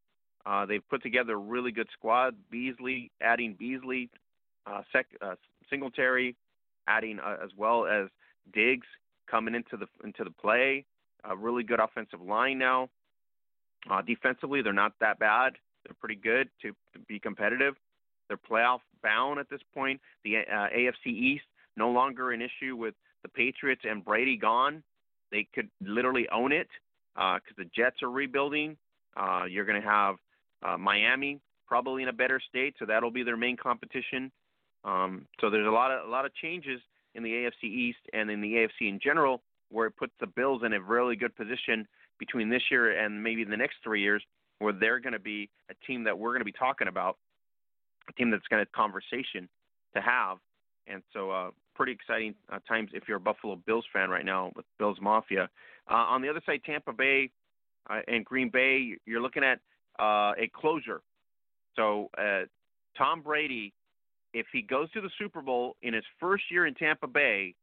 Uh, 0.46 0.66
they've 0.66 0.88
put 0.90 1.02
together 1.02 1.34
a 1.34 1.38
really 1.38 1.72
good 1.72 1.88
squad. 1.94 2.36
Beasley, 2.52 3.12
adding 3.22 3.56
Beasley, 3.58 4.10
uh, 4.68 4.82
sec, 4.92 5.06
uh, 5.22 5.36
Singletary, 5.70 6.36
adding 6.88 7.20
uh, 7.20 7.38
as 7.44 7.52
well 7.56 7.86
as 7.86 8.08
Diggs 8.54 8.88
coming 9.30 9.56
into 9.56 9.78
the 9.78 9.88
into 10.04 10.24
the 10.24 10.32
play. 10.32 10.86
A 11.24 11.36
really 11.36 11.64
good 11.64 11.80
offensive 11.80 12.22
line 12.22 12.58
now. 12.58 12.90
Uh, 13.90 14.02
defensively, 14.02 14.62
they're 14.62 14.74
not 14.74 14.94
that 15.00 15.20
bad. 15.20 15.54
They're 15.86 15.96
pretty 16.00 16.16
good 16.16 16.50
to, 16.62 16.70
to 16.94 17.00
be 17.08 17.20
competitive. 17.20 17.76
They're 18.28 18.38
playoff 18.38 18.80
bound 19.02 19.40
at 19.40 19.50
this 19.50 19.62
point. 19.74 20.00
The 20.24 20.38
uh, 20.38 20.68
AFC 20.76 21.08
East 21.08 21.44
no 21.76 21.90
longer 21.90 22.32
an 22.32 22.42
issue 22.42 22.76
with 22.76 22.94
the 23.24 23.30
Patriots 23.30 23.82
and 23.90 24.04
Brady 24.04 24.38
gone. 24.38 24.84
They 25.32 25.48
could 25.54 25.70
literally 25.82 26.28
own 26.30 26.52
it 26.52 26.68
because 27.16 27.42
uh, 27.50 27.58
the 27.58 27.66
Jets 27.76 28.02
are 28.04 28.10
rebuilding. 28.10 28.78
Uh, 29.16 29.44
you're 29.50 29.66
going 29.66 29.82
to 29.82 29.88
have 29.88 30.16
uh, 30.64 30.78
Miami 30.78 31.40
probably 31.68 32.04
in 32.04 32.10
a 32.10 32.14
better 32.14 32.40
state, 32.50 32.76
so 32.80 32.86
that'll 32.86 33.12
be 33.12 33.24
their 33.24 33.38
main 33.38 33.58
competition. 33.58 34.32
Um, 34.84 35.28
so 35.40 35.50
there's 35.50 35.68
a 35.68 35.72
lot 35.72 35.92
of 35.92 36.08
a 36.08 36.12
lot 36.12 36.26
of 36.26 36.34
changes 36.36 36.82
in 37.16 37.24
the 37.24 37.30
AFC 37.30 37.64
East 37.64 38.00
and 38.14 38.30
in 38.30 38.42
the 38.42 38.54
AFC 38.54 38.90
in 38.90 39.00
general, 39.02 39.42
where 39.70 39.88
it 39.88 39.96
puts 39.96 40.14
the 40.20 40.28
Bills 40.28 40.62
in 40.66 40.74
a 40.74 40.82
really 40.82 41.16
good 41.16 41.36
position 41.36 41.88
between 42.20 42.50
this 42.50 42.64
year 42.70 43.00
and 43.00 43.22
maybe 43.22 43.44
the 43.44 43.58
next 43.58 43.78
three 43.84 44.02
years, 44.02 44.24
where 44.60 44.74
they're 44.74 45.00
going 45.00 45.14
to 45.14 45.20
be 45.20 45.50
a 45.70 45.74
team 45.86 46.04
that 46.04 46.18
we're 46.18 46.32
going 46.32 46.42
to 46.42 46.46
be 46.46 46.52
talking 46.52 46.88
about, 46.88 47.18
a 48.10 48.14
team 48.14 48.32
that's 48.32 48.48
going 48.48 48.64
to 48.64 48.72
conversation 48.72 49.48
to 49.96 50.02
have, 50.02 50.38
and 50.88 51.02
so 51.14 51.32
uh, 51.32 51.50
pretty 51.76 51.92
exciting 51.92 52.36
uh, 52.52 52.60
times 52.68 52.90
if 52.94 53.04
you're 53.08 53.18
a 53.18 53.22
Buffalo 53.22 53.56
Bills 53.56 53.86
fan 53.94 54.10
right 54.10 54.26
now 54.26 54.52
with 54.56 54.66
Bills 54.78 54.98
Mafia. 55.02 55.50
Uh, 55.90 55.94
on 55.94 56.22
the 56.22 56.30
other 56.30 56.42
side, 56.46 56.62
Tampa 56.66 56.94
Bay 56.94 57.30
uh, 57.90 58.00
and 58.08 58.26
Green 58.26 58.50
Bay, 58.50 58.98
you're 59.06 59.22
looking 59.22 59.44
at 59.44 59.60
uh, 60.00 60.34
a 60.38 60.50
closure. 60.54 61.02
So 61.76 62.10
uh, 62.18 62.44
Tom 62.98 63.22
Brady 63.22 63.74
if 64.34 64.48
he 64.52 64.62
goes 64.62 64.92
to 64.92 65.02
the 65.02 65.10
Super 65.18 65.42
Bowl 65.42 65.76
in 65.82 65.94
his 65.94 66.04
first 66.20 66.44
year 66.50 66.66
in 66.66 66.74
Tampa 66.74 67.08
Bay, 67.08 67.56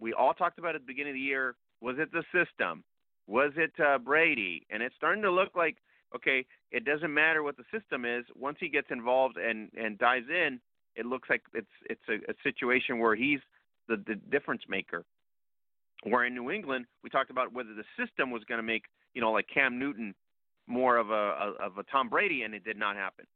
we 0.00 0.12
all 0.12 0.34
talked 0.34 0.58
about 0.58 0.74
at 0.74 0.80
the 0.80 0.86
beginning 0.86 1.12
of 1.12 1.14
the 1.14 1.20
year, 1.20 1.54
was 1.80 1.96
it 1.98 2.10
the 2.12 2.24
system? 2.32 2.82
Was 3.26 3.52
it 3.56 3.72
uh, 3.80 3.98
Brady? 3.98 4.66
And 4.70 4.82
it's 4.82 4.94
starting 4.96 5.22
to 5.22 5.30
look 5.30 5.54
like 5.54 5.76
okay, 6.14 6.46
it 6.70 6.84
doesn't 6.84 7.12
matter 7.12 7.42
what 7.42 7.56
the 7.56 7.64
system 7.76 8.04
is. 8.04 8.24
Once 8.38 8.56
he 8.60 8.68
gets 8.68 8.88
involved 8.90 9.36
and 9.36 9.70
and 9.76 9.98
dives 9.98 10.26
in, 10.28 10.60
it 10.96 11.06
looks 11.06 11.28
like 11.28 11.42
it's 11.52 11.66
it's 11.88 12.08
a, 12.08 12.14
a 12.30 12.34
situation 12.42 12.98
where 12.98 13.14
he's 13.14 13.40
the, 13.88 13.96
the 14.06 14.14
difference 14.14 14.62
maker. 14.68 15.04
Where 16.04 16.24
in 16.24 16.34
New 16.34 16.50
England, 16.50 16.86
we 17.02 17.10
talked 17.10 17.30
about 17.30 17.52
whether 17.52 17.74
the 17.74 17.84
system 17.98 18.30
was 18.30 18.42
going 18.44 18.58
to 18.58 18.62
make 18.62 18.84
you 19.14 19.20
know 19.20 19.32
like 19.32 19.46
Cam 19.52 19.78
Newton 19.78 20.14
more 20.66 20.96
of 20.96 21.10
a 21.10 21.54
of 21.60 21.78
a 21.78 21.82
Tom 21.84 22.08
Brady, 22.08 22.42
and 22.42 22.54
it 22.54 22.64
did 22.64 22.78
not 22.78 22.96
happen. 22.96 23.26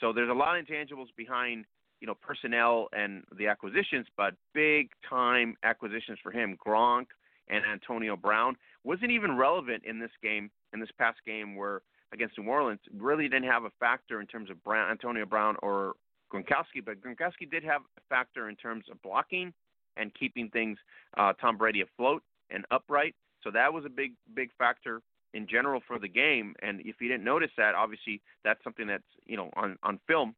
So 0.00 0.12
there's 0.12 0.30
a 0.30 0.34
lot 0.34 0.58
of 0.58 0.64
intangibles 0.64 1.08
behind 1.16 1.66
you 2.00 2.06
know 2.06 2.14
personnel 2.14 2.88
and 2.92 3.24
the 3.36 3.46
acquisitions, 3.46 4.06
but 4.16 4.34
big 4.54 4.90
time 5.08 5.56
acquisitions 5.62 6.18
for 6.22 6.32
him. 6.32 6.56
Gronk 6.64 7.06
and 7.48 7.64
Antonio 7.64 8.16
Brown 8.16 8.56
wasn't 8.84 9.10
even 9.10 9.36
relevant 9.36 9.84
in 9.84 9.98
this 9.98 10.10
game, 10.22 10.50
in 10.72 10.80
this 10.80 10.90
past 10.98 11.18
game 11.26 11.56
where 11.56 11.82
against 12.12 12.38
New 12.38 12.48
Orleans, 12.48 12.80
really 12.96 13.28
didn't 13.28 13.48
have 13.48 13.64
a 13.64 13.70
factor 13.78 14.20
in 14.20 14.26
terms 14.26 14.50
of 14.50 14.62
Brown, 14.64 14.90
Antonio 14.90 15.24
Brown 15.26 15.56
or 15.62 15.94
Gronkowski, 16.32 16.84
but 16.84 17.00
Gronkowski 17.00 17.50
did 17.50 17.64
have 17.64 17.82
a 17.96 18.00
factor 18.08 18.48
in 18.48 18.56
terms 18.56 18.84
of 18.90 19.00
blocking 19.02 19.52
and 19.96 20.12
keeping 20.14 20.48
things 20.48 20.78
uh, 21.16 21.32
Tom 21.40 21.56
Brady 21.56 21.82
afloat 21.82 22.22
and 22.50 22.64
upright. 22.70 23.14
So 23.42 23.50
that 23.50 23.72
was 23.72 23.84
a 23.84 23.88
big, 23.88 24.12
big 24.34 24.50
factor 24.58 25.02
in 25.34 25.46
general 25.46 25.80
for 25.86 25.98
the 25.98 26.08
game. 26.08 26.54
And 26.62 26.80
if 26.80 26.96
you 27.00 27.08
didn't 27.08 27.24
notice 27.24 27.50
that, 27.56 27.74
obviously 27.74 28.20
that's 28.44 28.62
something 28.64 28.86
that's 28.86 29.02
you 29.26 29.36
know 29.36 29.50
on 29.54 29.76
on 29.82 30.00
film 30.06 30.34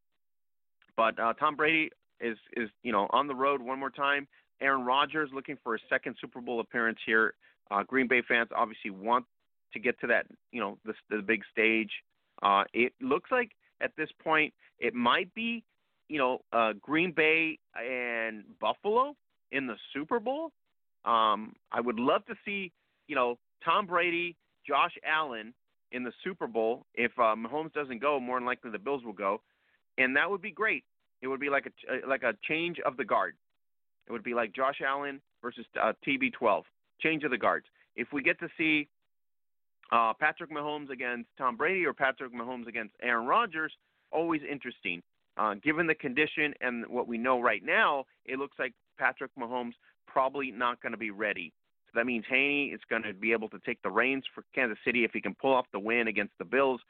but 0.97 1.19
uh, 1.19 1.32
Tom 1.35 1.56
Brady 1.56 1.90
is 2.20 2.36
is 2.56 2.69
you 2.82 2.93
know 2.93 3.06
on 3.10 3.27
the 3.27 3.35
road 3.35 3.60
one 3.60 3.78
more 3.78 3.90
time. 3.90 4.27
Aaron 4.60 4.85
Rodgers 4.85 5.31
looking 5.35 5.59
for 5.62 5.74
a 5.74 5.78
second 5.89 6.16
Super 6.20 6.40
Bowl 6.40 6.60
appearance 6.60 6.98
here. 7.05 7.35
Uh, 7.70 7.82
Green 7.82 8.06
Bay 8.06 8.23
fans 8.27 8.48
obviously 8.55 8.90
want 8.90 9.24
to 9.73 9.81
get 9.81 9.98
to 10.01 10.06
that 10.09 10.27
you 10.51 10.60
know 10.60 10.78
the, 10.85 10.94
the 11.10 11.23
big 11.23 11.43
stage. 11.51 11.90
Uh, 12.43 12.64
it 12.73 12.93
looks 13.01 13.31
like 13.31 13.51
at 13.81 13.93
this 13.97 14.09
point 14.23 14.52
it 14.78 14.94
might 14.94 15.32
be 15.35 15.64
you 16.09 16.19
know 16.19 16.40
uh, 16.52 16.73
Green 16.81 17.12
Bay 17.12 17.59
and 17.74 18.44
Buffalo 18.60 19.14
in 19.52 19.66
the 19.66 19.77
Super 19.93 20.19
Bowl. 20.19 20.52
Um, 21.05 21.55
I 21.70 21.81
would 21.81 21.98
love 21.98 22.24
to 22.27 22.35
see, 22.44 22.73
you 23.09 23.14
know, 23.14 23.39
Tom 23.64 23.86
Brady, 23.86 24.36
Josh 24.66 24.93
Allen 25.06 25.52
in 25.90 26.05
the 26.05 26.12
Super 26.24 26.47
Bowl. 26.47 26.86
If 26.94 27.12
uh, 27.19 27.35
Mahomes 27.36 27.73
doesn't 27.73 28.01
go, 28.01 28.19
more 28.19 28.39
than 28.39 28.47
likely 28.47 28.70
the 28.70 28.78
Bills 28.78 29.05
will 29.05 29.12
go, 29.12 29.40
and 29.98 30.16
that 30.16 30.31
would 30.31 30.43
be 30.43 30.51
great. 30.51 30.85
It 31.20 31.28
would 31.28 31.40
be 31.40 31.51
like 31.51 31.66
a 31.66 32.06
like 32.06 32.23
a 32.23 32.35
change 32.48 32.78
of 32.81 32.97
the 32.97 33.05
guard. 33.05 33.35
It 34.09 34.12
would 34.12 34.24
be 34.24 34.35
like 34.35 34.52
Josh 34.52 34.81
Allen 34.85 35.20
versus 35.40 35.64
uh, 35.81 35.93
TB12, 36.06 36.62
change 37.01 37.24
of 37.24 37.31
the 37.31 37.39
guards. 37.39 37.66
If 37.94 38.09
we 38.12 38.23
get 38.23 38.39
to 38.40 38.48
see 38.59 38.89
uh, 39.93 40.12
Patrick 40.19 40.51
Mahomes 40.51 40.90
against 40.90 41.28
Tom 41.39 41.56
Brady 41.56 41.85
or 41.86 41.93
Patrick 41.93 42.35
Mahomes 42.35 42.66
against 42.66 42.94
Aaron 43.02 43.27
Rodgers, 43.27 43.73
always 44.10 44.40
interesting. 44.48 45.02
Uh, 45.36 45.55
given 45.55 45.86
the 45.86 45.94
condition 45.94 46.52
and 46.60 46.86
what 46.89 47.09
we 47.09 47.16
know 47.16 47.40
right 47.40 47.64
now, 47.64 48.05
it 48.27 48.39
looks 48.39 48.59
like 48.59 48.74
Patrick 48.98 49.31
Mahomes 49.39 49.73
probably 50.06 50.51
not 50.51 50.82
going 50.82 50.93
to 50.93 50.98
be 50.98 51.10
ready. 51.10 51.52
So 51.86 51.98
that 51.98 52.06
means 52.06 52.24
Henne 52.28 52.70
is 52.73 52.81
going 52.89 53.02
to 53.02 53.14
be 53.14 53.32
able 53.32 53.48
to 53.51 53.59
take 53.64 53.81
the 53.82 53.90
reins 53.90 54.24
for 54.35 54.44
Kansas 54.55 54.78
City 54.85 55.05
if 55.05 55.12
he 55.12 55.20
can 55.20 55.35
pull 55.35 55.55
off 55.55 55.66
the 55.73 55.78
win 55.78 56.09
against 56.09 56.32
the 56.39 56.44
Bills. 56.44 56.81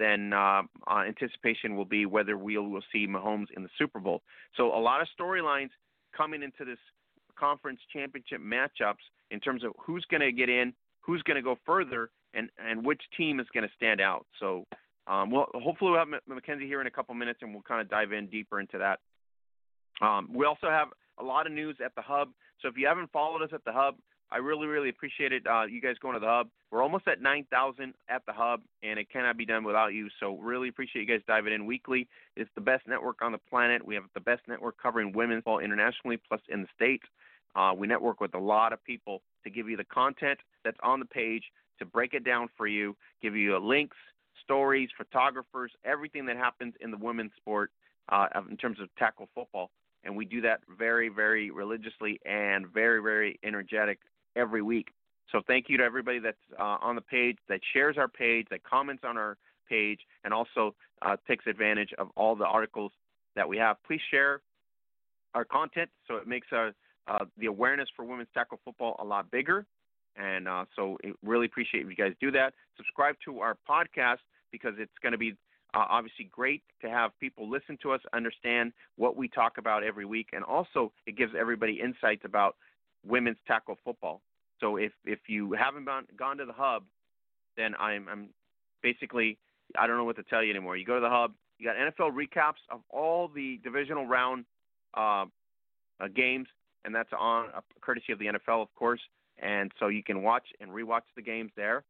Then 0.00 0.32
uh, 0.32 0.62
uh, 0.90 1.02
anticipation 1.06 1.76
will 1.76 1.84
be 1.84 2.06
whether 2.06 2.38
we 2.38 2.56
will 2.56 2.80
see 2.90 3.06
Mahomes 3.06 3.48
in 3.54 3.62
the 3.62 3.68
Super 3.76 4.00
Bowl. 4.00 4.22
So 4.56 4.74
a 4.74 4.80
lot 4.80 5.02
of 5.02 5.08
storylines 5.18 5.68
coming 6.16 6.42
into 6.42 6.64
this 6.64 6.78
conference 7.38 7.80
championship 7.92 8.40
matchups 8.40 9.04
in 9.30 9.40
terms 9.40 9.62
of 9.62 9.72
who's 9.78 10.04
going 10.10 10.22
to 10.22 10.32
get 10.32 10.48
in, 10.48 10.72
who's 11.00 11.22
going 11.24 11.36
to 11.36 11.42
go 11.42 11.56
further, 11.66 12.08
and 12.32 12.48
and 12.58 12.82
which 12.82 13.02
team 13.14 13.40
is 13.40 13.46
going 13.52 13.68
to 13.68 13.74
stand 13.76 14.00
out. 14.00 14.24
So, 14.40 14.64
um, 15.06 15.30
well, 15.30 15.48
hopefully 15.52 15.90
we'll 15.90 16.00
have 16.00 16.08
Mackenzie 16.26 16.66
here 16.66 16.80
in 16.80 16.86
a 16.86 16.90
couple 16.90 17.14
minutes, 17.14 17.40
and 17.42 17.52
we'll 17.52 17.62
kind 17.62 17.82
of 17.82 17.90
dive 17.90 18.12
in 18.12 18.26
deeper 18.28 18.58
into 18.58 18.78
that. 18.78 19.00
Um, 20.00 20.30
we 20.32 20.46
also 20.46 20.70
have 20.70 20.88
a 21.18 21.22
lot 21.22 21.46
of 21.46 21.52
news 21.52 21.76
at 21.84 21.94
the 21.94 22.02
hub. 22.02 22.30
So 22.62 22.68
if 22.68 22.74
you 22.78 22.86
haven't 22.86 23.12
followed 23.12 23.42
us 23.42 23.50
at 23.52 23.64
the 23.66 23.72
hub, 23.72 23.96
I 24.32 24.36
really, 24.36 24.68
really 24.68 24.88
appreciate 24.88 25.32
it. 25.32 25.44
Uh, 25.46 25.64
you 25.64 25.80
guys 25.80 25.96
going 26.00 26.14
to 26.14 26.20
the 26.20 26.26
hub. 26.26 26.48
We're 26.70 26.82
almost 26.82 27.08
at 27.08 27.20
9,000 27.20 27.94
at 28.08 28.24
the 28.26 28.32
hub, 28.32 28.60
and 28.82 28.98
it 28.98 29.10
cannot 29.10 29.36
be 29.36 29.44
done 29.44 29.64
without 29.64 29.92
you. 29.92 30.08
So 30.20 30.36
really 30.36 30.68
appreciate 30.68 31.02
you 31.02 31.08
guys 31.08 31.24
diving 31.26 31.52
in 31.52 31.66
weekly. 31.66 32.06
It's 32.36 32.50
the 32.54 32.60
best 32.60 32.86
network 32.86 33.22
on 33.22 33.32
the 33.32 33.38
planet. 33.38 33.84
We 33.84 33.96
have 33.96 34.04
the 34.14 34.20
best 34.20 34.42
network 34.46 34.76
covering 34.80 35.12
women's 35.12 35.42
ball 35.42 35.58
internationally, 35.58 36.16
plus 36.16 36.40
in 36.48 36.62
the 36.62 36.68
states. 36.76 37.04
Uh, 37.56 37.72
we 37.76 37.88
network 37.88 38.20
with 38.20 38.34
a 38.34 38.38
lot 38.38 38.72
of 38.72 38.82
people 38.84 39.22
to 39.42 39.50
give 39.50 39.68
you 39.68 39.76
the 39.76 39.84
content 39.84 40.38
that's 40.64 40.78
on 40.82 41.00
the 41.00 41.06
page, 41.06 41.42
to 41.80 41.84
break 41.84 42.14
it 42.14 42.24
down 42.24 42.48
for 42.56 42.68
you, 42.68 42.96
give 43.20 43.34
you 43.34 43.58
links, 43.58 43.96
stories, 44.44 44.90
photographers, 44.96 45.72
everything 45.84 46.26
that 46.26 46.36
happens 46.36 46.74
in 46.80 46.92
the 46.92 46.96
women's 46.96 47.32
sport 47.36 47.72
uh, 48.10 48.28
in 48.48 48.56
terms 48.56 48.78
of 48.80 48.88
tackle 48.96 49.28
football. 49.34 49.70
And 50.04 50.16
we 50.16 50.24
do 50.24 50.40
that 50.42 50.60
very, 50.78 51.08
very 51.08 51.50
religiously 51.50 52.20
and 52.24 52.66
very, 52.68 53.02
very 53.02 53.38
energetic 53.42 53.98
every 54.36 54.62
week. 54.62 54.88
So 55.32 55.40
thank 55.46 55.66
you 55.68 55.78
to 55.78 55.84
everybody 55.84 56.18
that's 56.18 56.36
uh, 56.58 56.78
on 56.80 56.94
the 56.96 57.00
page, 57.00 57.36
that 57.48 57.60
shares 57.72 57.96
our 57.96 58.08
page, 58.08 58.46
that 58.50 58.62
comments 58.64 59.04
on 59.06 59.16
our 59.16 59.36
page, 59.68 60.00
and 60.24 60.34
also 60.34 60.74
uh, 61.02 61.16
takes 61.28 61.46
advantage 61.46 61.90
of 61.98 62.08
all 62.16 62.34
the 62.34 62.46
articles 62.46 62.92
that 63.36 63.48
we 63.48 63.56
have. 63.58 63.76
Please 63.86 64.00
share 64.10 64.40
our 65.34 65.44
content 65.44 65.88
so 66.08 66.16
it 66.16 66.26
makes 66.26 66.48
our 66.52 66.72
uh, 67.06 67.24
the 67.38 67.46
awareness 67.46 67.88
for 67.96 68.04
women's 68.04 68.28
tackle 68.34 68.58
football 68.64 68.96
a 68.98 69.04
lot 69.04 69.30
bigger. 69.30 69.66
And 70.16 70.48
uh, 70.48 70.64
so, 70.76 70.98
really 71.24 71.46
appreciate 71.46 71.84
if 71.84 71.88
you 71.88 71.96
guys 71.96 72.12
do 72.20 72.30
that. 72.32 72.52
Subscribe 72.76 73.14
to 73.24 73.40
our 73.40 73.56
podcast 73.68 74.18
because 74.50 74.74
it's 74.78 74.92
going 75.02 75.12
to 75.12 75.18
be 75.18 75.34
uh, 75.74 75.84
obviously 75.88 76.28
great 76.30 76.62
to 76.82 76.90
have 76.90 77.12
people 77.20 77.48
listen 77.48 77.78
to 77.82 77.92
us, 77.92 78.00
understand 78.12 78.72
what 78.96 79.16
we 79.16 79.28
talk 79.28 79.56
about 79.56 79.84
every 79.84 80.04
week, 80.04 80.28
and 80.32 80.44
also 80.44 80.92
it 81.06 81.16
gives 81.16 81.32
everybody 81.38 81.80
insights 81.80 82.22
about 82.24 82.56
women's 83.06 83.38
tackle 83.46 83.76
football. 83.84 84.20
So 84.60 84.76
if 84.76 84.92
if 85.04 85.20
you 85.28 85.52
haven't 85.52 85.84
gone 85.86 86.06
gone 86.16 86.36
to 86.38 86.44
the 86.44 86.52
hub, 86.52 86.84
then 87.56 87.74
I'm 87.78 88.08
I'm 88.08 88.28
basically 88.82 89.38
I 89.78 89.86
don't 89.86 89.96
know 89.96 90.04
what 90.04 90.16
to 90.16 90.22
tell 90.24 90.42
you 90.42 90.50
anymore. 90.50 90.76
You 90.76 90.84
go 90.84 90.96
to 90.96 91.00
the 91.00 91.10
hub, 91.10 91.32
you 91.58 91.66
got 91.66 91.76
NFL 91.76 92.12
recaps 92.12 92.60
of 92.70 92.80
all 92.90 93.28
the 93.28 93.60
divisional 93.62 94.06
round 94.06 94.44
uh, 94.94 95.26
uh, 96.00 96.08
games 96.14 96.48
and 96.84 96.94
that's 96.94 97.10
on 97.18 97.46
a 97.56 97.62
courtesy 97.80 98.12
of 98.12 98.18
the 98.18 98.26
NFL, 98.26 98.62
of 98.62 98.74
course. 98.74 99.00
And 99.38 99.72
so 99.78 99.88
you 99.88 100.02
can 100.02 100.22
watch 100.22 100.44
and 100.60 100.70
rewatch 100.70 101.02
the 101.16 101.22
games 101.22 101.50
there. 101.56 101.84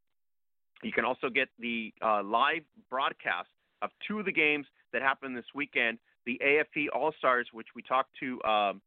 You 0.82 0.92
can 0.92 1.04
also 1.04 1.28
get 1.28 1.48
the 1.58 1.92
uh, 2.02 2.22
live 2.22 2.62
broadcast 2.88 3.48
of 3.82 3.90
two 4.06 4.18
of 4.18 4.24
the 4.24 4.32
games 4.32 4.66
that 4.92 5.02
happened 5.02 5.36
this 5.36 5.44
weekend. 5.54 5.98
The 6.26 6.40
AFE 6.42 6.88
All 6.94 7.12
Stars, 7.18 7.48
which 7.52 7.68
we 7.74 7.82
talked 7.82 8.10
to 8.20 8.42
um, 8.44 8.80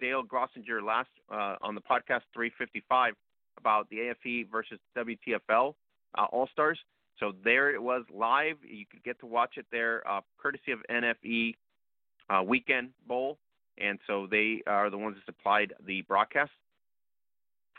Dale 0.00 0.22
Grossinger 0.22 0.82
last 0.82 1.08
uh, 1.30 1.56
on 1.62 1.74
the 1.74 1.80
podcast 1.80 2.22
355 2.34 3.14
about 3.58 3.88
the 3.90 3.96
AFE 3.98 4.50
versus 4.50 4.78
WTFL 4.96 5.74
uh, 6.16 6.24
All 6.30 6.48
Stars. 6.52 6.78
So 7.18 7.32
there 7.42 7.74
it 7.74 7.82
was 7.82 8.04
live. 8.14 8.56
You 8.62 8.86
could 8.90 9.02
get 9.02 9.18
to 9.20 9.26
watch 9.26 9.54
it 9.56 9.66
there, 9.72 10.08
uh, 10.08 10.20
courtesy 10.40 10.72
of 10.72 10.78
NFE 10.90 11.54
uh, 12.30 12.42
Weekend 12.44 12.90
Bowl 13.06 13.38
and 13.80 13.98
so 14.06 14.26
they 14.30 14.62
are 14.66 14.90
the 14.90 14.98
ones 14.98 15.16
that 15.16 15.24
supplied 15.32 15.72
the 15.86 16.02
broadcast 16.02 16.50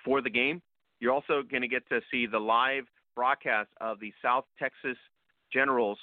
for 0.04 0.22
the 0.22 0.30
game. 0.30 0.62
You're 1.00 1.14
also 1.14 1.44
going 1.50 1.62
to 1.62 1.68
get 1.68 1.88
to 1.90 2.02
see 2.12 2.26
the 2.26 2.40
live 2.40 2.86
broadcast 3.16 3.70
of 3.82 4.00
the 4.00 4.14
South 4.22 4.46
Texas 4.58 4.98
Generals 5.52 5.98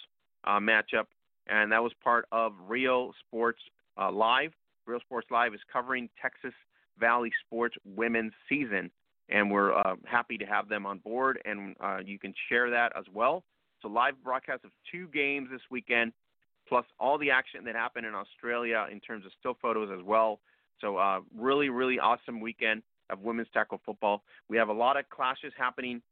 uh, 0.44 0.58
matchup, 0.58 1.06
and 1.46 1.72
that 1.72 1.82
was 1.82 1.92
part 2.02 2.26
of 2.32 2.52
Real 2.68 3.12
Sports 3.26 3.60
uh, 4.00 4.10
Live. 4.10 4.52
Real 4.86 5.00
Sports 5.00 5.28
Live 5.30 5.54
is 5.54 5.60
covering 5.72 6.08
Texas 6.20 6.54
Valley 6.98 7.30
sports 7.44 7.76
women's 7.84 8.32
season, 8.48 8.90
and 9.28 9.50
we're 9.50 9.74
uh, 9.74 9.96
happy 10.04 10.38
to 10.38 10.46
have 10.46 10.68
them 10.68 10.86
on 10.86 10.98
board, 10.98 11.40
and 11.44 11.74
uh, 11.80 11.98
you 12.04 12.18
can 12.18 12.32
share 12.48 12.70
that 12.70 12.92
as 12.96 13.04
well. 13.12 13.44
So 13.82 13.88
live 13.88 14.14
broadcast 14.24 14.64
of 14.64 14.70
two 14.90 15.08
games 15.08 15.48
this 15.50 15.60
weekend 15.70 16.12
plus 16.68 16.84
all 16.98 17.18
the 17.18 17.30
action 17.30 17.64
that 17.64 17.74
happened 17.74 18.06
in 18.06 18.14
Australia 18.14 18.86
in 18.90 19.00
terms 19.00 19.24
of 19.24 19.32
still 19.38 19.56
photos 19.60 19.88
as 19.96 20.04
well. 20.04 20.40
So, 20.80 20.96
uh, 20.98 21.20
really, 21.36 21.68
really 21.68 21.98
awesome 21.98 22.40
weekend 22.40 22.82
of 23.08 23.20
women's 23.20 23.48
tackle 23.54 23.80
football. 23.86 24.22
We 24.48 24.56
have 24.56 24.68
a 24.68 24.72
lot 24.72 24.96
of 24.96 25.08
clashes 25.08 25.52
happening 25.56 26.02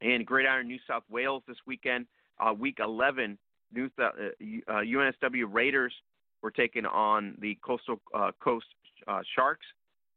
in 0.00 0.24
Gridiron, 0.24 0.66
New 0.66 0.78
South 0.88 1.04
Wales 1.10 1.42
this 1.46 1.58
weekend. 1.66 2.06
Uh, 2.38 2.54
week 2.54 2.78
11, 2.82 3.38
New, 3.72 3.90
uh, 3.98 4.10
UNSW 4.70 5.44
uh, 5.44 5.46
Raiders 5.46 5.92
were 6.42 6.50
taking 6.50 6.86
on 6.86 7.36
the 7.40 7.58
Coastal 7.64 8.00
uh, 8.14 8.32
Coast 8.40 8.66
uh, 9.06 9.20
Sharks, 9.34 9.66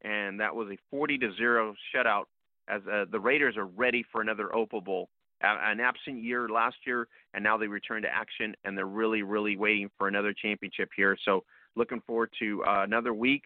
and 0.01 0.39
that 0.39 0.55
was 0.55 0.69
a 0.69 0.77
40 0.89 1.17
to 1.19 1.33
zero 1.35 1.75
shutout. 1.93 2.25
As 2.69 2.81
the 3.11 3.19
Raiders 3.19 3.57
are 3.57 3.65
ready 3.65 4.05
for 4.09 4.21
another 4.21 4.55
Opal 4.55 4.79
Bowl 4.79 5.09
an 5.43 5.79
absent 5.79 6.23
year 6.23 6.47
last 6.47 6.77
year, 6.85 7.07
and 7.33 7.43
now 7.43 7.57
they 7.57 7.67
return 7.67 8.01
to 8.03 8.07
action, 8.07 8.55
and 8.63 8.77
they're 8.77 8.85
really, 8.85 9.23
really 9.23 9.57
waiting 9.57 9.89
for 9.97 10.07
another 10.07 10.33
championship 10.33 10.89
here. 10.95 11.17
So 11.25 11.43
looking 11.75 12.01
forward 12.05 12.29
to 12.39 12.63
uh, 12.65 12.83
another 12.83 13.13
week. 13.13 13.43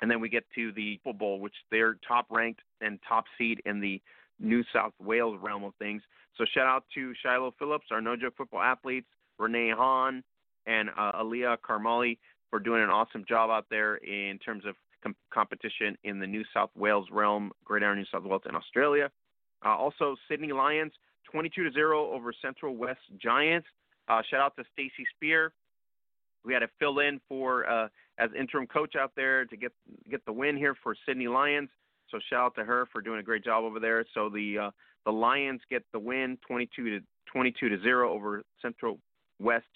And 0.00 0.10
then 0.10 0.20
we 0.20 0.28
get 0.28 0.44
to 0.56 0.72
the 0.72 0.98
Football 1.04 1.36
Bowl, 1.36 1.40
which 1.40 1.54
they're 1.70 1.96
top 2.06 2.26
ranked 2.30 2.60
and 2.80 2.98
top 3.08 3.24
seed 3.38 3.62
in 3.66 3.80
the 3.80 4.00
New 4.40 4.64
South 4.72 4.92
Wales 4.98 5.38
realm 5.40 5.62
of 5.62 5.74
things. 5.78 6.02
So 6.36 6.44
shout 6.52 6.66
out 6.66 6.84
to 6.94 7.12
Shiloh 7.22 7.54
Phillips, 7.58 7.86
our 7.90 8.00
No 8.00 8.16
Joke 8.16 8.34
football 8.36 8.62
athletes, 8.62 9.06
Renee 9.38 9.70
Hahn, 9.70 10.24
and 10.66 10.90
uh, 10.90 11.12
Aliyah 11.12 11.58
Karmali 11.58 12.18
for 12.50 12.58
doing 12.58 12.82
an 12.82 12.90
awesome 12.90 13.24
job 13.28 13.50
out 13.50 13.66
there 13.70 13.96
in 13.96 14.38
terms 14.38 14.64
of 14.66 14.74
com- 15.02 15.16
competition 15.32 15.96
in 16.04 16.18
the 16.18 16.26
New 16.26 16.44
South 16.54 16.70
Wales 16.76 17.08
realm, 17.10 17.50
Gridiron 17.64 17.98
New 17.98 18.04
South 18.12 18.24
Wales, 18.24 18.42
and 18.44 18.56
Australia. 18.56 19.10
Uh, 19.64 19.76
also, 19.76 20.16
Sydney 20.28 20.52
Lions 20.52 20.92
22 21.30 21.64
to 21.64 21.72
0 21.72 22.10
over 22.12 22.32
Central 22.42 22.76
West 22.76 23.00
Giants. 23.20 23.66
Uh, 24.08 24.22
shout 24.30 24.40
out 24.40 24.56
to 24.56 24.64
Stacy 24.72 25.06
Spear. 25.16 25.52
We 26.44 26.52
had 26.52 26.60
to 26.60 26.68
fill 26.78 26.98
in 26.98 27.20
for 27.28 27.68
uh, 27.68 27.88
as 28.18 28.30
interim 28.38 28.66
coach 28.66 28.96
out 28.96 29.12
there 29.16 29.44
to 29.44 29.56
get 29.56 29.72
get 30.10 30.24
the 30.26 30.32
win 30.32 30.56
here 30.56 30.74
for 30.82 30.94
Sydney 31.06 31.28
Lions. 31.28 31.68
So 32.10 32.18
shout 32.28 32.40
out 32.40 32.54
to 32.56 32.64
her 32.64 32.86
for 32.92 33.00
doing 33.00 33.20
a 33.20 33.22
great 33.22 33.44
job 33.44 33.64
over 33.64 33.80
there. 33.80 34.04
So 34.12 34.28
the 34.28 34.58
uh, 34.58 34.70
the 35.06 35.12
Lions 35.12 35.60
get 35.70 35.84
the 35.92 35.98
win 35.98 36.38
22 36.46 36.98
to 36.98 37.04
22 37.32 37.68
to 37.68 37.82
0 37.82 38.12
over 38.12 38.42
Central 38.60 38.98
West 39.38 39.66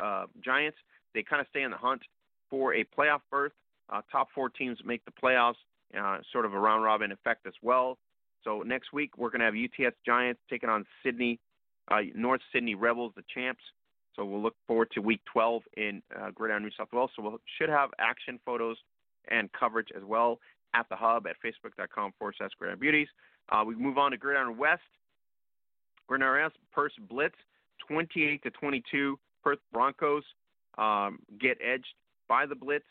uh, 0.00 0.26
Giants. 0.44 0.78
They 1.14 1.22
kind 1.22 1.40
of 1.40 1.46
stay 1.50 1.62
in 1.62 1.70
the 1.70 1.76
hunt 1.76 2.02
for 2.48 2.74
a 2.74 2.84
playoff 2.84 3.20
berth. 3.30 3.52
Uh, 3.88 4.02
top 4.10 4.28
four 4.34 4.48
teams 4.48 4.78
make 4.84 5.04
the 5.04 5.10
playoffs, 5.10 5.54
uh, 5.98 6.18
sort 6.32 6.44
of 6.44 6.54
a 6.54 6.58
round 6.58 6.84
robin 6.84 7.10
effect 7.10 7.46
as 7.46 7.54
well. 7.62 7.98
So 8.44 8.62
next 8.62 8.92
week 8.92 9.18
we're 9.18 9.30
going 9.30 9.40
to 9.40 9.46
have 9.46 9.54
UTS 9.54 9.96
Giants 10.06 10.40
taking 10.48 10.68
on 10.68 10.84
Sydney, 11.02 11.38
uh, 11.90 11.98
North 12.14 12.40
Sydney 12.52 12.74
Rebels, 12.74 13.12
the 13.16 13.24
champs. 13.34 13.62
So 14.16 14.24
we'll 14.24 14.42
look 14.42 14.56
forward 14.66 14.88
to 14.92 15.00
week 15.00 15.20
12 15.32 15.62
in 15.76 16.02
uh, 16.16 16.30
Gridiron 16.30 16.62
New 16.62 16.70
South 16.76 16.88
Wales. 16.92 17.10
So 17.16 17.22
we 17.22 17.28
we'll, 17.28 17.38
should 17.58 17.68
have 17.68 17.90
action 17.98 18.38
photos 18.44 18.76
and 19.30 19.50
coverage 19.52 19.88
as 19.96 20.02
well 20.04 20.38
at 20.74 20.88
the 20.88 20.96
hub 20.96 21.26
at 21.26 21.36
facebook.com 21.44 22.12
forward 22.18 22.34
slash 22.38 22.50
Gridiron 22.58 22.78
Beauties. 22.78 23.08
Uh, 23.50 23.64
we 23.66 23.74
move 23.74 23.98
on 23.98 24.12
to 24.12 24.16
Gridiron 24.16 24.56
West. 24.56 24.82
Gridiron 26.06 26.44
West, 26.44 26.56
Perth 26.72 26.92
Blitz, 27.08 27.36
28 27.88 28.42
to 28.42 28.50
22. 28.50 29.18
Perth 29.42 29.58
Broncos 29.72 30.24
um, 30.78 31.18
get 31.40 31.58
edged 31.62 31.94
by 32.28 32.46
the 32.46 32.54
Blitz. 32.54 32.84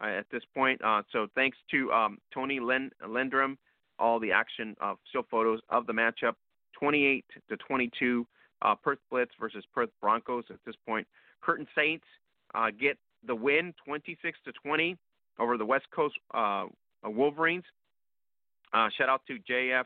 uh, 0.00 0.06
at 0.06 0.26
this 0.30 0.42
point. 0.54 0.80
Uh, 0.84 1.02
so 1.12 1.26
thanks 1.34 1.56
to 1.70 1.90
um, 1.92 2.18
Tony 2.32 2.60
Len- 2.60 2.90
Lendrum, 3.06 3.56
all 3.98 4.20
the 4.20 4.32
action 4.32 4.76
of 4.80 4.98
still 5.08 5.24
photos 5.30 5.60
of 5.70 5.86
the 5.86 5.92
matchup. 5.92 6.34
28 6.78 7.24
to 7.48 7.56
22, 7.56 8.26
uh, 8.60 8.74
Perth 8.74 8.98
Blitz 9.10 9.30
versus 9.40 9.64
Perth 9.74 9.88
Broncos 10.00 10.44
at 10.50 10.56
this 10.66 10.74
point. 10.86 11.06
Curtin 11.40 11.66
Saints 11.74 12.04
uh, 12.54 12.66
get 12.78 12.98
the 13.26 13.34
win, 13.34 13.72
26 13.84 14.38
to 14.44 14.52
20 14.52 14.96
over 15.38 15.56
the 15.56 15.64
West 15.64 15.86
Coast 15.90 16.14
uh, 16.34 16.66
Wolverines. 17.02 17.64
Uh, 18.74 18.88
shout 18.98 19.08
out 19.08 19.22
to 19.26 19.38
JF 19.50 19.84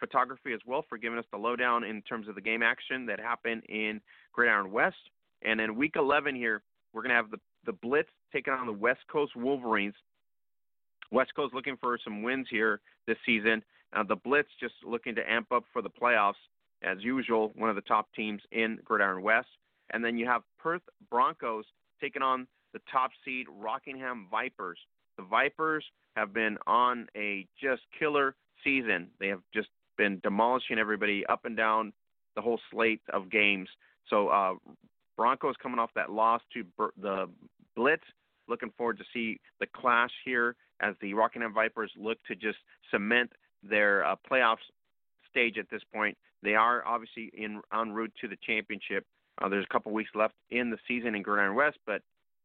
Photography 0.00 0.52
as 0.52 0.60
well 0.66 0.84
for 0.88 0.98
giving 0.98 1.16
us 1.18 1.24
the 1.30 1.38
lowdown 1.38 1.84
in 1.84 2.02
terms 2.02 2.26
of 2.26 2.34
the 2.34 2.40
game 2.40 2.62
action 2.62 3.06
that 3.06 3.20
happened 3.20 3.62
in 3.68 4.00
Gridiron 4.32 4.72
West. 4.72 4.96
And 5.44 5.60
in 5.60 5.76
Week 5.76 5.94
11 5.96 6.34
here, 6.34 6.62
we're 6.92 7.02
going 7.02 7.10
to 7.10 7.16
have 7.16 7.30
the 7.30 7.38
the 7.64 7.72
Blitz 7.72 8.08
taking 8.32 8.52
on 8.52 8.66
the 8.66 8.72
West 8.72 9.00
Coast 9.10 9.36
Wolverines. 9.36 9.94
West 11.10 11.34
Coast 11.34 11.54
looking 11.54 11.76
for 11.76 11.98
some 12.02 12.22
wins 12.22 12.46
here 12.50 12.80
this 13.06 13.16
season. 13.24 13.62
Uh, 13.92 14.02
the 14.02 14.16
Blitz 14.16 14.48
just 14.58 14.74
looking 14.84 15.14
to 15.14 15.30
amp 15.30 15.52
up 15.52 15.64
for 15.72 15.82
the 15.82 15.90
playoffs 15.90 16.40
as 16.82 16.98
usual, 17.00 17.52
one 17.54 17.70
of 17.70 17.76
the 17.76 17.82
top 17.82 18.08
teams 18.14 18.40
in 18.50 18.78
Gridiron 18.84 19.22
West. 19.22 19.48
And 19.92 20.04
then 20.04 20.16
you 20.16 20.26
have 20.26 20.42
Perth 20.58 20.82
Broncos 21.10 21.64
taking 22.00 22.22
on 22.22 22.46
the 22.72 22.80
top 22.90 23.10
seed 23.24 23.46
Rockingham 23.60 24.26
Vipers. 24.30 24.78
The 25.18 25.24
Vipers 25.24 25.84
have 26.16 26.32
been 26.32 26.56
on 26.66 27.06
a 27.16 27.46
just 27.62 27.82
killer 27.98 28.34
season. 28.64 29.08
They 29.20 29.28
have 29.28 29.42
just 29.52 29.68
been 29.98 30.20
demolishing 30.22 30.78
everybody 30.78 31.24
up 31.26 31.44
and 31.44 31.56
down 31.56 31.92
the 32.34 32.40
whole 32.40 32.58
slate 32.70 33.02
of 33.12 33.30
games. 33.30 33.68
So 34.08 34.28
uh, 34.28 34.54
Broncos 35.16 35.54
coming 35.62 35.78
off 35.78 35.90
that 35.94 36.10
loss 36.10 36.40
to 36.54 36.64
the 37.00 37.28
Blitz. 37.76 38.04
Looking 38.48 38.72
forward 38.76 38.98
to 38.98 39.04
see 39.12 39.40
the 39.60 39.66
clash 39.66 40.10
here 40.24 40.56
as 40.80 40.94
the 41.00 41.14
Rockingham 41.14 41.54
Vipers 41.54 41.90
look 41.96 42.18
to 42.26 42.34
just 42.34 42.58
cement 42.90 43.30
their 43.62 44.04
uh, 44.04 44.16
playoffs 44.30 44.56
stage 45.30 45.58
at 45.58 45.70
this 45.70 45.82
point. 45.94 46.16
They 46.42 46.54
are 46.54 46.84
obviously 46.84 47.30
in 47.34 47.60
en 47.72 47.92
route 47.92 48.12
to 48.20 48.28
the 48.28 48.36
championship. 48.44 49.06
Uh, 49.40 49.48
there's 49.48 49.64
a 49.64 49.72
couple 49.72 49.92
weeks 49.92 50.10
left 50.14 50.34
in 50.50 50.70
the 50.70 50.78
season 50.88 51.14
in 51.14 51.22
Gridiron 51.22 51.54
West, 51.54 51.78
but 51.86 52.02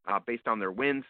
uh, 0.07 0.19
based 0.25 0.47
on 0.47 0.59
their 0.59 0.71
wins, 0.71 1.03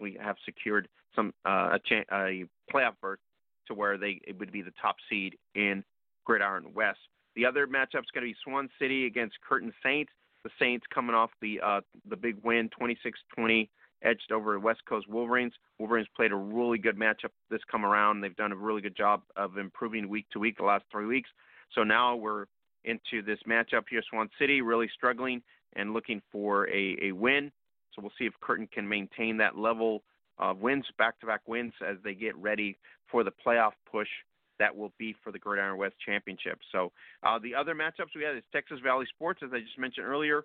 we 0.00 0.16
have 0.20 0.36
secured 0.44 0.88
some 1.14 1.32
uh, 1.44 1.76
a, 1.76 1.80
cha- 1.84 2.16
a 2.16 2.44
playoff 2.72 2.94
berth 3.00 3.20
to 3.68 3.74
where 3.74 3.98
they 3.98 4.20
it 4.26 4.38
would 4.38 4.50
be 4.50 4.62
the 4.62 4.72
top 4.80 4.96
seed 5.08 5.36
in 5.54 5.84
Gridiron 6.24 6.72
West. 6.74 6.98
The 7.36 7.46
other 7.46 7.66
matchup 7.66 8.00
is 8.00 8.10
going 8.12 8.26
to 8.26 8.32
be 8.32 8.36
Swan 8.42 8.68
City 8.78 9.06
against 9.06 9.36
Curtin 9.46 9.72
Saints 9.82 10.12
the 10.44 10.50
Saints 10.58 10.84
coming 10.92 11.14
off 11.14 11.30
the 11.40 11.60
uh, 11.60 11.80
the 12.08 12.16
big 12.16 12.36
win, 12.42 12.68
26-20, 12.80 13.68
edged 14.02 14.32
over 14.32 14.58
West 14.58 14.80
Coast 14.88 15.08
Wolverines. 15.08 15.52
Wolverines 15.78 16.08
played 16.14 16.32
a 16.32 16.36
really 16.36 16.78
good 16.78 16.96
matchup 16.96 17.30
this 17.50 17.60
come 17.70 17.84
around. 17.84 18.20
They've 18.20 18.36
done 18.36 18.52
a 18.52 18.56
really 18.56 18.80
good 18.80 18.96
job 18.96 19.22
of 19.36 19.58
improving 19.58 20.08
week 20.08 20.26
to 20.32 20.38
week 20.38 20.58
the 20.58 20.64
last 20.64 20.84
three 20.90 21.06
weeks. 21.06 21.30
So 21.74 21.84
now 21.84 22.16
we're 22.16 22.46
into 22.84 23.22
this 23.24 23.38
matchup 23.48 23.84
here. 23.88 24.02
Swan 24.10 24.28
City 24.38 24.60
really 24.60 24.90
struggling 24.94 25.42
and 25.74 25.92
looking 25.92 26.20
for 26.30 26.68
a, 26.68 26.96
a 27.02 27.12
win. 27.12 27.52
So 27.94 28.02
we'll 28.02 28.12
see 28.18 28.26
if 28.26 28.32
Curtin 28.40 28.68
can 28.72 28.88
maintain 28.88 29.36
that 29.38 29.56
level 29.56 30.02
of 30.38 30.58
wins, 30.58 30.84
back-to-back 30.98 31.42
wins, 31.46 31.72
as 31.86 31.96
they 32.02 32.14
get 32.14 32.36
ready 32.36 32.76
for 33.10 33.22
the 33.22 33.32
playoff 33.46 33.72
push 33.90 34.08
that 34.62 34.76
will 34.76 34.92
be 34.96 35.12
for 35.24 35.32
the 35.32 35.40
Gridiron 35.40 35.76
West 35.76 35.96
Championship. 36.06 36.60
So 36.70 36.92
uh, 37.24 37.40
the 37.40 37.52
other 37.52 37.74
matchups 37.74 38.14
we 38.14 38.22
had 38.22 38.36
is 38.36 38.44
Texas 38.52 38.78
Valley 38.80 39.06
Sports, 39.12 39.40
as 39.44 39.50
I 39.52 39.58
just 39.58 39.76
mentioned 39.76 40.06
earlier, 40.06 40.44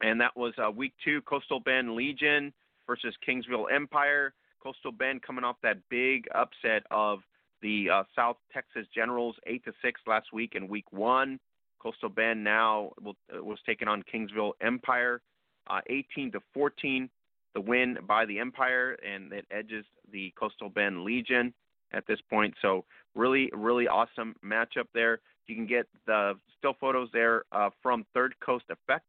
and 0.00 0.20
that 0.20 0.36
was 0.36 0.54
uh, 0.64 0.70
week 0.70 0.92
two, 1.04 1.20
Coastal 1.22 1.58
Bend 1.58 1.96
Legion 1.96 2.52
versus 2.86 3.14
Kingsville 3.28 3.66
Empire. 3.74 4.34
Coastal 4.62 4.92
Bend 4.92 5.22
coming 5.22 5.42
off 5.42 5.56
that 5.64 5.78
big 5.90 6.26
upset 6.32 6.84
of 6.92 7.18
the 7.60 7.90
uh, 7.92 8.04
South 8.14 8.36
Texas 8.54 8.86
Generals, 8.94 9.34
eight 9.48 9.64
to 9.64 9.72
six 9.82 10.00
last 10.06 10.32
week 10.32 10.52
in 10.54 10.68
week 10.68 10.92
one. 10.92 11.40
Coastal 11.80 12.08
Bend 12.08 12.44
now 12.44 12.92
will, 13.02 13.16
uh, 13.36 13.42
was 13.42 13.58
taking 13.66 13.88
on 13.88 14.04
Kingsville 14.04 14.52
Empire, 14.60 15.20
uh, 15.68 15.80
18 15.88 16.30
to 16.32 16.40
14, 16.54 17.10
the 17.54 17.60
win 17.60 17.98
by 18.06 18.26
the 18.26 18.38
Empire, 18.38 18.96
and 19.04 19.32
it 19.32 19.46
edges 19.50 19.84
the 20.12 20.32
Coastal 20.38 20.68
Bend 20.68 21.02
Legion 21.02 21.52
at 21.92 22.06
this 22.06 22.18
point. 22.28 22.54
So 22.62 22.84
really, 23.14 23.50
really 23.54 23.88
awesome 23.88 24.34
matchup 24.44 24.86
there. 24.94 25.20
You 25.46 25.54
can 25.54 25.66
get 25.66 25.86
the 26.06 26.34
still 26.58 26.74
photos 26.80 27.08
there 27.12 27.44
uh, 27.52 27.70
from 27.82 28.04
Third 28.14 28.34
Coast 28.44 28.64
Effect. 28.70 29.06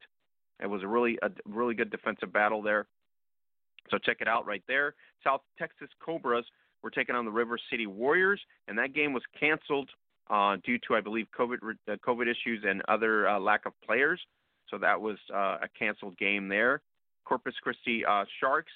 It 0.62 0.68
was 0.68 0.84
a 0.84 0.88
really, 0.88 1.18
a 1.22 1.30
really 1.46 1.74
good 1.74 1.90
defensive 1.90 2.32
battle 2.32 2.62
there. 2.62 2.88
So 3.90 3.98
check 3.98 4.18
it 4.20 4.28
out 4.28 4.46
right 4.46 4.64
there. 4.68 4.96
South 5.24 5.42
Texas 5.58 5.90
Cobras 6.00 6.46
were 6.84 6.90
taking 6.90 7.16
on 7.16 7.26
the 7.26 7.32
River 7.32 7.58
City 7.70 7.88
Warriors, 7.88 8.40
and 8.68 8.78
that 8.78 8.94
game 8.94 9.14
was 9.14 9.24
canceled 9.40 9.90
uh, 10.30 10.58
due 10.64 10.78
to, 10.88 10.96
I 10.96 11.02
believe, 11.02 11.28
COVID 11.38 11.58
uh, 11.88 11.96
COVID 12.08 12.24
issues 12.24 12.64
and 12.68 12.82
other 12.88 13.28
uh, 13.28 13.40
lack 13.40 13.66
of 13.66 13.74
players. 13.86 14.22
So 14.70 14.78
that 14.78 15.00
was 15.00 15.18
uh, 15.34 15.58
a 15.62 15.68
canceled 15.78 16.18
game 16.18 16.48
there. 16.48 16.82
Corpus 17.26 17.56
Christi 17.62 18.06
uh, 18.06 18.26
Sharks 18.40 18.72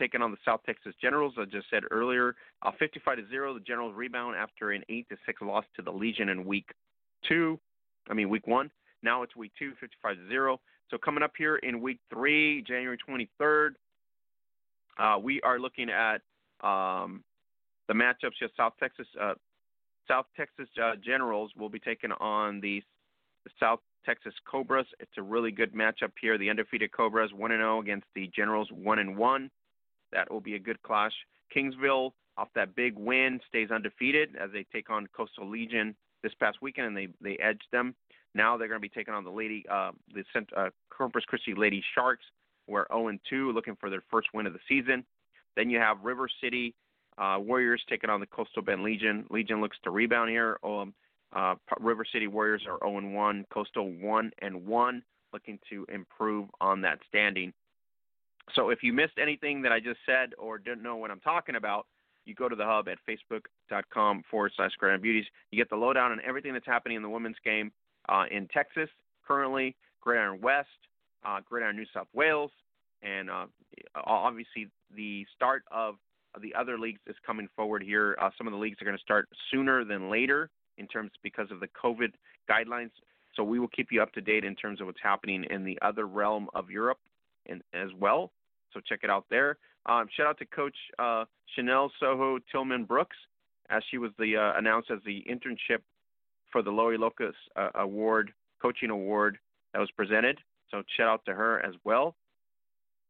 taking 0.00 0.22
on 0.22 0.30
the 0.32 0.38
South 0.44 0.60
Texas 0.64 0.94
Generals. 1.00 1.34
I 1.38 1.44
just 1.44 1.66
said 1.70 1.82
earlier, 1.90 2.34
uh, 2.62 2.72
55 2.78 3.18
to 3.18 3.28
zero. 3.28 3.54
The 3.54 3.60
Generals 3.60 3.94
rebound 3.94 4.34
after 4.34 4.72
an 4.72 4.82
eight 4.88 5.08
to 5.10 5.16
six 5.26 5.40
loss 5.42 5.64
to 5.76 5.82
the 5.82 5.92
Legion 5.92 6.30
in 6.30 6.44
week 6.44 6.70
two. 7.28 7.60
I 8.08 8.14
mean 8.14 8.28
week 8.28 8.46
one. 8.46 8.70
Now 9.02 9.22
it's 9.22 9.36
week 9.36 9.52
two, 9.58 9.72
55 9.80 10.16
to 10.16 10.28
zero. 10.28 10.60
So 10.90 10.98
coming 10.98 11.22
up 11.22 11.32
here 11.38 11.56
in 11.56 11.80
week 11.80 12.00
three, 12.12 12.62
January 12.62 12.98
23rd, 13.08 13.70
uh, 14.98 15.18
we 15.18 15.40
are 15.42 15.58
looking 15.58 15.88
at 15.88 16.20
um, 16.66 17.22
the 17.86 17.94
matchups. 17.94 18.32
Just 18.40 18.56
South 18.56 18.72
Texas, 18.80 19.06
uh, 19.20 19.34
South 20.08 20.26
Texas 20.36 20.68
uh, 20.82 20.92
Generals 21.04 21.52
will 21.56 21.68
be 21.68 21.78
taking 21.78 22.10
on 22.12 22.60
the, 22.60 22.82
the 23.44 23.50
South 23.60 23.80
Texas 24.04 24.34
Cobras. 24.50 24.86
It's 24.98 25.12
a 25.16 25.22
really 25.22 25.52
good 25.52 25.72
matchup 25.72 26.12
here. 26.20 26.36
The 26.36 26.50
undefeated 26.50 26.92
Cobras 26.92 27.30
one 27.32 27.52
and 27.52 27.60
zero 27.60 27.76
oh 27.76 27.80
against 27.80 28.06
the 28.14 28.30
Generals 28.34 28.68
one 28.72 28.98
and 28.98 29.16
one. 29.16 29.50
That 30.12 30.30
will 30.30 30.40
be 30.40 30.54
a 30.54 30.58
good 30.58 30.82
clash. 30.82 31.12
Kingsville, 31.54 32.12
off 32.36 32.48
that 32.54 32.74
big 32.74 32.96
win, 32.96 33.40
stays 33.48 33.70
undefeated 33.70 34.36
as 34.36 34.50
they 34.52 34.64
take 34.72 34.90
on 34.90 35.06
Coastal 35.16 35.48
Legion 35.48 35.94
this 36.22 36.32
past 36.38 36.58
weekend, 36.62 36.88
and 36.88 36.96
they 36.96 37.08
they 37.20 37.36
edged 37.38 37.66
them. 37.72 37.94
Now 38.34 38.56
they're 38.56 38.68
going 38.68 38.80
to 38.80 38.82
be 38.82 38.88
taking 38.88 39.14
on 39.14 39.24
the 39.24 39.30
Lady, 39.30 39.64
uh, 39.70 39.90
the 40.14 40.24
uh, 40.56 40.70
Corpus 40.88 41.24
Christi 41.24 41.54
Lady 41.54 41.82
Sharks, 41.94 42.24
who 42.66 42.74
are 42.74 42.86
0 42.92 43.18
2, 43.28 43.52
looking 43.52 43.76
for 43.76 43.90
their 43.90 44.02
first 44.10 44.28
win 44.32 44.46
of 44.46 44.52
the 44.52 44.60
season. 44.68 45.04
Then 45.56 45.68
you 45.68 45.78
have 45.78 46.02
River 46.02 46.28
City 46.40 46.74
uh, 47.18 47.38
Warriors 47.40 47.82
taking 47.88 48.08
on 48.08 48.20
the 48.20 48.26
Coastal 48.26 48.62
Bend 48.62 48.82
Legion. 48.82 49.26
Legion 49.30 49.60
looks 49.60 49.76
to 49.84 49.90
rebound 49.90 50.30
here. 50.30 50.58
Um, 50.62 50.94
uh, 51.32 51.54
River 51.78 52.04
City 52.10 52.26
Warriors 52.26 52.62
are 52.68 52.78
0 52.88 53.10
1. 53.12 53.46
Coastal 53.52 53.90
1 53.90 54.32
and 54.40 54.66
1, 54.66 55.02
looking 55.32 55.58
to 55.70 55.86
improve 55.92 56.48
on 56.60 56.80
that 56.82 56.98
standing. 57.08 57.52
So 58.54 58.70
if 58.70 58.82
you 58.82 58.92
missed 58.92 59.18
anything 59.20 59.62
that 59.62 59.72
I 59.72 59.80
just 59.80 60.00
said 60.06 60.30
or 60.38 60.58
didn't 60.58 60.82
know 60.82 60.96
what 60.96 61.10
I'm 61.10 61.20
talking 61.20 61.56
about, 61.56 61.86
you 62.24 62.34
go 62.34 62.48
to 62.48 62.56
the 62.56 62.64
hub 62.64 62.88
at 62.88 62.98
facebook.com 63.08 64.24
forward 64.30 64.52
slash 64.56 64.72
Gridiron 64.78 65.00
Beauties. 65.00 65.24
You 65.50 65.58
get 65.58 65.70
the 65.70 65.76
lowdown 65.76 66.12
on 66.12 66.20
everything 66.26 66.52
that's 66.52 66.66
happening 66.66 66.96
in 66.96 67.02
the 67.02 67.08
women's 67.08 67.36
game 67.44 67.72
uh, 68.08 68.24
in 68.30 68.46
Texas 68.48 68.88
currently, 69.26 69.74
Gridiron 70.00 70.40
West, 70.40 70.68
uh, 71.24 71.40
Gridiron 71.48 71.76
New 71.76 71.86
South 71.94 72.08
Wales, 72.12 72.50
and 73.02 73.30
uh, 73.30 73.46
obviously 73.94 74.68
the 74.94 75.24
start 75.34 75.64
of 75.70 75.96
the 76.40 76.54
other 76.54 76.78
leagues 76.78 77.00
is 77.06 77.16
coming 77.26 77.48
forward 77.56 77.82
here. 77.82 78.16
Uh, 78.20 78.30
some 78.38 78.46
of 78.46 78.52
the 78.52 78.58
leagues 78.58 78.80
are 78.80 78.84
going 78.84 78.96
to 78.96 79.02
start 79.02 79.28
sooner 79.50 79.84
than 79.84 80.10
later 80.10 80.50
in 80.78 80.86
terms 80.86 81.10
because 81.22 81.50
of 81.50 81.60
the 81.60 81.68
COVID 81.68 82.12
guidelines. 82.48 82.90
So 83.36 83.42
we 83.42 83.58
will 83.58 83.68
keep 83.68 83.88
you 83.90 84.02
up 84.02 84.12
to 84.12 84.20
date 84.20 84.44
in 84.44 84.54
terms 84.54 84.80
of 84.80 84.86
what's 84.86 85.00
happening 85.02 85.44
in 85.50 85.64
the 85.64 85.78
other 85.82 86.06
realm 86.06 86.48
of 86.54 86.70
Europe 86.70 86.98
and, 87.46 87.62
as 87.72 87.88
well. 87.98 88.30
So 88.72 88.80
check 88.80 89.00
it 89.02 89.10
out 89.10 89.26
there. 89.30 89.58
Um, 89.86 90.06
shout 90.16 90.26
out 90.26 90.38
to 90.38 90.46
Coach 90.46 90.76
uh, 90.98 91.24
Chanel 91.54 91.90
Soho 91.98 92.38
Tillman 92.52 92.84
Brooks, 92.84 93.16
as 93.70 93.82
she 93.90 93.98
was 93.98 94.10
the 94.18 94.36
uh, 94.36 94.58
announced 94.58 94.90
as 94.90 94.98
the 95.04 95.24
internship 95.30 95.80
for 96.52 96.62
the 96.62 96.70
Lori 96.70 96.98
Locust 96.98 97.36
uh, 97.56 97.70
Award, 97.76 98.32
coaching 98.60 98.90
award 98.90 99.38
that 99.72 99.78
was 99.78 99.90
presented. 99.92 100.38
So 100.70 100.82
shout 100.96 101.08
out 101.08 101.24
to 101.26 101.34
her 101.34 101.64
as 101.64 101.74
well. 101.84 102.14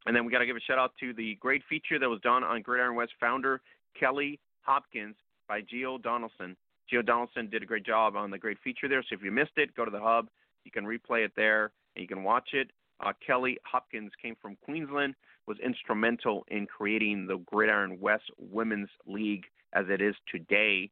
And 0.07 0.17
then 0.17 0.25
we 0.25 0.33
got 0.33 0.39
to 0.39 0.47
give 0.47 0.57
a 0.57 0.61
shout 0.61 0.79
out 0.79 0.93
to 1.01 1.13
the 1.13 1.37
great 1.37 1.63
feature 1.69 1.99
that 1.99 2.09
was 2.09 2.21
done 2.23 2.43
on 2.43 2.63
Gridiron 2.63 2.95
West 2.95 3.13
founder 3.21 3.61
Kelly 3.99 4.39
Hopkins 4.63 5.17
by 5.49 5.61
Gio 5.61 6.01
Donaldson. 6.01 6.57
Gio 6.91 7.05
Donaldson 7.05 7.51
did 7.51 7.63
a 7.63 7.67
great 7.67 7.85
job 7.85 8.17
on 8.17 8.31
the 8.31 8.39
great 8.39 8.59
feature 8.65 8.89
there. 8.89 9.03
So 9.03 9.15
if 9.15 9.23
you 9.23 9.31
missed 9.31 9.57
it, 9.57 9.75
go 9.75 9.85
to 9.85 9.91
the 9.91 10.01
hub. 10.01 10.29
You 10.65 10.71
can 10.71 10.85
replay 10.85 11.25
it 11.25 11.33
there 11.37 11.73
and 11.95 12.03
you 12.03 12.09
can 12.09 12.23
watch 12.25 12.51
it. 12.53 12.71
Uh, 13.01 13.13
Kelly 13.27 13.59
Hopkins 13.65 14.13
came 14.21 14.37
from 14.41 14.57
Queensland, 14.65 15.15
was 15.47 15.59
instrumental 15.65 16.45
in 16.49 16.67
creating 16.67 17.27
the 17.27 17.39
Gridiron 17.39 17.99
West 18.01 18.31
Women's 18.39 18.91
League 19.07 19.45
as 19.73 19.87
it 19.89 20.01
is 20.01 20.15
today. 20.31 20.91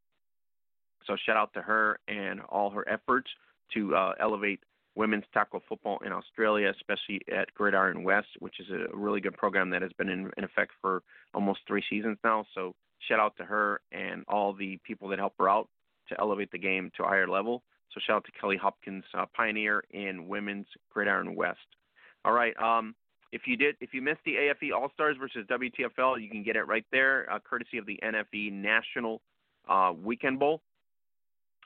So 1.06 1.16
shout 1.24 1.36
out 1.36 1.52
to 1.54 1.62
her 1.62 2.00
and 2.08 2.40
all 2.48 2.70
her 2.70 2.88
efforts 2.88 3.30
to 3.74 3.94
uh, 3.94 4.12
elevate 4.20 4.60
women's 4.94 5.24
tackle 5.32 5.62
football 5.68 5.98
in 6.04 6.12
Australia, 6.12 6.70
especially 6.74 7.20
at 7.32 7.54
Gridiron 7.54 8.02
West, 8.02 8.28
which 8.40 8.58
is 8.58 8.66
a 8.70 8.94
really 8.96 9.20
good 9.20 9.36
program 9.36 9.70
that 9.70 9.80
has 9.80 9.92
been 9.92 10.08
in, 10.08 10.30
in 10.36 10.44
effect 10.44 10.72
for 10.82 11.02
almost 11.32 11.60
three 11.66 11.84
seasons 11.88 12.18
now. 12.24 12.44
So 12.54 12.74
shout 13.08 13.20
out 13.20 13.36
to 13.36 13.44
her 13.44 13.80
and 13.92 14.24
all 14.28 14.52
the 14.52 14.78
people 14.84 15.08
that 15.08 15.18
help 15.18 15.34
her 15.38 15.48
out 15.48 15.68
to 16.08 16.16
elevate 16.18 16.50
the 16.50 16.58
game 16.58 16.90
to 16.96 17.04
a 17.04 17.06
higher 17.06 17.28
level. 17.28 17.62
So 17.94 18.00
shout 18.04 18.16
out 18.16 18.24
to 18.24 18.32
Kelly 18.40 18.56
Hopkins, 18.56 19.04
uh, 19.14 19.26
pioneer 19.34 19.84
in 19.90 20.28
women's 20.28 20.66
Gridiron 20.90 21.34
West. 21.36 21.58
All 22.24 22.32
right. 22.32 22.54
Um, 22.60 22.94
if 23.32 23.42
you 23.46 23.56
did, 23.56 23.76
if 23.80 23.92
you 23.92 24.00
missed 24.00 24.20
the 24.24 24.36
AFE 24.36 24.72
All 24.74 24.90
Stars 24.94 25.16
versus 25.18 25.46
WTFL, 25.48 26.20
you 26.20 26.30
can 26.30 26.42
get 26.42 26.56
it 26.56 26.62
right 26.62 26.84
there, 26.90 27.30
uh, 27.30 27.38
courtesy 27.38 27.78
of 27.78 27.86
the 27.86 27.98
NFE 28.02 28.52
National 28.52 29.20
uh, 29.68 29.92
Weekend 30.02 30.38
Bowl. 30.38 30.62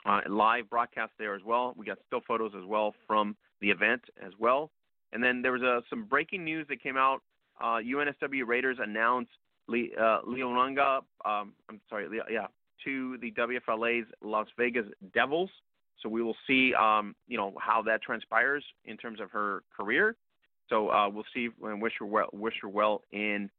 Uh, 0.05 0.21
live 0.29 0.69
broadcast 0.69 1.13
there 1.19 1.37
as 1.37 1.43
well. 1.45 1.75
We 1.77 1.87
got 1.87 1.99
still 2.09 2.23
photos 2.27 2.53
as 2.57 2.67
well 2.67 2.93
from 3.07 3.37
the 3.61 3.71
event 3.71 4.03
as 4.21 4.33
well. 4.39 4.71
And 5.13 5.23
then 5.23 5.43
there 5.43 5.53
was 5.53 5.63
uh, 5.63 5.81
some 5.89 6.05
breaking 6.05 6.45
news 6.45 6.67
that 6.69 6.83
came 6.83 6.97
out. 6.97 7.23
Uh, 7.61 7.79
UNSW 7.79 8.45
Raiders 8.45 8.79
announced 8.83 9.31
Le- 9.69 9.95
uh, 9.97 10.23
Leonanga, 10.23 11.03
um, 11.25 11.53
I'm 11.69 11.81
sorry, 11.89 12.09
Le- 12.09 12.25
yeah, 12.33 12.47
to 12.85 13.17
the 13.19 13.31
WFLA's 13.33 14.07
Las 14.23 14.49
Vegas 14.59 14.87
Devils. 15.15 15.51
So 16.03 16.09
we 16.09 16.23
will 16.23 16.37
see, 16.49 16.75
um, 16.75 17.15
you 17.29 17.37
know, 17.37 17.55
how 17.61 17.83
that 17.83 18.03
transpires 18.03 18.65
in 18.85 18.97
terms 18.97 19.21
of 19.21 19.31
her 19.31 19.63
career. 19.77 20.17
So 20.73 20.89
uh, 20.89 21.11
we'll 21.11 21.27
see 21.35 21.51
and 21.65 21.83
wish 21.83 21.93
her 21.99 22.07
well. 22.07 22.31
Wish 22.33 22.55
her 22.63 22.69
well 22.69 23.03
in 23.13 23.51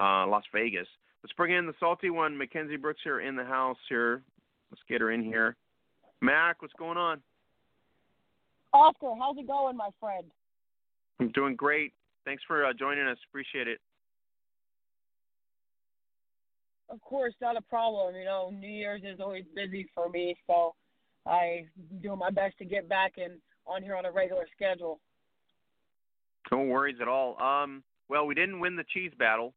uh, 0.00 0.26
Las 0.26 0.42
Vegas. 0.52 0.88
Let's 1.22 1.32
bring 1.34 1.52
in 1.52 1.66
the 1.66 1.74
salty 1.78 2.10
one, 2.10 2.36
Mackenzie 2.36 2.76
Brooks 2.76 3.00
here 3.04 3.20
in 3.20 3.36
the 3.36 3.44
house. 3.44 3.76
Here, 3.88 4.22
let's 4.72 4.82
get 4.88 5.00
her 5.00 5.12
in 5.12 5.22
here. 5.22 5.54
Mac, 6.20 6.60
what's 6.60 6.74
going 6.74 6.98
on? 6.98 7.22
Oscar, 8.72 9.14
how's 9.20 9.38
it 9.38 9.46
going, 9.46 9.76
my 9.76 9.90
friend? 10.00 10.24
I'm 11.20 11.30
doing 11.30 11.54
great. 11.54 11.92
Thanks 12.24 12.42
for 12.44 12.66
uh, 12.66 12.72
joining 12.72 13.06
us. 13.06 13.18
Appreciate 13.30 13.68
it. 13.68 13.78
Of 16.90 17.00
course, 17.02 17.34
not 17.40 17.56
a 17.56 17.62
problem. 17.62 18.16
You 18.16 18.24
know, 18.24 18.50
New 18.52 18.66
Year's 18.66 19.02
is 19.04 19.20
always 19.20 19.44
busy 19.54 19.88
for 19.94 20.08
me, 20.08 20.36
so 20.48 20.74
I 21.24 21.66
do 22.02 22.16
my 22.16 22.30
best 22.30 22.58
to 22.58 22.64
get 22.64 22.88
back 22.88 23.12
and 23.16 23.34
on 23.64 23.84
here 23.84 23.94
on 23.94 24.06
a 24.06 24.10
regular 24.10 24.46
schedule. 24.56 24.98
No 26.50 26.62
worries 26.62 26.96
at 27.00 27.08
all. 27.08 27.40
Um, 27.40 27.82
well, 28.08 28.26
we 28.26 28.34
didn't 28.34 28.60
win 28.60 28.76
the 28.76 28.84
cheese 28.94 29.12
battle, 29.18 29.54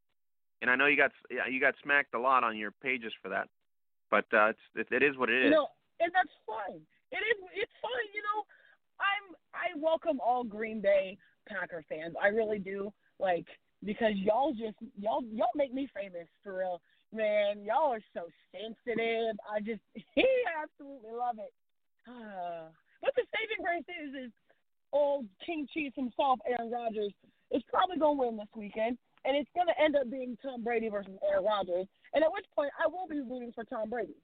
and 0.61 0.69
I 0.69 0.75
know 0.75 0.87
you 0.87 0.97
got 0.97 1.11
you 1.49 1.59
got 1.59 1.75
smacked 1.83 2.13
a 2.13 2.19
lot 2.19 2.43
on 2.43 2.57
your 2.57 2.71
pages 2.71 3.13
for 3.21 3.29
that, 3.29 3.47
but 4.09 4.25
uh, 4.33 4.49
it's 4.49 4.59
it, 4.75 4.87
it 4.91 5.03
is 5.03 5.17
what 5.17 5.29
it 5.29 5.39
is. 5.39 5.45
You 5.45 5.51
know, 5.51 5.67
and 5.99 6.11
that's 6.13 6.35
fine. 6.45 6.81
It 7.11 7.23
is 7.23 7.37
it's 7.55 7.71
fine. 7.81 8.09
You 8.13 8.21
know, 8.21 8.43
I'm 8.99 9.35
I 9.53 9.79
welcome 9.79 10.19
all 10.19 10.43
Green 10.43 10.81
Bay 10.81 11.17
Packer 11.47 11.83
fans. 11.87 12.15
I 12.21 12.27
really 12.27 12.59
do. 12.59 12.91
Like 13.19 13.45
because 13.83 14.13
y'all 14.15 14.51
just 14.51 14.77
y'all 14.99 15.23
y'all 15.31 15.55
make 15.55 15.73
me 15.73 15.87
famous 15.95 16.27
for 16.43 16.59
real. 16.59 16.81
Man, 17.13 17.63
y'all 17.63 17.91
are 17.91 18.03
so 18.13 18.27
sensitive. 18.51 19.35
I 19.49 19.59
just 19.59 19.81
he 20.15 20.25
absolutely 20.61 21.11
love 21.11 21.37
it. 21.39 21.53
But 23.01 23.15
the 23.15 23.25
saving 23.33 23.65
grace 23.65 23.89
is 23.89 24.29
is 24.29 24.31
old 24.93 25.25
King 25.45 25.67
Cheese 25.73 25.93
himself, 25.95 26.39
Aaron 26.47 26.71
Rodgers, 26.71 27.13
is 27.51 27.61
probably 27.69 27.97
gonna 27.97 28.19
win 28.19 28.37
this 28.37 28.47
weekend. 28.55 28.97
And 29.23 29.37
it's 29.37 29.49
gonna 29.55 29.73
end 29.79 29.95
up 29.95 30.09
being 30.09 30.37
Tom 30.41 30.63
Brady 30.63 30.89
versus 30.89 31.13
Aaron 31.29 31.45
Rodgers. 31.45 31.87
And 32.13 32.23
at 32.23 32.31
which 32.31 32.45
point 32.55 32.71
I 32.83 32.87
will 32.87 33.07
be 33.07 33.21
rooting 33.21 33.51
for 33.53 33.63
Tom 33.63 33.89
Brady. 33.89 34.15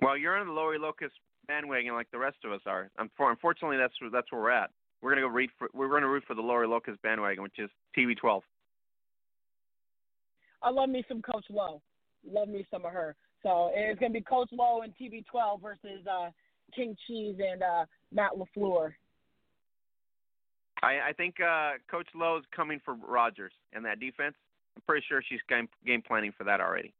Well, 0.00 0.16
you're 0.16 0.36
on 0.36 0.46
the 0.46 0.52
Lori 0.52 0.78
Locust 0.78 1.14
bandwagon 1.46 1.94
like 1.94 2.10
the 2.12 2.18
rest 2.18 2.36
of 2.44 2.52
us 2.52 2.60
are. 2.66 2.90
Unfortunately, 2.98 3.76
that's 3.76 3.94
that's 4.12 4.30
where 4.30 4.40
we're 4.40 4.50
at. 4.50 4.70
We're 5.02 5.10
gonna 5.10 5.22
go 5.22 5.28
read 5.28 5.50
for 5.58 5.68
we're 5.74 5.88
gonna 5.88 6.08
root 6.08 6.24
for 6.26 6.34
the 6.34 6.42
Lori 6.42 6.68
Locust 6.68 7.02
bandwagon, 7.02 7.42
which 7.42 7.58
is 7.58 7.70
TB12. 7.96 8.42
I 10.62 10.70
love 10.70 10.88
me 10.88 11.04
some 11.08 11.22
Coach 11.22 11.46
Lowe. 11.50 11.80
Love 12.28 12.48
me 12.48 12.66
some 12.70 12.84
of 12.84 12.92
her. 12.92 13.16
So 13.42 13.70
it's 13.74 14.00
gonna 14.00 14.12
be 14.12 14.20
Coach 14.20 14.50
Lowe 14.52 14.82
and 14.82 14.92
TB12 15.00 15.62
versus 15.62 16.06
uh, 16.10 16.30
King 16.74 16.96
Cheese 17.06 17.36
and 17.38 17.62
uh, 17.62 17.84
Matt 18.12 18.32
LaFleur. 18.32 18.92
I, 20.82 21.08
I 21.08 21.12
think 21.16 21.36
uh, 21.40 21.72
Coach 21.90 22.06
Lowe's 22.14 22.44
coming 22.54 22.80
for 22.84 22.94
Rodgers 22.94 23.52
and 23.72 23.84
that 23.84 24.00
defense. 24.00 24.34
I'm 24.76 24.82
pretty 24.86 25.04
sure 25.08 25.22
she's 25.28 25.40
game 25.48 25.68
game 25.84 26.02
planning 26.02 26.32
for 26.36 26.44
that 26.44 26.60
already. 26.60 26.92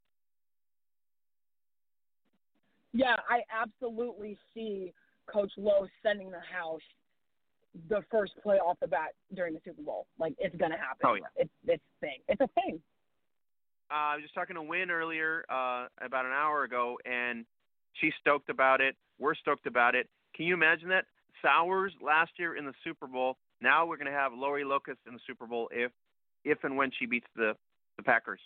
Yeah, 2.93 3.17
I 3.29 3.43
absolutely 3.53 4.37
see 4.53 4.93
Coach 5.33 5.53
Lowe 5.57 5.87
sending 6.03 6.31
the 6.31 6.41
house 6.41 6.81
the 7.89 8.03
first 8.11 8.33
play 8.43 8.57
off 8.57 8.79
the 8.81 8.89
bat 8.89 9.11
during 9.35 9.55
the 9.55 9.61
Super 9.65 9.83
Bowl. 9.83 10.07
Like 10.19 10.35
it's 10.39 10.57
gonna 10.57 10.77
happen. 10.77 11.05
Oh 11.05 11.15
yeah, 11.15 11.27
it's 11.37 11.51
it's 11.67 11.83
thing. 12.01 12.19
It's 12.29 12.41
a 12.41 12.49
thing. 12.61 12.81
Uh, 13.91 13.95
I 13.95 14.15
was 14.17 14.23
just 14.23 14.35
talking 14.35 14.57
to 14.57 14.63
Wyn 14.63 14.91
earlier, 14.91 15.45
uh, 15.49 15.87
about 16.05 16.27
an 16.27 16.33
hour 16.33 16.65
ago, 16.65 16.99
and 17.07 17.47
she's 17.95 18.13
stoked 18.21 18.51
about 18.51 18.83
it. 18.83 18.97
We're 19.19 19.35
stoked 19.35 19.67
about 19.67 19.95
it. 19.95 20.09
Can 20.35 20.47
you 20.47 20.55
imagine 20.55 20.89
that? 20.91 21.05
Sowers 21.43 21.93
last 22.03 22.33
year 22.37 22.57
in 22.57 22.65
the 22.65 22.73
Super 22.83 23.07
Bowl. 23.07 23.37
Now 23.61 23.87
we're 23.87 23.97
going 23.97 24.11
to 24.11 24.19
have 24.19 24.33
Lori 24.33 24.65
Locust 24.65 24.99
in 25.07 25.15
the 25.15 25.21
Super 25.27 25.47
Bowl 25.47 25.69
if, 25.73 25.93
if 26.45 26.59
and 26.65 26.77
when 26.77 26.91
she 26.99 27.07
beats 27.07 27.27
the 27.37 27.55
the 27.97 28.03
Packers. 28.03 28.41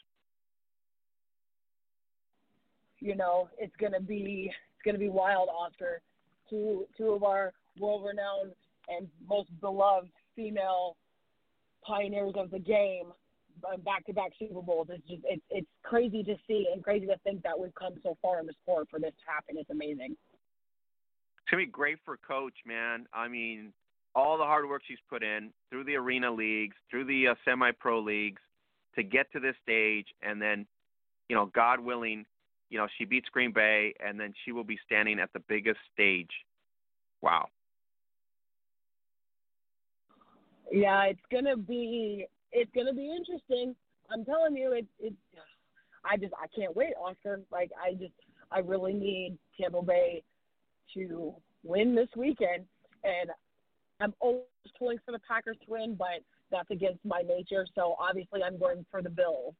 You 2.99 3.17
know, 3.17 3.49
it's 3.59 3.75
going 3.77 3.93
to 3.93 4.01
be 4.01 4.51
it's 4.51 4.83
going 4.85 4.95
to 4.95 5.01
be 5.01 5.09
wild, 5.09 5.49
Oscar. 5.49 6.01
Two 6.49 6.87
two 6.97 7.11
of 7.11 7.23
our 7.23 7.53
world-renowned 7.79 8.53
and 8.89 9.09
most 9.29 9.49
beloved 9.61 10.11
female 10.37 10.97
pioneers 11.87 12.35
of 12.37 12.51
the 12.51 12.59
game 12.59 13.07
um, 13.73 13.81
back-to-back 13.83 14.33
Super 14.39 14.63
Bowls. 14.63 14.89
It's 14.91 15.07
just 15.09 15.23
it's 15.25 15.43
it's 15.51 15.67
crazy 15.83 16.23
to 16.23 16.35
see 16.47 16.67
and 16.73 16.83
crazy 16.83 17.07
to 17.07 17.17
think 17.25 17.43
that 17.43 17.59
we've 17.59 17.75
come 17.75 17.95
so 18.03 18.17
far 18.23 18.41
in 18.41 18.47
the 18.47 18.55
sport 18.63 18.89
for 18.91 18.99
this 18.99 19.13
to 19.25 19.31
happen. 19.31 19.57
It's 19.59 19.71
amazing. 19.71 20.17
Gonna 21.53 21.67
be 21.67 21.71
great 21.71 21.99
for 22.03 22.17
Coach, 22.17 22.55
man. 22.65 23.07
I 23.13 23.29
mean, 23.29 23.75
all 24.15 24.39
the 24.39 24.45
hard 24.45 24.67
work 24.67 24.81
she's 24.89 24.97
put 25.11 25.23
in 25.23 25.51
through 25.69 25.85
the 25.85 25.97
arena 25.97 26.31
leagues, 26.31 26.75
through 26.91 27.05
the 27.05 27.29
uh, 27.29 27.35
semi-pro 27.45 28.01
leagues, 28.01 28.41
to 28.97 29.03
get 29.03 29.31
to 29.33 29.41
this 29.41 29.55
stage, 29.63 30.07
and 30.23 30.41
then, 30.41 30.67
you 31.29 31.37
know, 31.37 31.51
God 31.55 31.79
willing, 31.79 32.25
you 32.71 32.79
know, 32.79 32.87
she 32.97 33.05
beats 33.05 33.29
Green 33.31 33.53
Bay, 33.53 33.93
and 34.03 34.19
then 34.19 34.33
she 34.45 34.53
will 34.53 34.65
be 34.65 34.79
standing 34.87 35.21
at 35.21 35.31
the 35.35 35.41
biggest 35.41 35.79
stage. 35.93 36.31
Wow. 37.21 37.49
Yeah, 40.71 41.03
it's 41.05 41.21
gonna 41.31 41.57
be 41.59 42.27
it's 42.51 42.71
gonna 42.75 42.95
be 42.95 43.15
interesting. 43.15 43.77
I'm 44.11 44.25
telling 44.25 44.57
you, 44.57 44.73
it 44.73 44.87
it. 44.99 45.13
I 46.03 46.17
just 46.17 46.33
I 46.43 46.47
can't 46.59 46.75
wait, 46.75 46.95
Oscar. 46.99 47.43
Like 47.53 47.71
I 47.79 47.93
just 47.93 48.15
I 48.51 48.61
really 48.61 48.95
need 48.95 49.37
Tampa 49.61 49.83
Bay 49.83 50.23
to 50.95 51.35
win 51.65 51.95
this 51.95 52.09
weekend, 52.17 52.65
and 53.05 53.31
I'm 54.01 54.15
always 54.21 54.45
pulling 54.79 54.99
for 55.05 55.13
the 55.13 55.21
Packers 55.27 55.57
to 55.65 55.71
win, 55.71 55.95
but 55.99 56.23
that's 56.51 56.71
against 56.71 57.05
my 57.05 57.23
nature. 57.23 57.67
So 57.75 57.97
obviously, 57.99 58.43
I'm 58.43 58.59
going 58.59 58.85
for 58.91 59.03
the 59.03 59.11
Bills. 59.11 59.55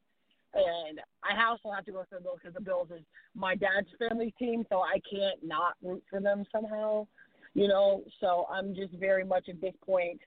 And 0.55 1.01
I 1.25 1.43
also 1.47 1.71
have 1.75 1.87
to 1.87 1.93
go 1.93 2.05
for 2.11 2.17
the 2.17 2.23
Bills 2.23 2.39
because 2.43 2.55
the 2.55 2.61
Bills 2.61 2.89
is 2.91 3.03
my 3.35 3.55
dad's 3.55 3.89
family 3.99 4.35
team, 4.39 4.65
so 4.69 4.81
I 4.81 5.01
can't 5.11 5.39
not 5.43 5.75
root 5.83 6.03
for 6.11 6.21
them 6.21 6.45
somehow, 6.53 7.07
you 7.55 7.69
know. 7.69 8.05
So 8.21 8.47
I'm 8.51 8.75
just 8.75 8.93
very 8.95 9.25
much 9.25 9.49
at 9.49 9.61
this 9.63 9.73
point 9.85 10.21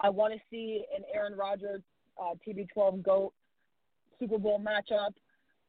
I 0.00 0.10
want 0.10 0.32
to 0.34 0.40
see 0.50 0.84
an 0.96 1.02
Aaron 1.12 1.34
Rodgers 1.36 1.82
uh, 2.20 2.34
TB12 2.46 3.02
GOAT 3.02 3.32
Super 4.18 4.38
Bowl 4.38 4.60
matchup, 4.60 5.12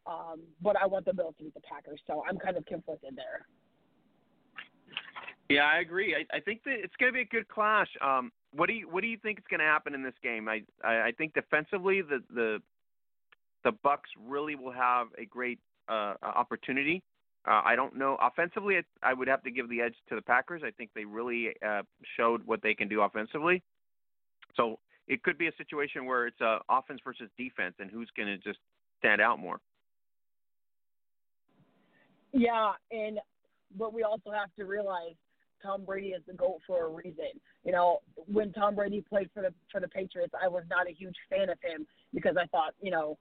um, 0.07 0.41
but 0.61 0.75
I 0.81 0.85
want 0.85 1.05
the 1.05 1.13
Bills 1.13 1.35
to 1.37 1.45
beat 1.45 1.53
the 1.53 1.61
Packers, 1.61 1.99
so 2.07 2.23
I'm 2.27 2.37
kind 2.37 2.57
of 2.57 2.65
conflicted 2.65 3.15
there. 3.15 3.47
Yeah, 5.49 5.63
I 5.63 5.79
agree. 5.79 6.15
I, 6.15 6.37
I 6.37 6.39
think 6.39 6.63
that 6.65 6.75
it's 6.75 6.95
going 6.99 7.11
to 7.11 7.13
be 7.13 7.21
a 7.21 7.25
good 7.25 7.47
clash. 7.47 7.89
Um, 8.01 8.31
what 8.51 8.67
do 8.67 8.73
you 8.73 8.87
What 8.87 9.01
do 9.01 9.07
you 9.07 9.17
think 9.17 9.39
is 9.39 9.45
going 9.49 9.59
to 9.59 9.65
happen 9.65 9.95
in 9.95 10.03
this 10.03 10.13
game? 10.23 10.47
I, 10.47 10.61
I 10.83 11.07
I 11.07 11.11
think 11.17 11.33
defensively, 11.33 12.01
the 12.01 12.23
the 12.33 12.61
the 13.63 13.71
Bucs 13.71 14.09
really 14.27 14.55
will 14.55 14.71
have 14.71 15.07
a 15.17 15.25
great 15.25 15.59
uh, 15.89 16.13
opportunity. 16.21 17.03
Uh, 17.47 17.61
I 17.65 17.75
don't 17.75 17.95
know 17.95 18.17
offensively. 18.21 18.75
It, 18.75 18.85
I 19.01 19.13
would 19.13 19.27
have 19.27 19.43
to 19.43 19.51
give 19.51 19.69
the 19.69 19.81
edge 19.81 19.95
to 20.09 20.15
the 20.15 20.21
Packers. 20.21 20.61
I 20.63 20.71
think 20.71 20.91
they 20.93 21.05
really 21.05 21.53
uh, 21.65 21.81
showed 22.15 22.45
what 22.45 22.61
they 22.61 22.73
can 22.73 22.87
do 22.87 23.01
offensively. 23.01 23.63
So 24.55 24.77
it 25.07 25.23
could 25.23 25.37
be 25.37 25.47
a 25.47 25.55
situation 25.57 26.05
where 26.05 26.27
it's 26.27 26.41
uh, 26.41 26.59
offense 26.69 26.99
versus 27.03 27.29
defense, 27.37 27.75
and 27.79 27.89
who's 27.89 28.09
going 28.15 28.27
to 28.27 28.37
just 28.37 28.59
stand 28.99 29.19
out 29.19 29.39
more. 29.39 29.59
Yeah, 32.33 32.73
and 32.91 33.19
but 33.77 33.93
we 33.93 34.03
also 34.03 34.31
have 34.31 34.53
to 34.57 34.65
realize 34.65 35.15
Tom 35.61 35.83
Brady 35.85 36.09
is 36.09 36.21
the 36.27 36.33
goat 36.33 36.59
for 36.65 36.85
a 36.85 36.89
reason. 36.89 37.31
You 37.63 37.71
know, 37.71 37.99
when 38.31 38.51
Tom 38.53 38.75
Brady 38.75 39.03
played 39.07 39.29
for 39.33 39.41
the 39.43 39.53
for 39.71 39.81
the 39.81 39.87
Patriots, 39.87 40.33
I 40.41 40.47
was 40.47 40.63
not 40.69 40.87
a 40.87 40.93
huge 40.93 41.15
fan 41.29 41.49
of 41.49 41.57
him 41.61 41.85
because 42.13 42.35
I 42.41 42.45
thought, 42.47 42.73
you 42.81 42.91
know, 42.91 43.17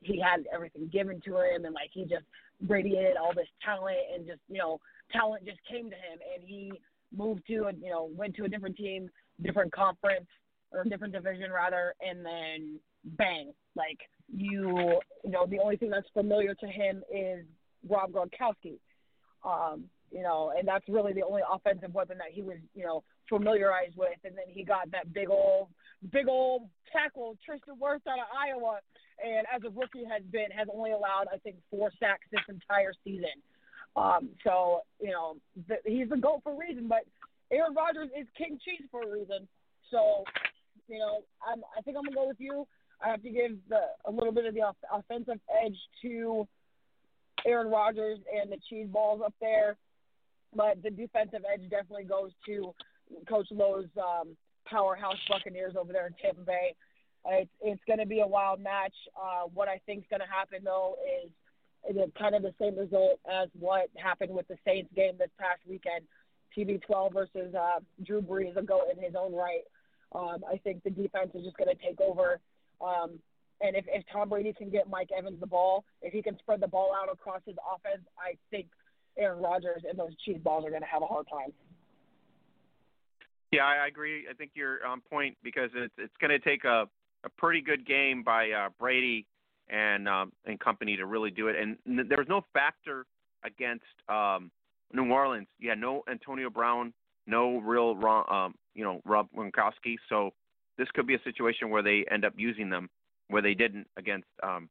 he 0.00 0.20
had 0.20 0.46
everything 0.52 0.88
given 0.92 1.20
to 1.22 1.36
him 1.38 1.64
and 1.64 1.74
like 1.74 1.90
he 1.92 2.02
just 2.02 2.24
radiated 2.66 3.16
all 3.16 3.34
this 3.34 3.48
talent 3.64 3.98
and 4.14 4.26
just, 4.26 4.40
you 4.48 4.58
know, 4.58 4.80
talent 5.12 5.44
just 5.44 5.58
came 5.70 5.90
to 5.90 5.96
him 5.96 6.18
and 6.34 6.46
he 6.46 6.72
moved 7.16 7.42
to 7.46 7.64
a 7.64 7.72
you 7.72 7.90
know 7.90 8.10
went 8.16 8.34
to 8.36 8.44
a 8.44 8.48
different 8.48 8.76
team, 8.76 9.08
different 9.42 9.72
conference 9.72 10.26
or 10.70 10.84
different 10.84 11.12
division 11.14 11.50
rather, 11.50 11.94
and 12.06 12.24
then 12.24 12.78
bang, 13.16 13.52
like 13.74 13.98
you 14.34 15.00
you 15.24 15.30
know 15.30 15.46
the 15.46 15.58
only 15.58 15.76
thing 15.76 15.90
that's 15.90 16.08
familiar 16.12 16.54
to 16.54 16.66
him 16.66 17.02
is 17.14 17.44
Rob 17.88 18.12
Gronkowski. 18.12 18.78
Um, 19.44 19.84
you 20.10 20.22
know, 20.22 20.52
and 20.56 20.66
that's 20.66 20.84
really 20.88 21.12
the 21.12 21.22
only 21.22 21.42
offensive 21.50 21.94
weapon 21.94 22.18
that 22.18 22.32
he 22.32 22.42
was, 22.42 22.56
you 22.74 22.84
know, 22.84 23.02
familiarized 23.28 23.96
with. 23.96 24.18
And 24.24 24.34
then 24.36 24.46
he 24.48 24.64
got 24.64 24.90
that 24.92 25.12
big 25.12 25.30
old, 25.30 25.68
big 26.12 26.28
old 26.28 26.68
tackle, 26.92 27.36
Tristan 27.44 27.74
Wirfs 27.80 28.06
out 28.08 28.18
of 28.18 28.28
Iowa, 28.32 28.78
and 29.24 29.46
as 29.54 29.62
a 29.64 29.70
rookie 29.70 30.04
has 30.04 30.22
been 30.30 30.50
has 30.56 30.68
only 30.72 30.92
allowed 30.92 31.26
I 31.32 31.38
think 31.38 31.56
four 31.70 31.90
sacks 31.98 32.26
this 32.30 32.42
entire 32.48 32.92
season. 33.04 33.42
Um, 33.96 34.30
so 34.44 34.82
you 35.00 35.10
know 35.10 35.36
the, 35.68 35.76
he's 35.84 36.08
the 36.08 36.16
goat 36.16 36.40
for 36.42 36.52
a 36.52 36.56
reason, 36.56 36.88
but 36.88 37.04
Aaron 37.50 37.74
Rodgers 37.74 38.10
is 38.18 38.26
king 38.36 38.58
cheese 38.64 38.86
for 38.90 39.02
a 39.02 39.10
reason. 39.10 39.48
So 39.90 40.24
you 40.88 40.98
know 40.98 41.20
I'm, 41.46 41.62
I 41.76 41.82
think 41.82 41.96
I'm 41.96 42.04
gonna 42.04 42.14
go 42.14 42.28
with 42.28 42.40
you. 42.40 42.66
I 43.02 43.08
have 43.10 43.22
to 43.22 43.30
give 43.30 43.52
the, 43.68 43.80
a 44.06 44.10
little 44.10 44.32
bit 44.32 44.44
of 44.44 44.54
the 44.54 44.62
off- 44.62 44.76
offensive 44.92 45.38
edge 45.64 45.76
to 46.02 46.48
Aaron 47.46 47.70
Rodgers 47.70 48.18
and 48.34 48.50
the 48.50 48.58
cheese 48.68 48.88
balls 48.90 49.20
up 49.24 49.34
there, 49.40 49.76
but 50.54 50.82
the 50.82 50.90
defensive 50.90 51.42
edge 51.52 51.68
definitely 51.70 52.04
goes 52.04 52.30
to 52.46 52.74
Coach 53.28 53.48
Lowe's 53.50 53.88
um, 53.96 54.36
powerhouse 54.66 55.16
Buccaneers 55.28 55.74
over 55.78 55.92
there 55.92 56.06
in 56.06 56.14
Tampa 56.22 56.42
Bay. 56.42 56.74
It's 57.26 57.50
it's 57.60 57.82
going 57.86 57.98
to 57.98 58.06
be 58.06 58.20
a 58.20 58.26
wild 58.26 58.60
match. 58.60 58.94
Uh, 59.16 59.48
what 59.52 59.68
I 59.68 59.80
think 59.86 60.00
is 60.00 60.06
going 60.10 60.20
to 60.20 60.26
happen 60.26 60.60
though 60.64 60.96
is 61.24 61.30
kind 62.18 62.34
of 62.34 62.42
the 62.42 62.54
same 62.60 62.76
result 62.76 63.20
as 63.30 63.48
what 63.58 63.88
happened 63.96 64.34
with 64.34 64.46
the 64.48 64.56
Saints 64.64 64.90
game 64.94 65.14
this 65.18 65.30
past 65.38 65.60
weekend. 65.68 66.04
TB12 66.56 67.12
versus 67.12 67.54
uh, 67.54 67.80
Drew 68.04 68.22
Brees, 68.22 68.56
a 68.56 68.62
goat 68.62 68.84
in 68.92 69.02
his 69.02 69.14
own 69.18 69.34
right. 69.34 69.62
Um, 70.14 70.38
I 70.50 70.56
think 70.56 70.82
the 70.82 70.90
defense 70.90 71.30
is 71.34 71.44
just 71.44 71.56
going 71.56 71.68
to 71.68 71.82
take 71.82 72.00
over. 72.00 72.40
Um, 72.80 73.18
and 73.60 73.76
if, 73.76 73.84
if 73.88 74.04
Tom 74.12 74.28
Brady 74.28 74.52
can 74.52 74.70
get 74.70 74.88
Mike 74.88 75.10
Evans 75.16 75.40
the 75.40 75.46
ball, 75.46 75.84
if 76.00 76.12
he 76.12 76.22
can 76.22 76.38
spread 76.38 76.60
the 76.60 76.68
ball 76.68 76.92
out 76.94 77.12
across 77.12 77.42
his 77.44 77.56
offense, 77.74 78.06
I 78.18 78.36
think 78.50 78.66
Aaron 79.18 79.42
Rodgers 79.42 79.82
and 79.88 79.98
those 79.98 80.14
cheese 80.24 80.38
balls 80.42 80.64
are 80.64 80.70
going 80.70 80.82
to 80.82 80.88
have 80.88 81.02
a 81.02 81.06
hard 81.06 81.26
time. 81.28 81.52
Yeah, 83.52 83.64
I 83.64 83.86
agree. 83.86 84.26
I 84.30 84.34
think 84.34 84.52
you're 84.54 84.84
on 84.86 85.00
point 85.00 85.36
because 85.42 85.70
it's 85.74 85.94
it's 85.96 86.12
going 86.20 86.30
to 86.30 86.38
take 86.38 86.64
a 86.64 86.88
a 87.24 87.28
pretty 87.36 87.60
good 87.60 87.86
game 87.86 88.22
by 88.22 88.50
uh, 88.50 88.68
Brady 88.78 89.26
and 89.68 90.08
um, 90.08 90.32
and 90.44 90.60
company 90.60 90.96
to 90.96 91.06
really 91.06 91.30
do 91.30 91.48
it. 91.48 91.56
And 91.56 91.76
there 92.08 92.18
was 92.18 92.28
no 92.28 92.42
factor 92.52 93.06
against 93.44 93.84
um, 94.08 94.50
New 94.92 95.10
Orleans. 95.10 95.48
Yeah, 95.58 95.74
no 95.74 96.02
Antonio 96.10 96.50
Brown, 96.50 96.92
no 97.26 97.58
real 97.58 97.98
um, 98.30 98.54
you 98.74 98.84
know 98.84 99.00
Rob 99.04 99.28
Gronkowski. 99.34 99.96
So 100.08 100.30
this 100.76 100.88
could 100.94 101.06
be 101.06 101.14
a 101.14 101.22
situation 101.22 101.70
where 101.70 101.82
they 101.82 102.04
end 102.10 102.24
up 102.24 102.34
using 102.36 102.68
them 102.68 102.90
where 103.28 103.42
they 103.42 103.54
didn't 103.54 103.86
against 103.96 104.28
um, 104.42 104.68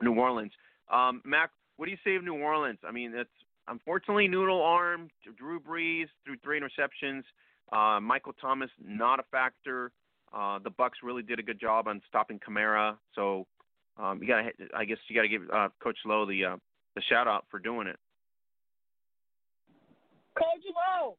New 0.00 0.14
Orleans. 0.14 0.52
Um, 0.92 1.22
Mac, 1.24 1.50
what 1.76 1.86
do 1.86 1.92
you 1.92 1.98
say 2.04 2.16
of 2.16 2.24
New 2.24 2.34
Orleans? 2.34 2.78
I 2.86 2.92
mean, 2.92 3.12
it's 3.14 3.30
unfortunately 3.68 4.28
noodle 4.28 4.62
arm. 4.62 5.08
Drew 5.38 5.60
Brees 5.60 6.06
threw 6.24 6.36
three 6.42 6.60
interceptions. 6.60 7.22
Uh, 7.72 8.00
Michael 8.00 8.34
Thomas 8.40 8.70
not 8.84 9.18
a 9.18 9.24
factor. 9.30 9.92
Uh, 10.32 10.58
the 10.58 10.70
Bucs 10.70 11.02
really 11.02 11.22
did 11.22 11.38
a 11.38 11.42
good 11.42 11.60
job 11.60 11.88
on 11.88 12.00
stopping 12.08 12.38
Kamara. 12.38 12.96
So 13.14 13.46
um, 13.96 14.20
you 14.22 14.28
got 14.28 14.42
to, 14.42 14.76
I 14.76 14.84
guess, 14.84 14.98
you 15.08 15.16
got 15.16 15.22
to 15.22 15.28
give 15.28 15.42
uh, 15.52 15.68
Coach 15.82 15.98
Lowe 16.04 16.26
the 16.26 16.44
uh, 16.44 16.56
the 16.94 17.02
shout 17.08 17.26
out 17.26 17.44
for 17.50 17.58
doing 17.58 17.86
it. 17.86 17.96
Coach 20.36 20.64
Lowe, 20.64 21.16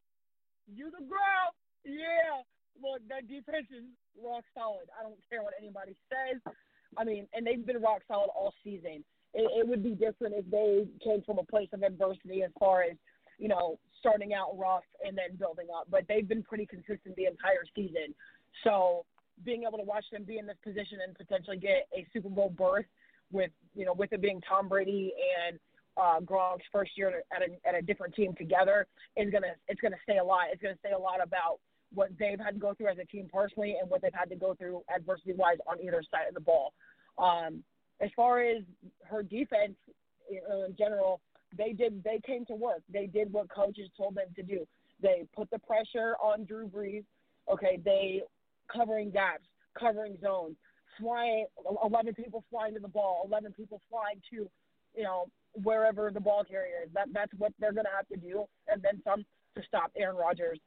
you 0.73 0.89
the 0.91 1.05
girl. 1.05 1.53
Yeah, 1.85 2.41
look, 2.81 3.01
that 3.09 3.27
defense 3.27 3.67
is 3.69 3.83
rock 4.23 4.43
solid. 4.55 4.89
I 4.99 5.03
don't 5.03 5.17
care 5.29 5.43
what 5.43 5.53
anybody 5.59 5.95
says. 6.09 6.41
I 6.97 7.03
mean, 7.03 7.27
and 7.33 7.45
they've 7.45 7.65
been 7.65 7.81
rock 7.81 8.01
solid 8.07 8.29
all 8.35 8.53
season. 8.63 9.03
It, 9.33 9.49
it 9.59 9.67
would 9.67 9.83
be 9.83 9.91
different 9.91 10.35
if 10.37 10.49
they 10.49 10.85
came 11.03 11.21
from 11.25 11.39
a 11.39 11.43
place 11.43 11.69
of 11.73 11.83
adversity 11.83 12.43
as 12.43 12.51
far 12.59 12.83
as 12.83 12.95
you 13.39 13.47
know 13.47 13.79
starting 13.99 14.33
out 14.33 14.57
rough 14.57 14.83
and 15.05 15.17
then 15.17 15.37
building 15.37 15.67
up. 15.75 15.87
But 15.89 16.05
they've 16.07 16.27
been 16.27 16.43
pretty 16.43 16.65
consistent 16.65 17.15
the 17.15 17.25
entire 17.25 17.63
season. 17.75 18.13
So 18.63 19.05
being 19.45 19.63
able 19.67 19.77
to 19.77 19.83
watch 19.83 20.05
them 20.11 20.23
be 20.23 20.37
in 20.37 20.45
this 20.45 20.57
position 20.63 20.99
and 21.05 21.15
potentially 21.15 21.57
get 21.57 21.87
a 21.97 22.05
Super 22.13 22.29
Bowl 22.29 22.53
berth 22.55 22.85
with 23.31 23.51
you 23.73 23.85
know 23.85 23.93
with 23.93 24.13
it 24.13 24.21
being 24.21 24.41
Tom 24.47 24.67
Brady 24.67 25.13
and 25.47 25.59
uh, 25.97 26.19
Gronk's 26.21 26.63
first 26.71 26.91
year 26.95 27.23
at 27.35 27.41
a, 27.41 27.67
at 27.67 27.75
a 27.75 27.81
different 27.81 28.15
team 28.15 28.33
together 28.37 28.87
is 29.17 29.31
gonna 29.31 29.53
it's 29.67 29.81
gonna 29.81 29.95
say 30.07 30.17
a 30.17 30.23
lot. 30.23 30.45
It's 30.51 30.61
gonna 30.61 30.77
say 30.83 30.91
a 30.91 30.99
lot 30.99 31.21
about 31.21 31.59
what 31.93 32.09
they've 32.19 32.39
had 32.39 32.55
to 32.55 32.59
go 32.59 32.73
through 32.73 32.87
as 32.87 32.97
a 32.97 33.05
team 33.05 33.29
personally 33.31 33.75
and 33.79 33.89
what 33.89 34.01
they've 34.01 34.13
had 34.13 34.29
to 34.29 34.35
go 34.35 34.55
through 34.55 34.81
adversity 34.93 35.33
wise 35.33 35.57
on 35.67 35.79
either 35.79 36.01
side 36.09 36.27
of 36.27 36.33
the 36.33 36.41
ball. 36.41 36.73
Um, 37.17 37.63
as 38.03 38.09
far 38.15 38.41
as 38.41 38.63
her 39.09 39.23
defense 39.23 39.75
uh, 40.51 40.65
in 40.65 40.75
general, 40.77 41.21
they 41.57 41.71
did 41.71 42.03
they 42.03 42.19
came 42.25 42.45
to 42.45 42.55
work. 42.55 42.81
They 42.91 43.07
did 43.07 43.31
what 43.31 43.49
coaches 43.49 43.89
told 43.95 44.15
them 44.15 44.27
to 44.35 44.43
do. 44.43 44.67
They 45.01 45.23
put 45.35 45.49
the 45.51 45.59
pressure 45.59 46.15
on 46.21 46.45
Drew 46.45 46.67
Brees. 46.67 47.03
Okay, 47.51 47.79
they 47.83 48.21
covering 48.73 49.11
gaps, 49.11 49.45
covering 49.77 50.17
zones, 50.21 50.55
flying, 50.99 51.45
11 51.83 52.13
people 52.13 52.43
flying 52.49 52.73
to 52.73 52.79
the 52.79 52.87
ball, 52.87 53.23
11 53.27 53.53
people 53.53 53.81
flying 53.89 54.21
to, 54.29 54.49
you 54.95 55.03
know, 55.03 55.25
wherever 55.61 56.09
the 56.11 56.19
ball 56.19 56.43
carrier 56.43 56.83
is. 56.85 56.89
That 56.93 57.07
that's 57.13 57.31
what 57.37 57.53
they're 57.59 57.71
to 57.71 57.83
have 57.95 58.07
to 58.09 58.17
do, 58.17 58.45
and 58.67 58.81
then 58.81 59.01
some 59.03 59.25
to 59.55 59.61
stop 59.67 59.91
Aaron 59.97 60.15
Rodgers 60.15 60.59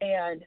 and 0.00 0.44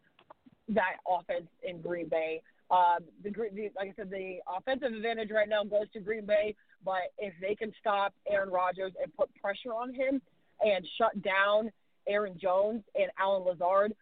that 0.70 0.98
offense 1.10 1.48
in 1.64 1.82
Green 1.82 2.08
Bay. 2.08 2.42
Um, 2.70 3.00
the, 3.24 3.30
the 3.30 3.70
like 3.76 3.90
I 3.90 3.94
said, 3.96 4.10
the 4.10 4.38
offensive 4.58 4.92
advantage 4.92 5.30
right 5.32 5.48
now 5.48 5.64
goes 5.64 5.90
to 5.94 6.00
Green 6.00 6.26
Bay, 6.26 6.56
but 6.84 7.14
if 7.18 7.34
they 7.42 7.56
can 7.56 7.72
stop 7.80 8.14
Aaron 8.30 8.50
Rodgers 8.50 8.92
and 9.02 9.14
put 9.16 9.30
pressure 9.36 9.74
on 9.74 9.94
him 9.94 10.22
and 10.62 10.86
shut 10.98 11.22
down 11.22 11.72
Aaron 12.08 12.38
Jones 12.42 12.84
and 12.96 13.10
Allen 13.20 13.44
Lazard, 13.44 13.94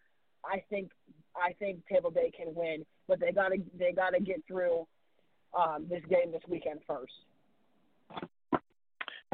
I 0.44 0.62
think 0.68 0.90
I 1.36 1.52
think 1.52 1.80
Tampa 1.90 2.10
Bay 2.10 2.32
can 2.36 2.54
win, 2.54 2.84
but 3.06 3.20
they 3.20 3.30
gotta 3.30 3.56
they 3.78 3.92
gotta 3.92 4.20
get 4.20 4.42
through 4.48 4.86
um, 5.56 5.86
this 5.88 6.02
game 6.08 6.32
this 6.32 6.42
weekend 6.48 6.80
first. 6.86 7.12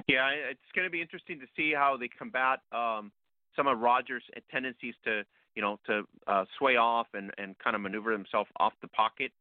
Yeah, 0.08 0.28
it's 0.28 0.60
going 0.74 0.86
to 0.86 0.90
be 0.90 1.00
interesting 1.00 1.38
to 1.40 1.46
see 1.56 1.72
how 1.72 1.96
they 1.96 2.08
combat 2.08 2.60
um, 2.72 3.12
some 3.54 3.66
of 3.66 3.78
Rodgers' 3.78 4.24
tendencies 4.50 4.94
to 5.04 5.22
you 5.54 5.62
know 5.62 5.78
to 5.86 6.02
uh, 6.26 6.44
sway 6.58 6.76
off 6.76 7.06
and 7.14 7.30
and 7.38 7.58
kind 7.58 7.76
of 7.76 7.82
maneuver 7.82 8.12
himself 8.12 8.48
off 8.58 8.72
the 8.82 8.88
pocket. 8.88 9.32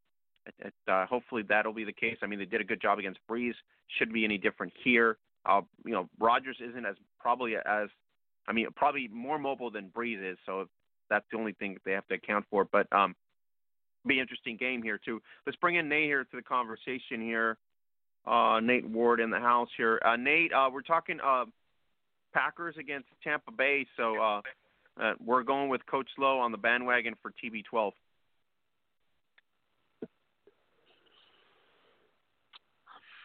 It, 0.60 0.74
uh, 0.88 1.06
hopefully 1.06 1.44
that'll 1.48 1.74
be 1.74 1.84
the 1.84 1.94
case. 1.94 2.18
I 2.24 2.28
mean, 2.28 2.40
they 2.40 2.46
did 2.46 2.62
a 2.62 2.64
good 2.64 2.82
job 2.82 2.98
against 2.98 3.20
Brees. 3.30 3.54
Shouldn't 3.98 4.16
be 4.16 4.26
any 4.26 4.38
different 4.38 4.74
here. 4.84 5.18
Uh, 5.46 5.62
you 5.86 5.92
know, 5.92 6.10
Rodgers 6.20 6.58
isn't 6.60 6.86
as 6.86 6.96
probably 7.20 7.56
as 7.56 7.90
I 8.48 8.54
mean, 8.54 8.68
probably 8.76 9.08
more 9.12 9.38
mobile 9.38 9.72
than 9.72 9.90
Brees 9.90 10.32
is. 10.32 10.38
So 10.46 10.68
that's 11.10 11.26
the 11.32 11.38
only 11.38 11.54
thing 11.54 11.78
they 11.86 11.92
have 11.92 12.08
to 12.08 12.16
account 12.16 12.46
for. 12.50 12.66
But 12.66 12.92
um, 12.92 13.16
be 14.06 14.20
interesting 14.20 14.58
game 14.58 14.82
here 14.82 15.00
too. 15.04 15.22
Let's 15.46 15.58
bring 15.58 15.76
in 15.76 15.88
Nate 15.90 16.06
here 16.06 16.24
to 16.24 16.36
the 16.36 16.42
conversation 16.42 17.22
here. 17.22 17.58
Uh, 18.26 18.60
Nate 18.60 18.88
Ward 18.88 19.20
in 19.20 19.30
the 19.30 19.40
house 19.40 19.70
here. 19.78 20.00
Uh, 20.06 20.16
Nate, 20.16 20.54
uh, 20.54 20.70
we're 20.72 20.82
talking 20.82 21.20
uh, 21.24 21.46
Packers 22.34 22.76
against 22.80 23.08
Tampa 23.24 23.52
Bay. 23.52 23.86
So 23.98 24.42
uh, 25.00 25.14
we're 25.24 25.44
going 25.44 25.70
with 25.70 25.86
Coach 25.86 26.10
Lowe 26.18 26.40
on 26.40 26.52
the 26.52 26.58
bandwagon 26.58 27.14
for 27.22 27.32
TB12. 27.32 27.92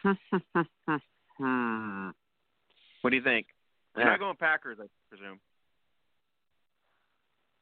what 3.01 3.09
do 3.09 3.15
you 3.15 3.23
think? 3.23 3.47
You're 3.95 4.05
not 4.05 4.19
going 4.19 4.37
Packers, 4.37 4.77
I 4.79 4.85
presume. 5.09 5.39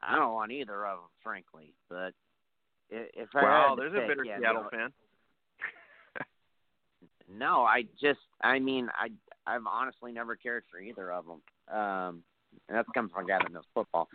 I 0.02 0.16
don't 0.16 0.34
want 0.34 0.52
either 0.52 0.86
of 0.86 0.98
them, 0.98 1.08
frankly. 1.24 1.74
But 1.90 2.14
if 2.90 3.30
I 3.34 3.42
wow, 3.42 3.76
there's 3.78 3.94
pick, 3.94 4.04
a 4.04 4.08
bitter 4.08 4.26
yeah, 4.26 4.40
Seattle 4.40 4.64
no, 4.64 4.70
fan. 4.70 4.90
no, 7.38 7.64
I 7.64 7.84
just, 8.00 8.20
I 8.42 8.60
mean, 8.60 8.90
I, 8.94 9.08
I've 9.50 9.66
honestly 9.66 10.12
never 10.12 10.36
cared 10.36 10.64
for 10.70 10.80
either 10.80 11.12
of 11.12 11.26
them. 11.26 11.76
Um, 11.76 12.24
and 12.68 12.78
that's 12.78 12.90
coming 12.94 13.10
from 13.10 13.26
a 13.26 13.28
guy 13.28 13.38
that 13.42 13.52
knows 13.52 13.64
football. 13.74 14.08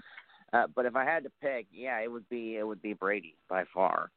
Uh, 0.52 0.66
but 0.74 0.84
if 0.86 0.96
I 0.96 1.04
had 1.04 1.22
to 1.24 1.30
pick, 1.40 1.66
yeah, 1.72 1.98
it 2.00 2.10
would 2.10 2.28
be, 2.28 2.56
it 2.56 2.66
would 2.66 2.82
be 2.82 2.92
Brady 2.92 3.36
by 3.48 3.64
far. 3.72 4.10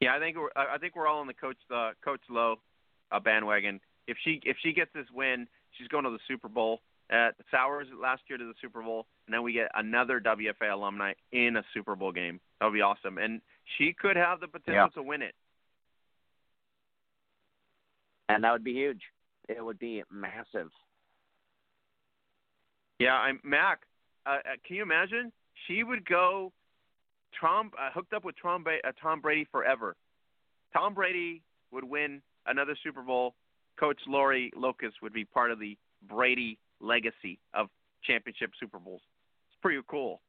Yeah, 0.00 0.14
I 0.14 0.18
think 0.18 0.36
we're, 0.36 0.50
I 0.54 0.78
think 0.78 0.94
we're 0.94 1.06
all 1.06 1.20
on 1.20 1.26
the 1.26 1.34
coach, 1.34 1.56
the 1.68 1.92
coach 2.04 2.20
Lowe 2.28 2.56
uh, 3.10 3.18
bandwagon. 3.18 3.80
If 4.06 4.16
she, 4.22 4.40
if 4.44 4.56
she 4.62 4.72
gets 4.72 4.90
this 4.94 5.06
win, 5.12 5.48
she's 5.72 5.88
going 5.88 6.04
to 6.04 6.10
the 6.10 6.18
Super 6.28 6.48
Bowl. 6.48 6.80
Uh, 7.12 7.30
Sowers 7.50 7.86
last 8.00 8.22
year 8.28 8.36
to 8.36 8.44
the 8.44 8.54
Super 8.60 8.82
Bowl, 8.82 9.06
and 9.26 9.34
then 9.34 9.42
we 9.42 9.52
get 9.52 9.68
another 9.74 10.20
WFA 10.20 10.72
alumni 10.72 11.12
in 11.32 11.56
a 11.56 11.62
Super 11.72 11.94
Bowl 11.96 12.12
game. 12.12 12.40
That 12.60 12.66
would 12.66 12.74
be 12.74 12.80
awesome, 12.82 13.18
and 13.18 13.40
she 13.78 13.92
could 13.92 14.16
have 14.16 14.40
the 14.40 14.48
potential 14.48 14.74
Yeah. 14.74 14.88
to 14.88 15.02
win 15.02 15.22
it. 15.22 15.34
And 18.28 18.42
that 18.44 18.52
would 18.52 18.64
be 18.64 18.72
huge. 18.72 19.02
It 19.48 19.64
would 19.64 19.78
be 19.78 20.02
massive. 20.10 20.70
Yeah, 22.98 23.14
I'm 23.14 23.40
Mac. 23.44 23.80
uh, 24.24 24.30
uh, 24.30 24.40
can 24.66 24.76
you 24.76 24.82
imagine? 24.82 25.32
She 25.66 25.82
would 25.82 26.08
go 26.08 26.52
Tom 27.40 27.70
uh, 27.78 27.90
hooked 27.92 28.12
up 28.12 28.24
with 28.24 28.34
Tom, 28.40 28.64
uh, 28.66 28.92
Tom 29.00 29.20
Brady 29.20 29.46
forever. 29.50 29.96
Tom 30.72 30.94
Brady 30.94 31.42
would 31.70 31.84
win 31.84 32.22
another 32.46 32.76
Super 32.82 33.02
Bowl. 33.02 33.34
Coach 33.78 33.98
Lori 34.06 34.50
Locust 34.56 34.94
would 35.02 35.12
be 35.12 35.24
part 35.24 35.50
of 35.50 35.58
the 35.58 35.76
Brady 36.08 36.58
legacy 36.80 37.38
of 37.52 37.68
championship 38.04 38.50
Super 38.58 38.78
Bowls. 38.78 39.02
It's 39.50 39.60
pretty 39.60 39.80
cool. 39.88 40.20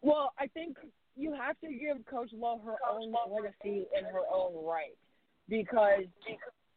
Well, 0.00 0.32
I 0.38 0.46
think 0.48 0.76
you 1.16 1.32
have 1.34 1.58
to 1.60 1.68
give 1.68 2.04
Coach 2.06 2.30
Lowe 2.32 2.60
her 2.64 2.76
own 2.90 3.14
legacy 3.30 3.86
in 3.98 4.04
her 4.04 4.22
own 4.32 4.64
right 4.64 4.96
because 5.48 6.04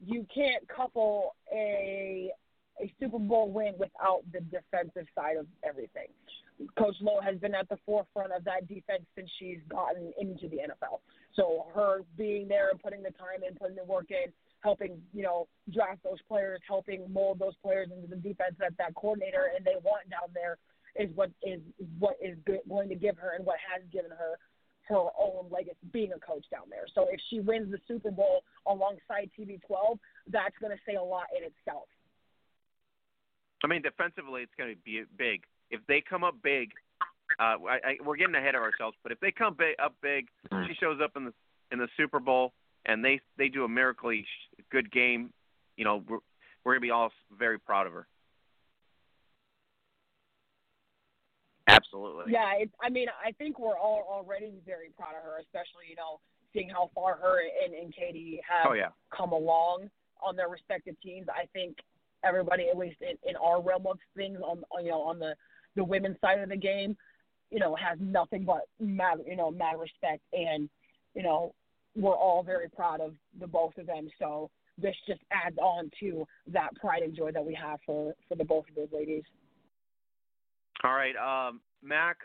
you 0.05 0.25
can't 0.33 0.67
couple 0.67 1.35
a 1.53 2.31
a 2.81 2.91
Super 2.99 3.19
Bowl 3.19 3.51
win 3.51 3.73
without 3.77 4.21
the 4.31 4.41
defensive 4.41 5.07
side 5.15 5.37
of 5.37 5.47
everything. 5.67 6.07
Coach 6.77 6.95
Lowe 7.01 7.21
has 7.21 7.37
been 7.37 7.53
at 7.53 7.69
the 7.69 7.77
forefront 7.85 8.31
of 8.33 8.43
that 8.45 8.67
defense 8.67 9.03
since 9.15 9.29
she's 9.39 9.59
gotten 9.69 10.11
into 10.19 10.47
the 10.49 10.57
NFL. 10.57 10.99
So 11.35 11.67
her 11.73 12.01
being 12.17 12.47
there 12.47 12.69
and 12.69 12.81
putting 12.81 13.03
the 13.03 13.11
time 13.11 13.45
in, 13.47 13.55
putting 13.55 13.75
the 13.75 13.83
work 13.83 14.09
in, 14.09 14.31
helping 14.61 14.97
you 15.13 15.23
know 15.23 15.47
draft 15.71 16.03
those 16.03 16.21
players, 16.27 16.59
helping 16.67 17.11
mold 17.11 17.39
those 17.39 17.55
players 17.61 17.89
into 17.95 18.07
the 18.07 18.15
defense 18.15 18.55
that 18.59 18.73
that 18.77 18.95
coordinator 18.95 19.51
and 19.55 19.63
they 19.63 19.75
want 19.83 20.09
down 20.09 20.29
there 20.33 20.57
is 20.95 21.09
what 21.15 21.29
is 21.43 21.61
what 21.99 22.17
is 22.21 22.37
going 22.67 22.89
to 22.89 22.95
give 22.95 23.17
her 23.17 23.35
and 23.35 23.45
what 23.45 23.57
has 23.61 23.83
given 23.91 24.09
her 24.11 24.39
her 24.89 25.11
own 25.19 25.45
legacy 25.51 25.75
being 25.91 26.11
a 26.13 26.19
coach 26.19 26.45
down 26.49 26.63
there. 26.69 26.85
So 26.95 27.07
if 27.11 27.19
she 27.29 27.39
wins 27.39 27.69
the 27.71 27.79
Super 27.87 28.09
Bowl 28.09 28.43
alongside 28.65 29.29
TB12, 29.37 29.99
that's 30.31 30.55
going 30.61 30.71
to 30.71 30.81
say 30.87 30.95
a 30.95 31.03
lot 31.03 31.27
in 31.37 31.43
itself. 31.43 31.87
I 33.63 33.67
mean, 33.67 33.81
defensively, 33.81 34.41
it's 34.41 34.51
going 34.57 34.73
to 34.73 34.79
be 34.83 35.03
big. 35.17 35.41
If 35.71 35.81
they 35.87 36.03
come 36.07 36.23
up 36.23 36.35
big, 36.43 36.71
uh, 37.39 37.57
I, 37.67 37.79
I, 37.83 37.97
we're 38.05 38.15
getting 38.15 38.35
ahead 38.35 38.55
of 38.55 38.61
ourselves. 38.61 38.95
But 39.03 39.11
if 39.11 39.19
they 39.19 39.31
come 39.31 39.55
big, 39.57 39.75
up 39.83 39.95
big, 40.01 40.27
she 40.67 40.73
shows 40.79 40.99
up 41.03 41.11
in 41.15 41.25
the 41.25 41.33
in 41.71 41.79
the 41.79 41.87
Super 41.97 42.19
Bowl, 42.19 42.53
and 42.85 43.03
they 43.03 43.19
they 43.37 43.49
do 43.49 43.63
a 43.63 43.67
miraculously 43.67 44.25
good 44.71 44.91
game. 44.91 45.31
You 45.75 45.85
know, 45.85 46.03
we're 46.07 46.19
we're 46.63 46.73
gonna 46.73 46.81
be 46.81 46.91
all 46.91 47.11
very 47.37 47.59
proud 47.59 47.87
of 47.87 47.93
her. 47.93 48.07
Absolutely. 51.67 52.31
Yeah, 52.31 52.53
it's, 52.57 52.71
I 52.81 52.89
mean, 52.89 53.07
I 53.23 53.31
think 53.33 53.59
we're 53.59 53.77
all 53.77 54.07
already 54.09 54.53
very 54.65 54.89
proud 54.97 55.15
of 55.17 55.23
her, 55.23 55.39
especially 55.39 55.89
you 55.89 55.95
know 55.95 56.19
seeing 56.53 56.69
how 56.69 56.89
far 56.95 57.17
her 57.17 57.39
and, 57.63 57.73
and 57.73 57.93
Katie 57.93 58.39
have 58.47 58.71
oh, 58.71 58.73
yeah. 58.73 58.89
come 59.15 59.31
along 59.31 59.89
on 60.23 60.35
their 60.35 60.47
respective 60.47 60.95
teams. 61.01 61.27
I 61.29 61.45
think 61.53 61.77
everybody, 62.23 62.67
at 62.69 62.77
least 62.77 62.97
in, 63.01 63.17
in 63.29 63.35
our 63.35 63.61
realm 63.61 63.85
of 63.87 63.97
things, 64.15 64.39
on 64.43 64.63
you 64.83 64.91
know 64.91 65.01
on 65.01 65.19
the 65.19 65.35
the 65.75 65.83
women's 65.83 66.19
side 66.21 66.39
of 66.39 66.49
the 66.49 66.57
game, 66.57 66.97
you 67.51 67.59
know, 67.59 67.75
has 67.75 67.97
nothing 68.01 68.43
but 68.43 68.61
mad 68.79 69.19
you 69.25 69.35
know 69.35 69.51
mad 69.51 69.79
respect, 69.79 70.21
and 70.33 70.69
you 71.13 71.23
know 71.23 71.53
we're 71.95 72.15
all 72.15 72.43
very 72.43 72.69
proud 72.69 73.01
of 73.01 73.13
the 73.39 73.47
both 73.47 73.77
of 73.77 73.87
them. 73.87 74.07
So 74.19 74.49
this 74.77 74.95
just 75.07 75.21
adds 75.31 75.57
on 75.57 75.89
to 75.99 76.25
that 76.51 76.75
pride 76.75 77.01
and 77.01 77.15
joy 77.15 77.31
that 77.31 77.43
we 77.43 77.55
have 77.55 77.79
for 77.85 78.13
for 78.27 78.35
the 78.35 78.45
both 78.45 78.65
of 78.69 78.75
those 78.75 78.89
ladies. 78.91 79.23
All 80.83 80.93
right, 80.93 81.15
um, 81.15 81.59
Mac, 81.81 82.17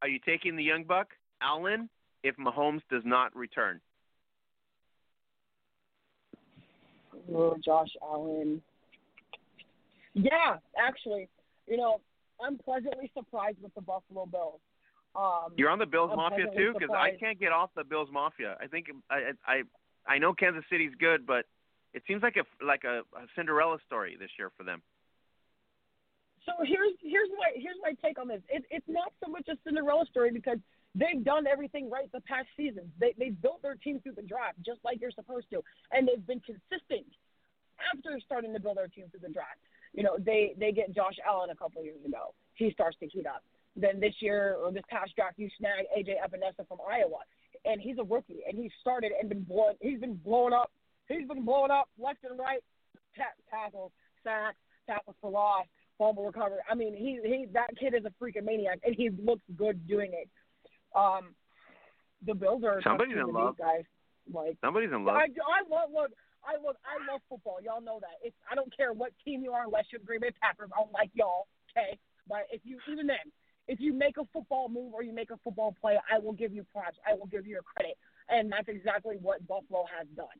are 0.00 0.08
you 0.08 0.18
taking 0.24 0.56
the 0.56 0.64
young 0.64 0.84
buck, 0.84 1.08
Allen, 1.42 1.90
if 2.22 2.34
Mahomes 2.36 2.80
does 2.90 3.02
not 3.04 3.34
return? 3.36 3.80
Oh, 7.32 7.56
Josh 7.62 7.90
Allen. 8.02 8.62
Yeah, 10.14 10.56
actually, 10.78 11.28
you 11.66 11.76
know, 11.76 12.00
I'm 12.44 12.58
pleasantly 12.58 13.10
surprised 13.14 13.58
with 13.62 13.74
the 13.74 13.80
Buffalo 13.80 14.26
Bills. 14.26 14.60
Um, 15.14 15.54
You're 15.56 15.70
on 15.70 15.78
the 15.78 15.86
Bills 15.86 16.10
I'm 16.12 16.18
Mafia 16.18 16.46
too, 16.56 16.72
because 16.72 16.94
I 16.96 17.16
can't 17.18 17.38
get 17.38 17.52
off 17.52 17.70
the 17.76 17.84
Bills 17.84 18.08
Mafia. 18.12 18.56
I 18.60 18.66
think 18.66 18.86
I 19.10 19.32
I 19.46 19.62
I 20.06 20.18
know 20.18 20.32
Kansas 20.32 20.64
City's 20.70 20.92
good, 20.98 21.26
but 21.26 21.46
it 21.94 22.02
seems 22.06 22.22
like 22.22 22.36
a 22.36 22.64
like 22.64 22.84
a, 22.84 23.00
a 23.16 23.26
Cinderella 23.36 23.78
story 23.86 24.16
this 24.18 24.30
year 24.38 24.50
for 24.56 24.62
them. 24.62 24.82
So 26.46 26.52
here's 26.64 26.94
here's 27.02 27.28
my 27.38 27.50
here's 27.54 27.76
my 27.82 27.92
take 28.02 28.18
on 28.18 28.28
this. 28.28 28.40
It, 28.48 28.64
it's 28.70 28.88
not 28.88 29.12
so 29.22 29.30
much 29.30 29.48
a 29.48 29.56
Cinderella 29.64 30.06
story 30.06 30.30
because 30.30 30.58
they've 30.94 31.22
done 31.24 31.46
everything 31.46 31.90
right 31.90 32.10
the 32.12 32.20
past 32.22 32.48
seasons. 32.56 32.88
They 32.98 33.14
they 33.18 33.30
built 33.30 33.62
their 33.62 33.74
team 33.74 34.00
through 34.00 34.14
the 34.14 34.22
draft 34.22 34.58
just 34.64 34.78
like 34.84 35.00
you're 35.00 35.10
supposed 35.10 35.50
to, 35.50 35.62
and 35.92 36.06
they've 36.06 36.26
been 36.26 36.40
consistent 36.40 37.06
after 37.92 38.18
starting 38.24 38.52
to 38.54 38.60
build 38.60 38.76
their 38.76 38.88
team 38.88 39.06
through 39.10 39.26
the 39.26 39.32
draft. 39.32 39.58
You 39.92 40.02
know, 40.02 40.16
they 40.18 40.54
they 40.58 40.72
get 40.72 40.94
Josh 40.94 41.16
Allen 41.26 41.50
a 41.50 41.56
couple 41.56 41.80
of 41.80 41.84
years 41.84 42.04
ago. 42.04 42.34
He 42.54 42.70
starts 42.72 42.96
to 43.00 43.06
heat 43.06 43.26
up. 43.26 43.42
Then 43.76 44.00
this 44.00 44.14
year 44.20 44.56
or 44.62 44.72
this 44.72 44.82
past 44.88 45.14
draft, 45.16 45.38
you 45.38 45.48
snag 45.58 45.86
AJ 45.96 46.14
Epenesa 46.24 46.66
from 46.68 46.78
Iowa, 46.88 47.18
and 47.64 47.80
he's 47.80 47.98
a 47.98 48.04
rookie, 48.04 48.40
and 48.48 48.58
he's 48.58 48.72
started 48.80 49.12
and 49.18 49.28
been 49.28 49.42
blown. 49.42 49.74
He's 49.80 50.00
been 50.00 50.16
blowing 50.16 50.52
up. 50.52 50.70
He's 51.08 51.26
been 51.26 51.44
blowing 51.44 51.70
up 51.70 51.88
left 51.98 52.24
and 52.28 52.38
right. 52.38 52.62
tackles, 53.50 53.92
sacks, 54.24 54.56
tackles 54.86 55.16
for 55.20 55.30
loss 55.30 55.66
fumble 56.00 56.24
recovery. 56.24 56.58
I 56.68 56.74
mean, 56.74 56.96
he 56.96 57.20
he 57.22 57.46
that 57.52 57.76
kid 57.78 57.94
is 57.94 58.04
a 58.06 58.24
freaking 58.24 58.44
maniac, 58.44 58.80
and 58.84 58.96
he 58.96 59.10
looks 59.10 59.42
good 59.56 59.86
doing 59.86 60.12
it. 60.14 60.28
Um, 60.96 61.34
the 62.26 62.34
Bills 62.34 62.64
are 62.64 62.80
somebody's 62.82 63.16
in 63.16 63.32
love, 63.32 63.58
guys. 63.58 63.84
Like 64.32 64.56
somebody's 64.60 64.90
in 64.90 65.04
love. 65.04 65.16
I, 65.16 65.24
I 65.24 65.68
love 65.70 65.90
look. 65.94 66.10
I 66.50 66.58
look. 66.58 66.76
I 66.82 66.98
love 67.06 67.22
football. 67.30 67.62
Y'all 67.62 67.80
know 67.80 68.02
that. 68.02 68.18
It's 68.26 68.34
I 68.50 68.54
don't 68.54 68.74
care 68.76 68.92
what 68.92 69.12
team 69.24 69.42
you 69.42 69.52
are, 69.52 69.64
unless 69.64 69.86
you're 69.92 70.02
Green 70.02 70.20
Bay 70.20 70.34
Packers. 70.42 70.70
I 70.74 70.82
don't 70.82 70.92
like 70.92 71.10
y'all. 71.14 71.46
Okay, 71.70 71.98
but 72.26 72.50
if 72.50 72.60
you 72.64 72.78
even 72.90 73.06
then, 73.06 73.30
if 73.68 73.78
you 73.78 73.94
make 73.94 74.18
a 74.18 74.26
football 74.32 74.68
move 74.68 74.92
or 74.92 75.02
you 75.02 75.14
make 75.14 75.30
a 75.30 75.38
football 75.44 75.74
play, 75.80 75.94
I 76.10 76.18
will 76.18 76.34
give 76.34 76.52
you 76.52 76.66
props. 76.74 76.98
I 77.06 77.14
will 77.14 77.30
give 77.30 77.46
you 77.46 77.54
your 77.54 77.62
credit, 77.62 77.94
and 78.28 78.50
that's 78.50 78.66
exactly 78.66 79.14
what 79.22 79.46
Buffalo 79.46 79.86
has 79.96 80.08
done 80.16 80.34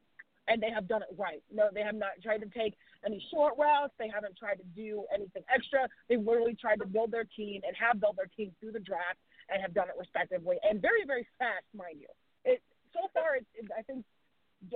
and 0.48 0.60
they 0.60 0.70
have 0.74 0.88
done 0.88 1.00
it 1.02 1.14
right. 1.16 1.42
No, 1.54 1.70
they 1.72 1.82
have 1.82 1.94
not 1.94 2.18
tried 2.22 2.42
to 2.42 2.50
take 2.50 2.74
any 3.06 3.22
short 3.30 3.54
routes. 3.56 3.94
They 3.98 4.10
haven't 4.10 4.36
tried 4.36 4.58
to 4.58 4.66
do 4.74 5.06
anything 5.14 5.46
extra. 5.46 5.86
They 6.08 6.16
literally 6.16 6.58
tried 6.58 6.80
to 6.80 6.86
build 6.86 7.12
their 7.12 7.24
team 7.24 7.62
and 7.62 7.76
have 7.78 8.00
built 8.00 8.16
their 8.16 8.30
team 8.36 8.50
through 8.58 8.72
the 8.72 8.82
draft 8.82 9.22
and 9.46 9.62
have 9.62 9.74
done 9.74 9.86
it 9.86 9.94
respectively 9.96 10.56
and 10.66 10.82
very, 10.82 11.06
very 11.06 11.26
fast, 11.38 11.62
mind 11.70 12.02
you. 12.02 12.10
It 12.44 12.62
so 12.92 13.06
far, 13.14 13.36
it, 13.36 13.46
it, 13.54 13.70
I 13.70 13.82
think 13.82 14.04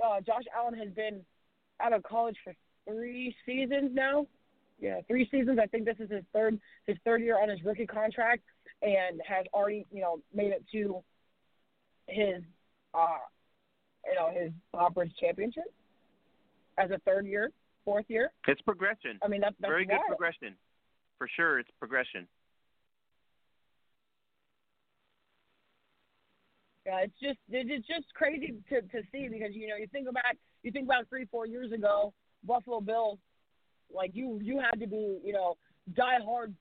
uh, 0.03 0.21
Josh 0.21 0.43
Allen 0.55 0.73
has 0.75 0.89
been 0.89 1.21
out 1.79 1.93
of 1.93 2.03
college 2.03 2.37
for 2.43 2.53
three 2.87 3.35
seasons 3.45 3.91
now. 3.93 4.27
Yeah, 4.79 5.01
three 5.07 5.27
seasons. 5.31 5.59
I 5.61 5.67
think 5.67 5.85
this 5.85 5.97
is 5.99 6.11
his 6.11 6.23
third 6.33 6.59
his 6.85 6.97
third 7.05 7.21
year 7.21 7.41
on 7.41 7.49
his 7.49 7.63
rookie 7.63 7.85
contract, 7.85 8.43
and 8.81 9.21
has 9.25 9.45
already 9.53 9.85
you 9.91 10.01
know 10.01 10.19
made 10.33 10.51
it 10.51 10.63
to 10.73 11.01
his 12.07 12.43
uh, 12.93 13.17
you 14.05 14.15
know 14.15 14.31
his 14.31 14.51
conference 14.75 15.13
championship 15.19 15.73
as 16.77 16.91
a 16.91 16.99
third 17.05 17.25
year, 17.25 17.51
fourth 17.85 18.05
year. 18.09 18.31
It's 18.47 18.61
progression. 18.61 19.17
I 19.23 19.27
mean 19.27 19.41
that's, 19.41 19.55
that's 19.59 19.71
very 19.71 19.87
wild. 19.87 20.01
good 20.01 20.17
progression, 20.17 20.55
for 21.17 21.29
sure. 21.35 21.59
It's 21.59 21.71
progression. 21.79 22.27
Yeah, 26.85 26.99
it's 26.99 27.19
just 27.21 27.39
it's 27.49 27.87
just 27.87 28.13
crazy 28.13 28.55
to 28.69 28.81
to 28.81 29.01
see 29.11 29.27
because 29.27 29.53
you 29.53 29.67
know 29.67 29.75
you 29.75 29.87
think 29.91 30.07
about 30.07 30.35
you 30.63 30.71
think 30.71 30.85
about 30.85 31.09
three 31.09 31.25
four 31.25 31.47
years 31.47 31.71
ago 31.71 32.13
Buffalo 32.43 32.79
Bills, 32.79 33.17
like 33.93 34.11
you 34.13 34.39
you 34.41 34.59
had 34.59 34.79
to 34.79 34.87
be 34.87 35.19
you 35.23 35.33
know 35.33 35.55
diehard 35.97 36.53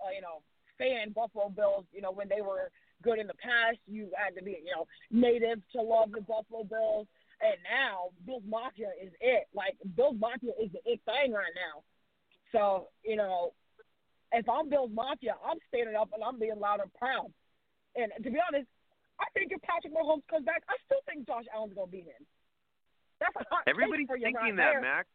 uh, 0.00 0.12
you 0.14 0.22
know 0.22 0.40
fan 0.78 1.12
Buffalo 1.12 1.50
Bills 1.50 1.84
you 1.92 2.00
know 2.00 2.10
when 2.10 2.28
they 2.28 2.40
were 2.40 2.70
good 3.02 3.18
in 3.18 3.26
the 3.26 3.34
past. 3.34 3.78
You 3.86 4.08
had 4.16 4.34
to 4.36 4.44
be, 4.44 4.62
you 4.64 4.72
know, 4.74 4.86
native 5.10 5.60
to 5.72 5.82
love 5.82 6.12
the 6.12 6.20
Buffalo 6.20 6.64
Bills. 6.64 7.06
And 7.40 7.56
now 7.62 8.10
Bills 8.26 8.42
Mafia 8.48 8.90
is 9.02 9.12
it. 9.20 9.46
Like 9.54 9.76
Bills 9.96 10.16
Mafia 10.18 10.52
is 10.60 10.70
the 10.72 10.80
it 10.84 11.00
thing 11.04 11.32
right 11.32 11.54
now. 11.54 11.82
So, 12.52 12.88
you 13.04 13.16
know, 13.16 13.52
if 14.32 14.48
I'm 14.48 14.68
Bills 14.68 14.90
Mafia, 14.92 15.34
I'm 15.48 15.58
standing 15.68 15.94
up 15.94 16.10
and 16.12 16.22
I'm 16.22 16.38
being 16.38 16.58
loud 16.58 16.80
and 16.80 16.92
proud. 16.94 17.30
And 17.94 18.12
to 18.22 18.30
be 18.30 18.38
honest, 18.42 18.66
I 19.20 19.26
think 19.34 19.52
if 19.52 19.60
Patrick 19.62 19.92
Mahomes 19.94 20.22
comes 20.30 20.46
back, 20.46 20.62
I 20.68 20.76
still 20.86 21.02
think 21.06 21.26
Josh 21.26 21.44
Allen's 21.54 21.74
gonna 21.74 21.90
beat 21.90 22.06
him. 22.06 22.22
That's 23.20 23.34
a 23.36 23.44
hot 23.50 23.62
Everybody's 23.66 24.06
for 24.06 24.16
you 24.16 24.24
thinking 24.24 24.56
that, 24.56 24.72
there. 24.72 24.80
Mac. 24.80 25.06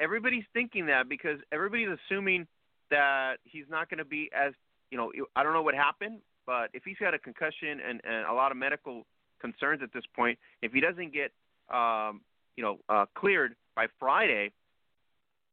Everybody's 0.00 0.44
thinking 0.52 0.86
that 0.86 1.08
because 1.08 1.38
everybody's 1.52 1.88
assuming 1.88 2.46
that 2.90 3.36
he's 3.44 3.64
not 3.70 3.88
going 3.88 3.98
to 3.98 4.04
be 4.04 4.30
as 4.34 4.52
you 4.90 4.98
know. 4.98 5.12
I 5.36 5.42
don't 5.42 5.52
know 5.52 5.62
what 5.62 5.74
happened, 5.74 6.20
but 6.46 6.70
if 6.72 6.82
he's 6.84 6.96
got 6.98 7.14
a 7.14 7.18
concussion 7.18 7.80
and, 7.86 8.00
and 8.04 8.26
a 8.26 8.32
lot 8.32 8.50
of 8.50 8.58
medical 8.58 9.04
concerns 9.40 9.82
at 9.82 9.92
this 9.92 10.04
point, 10.14 10.38
if 10.62 10.72
he 10.72 10.80
doesn't 10.80 11.12
get 11.12 11.32
um, 11.72 12.20
you 12.56 12.62
know 12.62 12.78
uh, 12.88 13.06
cleared 13.14 13.54
by 13.76 13.86
Friday, 13.98 14.52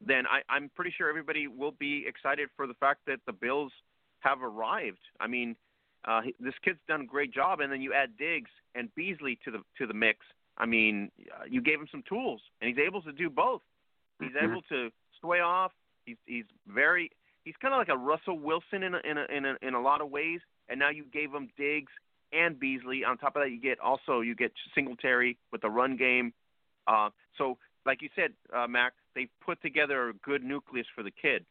then 0.06 0.26
I, 0.28 0.42
I'm 0.50 0.70
pretty 0.76 0.94
sure 0.98 1.10
everybody 1.10 1.48
will 1.48 1.74
be 1.80 2.06
excited 2.08 2.50
for 2.56 2.68
the 2.68 2.76
fact 2.76 3.02
that 3.08 3.20
the 3.26 3.34
Bills 3.34 3.72
have 4.20 4.42
arrived. 4.42 5.02
I 5.20 5.28
mean, 5.28 5.56
uh, 6.06 6.22
he, 6.22 6.36
this 6.40 6.54
kid's 6.64 6.80
done 6.88 7.02
a 7.02 7.06
great 7.06 7.34
job, 7.34 7.60
and 7.60 7.72
then 7.72 7.82
you 7.82 7.94
add 7.94 8.18
Diggs 8.18 8.52
and 8.76 8.94
Beasley 8.96 9.38
to 9.46 9.52
the 9.52 9.60
to 9.78 9.88
the 9.88 9.94
mix. 9.94 10.26
I 10.58 10.66
mean, 10.66 11.12
uh, 11.32 11.46
you 11.50 11.62
gave 11.62 11.80
him 11.80 11.88
some 11.92 12.04
tools, 12.08 12.42
and 12.60 12.70
he's 12.70 12.84
able 12.84 13.02
to 13.04 13.12
do 13.12 13.30
both. 13.30 13.62
He's 14.20 14.32
Mhm. 14.34 14.44
able 14.44 14.62
to 14.64 14.92
sway 15.20 15.40
off. 15.40 15.72
He's 16.06 16.18
he's 16.26 16.46
very 16.68 17.12
he's 17.46 17.56
kind 17.58 17.74
of 17.74 17.80
like 17.80 17.90
a 17.90 17.98
Russell 17.98 18.38
Wilson 18.38 18.84
in 18.84 18.96
a, 18.96 19.00
in 19.00 19.18
a, 19.18 19.26
in 19.26 19.46
a, 19.46 19.58
in 19.62 19.74
a 19.74 19.82
lot 19.82 20.02
of 20.02 20.10
ways. 20.10 20.42
And 20.70 20.80
now 20.80 20.90
you 20.90 21.06
gave 21.06 21.34
him 21.34 21.50
Diggs 21.58 21.92
and 22.32 22.60
Beasley. 22.60 23.04
On 23.04 23.18
top 23.18 23.36
of 23.36 23.42
that, 23.44 23.50
you 23.52 23.60
get 23.60 23.80
also 23.80 24.22
you 24.22 24.36
get 24.36 24.52
Singletary 24.76 25.38
with 25.52 25.62
the 25.62 25.70
run 25.70 25.98
game. 25.98 26.34
Uh, 26.88 27.10
so, 27.38 27.58
like 27.86 28.02
you 28.02 28.10
said, 28.16 28.34
uh, 28.54 28.68
Mac, 28.68 28.94
they 29.16 29.28
put 29.44 29.62
together 29.62 30.10
a 30.10 30.14
good 30.14 30.44
nucleus 30.44 30.88
for 30.96 31.04
the 31.04 31.12
kid. 31.12 31.46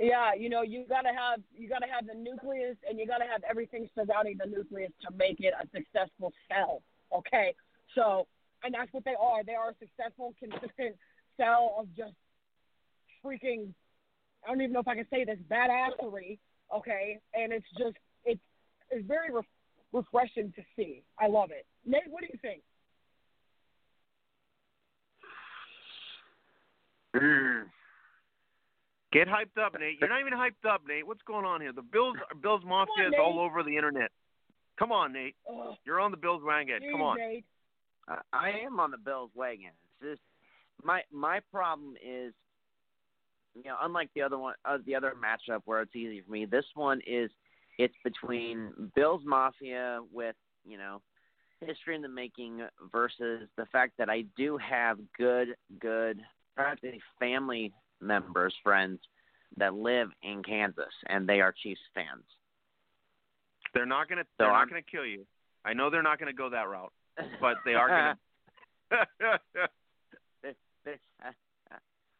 Yeah, 0.00 0.32
you 0.32 0.48
know, 0.48 0.62
you 0.62 0.86
gotta 0.88 1.10
have 1.10 1.40
you 1.54 1.68
gotta 1.68 1.84
have 1.84 2.06
the 2.06 2.14
nucleus, 2.14 2.76
and 2.88 2.98
you 2.98 3.06
gotta 3.06 3.26
have 3.30 3.42
everything 3.48 3.86
surrounding 3.94 4.38
the 4.38 4.46
nucleus 4.46 4.90
to 5.06 5.14
make 5.14 5.40
it 5.40 5.52
a 5.52 5.68
successful 5.76 6.32
cell. 6.48 6.80
Okay, 7.14 7.54
so 7.94 8.26
and 8.64 8.72
that's 8.72 8.90
what 8.94 9.04
they 9.04 9.14
are. 9.20 9.44
They 9.44 9.52
are 9.54 9.70
a 9.70 9.74
successful, 9.78 10.32
consistent 10.38 10.96
cell 11.36 11.76
of 11.78 11.86
just 11.94 12.14
freaking. 13.22 13.74
I 14.42 14.48
don't 14.48 14.62
even 14.62 14.72
know 14.72 14.80
if 14.80 14.88
I 14.88 14.94
can 14.94 15.06
say 15.10 15.24
this 15.26 15.38
badassery. 15.50 16.38
Okay, 16.74 17.18
and 17.34 17.52
it's 17.52 17.66
just 17.76 17.98
it's 18.24 18.40
it's 18.90 19.06
very 19.06 19.30
re- 19.30 19.42
refreshing 19.92 20.50
to 20.56 20.62
see. 20.76 21.02
I 21.18 21.26
love 21.26 21.50
it. 21.50 21.66
Nate, 21.84 22.08
what 22.08 22.22
do 22.22 22.28
you 22.32 22.38
think? 22.40 22.62
Mm. 27.14 27.64
Get 29.12 29.26
hyped 29.26 29.60
up, 29.60 29.74
Nate. 29.78 29.98
You're 30.00 30.08
not 30.08 30.20
even 30.20 30.32
hyped 30.32 30.68
up, 30.68 30.82
Nate. 30.86 31.06
What's 31.06 31.22
going 31.22 31.44
on 31.44 31.60
here? 31.60 31.72
The 31.72 31.82
Bills, 31.82 32.16
Bills 32.42 32.62
Mafia 32.64 33.06
on, 33.06 33.14
is 33.14 33.18
all 33.20 33.40
over 33.40 33.62
the 33.62 33.74
internet. 33.76 34.10
Come 34.78 34.92
on, 34.92 35.12
Nate. 35.12 35.34
Ugh, 35.50 35.74
You're 35.84 36.00
on 36.00 36.10
the 36.10 36.16
Bills 36.16 36.42
wagon. 36.44 36.80
Come 36.90 37.02
on. 37.02 37.18
Nate. 37.18 37.44
I- 38.08 38.20
I 38.32 38.50
am 38.64 38.78
on 38.80 38.90
the 38.90 38.98
Bills 38.98 39.30
wagon. 39.34 39.70
It's 39.84 40.18
just 40.18 40.22
my 40.82 41.02
my 41.12 41.40
problem 41.52 41.96
is, 42.02 42.32
you 43.54 43.64
know, 43.64 43.76
unlike 43.80 44.10
the 44.14 44.22
other 44.22 44.38
one, 44.38 44.54
uh, 44.64 44.78
the 44.86 44.94
other 44.94 45.14
matchup 45.14 45.62
where 45.64 45.82
it's 45.82 45.94
easy 45.94 46.20
for 46.22 46.30
me. 46.30 46.44
This 46.44 46.64
one 46.74 47.00
is 47.06 47.30
it's 47.78 47.94
between 48.04 48.90
Bills 48.94 49.22
Mafia 49.24 50.00
with 50.12 50.36
you 50.64 50.78
know 50.78 51.02
history 51.60 51.94
in 51.94 52.02
the 52.02 52.08
making 52.08 52.66
versus 52.90 53.48
the 53.56 53.66
fact 53.66 53.92
that 53.98 54.08
I 54.08 54.22
do 54.36 54.56
have 54.56 54.98
good 55.16 55.56
good 55.78 56.20
practically 56.56 57.02
family 57.18 57.72
members 58.00 58.54
friends 58.62 59.00
that 59.56 59.74
live 59.74 60.08
in 60.22 60.42
Kansas 60.42 60.92
and 61.08 61.28
they 61.28 61.40
are 61.40 61.52
Chiefs 61.62 61.80
fans. 61.94 62.24
They're 63.74 63.86
not 63.86 64.08
gonna. 64.08 64.22
So 64.22 64.26
They're 64.38 64.50
I'm- 64.50 64.60
not 64.60 64.68
gonna 64.70 64.82
kill 64.82 65.06
you. 65.06 65.26
I 65.64 65.74
know 65.74 65.90
they're 65.90 66.02
not 66.02 66.18
gonna 66.18 66.32
go 66.32 66.48
that 66.50 66.68
route, 66.68 66.92
but 67.40 67.56
they 67.64 67.74
are 67.74 67.88
gonna. 67.88 68.18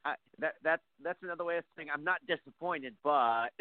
I, 0.02 0.14
that 0.38 0.54
that 0.64 0.80
that's 1.02 1.22
another 1.22 1.44
way 1.44 1.58
of 1.58 1.64
saying 1.76 1.88
I'm 1.92 2.04
not 2.04 2.20
disappointed, 2.26 2.94
but 3.04 3.48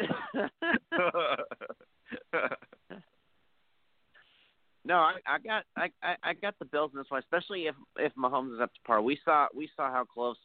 no, 4.84 4.94
I, 4.96 5.16
I 5.26 5.38
got 5.38 5.64
I, 5.76 5.90
I 6.02 6.16
I 6.22 6.32
got 6.34 6.58
the 6.58 6.64
Bills 6.64 6.92
in 6.94 6.98
this 6.98 7.10
one, 7.10 7.20
especially 7.20 7.66
if 7.66 7.74
if 7.98 8.14
Mahomes 8.14 8.54
is 8.54 8.60
up 8.60 8.72
to 8.72 8.80
par. 8.86 9.02
We 9.02 9.18
saw 9.24 9.48
we 9.54 9.68
saw 9.76 9.90
how 9.92 10.04
close 10.04 10.38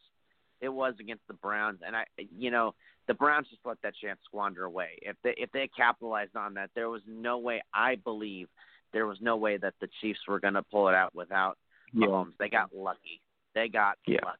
it 0.60 0.68
was 0.68 0.94
against 1.00 1.26
the 1.28 1.34
Browns, 1.34 1.80
and 1.86 1.94
I 1.96 2.04
you 2.36 2.50
know 2.50 2.74
the 3.08 3.14
Browns 3.14 3.48
just 3.48 3.60
let 3.64 3.80
that 3.82 3.94
chance 4.02 4.18
squander 4.24 4.64
away. 4.64 4.98
If 5.02 5.16
they 5.22 5.34
if 5.36 5.50
they 5.52 5.68
capitalized 5.76 6.36
on 6.36 6.54
that, 6.54 6.70
there 6.74 6.88
was 6.88 7.02
no 7.06 7.38
way. 7.38 7.62
I 7.74 7.96
believe 7.96 8.48
there 8.92 9.06
was 9.06 9.18
no 9.20 9.36
way 9.36 9.56
that 9.58 9.74
the 9.80 9.88
Chiefs 10.00 10.20
were 10.26 10.40
going 10.40 10.54
to 10.54 10.62
pull 10.62 10.88
it 10.88 10.94
out 10.94 11.14
without 11.14 11.58
yeah. 11.92 12.06
Mahomes. 12.06 12.32
They 12.38 12.48
got 12.48 12.74
lucky. 12.74 13.20
They 13.54 13.68
got 13.68 13.98
Yeah. 14.06 14.20
lucky. 14.24 14.38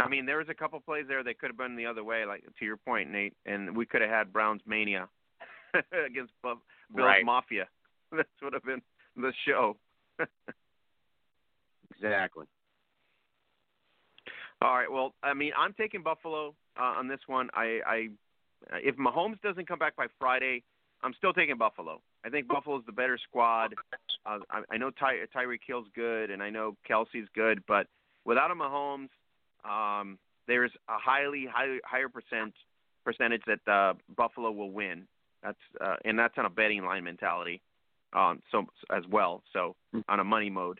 I 0.00 0.08
mean, 0.08 0.26
there 0.26 0.38
was 0.38 0.48
a 0.48 0.54
couple 0.54 0.80
plays 0.80 1.04
there 1.06 1.22
that 1.22 1.38
could 1.38 1.50
have 1.50 1.56
been 1.56 1.76
the 1.76 1.86
other 1.86 2.02
way, 2.02 2.24
like 2.24 2.42
to 2.58 2.64
your 2.64 2.76
point, 2.76 3.10
Nate, 3.10 3.34
and 3.46 3.76
we 3.76 3.86
could 3.86 4.00
have 4.00 4.10
had 4.10 4.32
Browns 4.32 4.62
mania 4.66 5.08
against 6.06 6.32
Buff- 6.42 6.58
Bills 6.94 7.06
Right. 7.06 7.24
Mafia. 7.24 7.68
That 8.12 8.26
would 8.42 8.52
have 8.52 8.64
been 8.64 8.82
the 9.16 9.32
show. 9.46 9.76
Exactly. 11.94 12.46
All 14.62 14.76
right. 14.76 14.90
Well, 14.90 15.12
I 15.22 15.34
mean, 15.34 15.52
I'm 15.58 15.74
taking 15.74 16.02
Buffalo 16.02 16.54
uh, 16.78 16.82
on 16.82 17.08
this 17.08 17.18
one. 17.26 17.50
I, 17.52 17.80
I, 17.84 18.08
if 18.74 18.96
Mahomes 18.96 19.40
doesn't 19.42 19.66
come 19.66 19.78
back 19.78 19.96
by 19.96 20.06
Friday, 20.20 20.62
I'm 21.02 21.14
still 21.18 21.32
taking 21.32 21.58
Buffalo. 21.58 22.00
I 22.24 22.28
think 22.28 22.46
Buffalo's 22.46 22.84
the 22.86 22.92
better 22.92 23.18
squad. 23.28 23.74
Uh, 24.24 24.38
I, 24.50 24.62
I 24.70 24.76
know 24.76 24.90
Ty, 24.90 25.14
Tyreek 25.34 25.60
Hill's 25.66 25.88
good, 25.96 26.30
and 26.30 26.40
I 26.40 26.50
know 26.50 26.76
Kelce's 26.88 27.28
good, 27.34 27.64
but 27.66 27.88
without 28.24 28.52
a 28.52 28.54
Mahomes, 28.54 29.08
um, 29.64 30.16
there's 30.46 30.70
a 30.88 30.96
highly, 30.96 31.46
highly 31.52 31.80
higher 31.84 32.08
percent 32.08 32.54
percentage 33.04 33.42
that 33.48 33.72
uh, 33.72 33.94
Buffalo 34.16 34.52
will 34.52 34.70
win. 34.70 35.08
That's 35.42 35.58
uh, 35.80 35.96
and 36.04 36.16
that's 36.16 36.34
on 36.38 36.46
a 36.46 36.50
betting 36.50 36.84
line 36.84 37.02
mentality, 37.02 37.60
um, 38.12 38.40
so 38.52 38.66
as 38.96 39.02
well. 39.10 39.42
So 39.52 39.74
on 40.08 40.20
a 40.20 40.24
money 40.24 40.50
mode. 40.50 40.78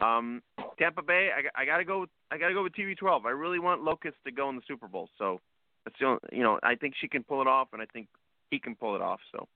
Um, 0.00 0.42
Tampa 0.80 1.02
Bay, 1.02 1.28
I, 1.28 1.62
I 1.62 1.64
gotta 1.66 1.84
go. 1.84 2.06
I 2.30 2.38
gotta 2.38 2.54
go 2.54 2.62
with 2.62 2.72
TB12. 2.72 3.26
I 3.26 3.30
really 3.30 3.58
want 3.58 3.82
Locust 3.82 4.16
to 4.24 4.32
go 4.32 4.48
in 4.48 4.56
the 4.56 4.62
Super 4.66 4.88
Bowl. 4.88 5.10
So 5.18 5.40
that's 5.84 5.96
the 6.00 6.06
only, 6.06 6.20
you 6.32 6.42
know 6.42 6.58
I 6.62 6.74
think 6.74 6.94
she 7.00 7.08
can 7.08 7.22
pull 7.22 7.42
it 7.42 7.46
off, 7.46 7.68
and 7.72 7.82
I 7.82 7.86
think 7.92 8.08
he 8.50 8.58
can 8.58 8.74
pull 8.74 8.96
it 8.96 9.02
off. 9.02 9.20
So 9.30 9.46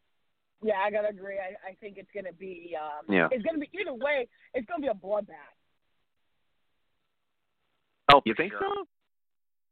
Yeah, 0.63 0.75
I 0.85 0.91
gotta 0.91 1.09
agree. 1.09 1.39
I, 1.39 1.71
I 1.71 1.75
think 1.81 1.97
it's 1.97 2.11
gonna 2.15 2.33
be. 2.33 2.77
Um, 2.77 3.13
Yeah. 3.13 3.29
It's 3.31 3.43
gonna 3.43 3.59
be 3.59 3.71
either 3.73 3.95
way. 3.95 4.29
It's 4.53 4.67
gonna 4.67 4.83
be 4.83 4.89
a 4.89 4.95
bloodbath. 4.95 5.57
Oh, 8.13 8.21
you 8.27 8.35
think 8.37 8.53
sure. 8.53 8.61
so? 8.61 8.85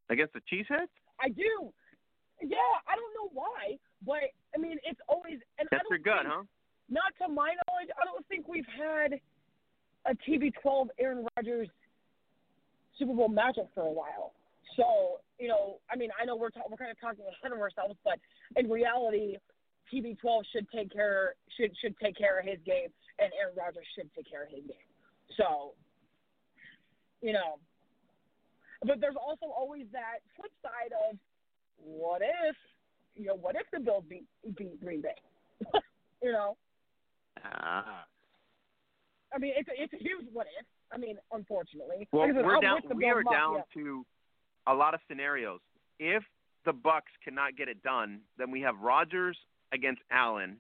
Against 0.09 0.33
the 0.33 0.41
Cheeseheads? 0.51 0.89
I 1.21 1.29
do. 1.29 1.73
Yeah, 2.41 2.57
I 2.89 2.97
don't 2.97 3.13
know 3.15 3.31
why, 3.33 3.77
but 4.05 4.33
I 4.55 4.59
mean, 4.59 4.79
it's 4.85 5.01
always. 5.07 5.39
And 5.59 5.69
I 5.71 5.77
That's 5.77 5.85
don't 5.85 5.91
your 5.91 5.99
gut, 5.99 6.25
think, 6.25 6.35
huh? 6.35 6.43
Not 6.89 7.13
to 7.21 7.29
my 7.29 7.53
knowledge, 7.69 7.93
I 8.01 8.05
don't 8.05 8.27
think 8.27 8.49
we've 8.49 8.67
had 8.77 9.21
a 10.07 10.15
TB12 10.15 10.89
Aaron 10.99 11.27
Rodgers 11.37 11.69
Super 12.99 13.15
Bowl 13.15 13.29
matchup 13.29 13.69
for 13.75 13.83
a 13.83 13.93
while. 13.93 14.33
So 14.77 15.21
you 15.39 15.49
know, 15.49 15.79
I 15.91 15.97
mean, 15.97 16.11
I 16.21 16.25
know 16.25 16.37
we're 16.37 16.51
ta- 16.51 16.63
we're 16.71 16.77
kind 16.77 16.91
of 16.91 17.01
talking 17.01 17.25
ahead 17.25 17.53
of 17.53 17.59
ourselves, 17.59 17.97
but 18.05 18.19
in 18.57 18.71
reality, 18.71 19.37
TB12 19.93 20.43
should 20.53 20.67
take 20.71 20.93
care 20.93 21.35
should 21.57 21.73
should 21.81 21.99
take 21.99 22.17
care 22.17 22.39
of 22.39 22.47
his 22.47 22.59
game, 22.65 22.89
and 23.19 23.31
Aaron 23.39 23.55
Rodgers 23.57 23.87
should 23.97 24.09
take 24.15 24.31
care 24.31 24.45
of 24.45 24.51
his 24.51 24.63
game. 24.63 24.89
So, 25.37 25.75
you 27.21 27.33
know, 27.33 27.59
but 28.87 29.01
there's 29.01 29.17
also 29.17 29.47
always 29.47 29.87
that 29.93 30.21
flip 30.37 30.53
side 30.63 30.93
of 31.11 31.19
what 31.79 32.23
if 32.23 32.57
you 33.17 33.27
know 33.27 33.35
what 33.35 33.57
if 33.57 33.67
the 33.73 33.81
Bills 33.81 34.05
beat 34.09 34.27
beat 34.57 34.81
Green 34.81 35.03
Bay? 35.03 35.19
you 36.23 36.33
know, 36.33 36.57
Ah. 37.45 38.05
I 39.35 39.39
mean, 39.39 39.53
it's 39.57 39.69
a, 39.69 39.73
it's 39.83 39.93
a 39.93 39.97
huge 39.97 40.27
what 40.33 40.47
if. 40.59 40.67
I 40.93 40.99
mean, 40.99 41.17
unfortunately, 41.33 42.09
Well, 42.13 42.27
Like 42.27 42.37
said, 42.37 42.45
we're 42.45 42.57
I'm 42.57 42.61
down. 42.61 42.81
We 42.95 43.07
are 43.07 43.23
down 43.23 43.55
Mafia. 43.55 43.65
to 43.75 44.07
a 44.67 44.75
lot 44.75 44.95
of 44.95 45.01
scenarios. 45.09 45.61
If 45.99 46.23
the 46.65 46.73
Bucs 46.73 47.13
cannot 47.25 47.57
get 47.57 47.69
it 47.69 47.83
done, 47.83 48.21
then 48.39 48.51
we 48.51 48.61
have 48.61 48.79
Rodgers 48.79 49.37
against 49.73 50.03
Allen. 50.11 50.59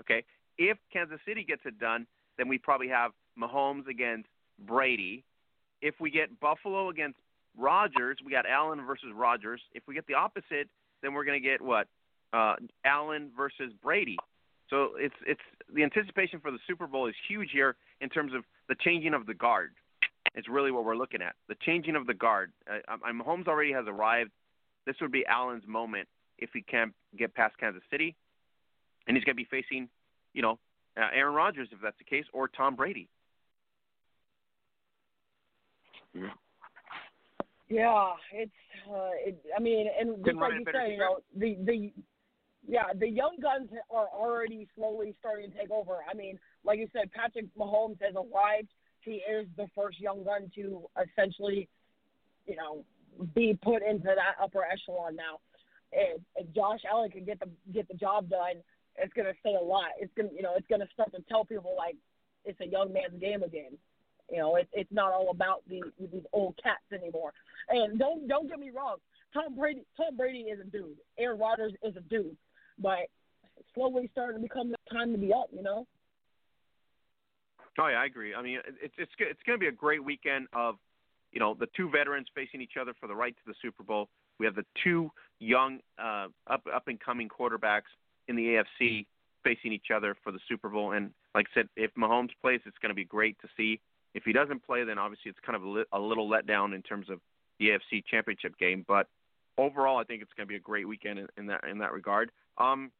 Okay. 0.00 0.24
If 0.58 0.76
Kansas 0.92 1.20
City 1.26 1.44
gets 1.44 1.62
it 1.64 1.78
done, 1.78 2.06
then 2.36 2.48
we 2.48 2.58
probably 2.58 2.88
have 2.88 3.12
Mahomes 3.40 3.86
against 3.88 4.28
Brady. 4.66 5.24
If 5.80 5.94
we 6.00 6.10
get 6.10 6.40
Buffalo 6.40 6.88
against 6.88 7.18
Rodgers, 7.56 8.18
we 8.24 8.32
got 8.32 8.46
Allen 8.46 8.84
versus 8.84 9.10
Rodgers. 9.14 9.60
If 9.74 9.84
we 9.86 9.94
get 9.94 10.06
the 10.06 10.14
opposite, 10.14 10.68
then 11.02 11.14
we're 11.14 11.24
going 11.24 11.40
to 11.40 11.48
get 11.48 11.60
what? 11.60 11.86
Uh, 12.32 12.56
Allen 12.84 13.30
versus 13.36 13.72
Brady. 13.82 14.16
So 14.70 14.90
it's 14.98 15.14
it's 15.26 15.40
the 15.74 15.82
anticipation 15.82 16.40
for 16.40 16.50
the 16.50 16.58
Super 16.66 16.86
Bowl 16.86 17.06
is 17.06 17.14
huge 17.28 17.50
here 17.52 17.76
in 18.00 18.08
terms 18.08 18.32
of 18.34 18.44
the 18.68 18.74
changing 18.80 19.14
of 19.14 19.26
the 19.26 19.34
guard. 19.34 19.72
It's 20.34 20.48
really 20.48 20.70
what 20.70 20.84
we're 20.84 20.96
looking 20.96 21.22
at. 21.22 21.34
The 21.48 21.56
changing 21.64 21.96
of 21.96 22.06
the 22.06 22.14
guard. 22.14 22.52
Uh, 22.70 22.92
um, 22.92 23.20
Mahomes 23.20 23.48
already 23.48 23.72
has 23.72 23.86
arrived. 23.88 24.30
This 24.86 24.96
would 25.00 25.12
be 25.12 25.24
Allen's 25.26 25.66
moment 25.66 26.06
if 26.38 26.50
he 26.52 26.62
can't 26.62 26.92
get 27.18 27.34
past 27.34 27.56
Kansas 27.58 27.82
City, 27.90 28.14
and 29.06 29.16
he's 29.16 29.24
going 29.24 29.36
to 29.36 29.42
be 29.42 29.48
facing, 29.50 29.88
you 30.34 30.42
know, 30.42 30.58
uh, 30.96 31.08
Aaron 31.14 31.34
Rodgers 31.34 31.68
if 31.72 31.78
that's 31.82 31.98
the 31.98 32.04
case, 32.04 32.24
or 32.32 32.48
Tom 32.48 32.76
Brady. 32.76 33.08
Yeah, 37.68 38.12
it's. 38.32 38.50
Uh, 38.88 39.10
it, 39.26 39.44
I 39.56 39.60
mean, 39.60 39.86
and 39.98 40.10
just 40.10 40.24
Couldn't 40.24 40.40
like 40.40 40.52
you 40.58 40.64
better 40.64 40.84
said, 40.84 40.92
you 40.92 40.98
know, 40.98 41.18
the 41.36 41.56
the 41.64 41.92
yeah, 42.68 42.92
the 42.94 43.08
young 43.08 43.36
guns 43.40 43.70
are 43.90 44.08
already 44.08 44.68
slowly 44.76 45.14
starting 45.18 45.50
to 45.50 45.56
take 45.56 45.70
over. 45.70 45.96
I 46.08 46.14
mean, 46.14 46.38
like 46.64 46.78
you 46.78 46.86
said, 46.92 47.10
Patrick 47.12 47.46
Mahomes 47.58 47.96
has 48.02 48.14
arrived. 48.14 48.68
He 49.00 49.22
is 49.30 49.46
the 49.56 49.66
first 49.74 49.98
young 49.98 50.22
gun 50.22 50.50
to 50.54 50.82
essentially, 51.02 51.66
you 52.46 52.56
know, 52.56 52.84
be 53.34 53.58
put 53.62 53.82
into 53.82 54.04
that 54.04 54.36
upper 54.42 54.64
echelon 54.64 55.16
now. 55.16 55.40
If, 55.92 56.20
if 56.36 56.54
Josh 56.54 56.80
Allen 56.90 57.10
can 57.10 57.24
get 57.24 57.40
the 57.40 57.48
get 57.72 57.88
the 57.88 57.94
job 57.94 58.28
done, 58.28 58.62
it's 58.96 59.14
gonna 59.14 59.32
say 59.42 59.54
a 59.54 59.64
lot. 59.64 59.92
It's 59.98 60.12
gonna, 60.14 60.28
you 60.36 60.42
know, 60.42 60.52
it's 60.54 60.66
gonna 60.68 60.88
start 60.92 61.10
to 61.12 61.22
tell 61.22 61.46
people 61.46 61.74
like 61.74 61.96
it's 62.44 62.60
a 62.60 62.66
young 62.66 62.92
man's 62.92 63.18
game 63.18 63.42
again. 63.42 63.78
You 64.30 64.38
know, 64.38 64.56
it, 64.56 64.68
it's 64.74 64.92
not 64.92 65.12
all 65.12 65.30
about 65.30 65.62
the 65.68 65.82
these 65.98 66.24
old 66.34 66.58
cats 66.62 66.84
anymore. 66.92 67.32
And 67.70 67.98
don't 67.98 68.28
don't 68.28 68.46
get 68.46 68.58
me 68.58 68.70
wrong, 68.76 68.96
Tom 69.32 69.56
Brady 69.56 69.86
Tom 69.96 70.18
Brady 70.18 70.40
is 70.40 70.60
a 70.60 70.64
dude. 70.64 70.98
Aaron 71.18 71.38
Rodgers 71.38 71.72
is 71.82 71.96
a 71.96 72.00
dude, 72.00 72.36
but 72.80 73.08
slowly 73.74 74.08
starting 74.12 74.40
to 74.40 74.42
become 74.42 74.70
the 74.70 74.76
time 74.92 75.12
to 75.12 75.18
be 75.18 75.32
up. 75.32 75.48
You 75.52 75.62
know. 75.62 75.86
Oh 77.78 77.86
yeah, 77.86 78.00
I 78.00 78.06
agree. 78.06 78.34
I 78.34 78.42
mean, 78.42 78.58
it's 78.82 78.94
it's 78.98 79.12
it's 79.18 79.40
going 79.46 79.58
to 79.58 79.60
be 79.60 79.68
a 79.68 79.72
great 79.72 80.02
weekend 80.02 80.48
of, 80.52 80.76
you 81.32 81.40
know, 81.40 81.54
the 81.54 81.68
two 81.76 81.88
veterans 81.90 82.26
facing 82.34 82.60
each 82.60 82.76
other 82.80 82.92
for 83.00 83.06
the 83.06 83.14
right 83.14 83.34
to 83.34 83.42
the 83.46 83.54
Super 83.62 83.82
Bowl. 83.82 84.08
We 84.38 84.46
have 84.46 84.54
the 84.54 84.66
two 84.82 85.10
young 85.38 85.78
uh, 85.98 86.26
up 86.48 86.62
up 86.72 86.88
and 86.88 86.98
coming 86.98 87.28
quarterbacks 87.28 87.90
in 88.26 88.36
the 88.36 88.62
AFC 88.82 89.06
facing 89.44 89.72
each 89.72 89.90
other 89.94 90.16
for 90.22 90.32
the 90.32 90.40
Super 90.48 90.68
Bowl. 90.68 90.92
And 90.92 91.10
like 91.34 91.46
I 91.52 91.60
said, 91.60 91.68
if 91.76 91.94
Mahomes 91.94 92.30
plays, 92.42 92.60
it's 92.66 92.76
going 92.82 92.90
to 92.90 92.94
be 92.94 93.04
great 93.04 93.38
to 93.40 93.48
see. 93.56 93.80
If 94.14 94.24
he 94.24 94.32
doesn't 94.32 94.66
play, 94.66 94.84
then 94.84 94.98
obviously 94.98 95.30
it's 95.30 95.38
kind 95.44 95.54
of 95.54 95.62
a, 95.62 95.68
li- 95.68 95.84
a 95.92 95.98
little 95.98 96.28
letdown 96.28 96.74
in 96.74 96.82
terms 96.82 97.08
of 97.08 97.20
the 97.58 97.68
AFC 97.68 98.04
Championship 98.10 98.58
game. 98.58 98.84
But 98.86 99.06
overall, 99.56 99.98
I 99.98 100.04
think 100.04 100.22
it's 100.22 100.32
going 100.36 100.46
to 100.46 100.50
be 100.50 100.56
a 100.56 100.60
great 100.60 100.88
weekend 100.88 101.18
in, 101.18 101.28
in 101.36 101.46
that 101.46 101.64
in 101.64 101.78
that 101.78 101.92
regard. 101.92 102.30
Um, 102.58 102.90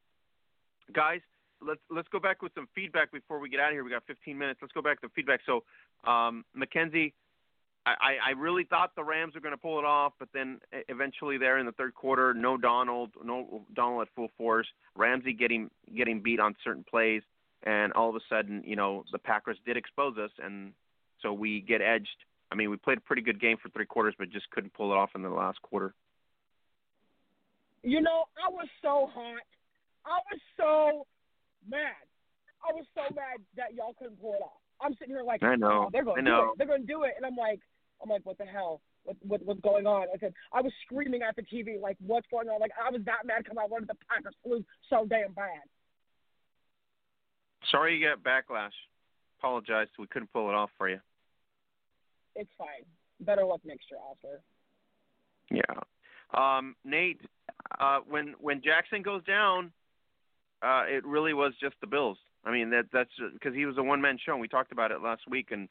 guys, 0.93 1.21
let's 1.61 1.81
let's 1.89 2.07
go 2.09 2.19
back 2.19 2.41
with 2.41 2.53
some 2.55 2.67
feedback 2.73 3.11
before 3.11 3.39
we 3.39 3.49
get 3.49 3.59
out 3.59 3.69
of 3.69 3.73
here. 3.73 3.83
We 3.83 3.91
got 3.91 4.03
15 4.07 4.37
minutes. 4.37 4.59
Let's 4.61 4.73
go 4.73 4.81
back 4.81 5.01
to 5.01 5.09
feedback. 5.09 5.41
So, 5.45 5.63
um, 6.09 6.45
Mackenzie, 6.53 7.13
I, 7.85 8.17
I 8.27 8.31
really 8.31 8.65
thought 8.65 8.95
the 8.95 9.03
Rams 9.03 9.35
were 9.35 9.41
going 9.41 9.53
to 9.53 9.57
pull 9.57 9.79
it 9.79 9.85
off, 9.85 10.13
but 10.19 10.29
then 10.33 10.59
eventually 10.89 11.37
there 11.37 11.57
in 11.57 11.65
the 11.65 11.71
third 11.71 11.93
quarter, 11.95 12.33
no 12.33 12.57
Donald, 12.57 13.11
no 13.23 13.65
Donald 13.73 14.01
at 14.03 14.07
full 14.15 14.29
force. 14.37 14.67
Ramsey 14.95 15.33
getting 15.33 15.69
getting 15.95 16.21
beat 16.21 16.39
on 16.39 16.55
certain 16.63 16.85
plays, 16.89 17.21
and 17.63 17.93
all 17.93 18.09
of 18.09 18.15
a 18.15 18.19
sudden, 18.29 18.63
you 18.65 18.75
know, 18.75 19.05
the 19.11 19.19
Packers 19.19 19.57
did 19.65 19.77
expose 19.77 20.17
us, 20.17 20.31
and 20.43 20.73
so 21.21 21.33
we 21.33 21.61
get 21.61 21.81
edged. 21.81 22.07
I 22.51 22.55
mean, 22.55 22.69
we 22.69 22.77
played 22.77 22.97
a 22.97 23.01
pretty 23.01 23.21
good 23.21 23.39
game 23.39 23.57
for 23.61 23.69
three 23.69 23.85
quarters, 23.85 24.15
but 24.17 24.29
just 24.29 24.49
couldn't 24.49 24.73
pull 24.73 24.91
it 24.91 24.95
off 24.95 25.11
in 25.15 25.21
the 25.21 25.29
last 25.29 25.61
quarter. 25.61 25.93
You 27.83 28.01
know, 28.01 28.25
I 28.35 28.49
was 28.51 28.67
so 28.81 29.09
hot. 29.13 29.43
I 30.05 30.19
was 30.31 30.39
so 30.57 31.07
mad. 31.69 31.95
I 32.67 32.73
was 32.73 32.85
so 32.93 33.03
mad 33.15 33.39
that 33.55 33.73
y'all 33.73 33.95
couldn't 33.97 34.19
pull 34.19 34.33
it 34.33 34.41
off. 34.41 34.59
I'm 34.81 34.93
sitting 34.99 35.13
here 35.13 35.23
like, 35.23 35.43
I 35.43 35.55
know, 35.55 35.85
oh, 35.87 35.89
they're 35.91 36.03
going 36.03 36.23
to 36.23 36.31
do 36.31 36.37
it. 36.37 36.57
They're 36.57 36.67
going 36.67 36.81
to 36.81 36.87
do 36.87 37.03
it, 37.03 37.13
and 37.17 37.25
I'm 37.25 37.35
like, 37.35 37.59
I'm 38.01 38.09
like, 38.09 38.25
what 38.25 38.37
the 38.37 38.45
hell? 38.45 38.81
What, 39.03 39.17
what 39.21 39.45
what's 39.45 39.61
going 39.61 39.87
on? 39.87 40.07
I 40.13 40.17
said, 40.19 40.33
I 40.53 40.61
was 40.61 40.71
screaming 40.85 41.21
at 41.21 41.35
the 41.35 41.41
TV 41.41 41.79
like, 41.81 41.97
what's 42.05 42.27
going 42.31 42.49
on? 42.49 42.59
Like, 42.59 42.71
I 42.79 42.91
was 42.91 43.01
that 43.05 43.25
mad 43.25 43.43
because 43.43 43.57
I 43.59 43.65
wanted 43.65 43.89
the 43.89 43.95
Packers 44.09 44.35
to 44.43 44.51
lose 44.51 44.63
so 44.89 45.05
damn 45.07 45.33
bad. 45.33 45.63
Sorry 47.71 47.97
you 47.97 48.07
got 48.07 48.23
backlash. 48.23 48.75
Apologize, 49.39 49.87
we 49.97 50.07
couldn't 50.07 50.31
pull 50.31 50.49
it 50.49 50.53
off 50.53 50.69
for 50.77 50.89
you. 50.89 50.99
It's 52.35 52.49
fine. 52.57 52.85
Better 53.21 53.45
luck 53.45 53.61
next 53.65 53.85
year, 53.89 53.99
Oscar. 53.99 54.41
Yeah. 55.51 55.81
Um, 56.33 56.75
Nate, 56.83 57.21
uh, 57.79 57.99
when 58.07 58.35
when 58.39 58.61
Jackson 58.61 59.01
goes 59.01 59.23
down, 59.23 59.71
uh, 60.61 60.83
it 60.87 61.05
really 61.05 61.33
was 61.33 61.53
just 61.61 61.75
the 61.81 61.87
Bills. 61.87 62.17
I 62.45 62.51
mean 62.51 62.69
that 62.69 62.85
that's 62.93 63.09
because 63.33 63.55
he 63.55 63.65
was 63.65 63.77
a 63.77 63.83
one 63.83 64.01
man 64.01 64.17
show. 64.23 64.33
And 64.33 64.41
we 64.41 64.47
talked 64.47 64.71
about 64.71 64.91
it 64.91 65.01
last 65.01 65.21
week, 65.27 65.49
and 65.51 65.67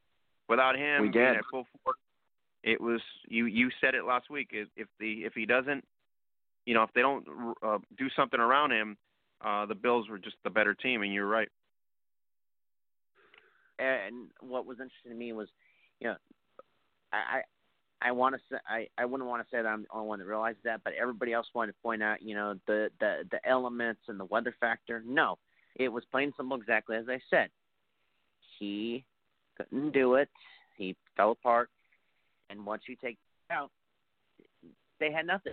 without 0.48 0.76
him 0.76 1.02
we 1.02 1.08
did. 1.08 1.36
at 1.36 1.44
full 1.50 1.66
force, 1.84 1.96
it 2.62 2.80
was 2.80 3.00
you. 3.28 3.46
You 3.46 3.70
said 3.80 3.94
it 3.94 4.04
last 4.04 4.30
week. 4.30 4.50
If, 4.52 4.68
if 4.76 4.88
the 4.98 5.24
if 5.24 5.34
he 5.34 5.46
doesn't, 5.46 5.84
you 6.66 6.74
know, 6.74 6.82
if 6.82 6.92
they 6.94 7.02
don't 7.02 7.26
uh, 7.62 7.78
do 7.96 8.08
something 8.16 8.40
around 8.40 8.72
him, 8.72 8.96
uh, 9.44 9.66
the 9.66 9.74
Bills 9.74 10.08
were 10.08 10.18
just 10.18 10.36
the 10.44 10.50
better 10.50 10.74
team, 10.74 11.02
and 11.02 11.12
you're 11.12 11.26
right. 11.28 11.48
And 13.78 14.30
what 14.40 14.66
was 14.66 14.78
interesting 14.80 15.12
to 15.12 15.16
me 15.16 15.32
was, 15.32 15.46
you 16.00 16.08
know, 16.08 16.16
I 17.12 17.42
I 18.00 18.12
want 18.12 18.34
to 18.36 18.40
say 18.50 18.58
I 18.68 18.88
I 18.96 19.04
wouldn't 19.04 19.28
want 19.28 19.42
to 19.42 19.48
say 19.50 19.60
that 19.62 19.66
I'm 19.66 19.82
the 19.82 19.88
only 19.92 20.08
one 20.08 20.18
that 20.20 20.26
realized 20.26 20.58
that, 20.64 20.82
but 20.84 20.92
everybody 21.00 21.32
else 21.32 21.46
wanted 21.54 21.72
to 21.72 21.78
point 21.82 22.02
out, 22.02 22.22
you 22.22 22.34
know, 22.34 22.54
the 22.66 22.90
the 23.00 23.24
the 23.30 23.48
elements 23.48 24.02
and 24.08 24.18
the 24.18 24.24
weather 24.24 24.54
factor. 24.60 25.02
No, 25.06 25.38
it 25.76 25.88
was 25.88 26.04
plain 26.10 26.32
simple, 26.36 26.56
exactly 26.56 26.96
as 26.96 27.06
I 27.08 27.20
said. 27.30 27.50
He 28.58 29.04
couldn't 29.56 29.92
do 29.92 30.14
it. 30.14 30.28
He 30.76 30.96
fell 31.16 31.32
apart, 31.32 31.70
and 32.50 32.64
once 32.64 32.82
you 32.88 32.96
take 32.96 33.18
it 33.50 33.52
out, 33.52 33.70
they 35.00 35.10
had 35.10 35.26
nothing, 35.26 35.52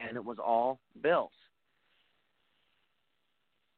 and 0.00 0.16
it 0.16 0.24
was 0.24 0.38
all 0.38 0.80
Bills. 1.02 1.30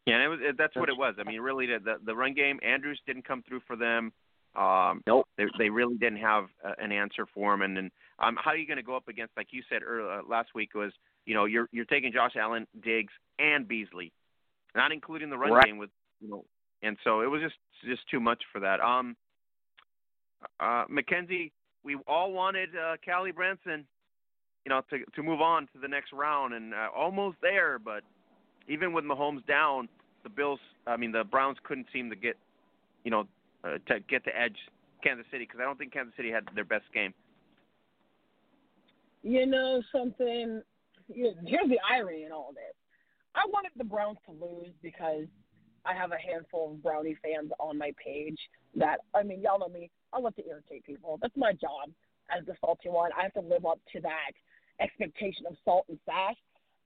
Yeah, 0.07 0.15
and 0.15 0.25
it 0.25 0.29
was, 0.29 0.39
that's 0.57 0.75
what 0.75 0.89
it 0.89 0.97
was. 0.97 1.15
I 1.21 1.29
mean, 1.29 1.41
really, 1.41 1.67
the 1.67 1.99
the 2.05 2.15
run 2.17 2.35
game, 2.35 2.59
Andrews 2.63 3.01
didn't 3.07 3.27
come 3.27 3.45
through 3.47 3.61
for 3.67 3.77
them. 3.77 4.13
Um, 4.59 5.03
nope. 5.07 5.27
They 5.37 5.45
they 5.57 5.71
really 5.71 5.97
didn't 5.97 6.19
have 6.19 6.47
uh, 6.65 6.73
an 6.79 6.91
answer 6.91 7.27
for 7.33 7.55
him. 7.55 7.63
And 7.63 7.77
then, 7.77 7.91
um, 8.19 8.37
how 8.43 8.51
are 8.51 8.57
you 8.57 8.67
going 8.67 8.79
to 8.79 8.83
go 8.83 8.97
up 8.97 9.07
against, 9.09 9.37
like 9.37 9.49
you 9.51 9.63
said 9.69 9.83
earlier, 9.87 10.19
uh, 10.19 10.23
last 10.29 10.49
week, 10.55 10.75
was 10.75 10.93
you 11.27 11.35
know 11.35 11.45
you're 11.45 11.69
you're 11.71 11.85
taking 11.85 12.13
Josh 12.13 12.33
Allen, 12.37 12.67
Diggs, 12.83 13.13
and 13.39 13.69
Beasley, 13.69 14.13
not 14.75 14.91
including 14.91 15.31
the 15.31 15.39
run 15.39 15.53
right. 15.53 15.65
game 15.65 15.79
with 15.79 15.91
you 16.21 16.29
know, 16.29 16.45
and 16.83 16.97
so 17.05 17.21
it 17.21 17.27
was 17.27 17.41
just 17.41 17.55
just 17.85 18.03
too 18.11 18.21
much 18.21 18.43
for 18.53 18.61
that. 18.61 18.81
Um, 18.81 19.17
uh, 20.59 20.85
Mackenzie, 20.89 21.53
we 21.85 21.97
all 22.07 22.33
wanted 22.33 22.71
uh, 22.77 22.97
Callie 23.05 23.33
Branson, 23.33 23.87
you 24.65 24.71
know, 24.71 24.83
to 24.91 24.99
to 25.15 25.23
move 25.23 25.41
on 25.41 25.69
to 25.73 25.79
the 25.81 25.89
next 25.89 26.13
round, 26.13 26.55
and 26.55 26.75
uh, 26.75 26.89
almost 26.97 27.37
there, 27.43 27.79
but 27.79 28.03
even 28.69 28.93
with 28.93 29.05
Mahomes 29.05 29.47
down, 29.47 29.89
the 30.23 30.29
Bills, 30.29 30.61
I 30.87 30.97
mean, 30.97 31.13
the 31.13 31.25
Browns 31.25 31.57
couldn't 31.65 31.87
seem 31.93 32.11
to 32.11 32.17
get, 32.17 32.37
you 33.05 33.11
know, 33.11 33.25
uh, 33.65 33.79
to 33.89 34.01
get 34.09 34.25
the 34.25 34.39
edge 34.39 34.57
Kansas 35.03 35.27
City 35.31 35.45
because 35.45 35.61
I 35.61 35.65
don't 35.65 35.79
think 35.79 35.93
Kansas 35.93 36.15
City 36.17 36.31
had 36.31 36.45
their 36.55 36.65
best 36.65 36.85
game. 36.93 37.15
You 39.23 39.47
know 39.47 39.83
something? 39.93 40.63
Here's 41.09 41.69
the 41.69 41.79
irony 41.91 42.25
in 42.25 42.33
all 42.33 42.53
this. 42.55 42.75
I 43.35 43.47
wanted 43.49 43.73
the 43.77 43.85
Browns 43.85 44.19
to 44.27 44.33
lose 44.33 44.73
because 44.83 45.27
I 45.85 45.95
have 45.95 46.13
a 46.13 46.19
handful 46.19 46.73
of 46.73 46.83
Brownie 46.83 47.17
fans 47.23 47.51
on 47.59 47.79
my 47.79 47.93
page 48.05 48.39
that 48.77 49.01
I 49.15 49.23
mean, 49.23 49.41
y'all 49.41 49.59
know 49.59 49.69
me. 49.69 49.91
I 50.13 50.19
love 50.19 50.35
to 50.37 50.47
irritate 50.47 50.85
people. 50.85 51.19
That's 51.21 51.37
my 51.37 51.53
job 51.53 51.91
as 52.37 52.45
the 52.47 52.55
salty 52.61 52.89
one. 52.89 53.11
I 53.19 53.23
have 53.23 53.35
to 53.35 53.41
live 53.41 53.65
up 53.65 53.79
to 53.93 54.01
that 54.01 54.33
expectation 54.81 55.47
of 55.49 55.57
salt 55.65 55.87
and 55.89 55.99
sass. 56.05 56.37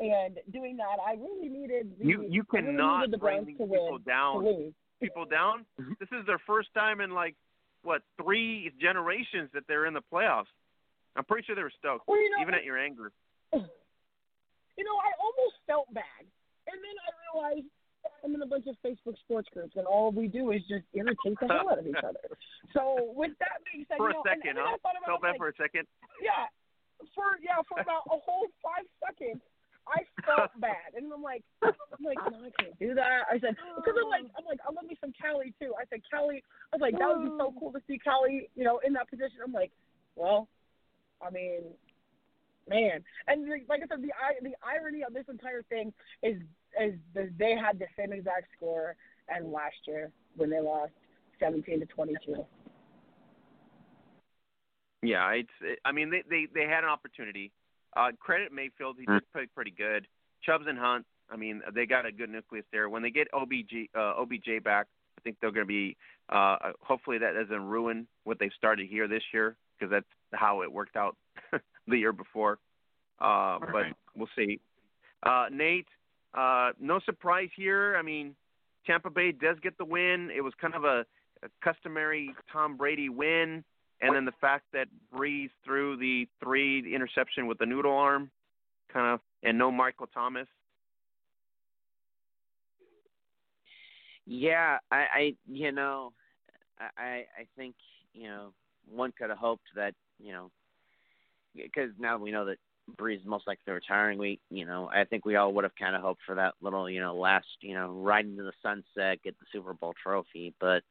And 0.00 0.38
doing 0.52 0.76
that, 0.78 0.96
I 1.04 1.12
really 1.14 1.48
needed. 1.48 1.92
The, 1.98 2.06
you 2.06 2.26
you 2.28 2.44
cannot 2.44 3.00
really 3.00 3.10
the 3.12 3.18
Browns 3.18 3.48
to 3.58 3.64
win, 3.64 3.98
down. 4.06 4.42
To 4.42 4.50
lose. 4.50 4.74
People 5.02 5.26
down. 5.26 5.66
Mm-hmm. 5.80 5.92
This 5.98 6.08
is 6.12 6.24
their 6.26 6.40
first 6.46 6.72
time 6.74 7.00
in 7.00 7.10
like 7.10 7.34
what 7.82 8.02
three 8.22 8.70
generations 8.80 9.50
that 9.52 9.64
they're 9.66 9.86
in 9.86 9.94
the 9.94 10.02
playoffs. 10.12 10.50
I'm 11.16 11.24
pretty 11.24 11.44
sure 11.44 11.56
they 11.56 11.66
were 11.66 11.74
stoked, 11.78 12.08
well, 12.08 12.16
you 12.16 12.30
know, 12.30 12.40
even 12.40 12.54
at 12.54 12.64
your 12.64 12.78
anger. 12.78 13.12
You 14.72 14.88
know, 14.88 14.96
I 14.96 15.12
almost 15.20 15.60
felt 15.68 15.84
bad, 15.92 16.24
and 16.24 16.80
then 16.80 16.96
I 16.96 17.10
realized 17.28 17.68
I'm 18.24 18.32
in 18.32 18.40
a 18.40 18.48
bunch 18.48 18.64
of 18.64 18.76
Facebook 18.80 19.20
sports 19.20 19.44
groups, 19.52 19.76
and 19.76 19.84
all 19.84 20.08
we 20.10 20.32
do 20.32 20.50
is 20.50 20.64
just 20.64 20.88
irritate 20.96 21.36
the 21.36 21.46
hell 21.46 21.68
out 21.68 21.78
of 21.78 21.86
each 21.86 22.00
other. 22.02 22.24
So, 22.72 23.12
with 23.12 23.36
that 23.44 23.60
being 23.68 23.84
said, 23.84 24.00
for 24.00 24.08
you 24.08 24.16
know, 24.16 24.24
a 24.24 24.32
second, 24.32 24.56
and, 24.56 24.64
and 24.64 24.72
huh? 24.72 24.72
I 24.72 24.80
thought 24.80 24.96
about 24.96 25.20
Felt 25.20 25.22
bad 25.22 25.36
like, 25.36 25.44
for 25.44 25.48
a 25.52 25.56
second. 25.60 25.84
Yeah, 26.24 26.48
for 27.12 27.36
yeah, 27.44 27.60
for 27.68 27.84
about 27.84 28.08
a 28.08 28.16
whole 28.16 28.48
five 28.64 28.88
seconds, 28.96 29.44
I 29.86 30.06
felt 30.24 30.50
bad, 30.60 30.94
and 30.96 31.12
I'm 31.12 31.22
like, 31.22 31.42
I'm 31.62 32.04
like, 32.04 32.18
no, 32.30 32.38
I 32.38 32.50
can't 32.62 32.78
do 32.78 32.94
that. 32.94 33.26
I 33.30 33.38
said 33.40 33.56
because 33.76 33.94
I'm 33.98 34.08
like, 34.08 34.26
I'm 34.38 34.46
like, 34.46 34.60
oh, 34.66 34.70
I 34.70 34.74
love 34.74 34.86
me 34.88 34.96
some 35.00 35.12
Callie 35.20 35.54
too. 35.60 35.74
I 35.78 35.84
said, 35.90 36.00
Callie, 36.10 36.42
I 36.72 36.76
was 36.76 36.80
like, 36.80 36.98
that 36.98 37.08
would 37.08 37.24
be 37.24 37.34
so 37.38 37.50
mm. 37.50 37.58
cool 37.58 37.72
to 37.72 37.80
see 37.86 37.98
Callie, 37.98 38.48
you 38.54 38.64
know, 38.64 38.80
in 38.86 38.92
that 38.94 39.10
position. 39.10 39.38
I'm 39.44 39.52
like, 39.52 39.72
well, 40.14 40.48
I 41.20 41.30
mean, 41.30 41.62
man, 42.68 43.02
and 43.26 43.48
like 43.68 43.82
I 43.82 43.86
said, 43.88 44.02
the 44.02 44.12
the 44.42 44.54
irony 44.62 45.02
of 45.02 45.14
this 45.14 45.26
entire 45.28 45.62
thing 45.62 45.92
is 46.22 46.36
is 46.80 46.94
that 47.14 47.36
they 47.38 47.56
had 47.56 47.78
the 47.78 47.86
same 47.98 48.12
exact 48.12 48.46
score 48.56 48.96
as 49.28 49.44
last 49.44 49.76
year 49.86 50.10
when 50.36 50.50
they 50.50 50.60
lost 50.60 50.92
17 51.40 51.80
to 51.80 51.86
22. 51.86 52.44
Yeah, 55.02 55.30
it's. 55.32 55.50
It, 55.60 55.80
I 55.84 55.92
mean, 55.92 56.10
they 56.10 56.22
they 56.28 56.46
they 56.54 56.66
had 56.66 56.84
an 56.84 56.90
opportunity. 56.90 57.50
Uh, 57.96 58.08
credit 58.18 58.52
Mayfield, 58.52 58.96
he 58.98 59.06
did 59.06 59.22
play 59.32 59.46
pretty 59.54 59.70
good. 59.70 60.06
Chubbs 60.44 60.64
and 60.66 60.78
Hunt, 60.78 61.04
I 61.30 61.36
mean, 61.36 61.62
they 61.74 61.86
got 61.86 62.06
a 62.06 62.12
good 62.12 62.30
nucleus 62.30 62.64
there. 62.72 62.88
When 62.88 63.02
they 63.02 63.10
get 63.10 63.30
OBG 63.32 63.90
uh, 63.96 64.20
OBJ 64.20 64.62
back, 64.64 64.86
I 65.18 65.20
think 65.22 65.36
they're 65.40 65.52
going 65.52 65.66
to 65.66 65.68
be. 65.68 65.96
Uh, 66.28 66.56
hopefully, 66.80 67.18
that 67.18 67.34
doesn't 67.34 67.64
ruin 67.64 68.06
what 68.24 68.38
they've 68.38 68.52
started 68.56 68.88
here 68.88 69.08
this 69.08 69.22
year 69.32 69.56
because 69.78 69.90
that's 69.90 70.06
how 70.32 70.62
it 70.62 70.72
worked 70.72 70.96
out 70.96 71.16
the 71.86 71.96
year 71.96 72.12
before. 72.12 72.58
Uh, 73.20 73.58
but 73.60 73.72
right. 73.72 73.94
we'll 74.16 74.28
see. 74.36 74.60
Uh, 75.22 75.46
Nate, 75.50 75.86
uh, 76.34 76.70
no 76.80 77.00
surprise 77.04 77.50
here. 77.56 77.96
I 77.96 78.02
mean, 78.02 78.34
Tampa 78.86 79.10
Bay 79.10 79.32
does 79.32 79.56
get 79.62 79.78
the 79.78 79.84
win. 79.84 80.30
It 80.34 80.40
was 80.40 80.52
kind 80.60 80.74
of 80.74 80.84
a, 80.84 81.04
a 81.42 81.48
customary 81.62 82.34
Tom 82.52 82.76
Brady 82.76 83.08
win, 83.08 83.64
and 84.02 84.14
then 84.14 84.24
the 84.24 84.32
fact 84.40 84.64
that 84.72 84.88
Brees 85.14 85.50
threw 85.64 85.96
the 85.96 86.28
three 86.42 86.94
interception 86.94 87.46
with 87.46 87.58
the 87.58 87.66
noodle 87.66 87.96
arm, 87.96 88.30
kind 88.92 89.14
of, 89.14 89.20
and 89.42 89.56
no 89.56 89.70
Michael 89.70 90.08
Thomas. 90.12 90.48
Yeah, 94.26 94.78
I, 94.90 94.96
I 94.96 95.34
you 95.48 95.72
know, 95.72 96.12
I 96.78 97.24
I 97.38 97.46
think 97.56 97.74
you 98.12 98.28
know 98.28 98.52
one 98.90 99.12
could 99.16 99.30
have 99.30 99.38
hoped 99.38 99.68
that 99.76 99.94
you 100.18 100.32
know 100.32 100.50
because 101.54 101.90
now 101.98 102.18
we 102.18 102.32
know 102.32 102.44
that 102.46 102.58
Brees 102.96 103.20
is 103.20 103.26
most 103.26 103.46
likely 103.46 103.72
retiring. 103.72 104.18
We, 104.18 104.40
you 104.50 104.66
know, 104.66 104.90
I 104.92 105.04
think 105.04 105.24
we 105.24 105.36
all 105.36 105.52
would 105.54 105.64
have 105.64 105.76
kind 105.76 105.94
of 105.94 106.02
hoped 106.02 106.22
for 106.26 106.34
that 106.34 106.54
little, 106.60 106.90
you 106.90 107.00
know, 107.00 107.14
last, 107.14 107.46
you 107.60 107.74
know, 107.74 107.90
ride 107.90 108.24
into 108.24 108.42
the 108.42 108.52
sunset, 108.62 109.22
get 109.22 109.38
the 109.38 109.46
Super 109.52 109.72
Bowl 109.72 109.94
trophy, 110.02 110.52
but 110.60 110.82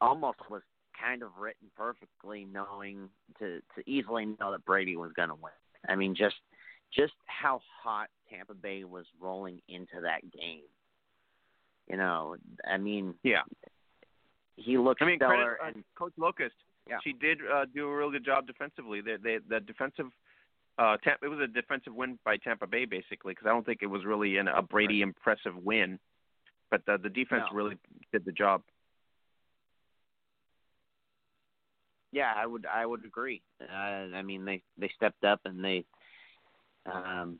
almost 0.00 0.38
was 0.50 0.62
kind 1.02 1.22
of 1.22 1.30
written 1.38 1.68
perfectly, 1.76 2.46
knowing 2.50 3.08
to 3.38 3.60
to 3.74 3.90
easily 3.90 4.26
know 4.26 4.52
that 4.52 4.64
Brady 4.64 4.96
was 4.96 5.12
going 5.14 5.28
to 5.30 5.34
win. 5.34 5.52
I 5.88 5.96
mean, 5.96 6.14
just 6.14 6.36
just 6.94 7.14
how 7.26 7.60
hot 7.82 8.08
Tampa 8.30 8.54
Bay 8.54 8.84
was 8.84 9.06
rolling 9.20 9.60
into 9.68 10.00
that 10.02 10.22
game. 10.32 10.62
You 11.90 11.96
know, 11.96 12.36
I 12.70 12.78
mean, 12.78 13.14
yeah, 13.22 13.42
he 14.56 14.78
looked 14.78 15.02
I 15.02 15.06
mean, 15.06 15.18
stellar. 15.18 15.56
credit, 15.58 15.58
uh, 15.62 15.66
and 15.74 15.84
Coach 15.96 16.12
Locust. 16.16 16.54
Yeah. 16.88 16.98
She 17.04 17.12
did 17.12 17.38
uh, 17.52 17.64
do 17.72 17.86
a 17.88 17.96
real 17.96 18.10
good 18.10 18.24
job 18.24 18.46
defensively. 18.46 19.00
The, 19.00 19.16
the, 19.22 19.38
the 19.48 19.60
defensive, 19.60 20.06
uh, 20.78 20.96
it 21.22 21.28
was 21.28 21.38
a 21.38 21.46
defensive 21.46 21.94
win 21.94 22.18
by 22.24 22.36
Tampa 22.38 22.66
Bay 22.66 22.86
basically 22.86 23.32
because 23.32 23.46
I 23.46 23.50
don't 23.50 23.64
think 23.64 23.80
it 23.82 23.86
was 23.86 24.04
really 24.04 24.36
an, 24.38 24.48
a 24.48 24.62
Brady 24.62 25.00
impressive 25.00 25.56
win, 25.56 26.00
but 26.70 26.84
the, 26.86 26.98
the 27.00 27.08
defense 27.08 27.44
No. 27.50 27.56
really 27.56 27.76
did 28.12 28.24
the 28.24 28.32
job. 28.32 28.62
Yeah, 32.12 32.32
I 32.36 32.46
would 32.46 32.66
I 32.66 32.86
would 32.86 33.04
agree. 33.04 33.42
Uh, 33.60 33.74
I 33.74 34.22
mean, 34.22 34.44
they 34.44 34.62
they 34.78 34.90
stepped 34.94 35.24
up 35.24 35.40
and 35.44 35.64
they 35.64 35.84
um 36.86 37.38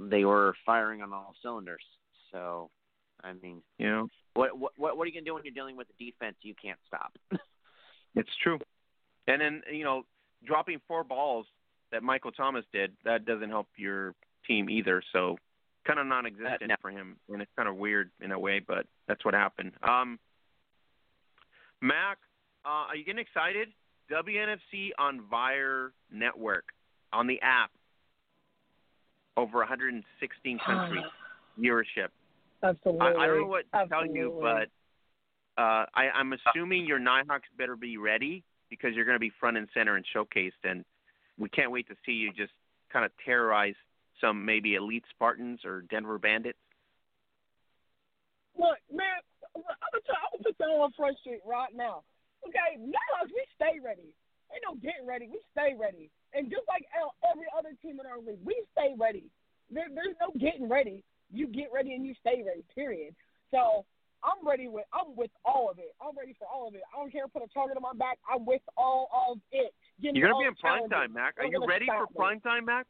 they 0.00 0.24
were 0.24 0.54
firing 0.64 1.02
on 1.02 1.12
all 1.12 1.34
cylinders. 1.42 1.82
So, 2.30 2.70
I 3.22 3.32
mean, 3.34 3.62
You 3.78 3.90
know, 3.90 4.08
what 4.34 4.50
what 4.58 4.72
what 4.78 4.98
are 4.98 5.06
you 5.06 5.12
gonna 5.12 5.24
do 5.24 5.34
when 5.34 5.44
you're 5.44 5.54
dealing 5.54 5.76
with 5.76 5.88
a 5.90 6.04
defense 6.04 6.36
you 6.42 6.54
can't 6.60 6.78
stop? 6.86 7.12
it's 8.14 8.30
true. 8.42 8.58
And 9.26 9.40
then 9.40 9.62
you 9.70 9.84
know, 9.84 10.04
dropping 10.44 10.80
four 10.88 11.04
balls 11.04 11.46
that 11.90 12.02
Michael 12.02 12.32
Thomas 12.32 12.64
did 12.72 12.92
that 13.04 13.26
doesn't 13.26 13.50
help 13.50 13.68
your 13.76 14.14
team 14.46 14.70
either. 14.70 15.02
So, 15.12 15.36
kind 15.86 15.98
of 15.98 16.06
non-existent 16.06 16.70
Uh, 16.70 16.76
for 16.80 16.90
him, 16.90 17.16
and 17.28 17.42
it's 17.42 17.50
kind 17.56 17.68
of 17.68 17.76
weird 17.76 18.10
in 18.20 18.32
a 18.32 18.38
way, 18.38 18.60
but 18.60 18.86
that's 19.06 19.24
what 19.24 19.34
happened. 19.34 19.72
Um, 19.82 20.18
Mac, 21.80 22.18
uh, 22.64 22.88
are 22.88 22.96
you 22.96 23.04
getting 23.04 23.20
excited? 23.20 23.68
WNFC 24.10 24.90
on 24.98 25.22
Vyre 25.30 25.92
Network 26.12 26.64
on 27.12 27.26
the 27.26 27.40
app. 27.42 27.70
Over 29.36 29.58
116 29.58 30.58
countries 30.66 31.04
viewership. 31.58 32.08
Absolutely. 32.62 33.00
I, 33.00 33.14
I 33.14 33.26
don't 33.26 33.40
know 33.40 33.46
what 33.46 33.64
to 33.72 33.78
Absolutely. 33.78 34.08
tell 34.08 34.16
you, 34.16 34.38
but 34.40 35.60
uh, 35.60 35.86
I, 35.94 36.10
I'm 36.14 36.32
assuming 36.32 36.86
your 36.86 36.98
Nighthawks 36.98 37.48
better 37.58 37.76
be 37.76 37.96
ready 37.96 38.44
because 38.70 38.94
you're 38.94 39.04
going 39.04 39.16
to 39.16 39.20
be 39.20 39.32
front 39.40 39.56
and 39.56 39.68
center 39.74 39.96
and 39.96 40.04
showcased, 40.14 40.52
and 40.64 40.84
we 41.38 41.48
can't 41.48 41.70
wait 41.70 41.88
to 41.88 41.94
see 42.06 42.12
you 42.12 42.32
just 42.32 42.52
kind 42.92 43.04
of 43.04 43.10
terrorize 43.24 43.74
some 44.20 44.44
maybe 44.44 44.74
elite 44.74 45.04
Spartans 45.10 45.60
or 45.64 45.82
Denver 45.90 46.18
Bandits. 46.18 46.58
Look, 48.56 48.78
man, 48.92 49.06
I'm 49.56 49.62
gonna 49.62 50.02
tell, 50.06 50.16
I'm 50.16 50.38
gonna 50.38 50.44
put 50.44 50.58
that 50.58 50.64
on 50.64 50.92
Front 50.92 51.18
Street 51.18 51.40
right 51.46 51.74
now. 51.74 52.02
Okay, 52.46 52.78
now 52.78 53.18
we 53.24 53.42
stay 53.54 53.78
ready. 53.78 54.14
Ain't 54.52 54.64
no 54.68 54.76
getting 54.76 55.06
ready. 55.06 55.28
We 55.30 55.40
stay 55.52 55.72
ready. 55.78 56.10
And 56.34 56.50
just 56.50 56.64
like 56.68 56.84
every 57.24 57.48
other 57.56 57.72
team 57.80 58.00
in 58.00 58.06
our 58.06 58.20
league, 58.20 58.42
we 58.44 58.56
stay 58.72 58.92
ready. 58.98 59.30
There, 59.70 59.88
there's 59.88 60.16
no 60.20 60.32
getting 60.36 60.68
ready. 60.68 61.04
You 61.32 61.48
get 61.48 61.72
ready 61.72 61.94
and 61.94 62.04
you 62.04 62.14
stay 62.20 62.44
ready. 62.44 62.64
Period. 62.74 63.14
So 63.50 63.84
I'm 64.20 64.44
ready 64.46 64.68
with. 64.68 64.84
I'm 64.92 65.16
with 65.16 65.30
all 65.44 65.70
of 65.70 65.78
it. 65.78 65.96
I'm 66.00 66.16
ready 66.16 66.36
for 66.38 66.46
all 66.46 66.68
of 66.68 66.74
it. 66.74 66.82
I 66.92 67.00
don't 67.00 67.10
care. 67.10 67.26
Put 67.28 67.42
a 67.42 67.50
target 67.52 67.76
on 67.76 67.82
my 67.82 67.96
back. 67.96 68.18
I'm 68.28 68.44
with 68.44 68.62
all 68.76 69.08
of 69.12 69.40
it. 69.50 69.72
Give 70.00 70.14
You're 70.14 70.30
going 70.30 70.46
to 70.46 70.52
be 70.52 70.52
in 70.52 70.60
prime 70.60 70.88
time, 70.88 71.12
Mac. 71.12 71.34
Are 71.38 71.48
you 71.48 71.64
ready 71.64 71.86
for 71.86 72.06
prime 72.14 72.40
time, 72.40 72.66
Mac? 72.66 72.86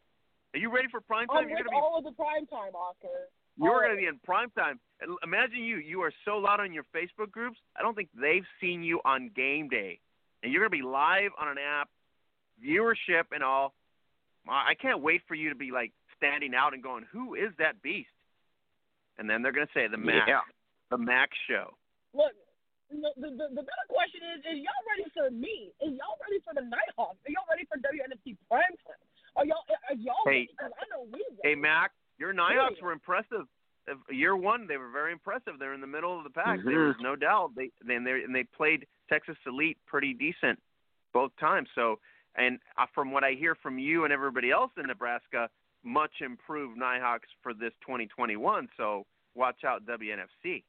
Are 0.55 0.61
you 0.61 0.69
ready 0.75 0.89
for 0.91 1.01
prime 1.01 1.29
time? 1.29 1.47
I'm 1.47 1.49
You're 1.49 1.59
with 1.59 1.67
to 1.67 1.71
be 1.71 1.77
all 1.77 1.97
of 1.97 2.05
the 2.05 2.13
prime 2.13 2.47
time, 2.47 2.75
Oscar. 2.75 3.31
You're 3.59 3.71
oh. 3.71 3.75
all 3.75 3.81
going 3.81 3.97
to 3.97 4.01
be 4.01 4.07
in 4.07 4.19
prime 4.25 4.51
time. 4.51 4.81
Imagine 5.23 5.65
you. 5.65 5.77
You 5.77 6.01
are 6.03 6.13
so 6.25 6.39
loud 6.39 6.61
on 6.61 6.73
your 6.73 6.85
Facebook 6.95 7.31
groups. 7.31 7.59
I 7.77 7.83
don't 7.83 7.95
think 7.95 8.09
they've 8.15 8.47
seen 8.61 8.83
you 8.83 9.01
on 9.05 9.31
game 9.35 9.69
day. 9.69 9.99
And 10.43 10.53
you're 10.53 10.67
going 10.67 10.71
to 10.71 10.85
be 10.85 10.89
live 10.89 11.31
on 11.41 11.49
an 11.49 11.59
app, 11.59 11.89
viewership 12.65 13.25
and 13.33 13.43
all. 13.43 13.75
I 14.49 14.71
I 14.71 14.75
can't 14.75 15.03
wait 15.03 15.23
for 15.29 15.35
you 15.35 15.49
to 15.51 15.55
be 15.55 15.71
like 15.71 15.93
standing 16.17 16.55
out 16.55 16.73
and 16.75 16.83
going, 16.83 17.05
"Who 17.13 17.35
is 17.35 17.51
that 17.59 17.83
beast?" 17.83 18.11
And 19.19 19.29
then 19.29 19.43
they're 19.43 19.53
going 19.53 19.67
to 19.67 19.73
say 19.73 19.87
the 19.89 19.99
Mac, 19.99 20.27
Yeah. 20.27 20.41
the 20.91 20.99
Mac 20.99 21.31
show. 21.49 21.75
Look, 22.15 22.33
the, 22.91 23.11
the 23.17 23.29
the 23.31 23.47
the 23.55 23.63
better 23.63 23.87
question 23.89 24.21
is: 24.35 24.41
Is 24.43 24.59
y'all 24.67 24.85
ready 24.91 25.07
for 25.15 25.31
me? 25.31 25.71
Is 25.81 25.95
y'all 25.95 26.19
ready 26.23 26.43
for 26.45 26.55
the 26.55 26.63
Nighthawks? 26.67 27.19
Are 27.27 27.31
y'all 27.31 27.47
ready 27.51 27.67
for 27.71 27.79
WNFC 27.79 28.37
prime 28.49 28.75
time? 28.87 29.03
Are 29.37 29.47
y'all 29.47 29.63
are 29.91 29.95
y'all 29.95 30.15
Hey. 30.27 30.49
ready? 30.49 30.55
'Cause 30.59 30.73
I 30.81 30.85
know 30.91 31.03
we. 31.11 31.23
Hey 31.43 31.55
ready. 31.55 31.61
Mac, 31.61 31.93
your 32.23 32.33
Nighthawks 32.33 32.81
were 32.81 32.93
impressive. 32.93 33.49
Year 34.09 34.37
one, 34.37 34.69
they 34.69 34.77
were 34.77 34.91
very 34.91 35.11
impressive. 35.11 35.55
They're 35.59 35.75
in 35.75 35.81
the 35.81 35.89
middle 35.89 36.17
of 36.17 36.23
the 36.23 36.31
pack. 36.31 36.61
Mhm. 36.61 36.65
There 36.65 36.87
was 36.87 37.01
no 37.01 37.17
doubt. 37.17 37.57
They 37.57 37.73
then 37.81 38.05
they 38.05 38.23
and 38.23 38.33
they 38.33 38.45
played 38.45 38.87
Texas 39.09 39.37
Elite 39.45 39.77
pretty 39.87 40.15
decent 40.15 40.63
both 41.13 41.35
times. 41.39 41.69
So, 41.75 41.99
and 42.37 42.61
uh, 42.79 42.87
from 42.95 43.11
what 43.11 43.25
I 43.25 43.33
hear 43.33 43.57
from 43.57 43.81
you 43.81 44.05
and 44.05 44.13
everybody 44.13 44.53
else 44.53 44.71
in 44.77 44.87
Nebraska, 44.87 45.51
much 45.83 46.21
improved 46.21 46.79
Nighthawks 46.79 47.29
for 47.43 47.53
this 47.55 47.73
2021. 47.81 48.69
So 48.77 49.05
watch 49.35 49.65
out, 49.65 49.85
WNFC. 49.85 50.63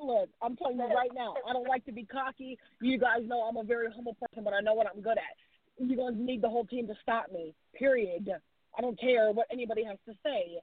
Look, 0.00 0.30
I'm 0.40 0.56
telling 0.56 0.78
you 0.78 0.86
right 0.86 1.12
now, 1.14 1.36
I 1.46 1.52
don't 1.52 1.68
like 1.68 1.84
to 1.84 1.92
be 1.92 2.04
cocky. 2.04 2.58
You 2.80 2.98
guys 2.98 3.22
know 3.26 3.42
I'm 3.42 3.58
a 3.58 3.64
very 3.64 3.92
humble 3.92 4.14
person, 4.14 4.42
but 4.44 4.54
I 4.54 4.60
know 4.60 4.72
what 4.72 4.86
I'm 4.86 5.02
good 5.02 5.18
at. 5.18 5.36
You're 5.76 5.98
gonna 5.98 6.16
need 6.16 6.40
the 6.40 6.48
whole 6.48 6.64
team 6.64 6.86
to 6.86 6.94
stop 7.02 7.30
me. 7.30 7.54
Period. 7.74 8.30
I 8.76 8.80
don't 8.82 8.98
care 8.98 9.30
what 9.32 9.46
anybody 9.52 9.84
has 9.84 9.98
to 10.08 10.14
say. 10.24 10.58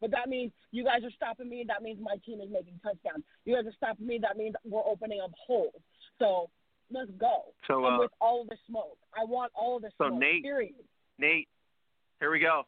But 0.00 0.10
that 0.12 0.28
means 0.28 0.52
you 0.72 0.84
guys 0.84 1.04
are 1.04 1.10
stopping 1.10 1.48
me. 1.48 1.64
That 1.68 1.82
means 1.82 1.98
my 2.00 2.16
team 2.24 2.40
is 2.40 2.48
making 2.50 2.80
touchdowns. 2.82 3.22
You 3.44 3.54
guys 3.56 3.66
are 3.66 3.74
stopping 3.76 4.06
me. 4.06 4.18
That 4.22 4.36
means 4.36 4.54
we're 4.64 4.84
opening 4.86 5.20
up 5.22 5.32
holes. 5.46 5.74
So 6.18 6.48
let's 6.90 7.10
go. 7.18 7.52
So, 7.66 7.84
uh, 7.84 7.98
with 7.98 8.10
all 8.20 8.42
of 8.42 8.48
the 8.48 8.56
smoke. 8.66 8.96
I 9.14 9.24
want 9.24 9.52
all 9.54 9.76
of 9.76 9.82
the 9.82 9.90
So, 9.98 10.08
smoke. 10.08 10.20
Nate- 10.20 10.42
Period. 10.42 10.74
Nate, 11.18 11.48
here 12.18 12.30
we 12.30 12.38
go. 12.38 12.62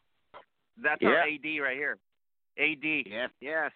That's 0.83 1.03
our 1.03 1.21
AD 1.21 1.45
right 1.63 1.77
here. 1.77 1.99
AD. 2.59 2.85
Yes, 3.07 3.31
yes, 3.41 3.71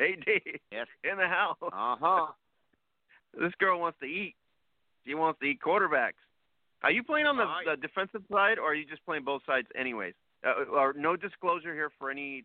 AD 0.00 0.24
yes. 0.72 0.86
in 1.04 1.18
the 1.18 1.26
house. 1.28 1.56
Uh 1.62 1.96
huh. 2.00 2.26
This 3.38 3.52
girl 3.58 3.78
wants 3.80 3.98
to 4.00 4.06
eat. 4.06 4.34
She 5.06 5.14
wants 5.14 5.38
to 5.40 5.46
eat 5.46 5.58
quarterbacks. 5.60 6.14
Are 6.82 6.90
you 6.90 7.02
playing 7.02 7.26
on 7.26 7.36
the, 7.36 7.44
Oh, 7.44 7.74
the 7.74 7.76
defensive 7.80 8.22
side, 8.30 8.58
or 8.58 8.72
are 8.72 8.74
you 8.74 8.86
just 8.86 9.04
playing 9.04 9.24
both 9.24 9.42
sides, 9.46 9.66
anyways? 9.78 10.14
Uh, 10.44 10.64
or 10.72 10.92
no 10.92 11.16
disclosure 11.16 11.74
here 11.74 11.90
for 11.98 12.10
any 12.10 12.44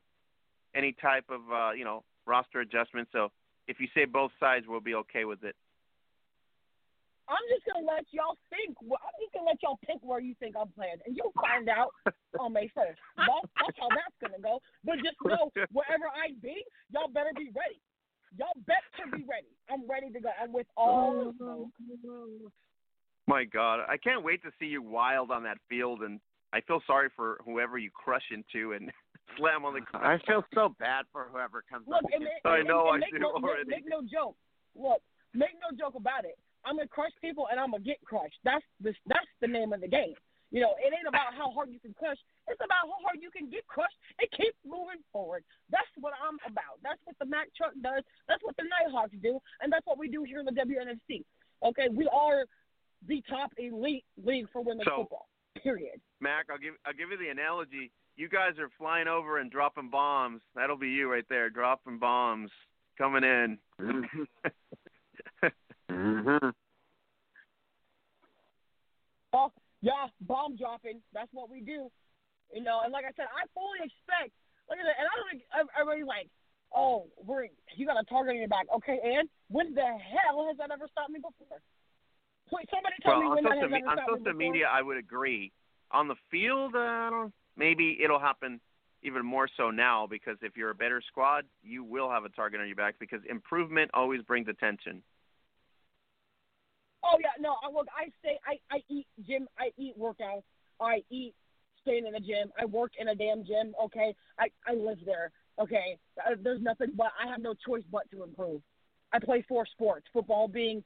any 0.73 0.95
type 1.01 1.25
of 1.29 1.41
uh, 1.51 1.71
you 1.71 1.83
know 1.83 2.03
roster 2.25 2.61
adjustment. 2.61 3.07
So 3.11 3.31
if 3.67 3.79
you 3.79 3.87
say 3.93 4.05
both 4.05 4.31
sides, 4.39 4.65
we'll 4.67 4.79
be 4.79 4.95
okay 4.95 5.25
with 5.25 5.43
it. 5.43 5.55
I'm 7.29 7.43
just 7.47 7.63
gonna 7.67 7.85
let 7.85 8.05
y'all 8.11 8.35
think. 8.49 8.75
I'm 8.81 9.15
just 9.19 9.33
gonna 9.33 9.47
let 9.47 9.61
y'all 9.61 9.79
pick 9.85 9.99
where 10.01 10.19
you 10.19 10.35
think 10.39 10.55
I'm 10.59 10.71
playing, 10.75 10.99
and 11.05 11.15
you'll 11.15 11.35
find 11.39 11.69
out 11.69 11.91
on 12.39 12.53
May 12.53 12.67
first. 12.73 12.99
That's, 13.15 13.47
that's 13.59 13.77
how 13.79 13.87
that's 13.91 14.17
gonna 14.19 14.41
go. 14.41 14.59
But 14.83 14.99
just 15.03 15.15
know, 15.23 15.51
wherever 15.71 16.07
I 16.11 16.35
be, 16.41 16.63
y'all 16.91 17.07
better 17.07 17.31
be 17.35 17.51
ready. 17.55 17.79
Y'all 18.39 18.55
better 18.67 19.11
be 19.15 19.23
ready. 19.27 19.51
I'm 19.69 19.87
ready 19.87 20.09
to 20.11 20.19
go. 20.19 20.29
I'm 20.41 20.51
with 20.51 20.67
all 20.75 21.13
the 21.15 21.35
smoke. 21.37 21.71
My 23.27 23.43
God, 23.45 23.81
I 23.87 23.97
can't 23.97 24.23
wait 24.23 24.41
to 24.43 24.51
see 24.59 24.65
you 24.65 24.81
wild 24.81 25.31
on 25.31 25.43
that 25.43 25.57
field, 25.69 26.01
and 26.01 26.19
I 26.53 26.61
feel 26.61 26.81
sorry 26.87 27.09
for 27.15 27.39
whoever 27.45 27.77
you 27.77 27.89
crush 27.93 28.23
into 28.31 28.73
and 28.73 28.91
slam 29.37 29.63
on 29.65 29.73
the. 29.73 29.81
I 29.97 30.17
feel 30.27 30.43
so 30.53 30.75
bad 30.79 31.05
for 31.11 31.29
whoever 31.31 31.63
comes 31.69 31.87
Look, 31.87 32.03
up 32.03 32.09
and, 32.11 32.23
and, 32.23 32.31
I 32.43 32.61
know, 32.63 32.91
and, 32.91 33.03
I 33.03 33.07
make 33.07 33.13
do 33.13 33.19
no, 33.19 33.39
make- 33.39 33.67
Make, 33.67 33.85
no 33.87 34.01
joke. 34.01 34.35
Look, 34.75 35.01
make 35.33 35.55
no 35.61 35.75
joke 35.77 35.95
about 35.95 36.25
it. 36.25 36.37
I'm 36.65 36.77
gonna 36.77 36.87
crush 36.87 37.13
people, 37.21 37.47
and 37.49 37.59
I'm 37.59 37.71
gonna 37.71 37.83
get 37.83 37.97
crushed. 38.05 38.37
That's 38.43 38.65
the 38.81 38.93
that's 39.07 39.31
the 39.41 39.47
name 39.47 39.73
of 39.73 39.81
the 39.81 39.87
game. 39.87 40.13
You 40.51 40.59
know, 40.59 40.75
it 40.83 40.91
ain't 40.91 41.07
about 41.07 41.31
how 41.31 41.49
hard 41.55 41.71
you 41.71 41.79
can 41.79 41.95
crush. 41.95 42.19
It's 42.51 42.59
about 42.59 42.83
how 42.83 42.99
hard 43.07 43.23
you 43.23 43.31
can 43.31 43.49
get 43.49 43.65
crushed 43.71 43.95
and 44.19 44.27
keep 44.35 44.51
moving 44.67 44.99
forward. 45.09 45.47
That's 45.71 45.87
what 45.95 46.11
I'm 46.19 46.35
about. 46.43 46.83
That's 46.83 46.99
what 47.07 47.15
the 47.23 47.25
Mack 47.25 47.47
truck 47.55 47.71
does. 47.79 48.03
That's 48.27 48.43
what 48.43 48.59
the 48.59 48.67
Nighthawks 48.67 49.15
do, 49.23 49.39
and 49.63 49.71
that's 49.71 49.87
what 49.87 49.97
we 49.97 50.11
do 50.11 50.27
here 50.27 50.43
in 50.43 50.45
the 50.45 50.53
WNFC. 50.53 51.23
Okay, 51.63 51.87
we 51.89 52.09
are 52.11 52.43
the 53.07 53.21
top 53.29 53.51
elite 53.57 54.05
league 54.23 54.47
for 54.51 54.61
women's 54.61 54.85
So- 54.85 54.97
football. 55.01 55.27
Period. 55.61 55.99
Mac, 56.21 56.45
I'll 56.49 56.57
give 56.57 56.75
I'll 56.85 56.93
give 56.93 57.09
you 57.11 57.17
the 57.17 57.27
analogy. 57.27 57.91
You 58.15 58.29
guys 58.29 58.57
are 58.57 58.69
flying 58.77 59.07
over 59.09 59.39
and 59.39 59.51
dropping 59.51 59.89
bombs. 59.89 60.41
That'll 60.55 60.77
be 60.77 60.89
you 60.89 61.11
right 61.11 61.25
there, 61.29 61.49
dropping 61.49 61.99
bombs, 61.99 62.49
coming 62.97 63.23
in. 63.23 63.57
mm-hmm. 63.79 64.23
Well, 69.33 69.51
yeah, 69.81 70.07
bomb 70.21 70.57
dropping. 70.57 71.01
That's 71.13 71.29
what 71.31 71.49
we 71.49 71.61
do. 71.61 71.89
You 72.53 72.63
know, 72.63 72.81
and 72.83 72.91
like 72.91 73.05
I 73.05 73.11
said, 73.15 73.27
I 73.31 73.47
fully 73.53 73.79
expect. 73.79 74.35
Look 74.69 74.79
at 74.79 74.83
that, 74.83 74.97
and 74.99 75.07
I 75.07 75.13
don't. 75.15 75.29
think 75.31 75.43
Everybody's 75.79 76.07
like, 76.07 76.27
"Oh, 76.75 77.07
we're 77.23 77.47
you 77.75 77.85
got 77.85 77.99
a 77.99 78.03
target 78.05 78.31
on 78.35 78.39
your 78.39 78.47
back." 78.51 78.67
Okay, 78.75 78.99
and 79.03 79.27
when 79.49 79.73
the 79.73 79.87
hell 79.87 80.47
has 80.47 80.57
that 80.57 80.71
ever 80.71 80.87
stopped 80.91 81.11
me 81.11 81.19
before? 81.19 81.59
Please, 82.49 82.67
somebody 82.69 82.95
tell 83.01 83.13
well, 83.13 83.21
me 83.21 83.27
on 83.27 83.35
when 83.35 83.43
that 83.45 83.53
social, 83.55 83.69
me- 83.69 83.83
on 83.87 83.97
social 84.07 84.33
media, 84.33 84.67
I 84.71 84.81
would 84.81 84.97
agree. 84.97 85.51
On 85.91 86.07
the 86.07 86.15
field, 86.29 86.75
uh, 86.75 86.79
I 86.79 87.09
don't. 87.09 87.33
Maybe 87.57 87.99
it'll 88.01 88.19
happen 88.19 88.61
even 89.03 89.25
more 89.25 89.47
so 89.57 89.71
now 89.71 90.07
because 90.07 90.37
if 90.41 90.55
you're 90.55 90.69
a 90.69 90.75
better 90.75 91.01
squad, 91.05 91.45
you 91.63 91.83
will 91.83 92.09
have 92.09 92.23
a 92.23 92.29
target 92.29 92.61
on 92.61 92.67
your 92.67 92.75
back 92.75 92.95
because 92.99 93.19
improvement 93.29 93.91
always 93.93 94.21
brings 94.21 94.47
attention. 94.47 95.01
Oh 97.03 97.17
yeah, 97.19 97.29
no. 97.39 97.55
Look. 97.73 97.87
I 97.97 98.09
stay. 98.19 98.39
I 98.45 98.75
I 98.75 98.81
eat 98.89 99.07
gym. 99.27 99.47
I 99.57 99.71
eat 99.77 99.99
workouts. 99.99 100.43
I 100.79 101.03
eat 101.09 101.33
staying 101.81 102.05
in 102.05 102.13
the 102.13 102.19
gym. 102.19 102.51
I 102.59 102.65
work 102.65 102.91
in 102.99 103.09
a 103.09 103.15
damn 103.15 103.43
gym. 103.43 103.73
Okay. 103.83 104.15
I 104.39 104.49
I 104.67 104.75
live 104.75 104.99
there. 105.05 105.31
Okay. 105.59 105.97
Uh, 106.19 106.35
There's 106.41 106.61
nothing 106.61 106.91
but 106.95 107.11
I 107.21 107.29
have 107.29 107.41
no 107.41 107.53
choice 107.65 107.83
but 107.91 108.09
to 108.11 108.23
improve. 108.23 108.61
I 109.13 109.19
play 109.19 109.43
four 109.47 109.65
sports. 109.65 110.05
Football 110.13 110.47
being 110.47 110.83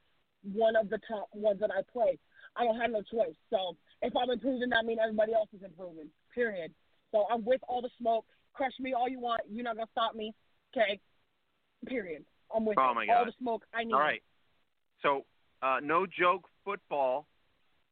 one 0.54 0.76
of 0.76 0.90
the 0.90 1.00
top 1.08 1.28
ones 1.34 1.60
that 1.60 1.72
I 1.72 1.82
play. 1.92 2.18
I 2.56 2.64
don't 2.64 2.80
have 2.80 2.92
no 2.92 3.02
choice. 3.02 3.36
So 3.50 3.76
if 4.02 4.14
I'm 4.16 4.30
improving, 4.30 4.70
that 4.70 4.86
means 4.86 5.00
everybody 5.04 5.34
else 5.34 5.50
is 5.54 5.64
improving. 5.64 6.10
Period. 6.34 6.74
So 7.12 7.26
I'm 7.32 7.44
with 7.44 7.62
all 7.68 7.82
the 7.82 7.90
smoke. 8.00 8.26
Crush 8.54 8.74
me 8.80 8.94
all 8.94 9.10
you 9.10 9.20
want. 9.20 9.42
You're 9.50 9.64
not 9.64 9.76
gonna 9.76 9.90
stop 9.92 10.16
me. 10.16 10.34
Okay. 10.76 11.00
Period. 11.88 12.24
I'm 12.56 12.66
with 12.66 12.78
Oh, 12.78 12.92
it. 12.92 12.96
my 12.96 13.08
all 13.14 13.26
God. 13.26 13.28
the 13.28 13.34
smoke 13.40 13.66
I 13.74 13.84
need. 13.84 13.94
All 13.94 14.00
right. 14.00 14.24
So, 15.02 15.26
uh, 15.62 15.80
no 15.84 16.06
joke 16.06 16.48
football 16.64 17.28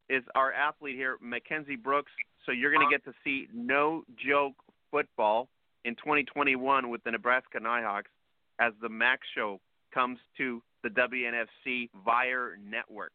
is 0.10 0.24
our 0.36 0.52
athlete 0.54 0.96
here, 0.96 1.18
Mackenzie 1.22 1.76
Brooks. 1.76 2.12
So 2.46 2.52
you're 2.52 2.72
going 2.74 2.86
to 2.88 2.92
get 2.92 3.04
to 3.06 3.14
see 3.24 3.48
no 3.54 4.04
joke 4.18 4.54
football 4.92 5.50
in 5.86 5.96
2021 5.96 6.90
with 6.90 7.04
the 7.04 7.12
Nebraska 7.12 7.60
Nighthawks 7.60 8.12
as 8.60 8.74
the 8.82 8.90
Max 8.90 9.22
Show 9.36 9.60
comes 9.94 10.20
to 10.38 10.62
the 10.84 10.90
WNFC 10.90 11.90
Vyre 12.06 12.58
Network. 12.64 13.14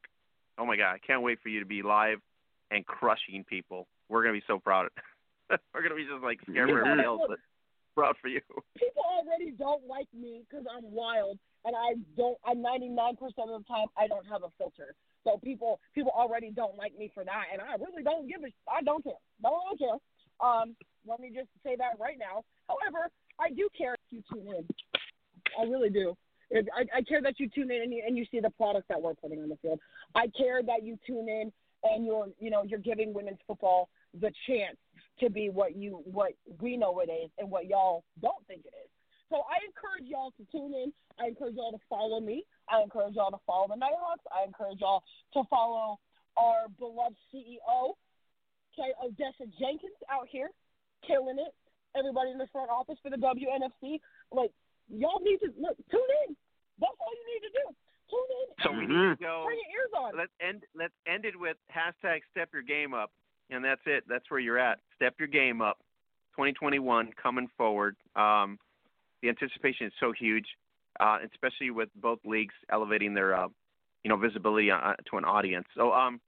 Oh 0.59 0.67
my 0.67 0.77
God! 0.77 0.95
I 0.95 0.99
can't 0.99 1.23
wait 1.23 1.39
for 1.43 1.49
you 1.49 1.61
to 1.61 1.67
be 1.67 1.83
live 1.83 2.19
and 2.71 2.85
crushing 2.87 3.45
people. 3.45 3.87
We're 4.09 4.25
to 4.25 4.33
be 4.33 4.45
so 4.47 4.59
proud. 4.59 4.89
We're 5.75 5.83
to 5.89 5.95
be 5.95 6.05
just 6.05 6.25
like 6.25 6.41
scared 6.43 6.69
for 6.69 6.81
everybody 6.81 7.07
else, 7.07 7.23
but 7.29 7.39
proud 7.95 8.17
for 8.21 8.29
you. 8.29 8.41
people 8.77 9.03
already 9.05 9.53
don't 9.53 9.87
like 9.87 10.09
me 10.13 10.43
because 10.49 10.67
I'm 10.71 10.91
wild 10.91 11.39
and 11.65 11.75
I 11.77 11.95
don't. 12.17 12.39
I'm 12.47 12.59
99% 12.59 13.15
of 13.21 13.29
the 13.29 13.65
time 13.69 13.87
I 13.97 14.07
don't 14.07 14.27
have 14.27 14.43
a 14.43 14.51
filter. 14.59 14.95
So 15.25 15.39
people 15.43 15.81
people 15.95 16.13
already 16.15 16.51
don't 16.51 16.77
like 16.77 16.97
me 16.99 17.11
for 17.13 17.25
that, 17.25 17.45
and 17.53 17.61
I 17.61 17.75
really 17.77 18.03
don't 18.03 18.29
give 18.29 18.43
a. 18.43 18.51
I 18.71 18.83
don't 18.83 19.03
care. 19.03 19.21
No, 19.43 19.51
I 19.51 19.61
don't 19.69 19.79
care. 19.79 19.99
Um, 20.41 20.77
let 21.07 21.21
me 21.21 21.31
just 21.35 21.49
say 21.65 21.77
that 21.77 21.99
right 21.99 22.17
now. 22.19 22.45
However, 22.69 23.11
I 23.39 23.51
do 23.51 23.69
care 23.77 23.95
if 23.95 24.01
you 24.11 24.23
tune 24.33 24.47
in. 24.47 24.67
I 25.59 25.65
really 25.65 25.91
do. 25.91 26.17
I, 26.53 26.99
I 26.99 27.03
care 27.03 27.23
that 27.23 27.39
you 27.39 27.49
tune 27.49 27.71
in 27.71 27.83
and 27.83 27.93
you, 27.93 28.03
and 28.07 28.17
you 28.17 28.25
see 28.31 28.41
the 28.41 28.51
product 28.51 28.89
that 28.89 29.01
we're 29.01 29.15
putting 29.15 29.41
on 29.43 29.49
the 29.49 29.57
field. 29.57 29.81
I 30.15 30.29
care 30.37 30.63
that 30.63 30.83
you 30.83 30.99
tune 31.07 31.29
in 31.29 31.53
and 31.85 32.05
you're 32.05 32.29
you 32.39 32.51
know 32.51 32.65
you're 32.65 32.81
giving 32.81 33.13
women's 33.15 33.39
football 33.47 33.89
the 34.21 34.33
chance 34.47 34.77
to 35.21 35.31
be 35.31 35.49
what 35.51 35.77
you 35.77 36.01
what 36.05 36.33
we 36.61 36.77
know 36.77 37.01
it 37.01 37.11
is 37.11 37.31
and 37.39 37.51
what 37.51 37.67
y'all 37.67 38.05
don't 38.23 38.47
think 38.47 38.63
it 38.65 38.73
is. 38.85 38.91
So 39.31 39.37
I 39.45 39.61
encourage 39.67 40.11
y'all 40.11 40.33
to 40.39 40.45
tune 40.51 40.73
in. 40.73 40.93
I 41.21 41.29
encourage 41.29 41.57
y'all 41.57 41.73
to 41.73 41.85
follow 41.89 42.21
me. 42.21 42.45
I 42.71 42.83
encourage 42.83 43.15
y'all 43.15 43.31
to 43.31 43.41
follow 43.47 43.69
the 43.69 43.77
Nighthawks. 43.77 44.25
I 44.33 44.45
encourage 44.47 44.81
y'all 44.81 45.03
to 45.35 45.43
follow 45.51 45.99
our 46.39 46.69
beloved 46.79 47.17
CEO, 47.35 47.99
okay, 48.73 48.95
Odessa 49.05 49.51
Jenkins 49.59 49.99
out 50.11 50.29
here, 50.31 50.51
killing 51.07 51.39
it. 51.39 51.53
Everybody 51.97 52.31
in 52.31 52.39
the 52.39 52.47
front 52.53 52.71
office 52.71 52.97
for 53.03 53.11
the 53.11 53.17
WNFC. 53.17 54.01
Like 54.31 54.53
y'all 54.91 55.21
need 55.21 55.39
to 55.39 55.53
look 55.61 55.77
tune 55.91 56.13
in. 56.29 56.37
That's 56.81 56.93
all 57.01 57.13
you 57.13 57.27
need 57.35 57.45
to 57.47 57.53
do. 57.53 57.65
Tune 58.11 58.31
in. 58.41 58.47
So 58.63 58.69
we 58.73 58.87
need 58.87 59.17
to 59.17 59.23
go. 59.23 59.47
Turn 59.47 59.59
your 59.59 59.73
ears 59.77 59.93
on. 59.97 60.17
let's 60.17 60.33
end 60.41 60.63
let's 60.75 60.95
end 61.07 61.25
it 61.25 61.39
with 61.39 61.57
hashtag 61.75 62.21
step 62.33 62.51
your 62.53 62.63
game 62.63 62.95
up 62.95 63.11
and 63.51 63.65
that's 63.65 63.81
it 63.87 64.05
that's 64.09 64.31
where 64.31 64.41
you're 64.41 64.59
at 64.59 64.79
step 64.97 65.15
your 65.19 65.29
game 65.29 65.61
up 65.61 65.79
2021 66.33 67.11
coming 67.21 67.49
forward 67.57 67.97
um, 68.17 68.59
the 69.23 69.29
anticipation 69.29 69.87
is 69.87 69.93
so 70.01 70.13
huge 70.13 70.47
uh, 71.01 71.19
especially 71.25 71.71
with 71.71 71.89
both 71.97 72.19
leagues 72.25 72.55
elevating 72.71 73.15
their 73.15 73.35
uh, 73.37 73.49
you 74.05 74.09
know 74.09 74.17
visibility 74.17 74.71
uh, 74.71 74.95
to 75.11 75.17
an 75.17 75.25
audience 75.25 75.67
so 75.77 75.93
um 75.93 76.21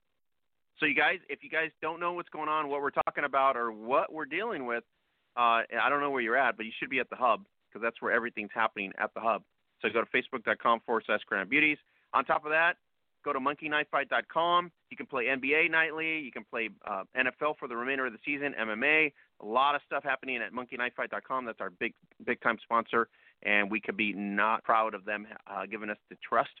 so 0.79 0.85
you 0.85 0.95
guys 0.95 1.19
if 1.29 1.43
you 1.43 1.49
guys 1.49 1.69
don't 1.81 1.99
know 1.99 2.13
what's 2.13 2.29
going 2.29 2.49
on 2.49 2.69
what 2.69 2.81
we're 2.81 2.89
talking 2.89 3.23
about 3.23 3.55
or 3.55 3.71
what 3.71 4.11
we're 4.11 4.25
dealing 4.25 4.65
with 4.65 4.83
uh, 5.37 5.63
I 5.81 5.89
don't 5.89 6.01
know 6.01 6.11
where 6.11 6.21
you're 6.21 6.37
at 6.37 6.57
but 6.57 6.65
you 6.65 6.71
should 6.79 6.89
be 6.89 6.99
at 6.99 7.09
the 7.09 7.15
hub 7.15 7.45
because 7.71 7.83
that's 7.83 8.01
where 8.01 8.11
everything's 8.11 8.51
happening 8.53 8.91
at 8.97 9.13
the 9.13 9.19
hub 9.19 9.43
so 9.81 9.89
go 9.89 10.01
to 10.01 10.07
facebook.com 10.15 10.81
forward 10.85 11.03
slash 11.05 11.21
Grand 11.27 11.49
beauties 11.49 11.77
on 12.13 12.25
top 12.25 12.45
of 12.45 12.51
that 12.51 12.75
go 13.23 13.33
to 13.33 13.39
monkeyknifefight.com. 13.39 14.71
You 14.89 14.97
can 14.97 15.05
play 15.05 15.25
NBA 15.25 15.71
nightly. 15.71 16.19
You 16.19 16.31
can 16.31 16.43
play 16.43 16.69
uh, 16.87 17.03
NFL 17.17 17.57
for 17.57 17.67
the 17.67 17.75
remainder 17.75 18.05
of 18.05 18.13
the 18.13 18.19
season, 18.25 18.53
MMA. 18.59 19.11
A 19.41 19.45
lot 19.45 19.75
of 19.75 19.81
stuff 19.85 20.03
happening 20.03 20.37
at 20.37 20.53
monkeyknifefight.com. 20.53 21.45
That's 21.45 21.61
our 21.61 21.69
big, 21.69 21.93
big 22.25 22.41
time 22.41 22.57
sponsor, 22.63 23.07
and 23.43 23.69
we 23.69 23.79
could 23.79 23.97
be 23.97 24.13
not 24.13 24.63
proud 24.63 24.93
of 24.93 25.05
them 25.05 25.27
uh, 25.47 25.65
giving 25.69 25.89
us 25.89 25.97
the 26.09 26.17
trust 26.27 26.51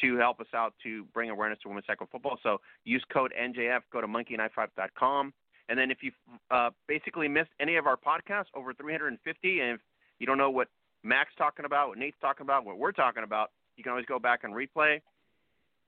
to 0.00 0.16
help 0.16 0.40
us 0.40 0.46
out 0.54 0.74
to 0.82 1.04
bring 1.12 1.30
awareness 1.30 1.58
to 1.62 1.68
women's 1.68 1.86
tackle 1.86 2.08
football. 2.10 2.38
So 2.42 2.58
use 2.84 3.04
code 3.12 3.32
NJF. 3.38 3.80
Go 3.92 4.00
to 4.00 4.06
monkeyknifefight.com. 4.06 5.34
And 5.68 5.78
then 5.78 5.90
if 5.90 5.98
you 6.02 6.10
uh, 6.50 6.70
basically 6.88 7.28
missed 7.28 7.50
any 7.60 7.76
of 7.76 7.86
our 7.86 7.96
podcasts, 7.96 8.46
over 8.54 8.74
350, 8.74 9.60
and 9.60 9.74
if 9.74 9.80
you 10.22 10.26
don't 10.26 10.38
know 10.38 10.50
what 10.50 10.68
Mac's 11.02 11.32
talking 11.36 11.64
about, 11.64 11.88
what 11.88 11.98
Nate's 11.98 12.16
talking 12.20 12.44
about, 12.44 12.64
what 12.64 12.78
we're 12.78 12.92
talking 12.92 13.24
about, 13.24 13.50
you 13.76 13.82
can 13.82 13.90
always 13.90 14.06
go 14.06 14.20
back 14.20 14.44
and 14.44 14.54
replay 14.54 15.00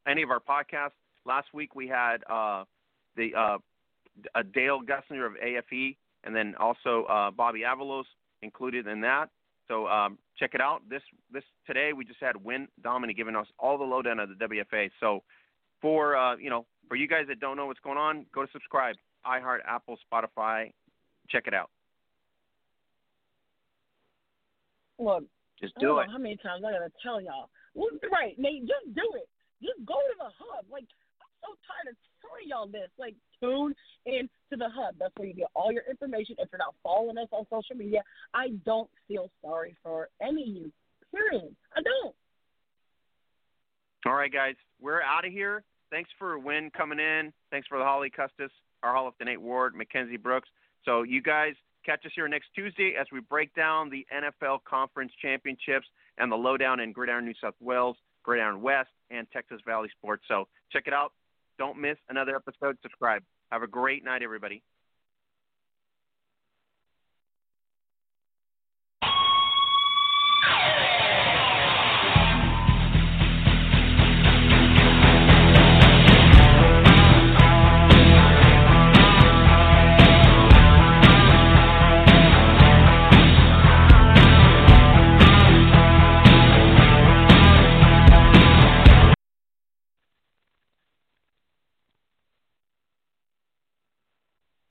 any 0.08 0.24
of 0.24 0.30
our 0.30 0.40
podcasts. 0.40 0.98
Last 1.24 1.46
week 1.54 1.76
we 1.76 1.86
had 1.86 2.16
uh, 2.28 2.64
the 3.16 3.32
uh, 3.32 3.58
uh, 4.34 4.42
Dale 4.52 4.80
Gussner 4.82 5.24
of 5.24 5.34
AFE, 5.34 5.96
and 6.24 6.34
then 6.34 6.56
also 6.58 7.04
uh, 7.04 7.30
Bobby 7.30 7.60
Avalos 7.60 8.06
included 8.42 8.88
in 8.88 9.00
that. 9.02 9.30
So 9.68 9.86
um, 9.86 10.18
check 10.36 10.50
it 10.52 10.60
out. 10.60 10.82
This 10.90 11.02
this 11.32 11.44
today 11.64 11.92
we 11.92 12.04
just 12.04 12.20
had 12.20 12.36
Wyn 12.44 12.66
Dominy 12.82 13.14
giving 13.14 13.36
us 13.36 13.46
all 13.56 13.78
the 13.78 13.84
lowdown 13.84 14.18
of 14.18 14.28
the 14.28 14.34
WFA. 14.34 14.90
So 14.98 15.22
for 15.80 16.16
uh, 16.16 16.36
you 16.38 16.50
know 16.50 16.66
for 16.88 16.96
you 16.96 17.06
guys 17.06 17.26
that 17.28 17.38
don't 17.38 17.56
know 17.56 17.66
what's 17.66 17.80
going 17.80 17.98
on, 17.98 18.26
go 18.34 18.44
to 18.44 18.50
subscribe. 18.52 18.96
iHeart, 19.24 19.60
Apple, 19.64 19.96
Spotify, 20.12 20.72
check 21.30 21.44
it 21.46 21.54
out. 21.54 21.70
Look, 24.98 25.24
Just 25.60 25.74
do 25.78 25.98
it. 25.98 26.08
how 26.10 26.18
many 26.18 26.36
times 26.36 26.64
I 26.66 26.72
gotta 26.72 26.90
tell 27.02 27.20
y'all. 27.20 27.50
Right, 28.10 28.38
Nate, 28.38 28.62
just 28.62 28.94
do 28.94 29.02
it. 29.16 29.28
Just 29.62 29.84
go 29.86 29.94
to 29.94 30.14
the 30.18 30.30
hub. 30.38 30.64
Like 30.70 30.84
I'm 31.20 31.32
so 31.42 31.48
tired 31.66 31.90
of 31.92 31.96
telling 32.20 32.48
y'all 32.48 32.66
this. 32.66 32.90
Like 32.98 33.14
tune 33.40 33.74
in 34.06 34.28
to 34.50 34.56
the 34.56 34.68
hub. 34.68 34.94
That's 34.98 35.12
where 35.16 35.28
you 35.28 35.34
get 35.34 35.48
all 35.54 35.72
your 35.72 35.82
information. 35.88 36.36
If 36.38 36.48
you're 36.52 36.58
not 36.58 36.74
following 36.82 37.18
us 37.18 37.28
on 37.32 37.44
social 37.50 37.76
media, 37.76 38.02
I 38.32 38.50
don't 38.64 38.90
feel 39.08 39.30
sorry 39.42 39.76
for 39.82 40.08
any 40.22 40.42
of 40.42 40.48
you. 40.48 40.72
Period. 41.10 41.54
I 41.76 41.80
don't. 41.82 42.14
All 44.06 44.14
right, 44.14 44.32
guys, 44.32 44.54
we're 44.80 45.00
out 45.02 45.24
of 45.24 45.32
here. 45.32 45.62
Thanks 45.90 46.10
for 46.18 46.38
Wyn 46.38 46.70
coming 46.76 46.98
in. 46.98 47.32
Thanks 47.50 47.66
for 47.68 47.78
the 47.78 47.84
Holly 47.84 48.10
Custis, 48.10 48.50
our 48.82 48.92
Hall 48.94 49.08
of 49.08 49.14
the 49.18 49.24
Nate 49.24 49.40
Ward, 49.40 49.74
Mackenzie 49.74 50.16
Brooks. 50.16 50.48
So 50.84 51.02
you 51.02 51.22
guys 51.22 51.54
catch 51.84 52.04
us 52.06 52.12
here 52.14 52.28
next 52.28 52.48
Tuesday 52.54 52.94
as 52.98 53.06
we 53.12 53.20
break 53.20 53.54
down 53.54 53.90
the 53.90 54.06
NFL 54.12 54.64
Conference 54.64 55.12
Championships 55.20 55.86
and 56.18 56.30
the 56.30 56.36
lowdown 56.36 56.80
in 56.80 56.92
Gridiron 56.92 57.24
New 57.24 57.34
South 57.40 57.54
Wales, 57.60 57.96
Gridiron 58.22 58.62
West, 58.62 58.90
and 59.10 59.26
Texas 59.32 59.60
Valley 59.66 59.88
Sports. 59.96 60.24
So 60.28 60.48
check 60.72 60.84
it 60.86 60.92
out. 60.92 61.12
Don't 61.58 61.78
miss 61.78 61.96
another 62.08 62.36
episode. 62.36 62.76
Subscribe. 62.82 63.22
Have 63.52 63.62
a 63.62 63.66
great 63.66 64.04
night, 64.04 64.22
everybody. 64.22 64.62